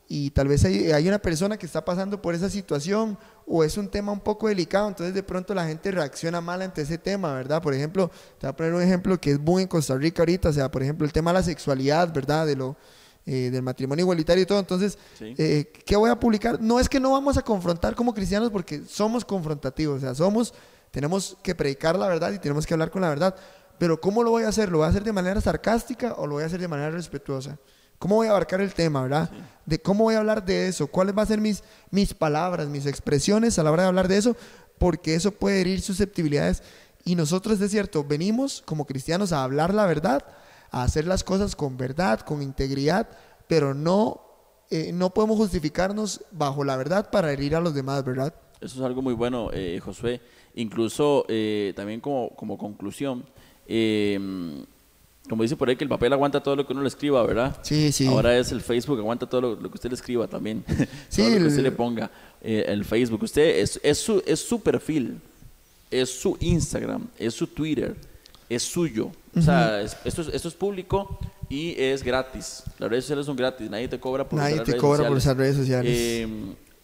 y 0.07 0.29
tal 0.31 0.47
vez 0.47 0.63
hay, 0.65 0.91
hay 0.91 1.07
una 1.07 1.17
persona 1.19 1.57
que 1.57 1.65
está 1.65 1.83
pasando 1.83 2.21
por 2.21 2.35
esa 2.35 2.49
situación 2.49 3.17
o 3.47 3.63
es 3.63 3.77
un 3.77 3.89
tema 3.89 4.11
un 4.11 4.19
poco 4.19 4.47
delicado, 4.47 4.87
entonces 4.87 5.13
de 5.15 5.23
pronto 5.23 5.53
la 5.55 5.65
gente 5.65 5.89
reacciona 5.91 6.41
mal 6.41 6.61
ante 6.61 6.81
ese 6.83 6.97
tema, 6.97 7.33
¿verdad? 7.33 7.61
Por 7.61 7.73
ejemplo, 7.73 8.09
te 8.39 8.45
voy 8.45 8.49
a 8.51 8.55
poner 8.55 8.73
un 8.73 8.81
ejemplo 8.81 9.19
que 9.19 9.31
es 9.31 9.39
muy 9.39 9.63
en 9.63 9.67
Costa 9.67 9.95
Rica 9.95 10.21
ahorita, 10.21 10.49
o 10.49 10.53
sea, 10.53 10.69
por 10.69 10.83
ejemplo, 10.83 11.05
el 11.05 11.13
tema 11.13 11.31
de 11.31 11.39
la 11.39 11.43
sexualidad, 11.43 12.13
¿verdad? 12.13 12.45
De 12.45 12.55
lo, 12.55 12.77
eh, 13.25 13.49
del 13.51 13.63
matrimonio 13.63 14.03
igualitario 14.03 14.43
y 14.43 14.45
todo, 14.45 14.59
entonces, 14.59 14.97
Sí. 15.17 15.33
eh, 15.37 15.71
¿qué 15.85 15.95
voy 15.95 16.11
a 16.11 16.19
publicar? 16.19 16.61
No 16.61 16.79
es 16.79 16.87
que 16.87 16.99
no 16.99 17.11
vamos 17.11 17.37
a 17.37 17.41
confrontar 17.41 17.95
como 17.95 18.13
cristianos 18.13 18.51
porque 18.51 18.83
somos 18.87 19.25
confrontativos, 19.25 19.97
o 19.97 19.99
sea, 20.01 20.13
somos, 20.13 20.53
tenemos 20.91 21.35
que 21.41 21.55
predicar 21.55 21.97
la 21.97 22.07
verdad 22.07 22.31
y 22.31 22.37
tenemos 22.37 22.67
que 22.67 22.73
hablar 22.75 22.91
con 22.91 23.01
la 23.01 23.09
verdad, 23.09 23.35
pero 23.79 23.99
¿cómo 23.99 24.21
lo 24.23 24.29
voy 24.29 24.43
a 24.43 24.49
hacer? 24.49 24.69
¿Lo 24.71 24.77
voy 24.77 24.85
a 24.85 24.89
hacer 24.89 25.03
de 25.03 25.11
manera 25.11 25.41
sarcástica 25.41 26.13
o 26.13 26.27
lo 26.27 26.35
voy 26.35 26.43
a 26.43 26.45
hacer 26.45 26.61
de 26.61 26.67
manera 26.67 26.91
respetuosa? 26.91 27.57
¿Cómo 27.99 28.15
voy 28.15 28.27
a 28.27 28.31
abarcar 28.31 28.61
el 28.61 28.73
tema, 28.73 29.01
verdad? 29.01 29.29
De 29.65 29.79
cómo 29.79 30.03
voy 30.03 30.15
a 30.15 30.19
hablar 30.19 30.45
de 30.45 30.67
eso, 30.67 30.87
cuáles 30.87 31.15
van 31.15 31.23
a 31.23 31.27
ser 31.27 31.41
mis, 31.41 31.63
mis 31.91 32.13
palabras, 32.13 32.67
mis 32.67 32.85
expresiones 32.85 33.57
a 33.57 33.63
la 33.63 33.71
hora 33.71 33.83
de 33.83 33.89
hablar 33.89 34.07
de 34.07 34.17
eso, 34.17 34.35
porque 34.77 35.15
eso 35.15 35.31
puede 35.31 35.61
herir 35.61 35.81
susceptibilidades. 35.81 36.61
Y 37.03 37.15
nosotros, 37.15 37.59
es 37.61 37.71
cierto, 37.71 38.03
venimos 38.03 38.61
como 38.65 38.85
cristianos 38.85 39.31
a 39.31 39.43
hablar 39.43 39.73
la 39.73 39.85
verdad, 39.85 40.25
a 40.71 40.83
hacer 40.83 41.07
las 41.07 41.23
cosas 41.23 41.55
con 41.55 41.77
verdad, 41.77 42.19
con 42.19 42.41
integridad, 42.41 43.07
pero 43.47 43.73
no, 43.73 44.21
eh, 44.69 44.91
no 44.93 45.13
podemos 45.13 45.37
justificarnos 45.37 46.21
bajo 46.31 46.63
la 46.63 46.77
verdad 46.77 47.09
para 47.09 47.31
herir 47.31 47.55
a 47.55 47.61
los 47.61 47.73
demás, 47.73 48.03
¿verdad? 48.03 48.33
Eso 48.61 48.79
es 48.79 48.85
algo 48.85 49.01
muy 49.01 49.13
bueno, 49.13 49.49
eh, 49.53 49.79
Josué. 49.83 50.21
Incluso 50.55 51.25
eh, 51.27 51.73
también 51.75 52.01
como, 52.01 52.29
como 52.35 52.57
conclusión, 52.57 53.25
eh, 53.67 54.65
como 55.29 55.43
dice 55.43 55.55
por 55.55 55.69
ahí 55.69 55.75
que 55.75 55.83
el 55.83 55.89
papel 55.89 56.13
aguanta 56.13 56.41
todo 56.41 56.55
lo 56.55 56.65
que 56.67 56.73
uno 56.73 56.81
le 56.81 56.87
escriba, 56.87 57.23
¿verdad? 57.25 57.57
Sí, 57.63 57.91
sí. 57.91 58.05
Ahora 58.07 58.37
es 58.37 58.51
el 58.51 58.61
Facebook, 58.61 58.99
aguanta 58.99 59.25
todo 59.27 59.41
lo, 59.41 59.55
lo 59.55 59.69
que 59.69 59.75
usted 59.75 59.89
le 59.89 59.95
escriba 59.95 60.27
también. 60.27 60.63
Sí, 61.09 61.21
todo 61.23 61.31
lo 61.31 61.37
que 61.39 61.45
usted 61.47 61.63
le 61.63 61.71
ponga. 61.71 62.11
eh, 62.41 62.65
el 62.67 62.85
Facebook, 62.85 63.23
usted 63.23 63.59
es, 63.59 63.79
es, 63.83 63.97
su, 63.97 64.21
es 64.25 64.39
su 64.39 64.61
perfil, 64.61 65.19
es 65.91 66.09
su 66.09 66.37
Instagram, 66.39 67.07
es 67.17 67.33
su 67.33 67.47
Twitter, 67.47 67.95
es 68.49 68.63
suyo. 68.63 69.11
O 69.35 69.41
sea, 69.41 69.81
es- 69.81 69.97
esto, 70.05 70.21
es, 70.21 70.27
esto 70.29 70.47
es 70.47 70.53
público 70.53 71.19
y 71.49 71.73
es 71.79 72.03
gratis. 72.03 72.63
Las 72.79 72.89
redes 72.89 73.05
sociales 73.05 73.25
son 73.25 73.35
gratis, 73.35 73.69
nadie 73.69 73.87
te 73.87 73.99
cobra 73.99 74.27
por 74.29 74.39
Nadie 74.39 74.53
usar 74.55 74.59
las 74.59 74.65
te 74.65 74.71
redes 74.73 74.81
cobra 74.81 75.07
por 75.07 75.17
usar 75.17 75.37
redes 75.37 75.55
sociales. 75.55 75.91
Eh, 75.95 76.27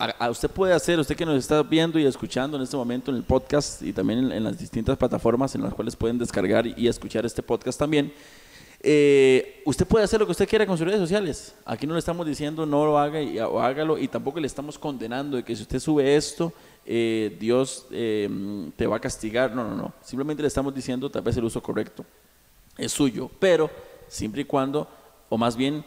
a, 0.01 0.29
usted 0.29 0.49
puede 0.49 0.73
hacer, 0.73 0.99
usted 0.99 1.15
que 1.15 1.25
nos 1.25 1.37
está 1.37 1.61
viendo 1.61 1.99
y 1.99 2.05
escuchando 2.05 2.57
en 2.57 2.63
este 2.63 2.75
momento 2.75 3.11
en 3.11 3.17
el 3.17 3.23
podcast 3.23 3.81
y 3.83 3.93
también 3.93 4.31
en, 4.31 4.43
las 4.43 4.57
distintas 4.57 4.97
plataformas 4.97 5.53
en 5.53 5.61
las 5.61 5.73
cuales 5.73 5.95
pueden 5.95 6.17
descargar 6.17 6.65
y, 6.65 6.87
escuchar 6.87 7.25
este 7.25 7.43
podcast 7.43 7.77
también, 7.77 8.11
eh, 8.81 9.61
usted 9.63 9.85
puede 9.85 10.03
hacer 10.03 10.19
lo 10.19 10.25
que 10.25 10.31
usted 10.31 10.49
quiera 10.49 10.65
con 10.65 10.75
sus 10.75 10.87
redes 10.87 10.99
sociales. 10.99 11.53
Aquí 11.65 11.85
no 11.85 11.93
le 11.93 11.99
estamos 11.99 12.25
diciendo 12.25 12.65
no 12.65 12.83
lo 12.83 12.97
haga 12.97 13.21
y, 13.21 13.37
o 13.39 13.59
hágalo 13.59 13.97
y 13.97 14.07
tampoco 14.07 14.39
le 14.39 14.47
estamos 14.47 14.79
condenando 14.79 15.37
de 15.37 15.43
que 15.43 15.55
si 15.55 15.61
usted 15.61 15.79
sube 15.79 16.15
esto, 16.15 16.51
eh, 16.83 17.37
Dios 17.39 17.85
eh, 17.91 18.27
te 18.75 18.87
va 18.87 18.97
a 18.97 18.99
castigar. 18.99 19.53
No, 19.53 19.63
no, 19.63 19.75
no. 19.75 19.93
Simplemente 20.03 20.41
le 20.41 20.47
estamos 20.47 20.73
diciendo 20.73 21.11
tal 21.11 21.21
vez 21.21 21.37
el 21.37 21.43
uso 21.43 21.61
correcto 21.61 22.03
es 22.75 22.91
suyo, 22.91 23.29
pero 23.39 23.69
siempre 24.07 24.41
y 24.41 24.45
cuando, 24.45 24.87
o 25.29 25.37
más 25.37 25.55
bien, 25.55 25.85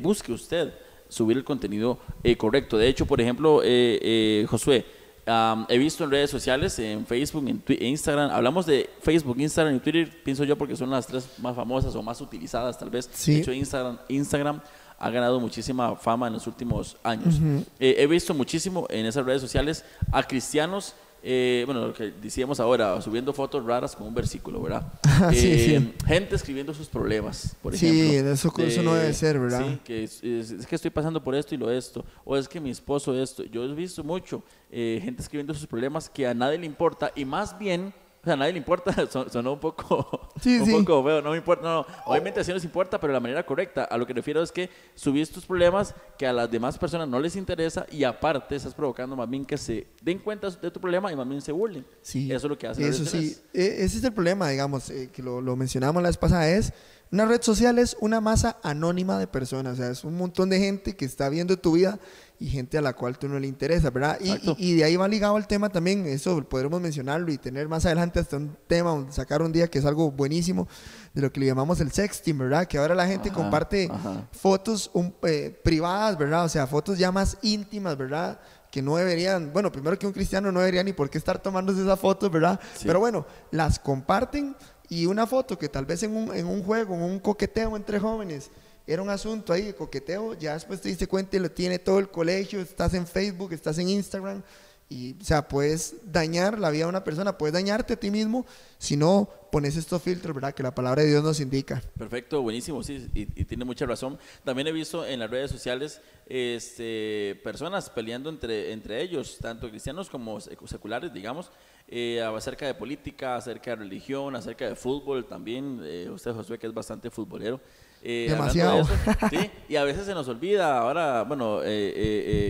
busque 0.00 0.32
usted 0.32 0.72
subir 1.14 1.36
el 1.36 1.44
contenido 1.44 1.98
eh, 2.22 2.36
correcto. 2.36 2.76
De 2.76 2.88
hecho, 2.88 3.06
por 3.06 3.20
ejemplo, 3.20 3.62
eh, 3.62 3.98
eh, 4.02 4.46
Josué, 4.48 4.84
am, 5.26 5.64
he 5.68 5.78
visto 5.78 6.04
en 6.04 6.10
redes 6.10 6.30
sociales, 6.30 6.78
en 6.78 7.06
Facebook, 7.06 7.46
en 7.48 7.64
Twi- 7.64 7.78
en 7.80 7.86
Instagram, 7.88 8.30
hablamos 8.30 8.66
de 8.66 8.90
Facebook, 9.00 9.36
Instagram 9.38 9.76
y 9.76 9.80
Twitter, 9.80 10.10
pienso 10.24 10.44
yo 10.44 10.56
porque 10.58 10.76
son 10.76 10.90
las 10.90 11.06
tres 11.06 11.28
más 11.38 11.54
famosas 11.54 11.94
o 11.94 12.02
más 12.02 12.20
utilizadas 12.20 12.76
tal 12.78 12.90
vez. 12.90 13.08
Sí. 13.12 13.34
De 13.34 13.40
hecho, 13.40 13.52
Instagram, 13.52 13.98
Instagram 14.08 14.60
ha 14.98 15.10
ganado 15.10 15.40
muchísima 15.40 15.96
fama 15.96 16.26
en 16.28 16.34
los 16.34 16.46
últimos 16.46 16.96
años. 17.02 17.36
Eh, 17.78 17.96
he 17.98 18.06
visto 18.06 18.32
muchísimo 18.34 18.86
en 18.90 19.06
esas 19.06 19.24
redes 19.24 19.40
sociales 19.40 19.84
a 20.12 20.22
cristianos, 20.22 20.94
eh, 21.26 21.62
bueno, 21.64 21.86
lo 21.86 21.94
que 21.94 22.12
decíamos 22.20 22.60
ahora, 22.60 23.00
subiendo 23.00 23.32
fotos 23.32 23.64
raras 23.64 23.96
con 23.96 24.06
un 24.06 24.14
versículo, 24.14 24.60
¿verdad? 24.60 24.92
Sí, 25.32 25.52
Eh, 25.52 25.80
sí. 25.80 25.94
Gente 26.06 26.34
escribiendo 26.36 26.74
sus 26.74 26.88
problemas, 26.88 27.56
por 27.62 27.74
Sí, 27.76 27.86
ejemplo. 27.88 28.32
eso- 28.32 28.52
eso 28.58 28.82
no 28.82 28.94
debe 28.94 29.12
ser, 29.14 29.38
¿verdad? 29.38 29.64
Sí, 29.66 29.78
que 29.84 30.04
es, 30.04 30.22
es- 30.22 30.50
es 30.50 30.66
que 30.66 30.74
estoy 30.76 30.90
pasando 30.90 31.22
por 31.24 31.34
esto 31.34 31.54
y 31.54 31.58
lo 31.58 31.70
esto, 31.70 32.04
o 32.24 32.36
es 32.36 32.46
que 32.46 32.60
mi 32.60 32.70
esposo 32.70 33.14
esto. 33.20 33.42
Yo 33.44 33.64
he 33.64 33.74
visto 33.74 34.04
mucho 34.04 34.42
eh, 34.70 35.00
gente 35.02 35.22
escribiendo 35.22 35.54
sus 35.54 35.66
problemas 35.66 36.10
que 36.10 36.26
a 36.26 36.34
nadie 36.34 36.58
le 36.58 36.66
importa 36.66 37.10
y 37.16 37.24
más 37.24 37.58
bien, 37.58 37.94
o 38.24 38.26
sea, 38.26 38.32
a 38.32 38.36
nadie 38.36 38.52
le 38.52 38.58
importa, 38.58 38.94
son- 39.10 39.30
sonó 39.30 39.52
un 39.52 39.60
poco, 39.60 40.30
Sí, 40.40 40.58
un 40.58 40.66
sí. 40.66 40.72
poco 40.72 41.04
feo, 41.04 41.20
no 41.20 41.30
me 41.32 41.36
importa, 41.36 41.62
no, 41.62 41.74
no, 41.82 41.86
obviamente 42.06 42.40
así 42.40 42.52
nos 42.52 42.64
importa, 42.64 42.98
pero 42.98 43.12
de 43.12 43.14
la 43.14 43.20
manera 43.20 43.44
correcta. 43.44 43.84
A 43.84 43.96
lo 43.98 44.06
que 44.06 44.14
refiero 44.14 44.42
es 44.42 44.50
que 44.50 44.70
subís 44.94 45.30
tus 45.30 45.44
problemas 45.44 45.94
que 46.18 46.26
a 46.26 46.32
las 46.32 46.50
demás 46.50 46.78
personas 46.78 47.06
no 47.08 47.20
les 47.20 47.36
interesa 47.36 47.86
y 47.92 48.04
aparte 48.04 48.56
estás 48.56 48.74
provocando 48.74 49.14
más 49.14 49.28
bien 49.28 49.44
que 49.44 49.58
se 49.58 49.86
den 50.02 50.18
cuenta 50.18 50.48
de 50.50 50.70
tu 50.70 50.80
problema 50.80 51.12
y 51.12 51.16
más 51.16 51.28
bien 51.28 51.40
se 51.42 51.52
burlen. 51.52 51.84
Sí, 52.02 52.32
Eso 52.32 52.46
es 52.46 52.50
lo 52.50 52.58
que 52.58 52.66
hace. 52.66 52.88
Eso 52.88 53.04
sí. 53.04 53.36
E- 53.52 53.84
ese 53.84 53.98
es 53.98 54.04
el 54.04 54.12
problema, 54.12 54.48
digamos, 54.48 54.88
eh, 54.90 55.10
que 55.12 55.22
lo, 55.22 55.40
lo 55.40 55.54
mencionamos 55.56 56.02
la 56.02 56.08
vez 56.08 56.16
pasada, 56.16 56.48
es 56.48 56.72
una 57.12 57.26
red 57.26 57.42
social 57.42 57.78
es 57.78 57.96
una 58.00 58.20
masa 58.20 58.58
anónima 58.64 59.18
de 59.20 59.28
personas, 59.28 59.74
o 59.74 59.76
sea, 59.76 59.90
es 59.90 60.02
un 60.02 60.16
montón 60.16 60.50
de 60.50 60.58
gente 60.58 60.96
que 60.96 61.04
está 61.04 61.28
viendo 61.28 61.56
tu 61.56 61.72
vida 61.72 62.00
y 62.38 62.48
gente 62.48 62.76
a 62.76 62.82
la 62.82 62.92
cual 62.94 63.16
tú 63.18 63.28
no 63.28 63.38
le 63.38 63.46
interesa, 63.46 63.90
¿verdad? 63.90 64.18
Y, 64.20 64.30
y- 64.32 64.56
y 64.58 64.74
de 64.76 64.84
ahí 64.84 64.96
va 64.96 65.06
ligado 65.06 65.36
el 65.38 65.46
tema 65.46 65.68
también, 65.70 66.04
eso 66.06 66.42
podremos 66.48 66.80
mencionarlo 66.80 67.30
y 67.32 67.38
tener 67.38 67.68
más 67.68 67.86
adelante 67.86 68.18
hasta 68.20 68.36
un 68.36 68.56
tema, 68.66 69.06
sacar 69.10 69.40
un 69.40 69.52
día 69.52 69.68
que 69.68 69.78
es 69.78 69.84
algo 69.84 70.10
buenísimo, 70.10 70.66
de 71.14 71.22
lo 71.22 71.32
que 71.32 71.40
le 71.40 71.46
llamamos 71.46 71.80
el 71.80 71.92
sexting, 71.92 72.36
¿verdad? 72.36 72.66
Que 72.66 72.78
ahora 72.78 72.94
la 72.94 73.06
gente 73.06 73.28
Ajá, 73.28 73.36
comparte 73.38 73.88
ajá. 73.90 74.28
fotos 74.32 74.90
un- 74.94 75.14
eh, 75.22 75.58
privadas, 75.62 76.18
¿verdad? 76.18 76.44
O 76.44 76.48
sea, 76.48 76.66
fotos 76.66 76.98
ya 76.98 77.12
más 77.12 77.38
íntimas, 77.42 77.96
¿verdad? 77.96 78.40
Que 78.70 78.82
no 78.82 78.96
deberían, 78.96 79.52
bueno, 79.52 79.70
primero 79.70 79.96
que 79.96 80.06
un 80.06 80.12
cristiano 80.12 80.50
no 80.50 80.58
debería 80.58 80.82
ni 80.82 80.92
por 80.92 81.08
qué 81.08 81.18
estar 81.18 81.38
tomándose 81.38 81.82
esas 81.82 82.00
fotos, 82.00 82.30
¿verdad? 82.32 82.58
Sí. 82.74 82.84
Pero 82.86 82.98
bueno, 82.98 83.24
las 83.52 83.78
comparten 83.78 84.56
y 84.88 85.06
una 85.06 85.26
foto 85.28 85.56
que 85.56 85.68
tal 85.68 85.86
vez 85.86 86.02
en 86.02 86.14
un, 86.16 86.34
en 86.34 86.46
un 86.46 86.64
juego, 86.64 86.94
en 86.96 87.02
un 87.02 87.20
coqueteo 87.20 87.76
entre 87.76 88.00
jóvenes, 88.00 88.50
era 88.86 89.02
un 89.02 89.10
asunto 89.10 89.52
ahí 89.52 89.62
de 89.62 89.74
coqueteo, 89.74 90.34
ya 90.34 90.54
después 90.54 90.80
te 90.80 90.88
diste 90.88 91.06
cuenta 91.06 91.36
y 91.36 91.40
lo 91.40 91.50
tiene 91.50 91.78
todo 91.78 91.98
el 91.98 92.08
colegio, 92.10 92.60
estás 92.60 92.94
en 92.94 93.06
Facebook, 93.06 93.52
estás 93.52 93.78
en 93.78 93.88
Instagram, 93.88 94.42
y, 94.90 95.16
o 95.18 95.24
sea, 95.24 95.48
puedes 95.48 95.94
dañar 96.12 96.58
la 96.58 96.70
vida 96.70 96.84
de 96.84 96.90
una 96.90 97.02
persona, 97.04 97.38
puedes 97.38 97.54
dañarte 97.54 97.94
a 97.94 97.96
ti 97.96 98.10
mismo 98.10 98.44
si 98.78 98.96
no 98.98 99.28
pones 99.50 99.76
estos 99.76 100.02
filtros, 100.02 100.34
¿verdad? 100.34 100.52
Que 100.52 100.62
la 100.62 100.74
palabra 100.74 101.02
de 101.02 101.08
Dios 101.08 101.22
nos 101.24 101.40
indica. 101.40 101.82
Perfecto, 101.96 102.42
buenísimo, 102.42 102.82
sí, 102.82 103.08
y, 103.14 103.24
tiene 103.44 103.64
mucha 103.64 103.86
razón. 103.86 104.18
También 104.44 104.66
he 104.68 104.72
visto 104.72 105.06
en 105.06 105.20
las 105.20 105.30
redes 105.30 105.50
sociales 105.50 106.02
este, 106.26 107.40
personas 107.42 107.88
peleando 107.88 108.28
entre, 108.28 108.72
entre 108.72 109.00
ellos, 109.00 109.38
tanto 109.40 109.70
cristianos 109.70 110.10
como 110.10 110.38
sec- 110.38 110.66
seculares, 110.66 111.12
digamos, 111.12 111.50
eh, 111.88 112.20
acerca 112.22 112.66
de 112.66 112.74
política, 112.74 113.36
acerca 113.36 113.70
de 113.70 113.76
religión, 113.76 114.36
acerca 114.36 114.68
de 114.68 114.76
fútbol 114.76 115.26
también. 115.26 115.80
eh, 115.82 116.10
usted, 116.10 116.32
Josué, 116.32 116.58
que 116.58 116.66
es 116.66 116.74
bastante 116.74 117.10
futbolero. 117.10 117.60
Eh, 118.06 118.28
hablando 118.30 118.52
de 118.52 118.60
Demasiado. 118.60 118.80
eso, 118.82 119.28
sí, 119.30 119.50
y 119.68 119.76
a 119.76 119.84
veces 119.84 120.04
se 120.04 120.12
nos 120.14 120.28
olvida 120.28 120.78
ahora, 120.78 121.22
bueno, 121.22 121.62
eh, 121.62 121.66
eh, 121.66 121.94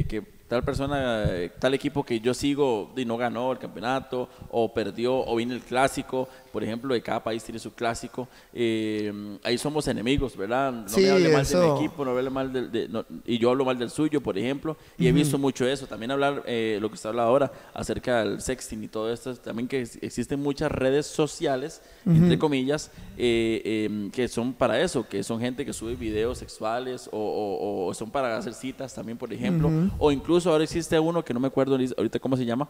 eh, 0.00 0.07
que 0.09 0.20
tal 0.48 0.62
persona, 0.64 1.24
eh, 1.28 1.50
tal 1.59 1.74
equipo 1.74 2.02
que 2.05 2.18
yo 2.20 2.34
sigo 2.34 2.92
y 2.96 3.05
no 3.05 3.16
ganó 3.16 3.52
el 3.52 3.59
campeonato, 3.59 4.28
o 4.50 4.74
perdió, 4.74 5.16
o 5.16 5.36
viene 5.36 5.55
el 5.55 5.62
clásico, 5.62 6.28
por 6.55 6.62
ejemplo, 6.62 6.94
de 6.94 7.02
cada 7.02 7.22
país 7.22 7.42
tiene 7.42 7.59
su 7.59 7.74
clásico. 7.74 8.28
eh, 8.52 9.12
ahí 9.42 9.59
somos 9.59 9.88
enemigos, 9.88 10.36
¿verdad? 10.36 10.70
No 10.72 10.88
Sí, 10.88 11.02
me 11.02 11.11
hable 11.11 11.28
mal 11.32 11.44
de 11.46 11.57
mi 11.57 11.64
eso. 11.66 11.76
equipo, 11.76 12.05
no 12.05 12.12
hable 12.12 12.30
mal 12.30 12.52
del- 12.52 12.70
de, 12.70 12.88
no- 12.88 13.05
y 13.26 13.38
yo 13.38 13.50
hablo 13.50 13.64
mal 13.64 13.76
del 13.76 13.90
suyo, 13.90 14.20
por 14.22 14.38
ejemplo, 14.38 14.76
y 14.96 15.09
he 15.09 15.12
visto 15.12 15.36
mucho 15.36 15.66
eso. 15.66 15.88
También 15.88 16.12
hablar, 16.12 16.44
eh, 16.46 16.78
lo 16.80 16.88
que 16.88 16.94
usted 16.94 17.09
habla 17.09 17.24
ahora, 17.24 17.50
acerca 17.74 18.22
del 18.24 18.40
sexting 18.40 18.84
y 18.84 18.88
todo 18.88 19.12
esto, 19.12 19.34
también 19.34 19.66
que 19.66 19.80
ex- 19.80 19.98
existen 20.00 20.40
muchas 20.40 20.70
redes 20.70 21.07
sociales, 21.07 21.82
entre 22.07 22.38
comillas, 22.38 22.92
eh, 23.18 23.61
eh, 23.64 24.11
que 24.12 24.28
son 24.28 24.52
para 24.52 24.80
eso, 24.80 25.09
que 25.09 25.24
son 25.24 25.40
gente 25.40 25.66
que 25.66 25.72
sube 25.72 25.96
videos 25.96 26.38
sexuales 26.38 27.09
o, 27.11 27.18
o- 27.18 27.86
o 27.88 27.94
son 27.94 28.11
para 28.12 28.36
hacer 28.36 28.55
citas 28.55 28.94
también, 28.94 29.18
por 29.18 29.32
ejemplo, 29.32 29.68
o 29.98 30.12
incluso 30.12 30.50
ahora 30.50 30.62
existe 30.62 30.98
uno 31.00 31.24
que 31.24 31.34
no 31.34 31.40
me 31.40 31.48
acuerdo 31.48 31.74
ahorita 31.96 32.18
cómo 32.20 32.36
se 32.36 32.44
llama, 32.46 32.68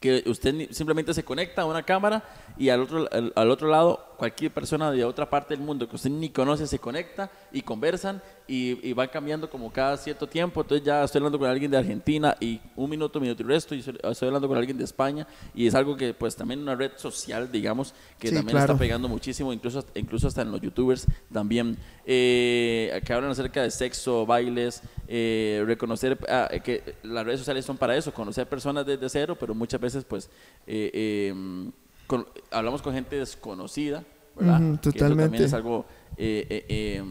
que 0.00 0.22
usted 0.26 0.70
simplemente 0.70 1.14
se 1.14 1.24
conecta 1.24 1.62
a 1.62 1.66
una 1.66 1.82
cámara 1.82 2.24
y 2.56 2.68
al 2.68 2.82
otro, 2.82 3.08
al 3.34 3.50
otro 3.50 3.68
lado 3.68 4.07
cualquier 4.18 4.52
persona 4.52 4.90
de 4.90 5.04
otra 5.04 5.30
parte 5.30 5.54
del 5.56 5.64
mundo 5.64 5.88
que 5.88 5.94
usted 5.94 6.10
ni 6.10 6.28
conoce 6.28 6.66
se 6.66 6.78
conecta 6.80 7.30
y 7.52 7.62
conversan 7.62 8.20
y, 8.48 8.86
y 8.86 8.92
van 8.92 9.08
cambiando 9.08 9.48
como 9.48 9.72
cada 9.72 9.96
cierto 9.96 10.26
tiempo. 10.28 10.60
Entonces 10.60 10.84
ya 10.84 11.04
estoy 11.04 11.20
hablando 11.20 11.38
con 11.38 11.48
alguien 11.48 11.70
de 11.70 11.76
Argentina 11.78 12.36
y 12.40 12.60
un 12.74 12.90
minuto, 12.90 13.20
minuto 13.20 13.42
y 13.42 13.46
resto 13.46 13.74
y 13.76 13.78
estoy 13.78 13.96
estoy 14.02 14.26
hablando 14.26 14.48
con 14.48 14.58
alguien 14.58 14.76
de 14.76 14.84
España 14.84 15.26
y 15.54 15.68
es 15.68 15.74
algo 15.76 15.96
que 15.96 16.12
pues 16.12 16.34
también 16.34 16.60
una 16.60 16.74
red 16.74 16.90
social, 16.96 17.50
digamos, 17.50 17.94
que 18.18 18.28
Sí, 18.28 18.34
también 18.34 18.56
claro. 18.56 18.72
está 18.72 18.78
pegando 18.78 19.08
muchísimo, 19.08 19.52
incluso, 19.52 19.84
incluso 19.94 20.26
hasta 20.26 20.42
en 20.42 20.50
los 20.50 20.60
youtubers 20.60 21.06
también, 21.32 21.78
eh, 22.04 23.00
que 23.06 23.12
hablan 23.12 23.30
acerca 23.30 23.62
de 23.62 23.70
sexo, 23.70 24.26
bailes, 24.26 24.82
eh, 25.06 25.62
reconocer 25.64 26.18
ah, 26.28 26.48
que 26.64 26.96
las 27.04 27.24
redes 27.24 27.38
sociales 27.40 27.64
son 27.64 27.76
para 27.76 27.96
eso, 27.96 28.12
conocer 28.12 28.48
personas 28.48 28.84
desde 28.84 29.08
cero, 29.08 29.36
pero 29.38 29.54
muchas 29.54 29.80
veces 29.80 30.04
pues 30.04 30.28
eh, 30.66 30.90
eh, 30.92 31.70
con- 32.08 32.26
hablamos 32.50 32.82
con 32.82 32.92
gente 32.94 33.14
desconocida, 33.16 34.02
¿verdad? 34.34 34.60
Ujú, 34.60 34.80
Que 34.80 34.88
eso 34.88 34.92
totalmente. 34.98 35.22
también 35.22 35.44
es 35.44 35.52
algo 35.54 35.84
eh, 36.16 36.46
eh, 36.50 36.64
eh, 36.68 37.02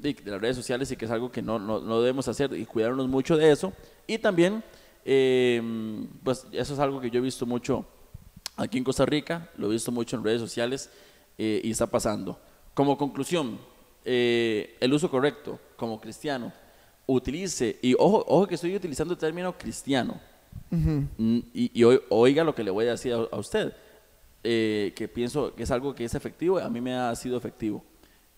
de, 0.00 0.14
de 0.14 0.30
las 0.32 0.40
redes 0.40 0.56
sociales 0.56 0.90
y 0.90 0.96
que 0.96 1.04
es 1.04 1.10
algo 1.12 1.30
que 1.30 1.40
no, 1.42 1.60
no, 1.60 1.78
no 1.80 2.00
debemos 2.00 2.26
hacer 2.26 2.52
y 2.54 2.64
cuidarnos 2.66 3.06
mucho 3.06 3.36
de 3.36 3.52
eso. 3.52 3.72
Y 4.08 4.18
también, 4.18 4.64
eh, 5.04 5.62
pues 6.24 6.46
eso 6.50 6.74
es 6.74 6.78
algo 6.80 7.00
que 7.00 7.10
yo 7.10 7.18
he 7.18 7.22
visto 7.22 7.46
mucho 7.46 7.84
aquí 8.56 8.78
en 8.78 8.84
Costa 8.84 9.06
Rica, 9.06 9.50
lo 9.56 9.68
he 9.68 9.72
visto 9.72 9.92
mucho 9.92 10.16
en 10.16 10.24
redes 10.24 10.40
sociales 10.40 10.90
y 11.38 11.70
está 11.70 11.86
pasando. 11.86 12.38
Como 12.74 12.96
conclusión, 12.98 13.58
eh, 14.04 14.76
el 14.80 14.92
uso 14.92 15.10
correcto 15.10 15.58
como 15.76 16.00
cristiano, 16.00 16.52
utilice, 17.06 17.78
y 17.82 17.94
ojo, 17.94 18.24
ojo 18.26 18.46
que 18.46 18.54
estoy 18.56 18.74
utilizando 18.74 19.12
el 19.14 19.18
término 19.18 19.56
cristiano, 19.56 20.18
Mm, 20.70 21.38
y, 21.54 21.70
y 21.74 21.84
oi- 21.84 22.02
oiga 22.08 22.42
lo 22.42 22.54
que 22.54 22.64
le 22.64 22.70
voy 22.70 22.86
a 22.86 22.92
decir 22.92 23.12
a, 23.12 23.18
a 23.30 23.38
usted, 23.38 23.72
eh, 24.48 24.92
que 24.94 25.08
pienso 25.08 25.52
que 25.56 25.64
es 25.64 25.70
algo 25.72 25.92
que 25.92 26.04
es 26.04 26.14
efectivo, 26.14 26.60
a 26.60 26.70
mí 26.70 26.80
me 26.80 26.94
ha 26.94 27.12
sido 27.16 27.36
efectivo. 27.36 27.82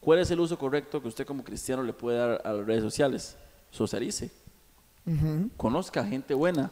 ¿Cuál 0.00 0.20
es 0.20 0.30
el 0.30 0.40
uso 0.40 0.58
correcto 0.58 1.02
que 1.02 1.08
usted 1.08 1.26
como 1.26 1.44
cristiano 1.44 1.82
le 1.82 1.92
puede 1.92 2.16
dar 2.16 2.40
a 2.42 2.52
las 2.54 2.66
redes 2.66 2.82
sociales? 2.82 3.36
Socialice, 3.70 4.30
conozca 5.58 6.02
gente 6.06 6.32
buena, 6.32 6.70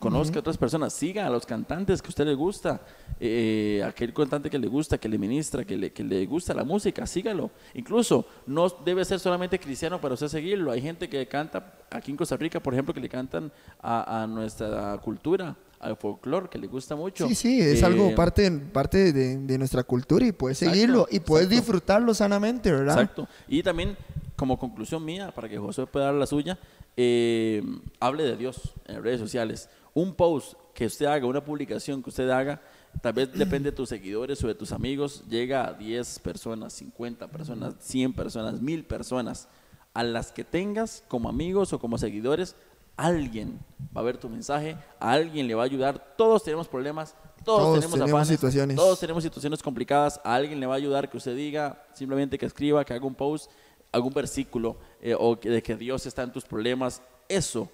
conozca 0.00 0.38
a 0.38 0.40
otras 0.40 0.58
personas, 0.58 0.92
siga 0.92 1.28
a 1.28 1.30
los 1.30 1.46
cantantes 1.46 2.02
que 2.02 2.08
a 2.08 2.10
usted 2.10 2.24
le 2.24 2.34
gusta, 2.34 2.80
eh, 3.20 3.84
aquel 3.86 4.12
cantante 4.12 4.50
que 4.50 4.58
le 4.58 4.66
gusta, 4.66 4.98
que 4.98 5.08
le 5.08 5.16
ministra, 5.16 5.64
que 5.64 5.76
le, 5.76 5.92
que 5.92 6.02
le 6.02 6.26
gusta 6.26 6.54
la 6.54 6.64
música, 6.64 7.06
sígalo. 7.06 7.52
Incluso 7.74 8.26
no 8.48 8.68
debe 8.84 9.04
ser 9.04 9.20
solamente 9.20 9.60
cristiano 9.60 10.00
para 10.00 10.14
usted 10.14 10.26
seguirlo. 10.26 10.72
Hay 10.72 10.82
gente 10.82 11.08
que 11.08 11.24
canta 11.28 11.74
aquí 11.88 12.10
en 12.10 12.16
Costa 12.16 12.36
Rica, 12.36 12.58
por 12.58 12.74
ejemplo, 12.74 12.92
que 12.92 13.00
le 13.00 13.08
cantan 13.08 13.52
a, 13.80 14.22
a 14.22 14.26
nuestra 14.26 14.98
cultura, 14.98 15.54
al 15.82 15.96
folclore, 15.96 16.48
que 16.48 16.58
le 16.58 16.66
gusta 16.68 16.96
mucho. 16.96 17.28
Sí, 17.28 17.34
sí, 17.34 17.60
es 17.60 17.82
Eh, 17.82 17.84
algo 17.84 18.14
parte, 18.14 18.50
parte 18.50 19.12
de, 19.12 19.36
de 19.38 19.58
nuestra 19.58 19.82
cultura 19.82 20.24
y 20.26 20.32
puedes 20.32 20.62
Exacto, 20.62 20.74
seguirlo 20.80 21.06
y 21.10 21.20
puedes 21.20 21.46
exacto. 21.48 21.60
disfrutarlo 21.60 22.14
sanamente, 22.14 22.70
¿verdad? 22.72 22.94
Exacto. 23.00 23.28
Y 23.48 23.62
también, 23.62 23.96
como 24.36 24.58
conclusión 24.58 25.04
mía, 25.04 25.32
para 25.34 25.48
que 25.48 25.58
José 25.58 25.86
pueda 25.86 26.06
dar 26.06 26.14
la 26.14 26.26
suya, 26.26 26.58
eh, 26.96 27.62
hable 28.00 28.22
de 28.24 28.36
Dios 28.36 28.74
en 28.86 29.02
redes 29.02 29.20
sociales. 29.20 29.68
Un 29.94 30.14
post 30.14 30.54
que 30.74 30.86
usted 30.86 31.06
haga, 31.06 31.26
una 31.26 31.44
publicación 31.44 32.02
que 32.02 32.10
usted 32.10 32.30
haga, 32.30 32.62
tal 33.02 33.12
vez 33.14 33.32
depende 33.32 33.70
de 33.70 33.76
tus 33.76 33.88
seguidores 33.88 34.42
o 34.44 34.46
de 34.48 34.54
tus 34.54 34.72
amigos, 34.72 35.24
llega 35.28 35.66
a 35.66 35.72
10 35.74 36.18
personas, 36.20 36.72
50 36.74 37.28
personas, 37.28 37.74
100 37.80 38.12
personas, 38.12 38.60
1000 38.60 38.84
personas. 38.84 39.48
A 39.94 40.02
las 40.04 40.32
que 40.32 40.44
tengas 40.44 41.04
como 41.08 41.28
amigos 41.28 41.74
o 41.74 41.78
como 41.78 41.98
seguidores, 41.98 42.56
alguien 42.96 43.58
va 43.96 44.00
a 44.00 44.04
ver 44.04 44.16
tu 44.18 44.28
mensaje, 44.28 44.76
a 44.98 45.12
alguien 45.12 45.46
le 45.46 45.54
va 45.54 45.62
a 45.62 45.64
ayudar. 45.66 46.14
Todos 46.16 46.42
tenemos 46.42 46.68
problemas, 46.68 47.14
todos, 47.44 47.60
Todos 47.60 47.74
tenemos, 47.74 47.92
tenemos 47.92 48.10
afanes, 48.10 48.28
situaciones. 48.28 48.76
todos 48.76 49.00
tenemos 49.00 49.22
situaciones 49.22 49.62
complicadas, 49.62 50.20
a 50.24 50.34
alguien 50.34 50.60
le 50.60 50.66
va 50.66 50.74
a 50.74 50.76
ayudar 50.76 51.10
que 51.10 51.16
usted 51.16 51.34
diga, 51.34 51.84
simplemente 51.92 52.38
que 52.38 52.46
escriba, 52.46 52.84
que 52.84 52.94
haga 52.94 53.06
un 53.06 53.14
post, 53.14 53.50
algún 53.90 54.12
versículo 54.12 54.76
eh, 55.00 55.14
o 55.18 55.38
que, 55.38 55.50
de 55.50 55.62
que 55.62 55.76
Dios 55.76 56.06
está 56.06 56.22
en 56.22 56.32
tus 56.32 56.44
problemas. 56.44 57.02
Eso 57.28 57.68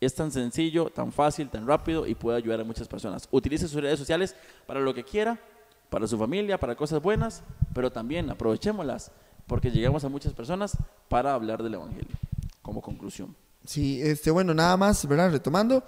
es 0.00 0.14
tan 0.14 0.30
sencillo, 0.30 0.90
tan 0.90 1.12
fácil, 1.12 1.48
tan 1.48 1.66
rápido 1.66 2.06
y 2.06 2.14
puede 2.14 2.38
ayudar 2.38 2.60
a 2.60 2.64
muchas 2.64 2.88
personas. 2.88 3.28
Utilice 3.30 3.68
sus 3.68 3.80
redes 3.80 3.98
sociales 3.98 4.36
para 4.66 4.80
lo 4.80 4.94
que 4.94 5.04
quiera, 5.04 5.38
para 5.90 6.06
su 6.06 6.18
familia, 6.18 6.58
para 6.58 6.74
cosas 6.74 7.00
buenas, 7.00 7.42
pero 7.72 7.90
también 7.90 8.30
aprovechémoslas 8.30 9.10
porque 9.46 9.70
llegamos 9.70 10.04
a 10.04 10.08
muchas 10.08 10.32
personas 10.32 10.76
para 11.08 11.34
hablar 11.34 11.62
del 11.62 11.74
Evangelio, 11.74 12.16
como 12.62 12.80
conclusión. 12.80 13.34
Sí, 13.66 14.00
este, 14.02 14.30
bueno, 14.30 14.52
nada 14.54 14.76
más, 14.76 15.06
¿verdad? 15.06 15.30
Retomando, 15.30 15.84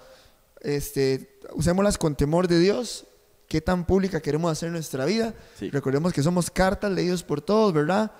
este, 0.61 1.39
usémoslas 1.53 1.97
con 1.97 2.15
temor 2.15 2.47
de 2.47 2.59
Dios. 2.59 3.05
¿Qué 3.47 3.61
tan 3.61 3.85
pública 3.85 4.21
queremos 4.21 4.51
hacer 4.51 4.71
nuestra 4.71 5.05
vida? 5.05 5.33
Sí. 5.57 5.69
Recordemos 5.69 6.11
que 6.11 6.21
somos 6.21 6.51
cartas 6.51 6.91
leídos 6.91 7.23
por 7.23 7.39
todos, 7.39 7.71
¿verdad? 7.71 8.11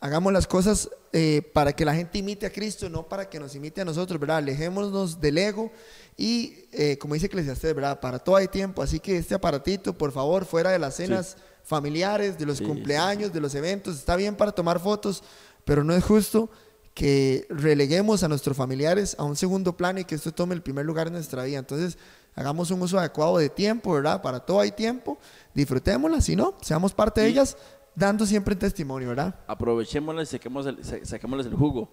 Hagamos 0.00 0.32
las 0.32 0.46
cosas 0.46 0.88
eh, 1.12 1.42
para 1.52 1.74
que 1.74 1.84
la 1.84 1.94
gente 1.94 2.18
imite 2.18 2.46
a 2.46 2.50
Cristo, 2.50 2.88
no 2.88 3.06
para 3.06 3.28
que 3.28 3.38
nos 3.38 3.54
imite 3.54 3.82
a 3.82 3.84
nosotros, 3.84 4.18
¿verdad? 4.18 4.38
Alejémonos 4.38 5.20
del 5.20 5.36
ego 5.36 5.70
y, 6.16 6.64
eh, 6.72 6.96
como 6.98 7.14
dice 7.14 7.26
Eclesiastés, 7.26 7.74
¿verdad? 7.74 8.00
Para 8.00 8.18
todo 8.18 8.36
hay 8.36 8.48
tiempo, 8.48 8.82
así 8.82 8.98
que 8.98 9.18
este 9.18 9.34
aparatito, 9.34 9.92
por 9.92 10.10
favor, 10.10 10.46
fuera 10.46 10.70
de 10.70 10.78
las 10.78 10.96
cenas 10.96 11.36
familiares, 11.64 12.38
de 12.38 12.46
los 12.46 12.58
Sí, 12.58 12.64
cumpleaños, 12.64 13.32
de 13.32 13.40
los 13.40 13.54
eventos, 13.54 13.96
está 13.98 14.16
bien 14.16 14.34
para 14.36 14.52
tomar 14.52 14.80
fotos, 14.80 15.22
pero 15.64 15.84
no 15.84 15.94
es 15.94 16.02
justo 16.02 16.50
que 16.94 17.46
releguemos 17.48 18.22
a 18.22 18.28
nuestros 18.28 18.56
familiares 18.56 19.16
a 19.18 19.24
un 19.24 19.36
segundo 19.36 19.76
plano 19.76 20.00
y 20.00 20.04
que 20.04 20.14
esto 20.14 20.32
tome 20.32 20.54
el 20.54 20.62
primer 20.62 20.84
lugar 20.84 21.06
en 21.06 21.14
nuestra 21.14 21.44
vida. 21.44 21.58
Entonces, 21.58 21.96
hagamos 22.34 22.70
un 22.70 22.82
uso 22.82 22.98
adecuado 22.98 23.38
de 23.38 23.48
tiempo, 23.48 23.92
¿verdad? 23.94 24.20
Para 24.20 24.40
todo 24.40 24.60
hay 24.60 24.72
tiempo, 24.72 25.18
disfrutémoslas, 25.54 26.24
si 26.24 26.36
no, 26.36 26.54
seamos 26.60 26.92
parte 26.92 27.20
de 27.22 27.28
ellas, 27.28 27.56
dando 27.94 28.26
siempre 28.26 28.54
testimonio, 28.56 29.08
¿verdad? 29.08 29.34
aprovechémoslas 29.46 30.28
y 30.28 30.32
saquemos 30.32 30.66
el, 30.66 31.06
saquémosles 31.06 31.46
el 31.46 31.54
jugo. 31.54 31.90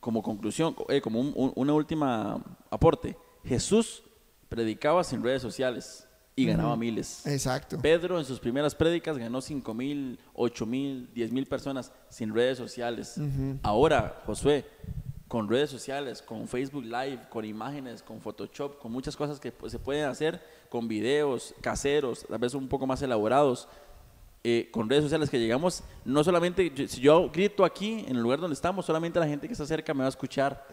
Como 0.00 0.22
conclusión, 0.22 0.74
co- 0.74 0.86
eh, 0.90 1.00
como 1.00 1.20
un- 1.20 1.32
un- 1.34 1.52
una 1.56 1.72
última 1.72 2.40
aporte, 2.70 3.16
Jesús 3.44 4.04
predicaba 4.48 5.02
sin 5.02 5.22
redes 5.22 5.42
sociales 5.42 6.05
y 6.36 6.44
ganaba 6.44 6.76
miles. 6.76 7.26
Exacto. 7.26 7.80
Pedro 7.80 8.18
en 8.18 8.24
sus 8.26 8.38
primeras 8.38 8.74
prédicas 8.74 9.16
ganó 9.16 9.40
5 9.40 9.74
mil, 9.74 10.18
8 10.34 10.66
mil, 10.66 11.08
10 11.14 11.32
mil 11.32 11.46
personas 11.46 11.90
sin 12.10 12.34
redes 12.34 12.58
sociales. 12.58 13.18
Ahora, 13.62 14.22
Josué, 14.26 14.66
con 15.28 15.48
redes 15.48 15.70
sociales, 15.70 16.20
con 16.20 16.46
Facebook 16.46 16.84
Live, 16.84 17.20
con 17.30 17.46
imágenes, 17.46 18.02
con 18.02 18.20
Photoshop, 18.20 18.78
con 18.78 18.92
muchas 18.92 19.16
cosas 19.16 19.40
que 19.40 19.50
pues, 19.50 19.72
se 19.72 19.78
pueden 19.78 20.04
hacer, 20.04 20.42
con 20.68 20.86
videos 20.86 21.54
caseros, 21.62 22.26
tal 22.28 22.38
vez 22.38 22.54
un 22.54 22.68
poco 22.68 22.86
más 22.86 23.00
elaborados, 23.00 23.66
eh, 24.48 24.68
con 24.70 24.88
redes 24.88 25.02
sociales 25.02 25.28
que 25.28 25.40
llegamos, 25.40 25.82
no 26.04 26.22
solamente, 26.22 26.70
yo- 26.72 26.86
si 26.86 27.00
yo 27.00 27.28
grito 27.32 27.64
aquí, 27.64 28.04
en 28.06 28.14
el 28.14 28.22
lugar 28.22 28.38
donde 28.38 28.54
estamos, 28.54 28.86
solamente 28.86 29.18
la 29.18 29.26
gente 29.26 29.48
que 29.48 29.52
está 29.54 29.66
cerca 29.66 29.92
me 29.92 30.00
va 30.00 30.06
a 30.06 30.08
escuchar, 30.10 30.68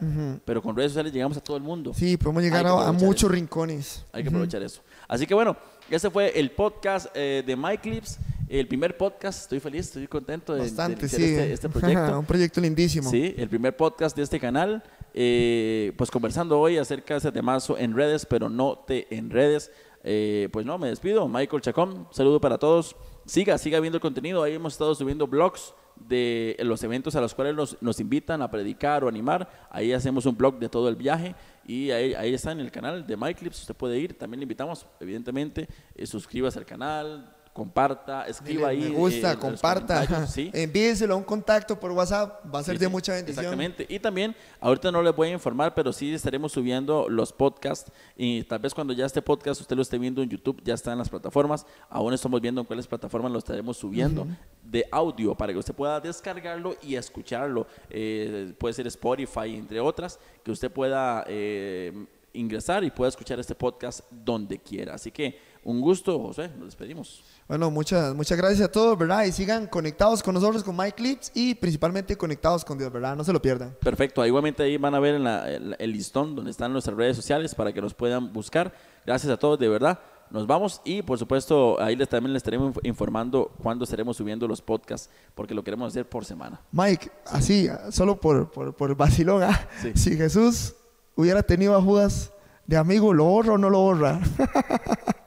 pero 0.46 0.62
con 0.62 0.76
redes 0.76 0.92
sociales 0.92 1.12
llegamos 1.12 1.38
a 1.38 1.42
todo 1.42 1.58
el 1.58 1.64
mundo. 1.64 1.92
Sí, 1.92 2.16
podemos 2.18 2.44
llegar 2.44 2.68
a, 2.68 2.92
muchos 2.92 3.16
eso. 3.24 3.30
rincones. 3.30 4.06
Hay 4.12 4.22
que 4.22 4.30
aprovechar 4.30 4.62
eso. 4.62 4.82
Así 5.08 5.26
que 5.26 5.34
bueno, 5.34 5.58
este 5.90 6.12
fue 6.12 6.38
el 6.40 6.52
podcast 6.52 7.08
eh, 7.16 7.42
de 7.46 7.56
MyClips, 7.56 8.20
el 8.48 8.68
primer 8.68 8.96
podcast. 8.96 9.42
Estoy 9.42 9.60
feliz, 9.60 9.88
estoy 9.88 10.08
contento 10.08 10.54
de, 10.54 10.62
Bastante, 10.62 11.08
sí. 11.10 11.24
este, 11.24 11.54
este 11.54 11.70
proyecto. 11.70 12.20
un 12.20 12.26
proyecto 12.26 12.62
lindísimo. 12.62 13.10
Sí, 13.10 13.34
el 13.38 13.50
primer 13.50 13.76
podcast 13.76 14.16
de 14.16 14.22
este 14.22 14.40
canal. 14.40 14.84
eh, 15.16 15.94
pues 15.98 16.12
conversando 16.12 16.60
hoy 16.60 16.78
acerca 16.78 17.16
de 17.16 17.18
ese 17.20 17.32
temazo 17.32 17.76
en 17.78 17.96
redes, 17.96 18.26
pero 18.28 18.50
no 18.50 18.78
te 18.86 19.08
enredes. 19.16 19.72
Eh, 20.04 20.50
pues 20.52 20.64
no, 20.66 20.78
me 20.78 20.90
despido. 20.90 21.28
Michael 21.28 21.62
Chacón, 21.62 22.08
saludo 22.12 22.40
para 22.42 22.58
todos. 22.60 22.96
Siga, 23.26 23.58
siga 23.58 23.80
viendo 23.80 23.98
el 23.98 24.02
contenido. 24.02 24.44
Ahí 24.44 24.54
hemos 24.54 24.74
estado 24.74 24.94
subiendo 24.96 25.28
blogs 25.28 25.74
de 25.96 26.58
los 26.60 26.84
eventos 26.84 27.16
a 27.16 27.22
los 27.22 27.34
cuales 27.34 27.56
nos, 27.56 27.82
nos 27.82 28.00
invitan 28.00 28.42
a 28.42 28.52
predicar 28.52 29.04
o 29.04 29.08
animar. 29.08 29.68
Ahí 29.70 29.94
hacemos 29.94 30.26
un 30.26 30.36
blog 30.36 30.60
de 30.60 30.70
todo 30.70 30.90
el 30.90 30.96
viaje. 30.96 31.36
y 31.66 31.92
ahí, 31.92 32.34
está 32.34 32.52
en 32.52 32.60
el 32.60 32.72
canal 32.72 33.08
de 33.08 33.16
MyClips, 33.16 33.62
usted 33.62 33.76
puede 33.76 33.98
ir, 33.98 34.18
también 34.18 34.40
le 34.40 34.44
invitamos, 34.44 34.86
evidentemente, 35.00 35.70
eh, 35.96 36.06
suscríbase 36.06 36.60
al 36.60 36.66
canal, 36.66 37.33
comparta, 37.54 38.26
escriba 38.26 38.70
ahí. 38.70 38.80
me 38.80 38.88
eh, 38.88 38.90
gusta, 38.90 39.34
los 39.34 39.38
comparta, 39.38 40.28
¿sí? 40.28 40.50
envíeselo 40.54 41.14
a 41.14 41.18
un 41.18 41.24
contacto 41.24 41.80
por 41.80 41.92
WhatsApp, 41.92 42.44
va 42.54 42.60
a 42.60 42.64
ser 42.64 42.76
Sí, 42.76 42.80
de 42.80 42.86
sí, 42.88 42.92
mucha 42.92 43.14
bendición. 43.14 43.46
Exactamente. 43.46 43.86
Y 43.88 44.00
también, 44.00 44.36
ahorita 44.60 44.92
no 44.92 45.02
les 45.04 45.16
voy 45.16 45.30
a 45.30 45.32
informar, 45.32 45.74
pero 45.76 45.94
sí 45.94 46.14
estaremos 46.14 46.52
subiendo 46.52 47.08
los 47.08 47.32
podcasts. 47.32 47.92
Y 48.18 48.44
tal 48.44 48.60
vez 48.60 48.74
cuando 48.74 48.94
ya 48.94 49.06
este 49.06 49.22
podcast 49.22 49.62
usted 49.62 49.76
lo 49.76 49.84
esté 49.84 49.98
viendo 50.00 50.24
en 50.24 50.30
YouTube, 50.30 50.62
ya 50.64 50.74
está 50.74 50.92
en 50.92 50.98
las 50.98 51.10
plataformas. 51.10 51.66
Aún 51.90 52.14
estamos 52.14 52.42
viendo 52.42 52.62
en 52.62 52.66
cuáles 52.66 52.88
plataformas 52.88 53.32
lo 53.32 53.38
estaremos 53.38 53.78
subiendo 53.78 54.28
de 54.64 54.86
audio 54.92 55.36
para 55.36 55.54
que 55.54 55.60
usted 55.60 55.76
pueda 55.76 56.00
descargarlo 56.00 56.76
y 56.82 56.96
escucharlo. 56.96 57.68
Eh, 57.90 58.54
puede 58.58 58.74
ser 58.74 58.88
Spotify, 58.88 59.56
entre 59.56 59.80
otras, 59.80 60.20
que 60.44 60.52
usted 60.52 60.72
pueda 60.72 61.24
eh, 61.28 62.08
ingresar 62.34 62.84
y 62.84 62.92
pueda 62.92 63.10
escuchar 63.10 63.40
este 63.40 63.56
podcast 63.56 64.02
donde 64.12 64.58
quiera. 64.58 64.96
Así 64.96 65.12
que 65.12 65.53
un 65.66 65.82
gusto, 65.82 66.20
José. 66.20 66.50
Nos 66.58 66.66
despedimos. 66.68 67.24
Bueno, 67.48 67.70
muchas, 67.72 68.14
muchas 68.16 68.38
gracias 68.38 68.62
a 68.62 68.72
todos, 68.72 68.98
¿verdad? 68.98 69.24
Y 69.26 69.32
sigan 69.32 69.68
conectados 69.68 70.24
con 70.24 70.34
nosotros, 70.34 70.64
con 70.64 70.76
MyClips 70.78 71.32
y 71.36 71.56
principalmente 71.56 72.16
conectados 72.18 72.64
con 72.66 72.78
Dios, 72.78 72.92
¿verdad? 72.92 73.16
No 73.16 73.24
se 73.24 73.34
lo 73.34 73.42
pierdan. 73.42 73.76
Perfecto, 73.82 74.26
igualmente 74.26 74.64
ahí 74.64 74.78
van 74.78 74.96
a 74.96 75.00
ver 75.00 75.16
en 75.16 75.24
la- 75.24 75.50
el, 75.52 75.76
el 75.80 75.92
listón 75.92 76.36
donde 76.36 76.52
están 76.52 76.72
nuestras 76.72 76.96
redes 76.98 77.16
sociales 77.16 77.54
para 77.56 77.72
que 77.74 77.82
nos 77.82 77.94
puedan 77.94 78.32
buscar. 78.34 78.74
Gracias 79.06 79.32
a 79.32 79.38
todos, 79.38 79.60
de 79.60 79.68
verdad. 79.70 80.00
Nos 80.32 80.48
vamos 80.48 80.82
y 80.84 81.02
por 81.04 81.20
supuesto 81.20 81.80
ahí 81.80 81.96
les, 81.96 82.10
también 82.10 82.34
les 82.34 82.40
estaremos 82.40 82.74
inf- 82.74 82.80
informando 82.84 83.52
cuándo 83.62 83.84
estaremos 83.84 84.18
subiendo 84.18 84.48
los 84.48 84.62
podcasts 84.62 85.10
porque 85.36 85.54
lo 85.54 85.64
queremos 85.64 85.90
hacer 85.94 86.10
por 86.10 86.26
semana. 86.26 86.60
Mike, 86.72 87.12
así, 87.28 87.68
solo 87.92 88.20
por, 88.20 88.50
por, 88.50 88.74
por 88.76 88.96
vacilón, 88.96 89.44
¿ah? 89.44 89.68
Sí. 89.82 89.92
si 89.94 90.18
Jesús 90.18 90.74
hubiera 91.16 91.44
tenido 91.44 91.76
a 91.76 91.82
Judas 91.82 92.32
de 92.66 92.78
amigo, 92.78 93.14
¿lo 93.14 93.26
borra 93.26 93.54
o 93.54 93.58
no 93.60 93.70
lo 93.70 93.80
borra? 93.82 94.22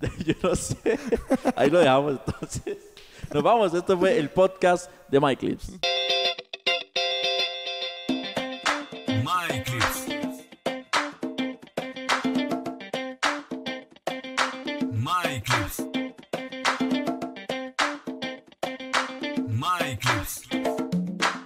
Yo 0.24 0.34
no 0.42 0.54
sé. 0.54 0.98
Ahí 1.54 1.70
lo 1.70 1.78
dejamos 1.78 2.20
entonces. 2.26 2.78
Nos 3.32 3.42
vamos. 3.42 3.74
Esto 3.74 3.98
fue 3.98 4.18
el 4.18 4.30
podcast 4.30 4.90
de 5.08 5.20
My 5.20 5.36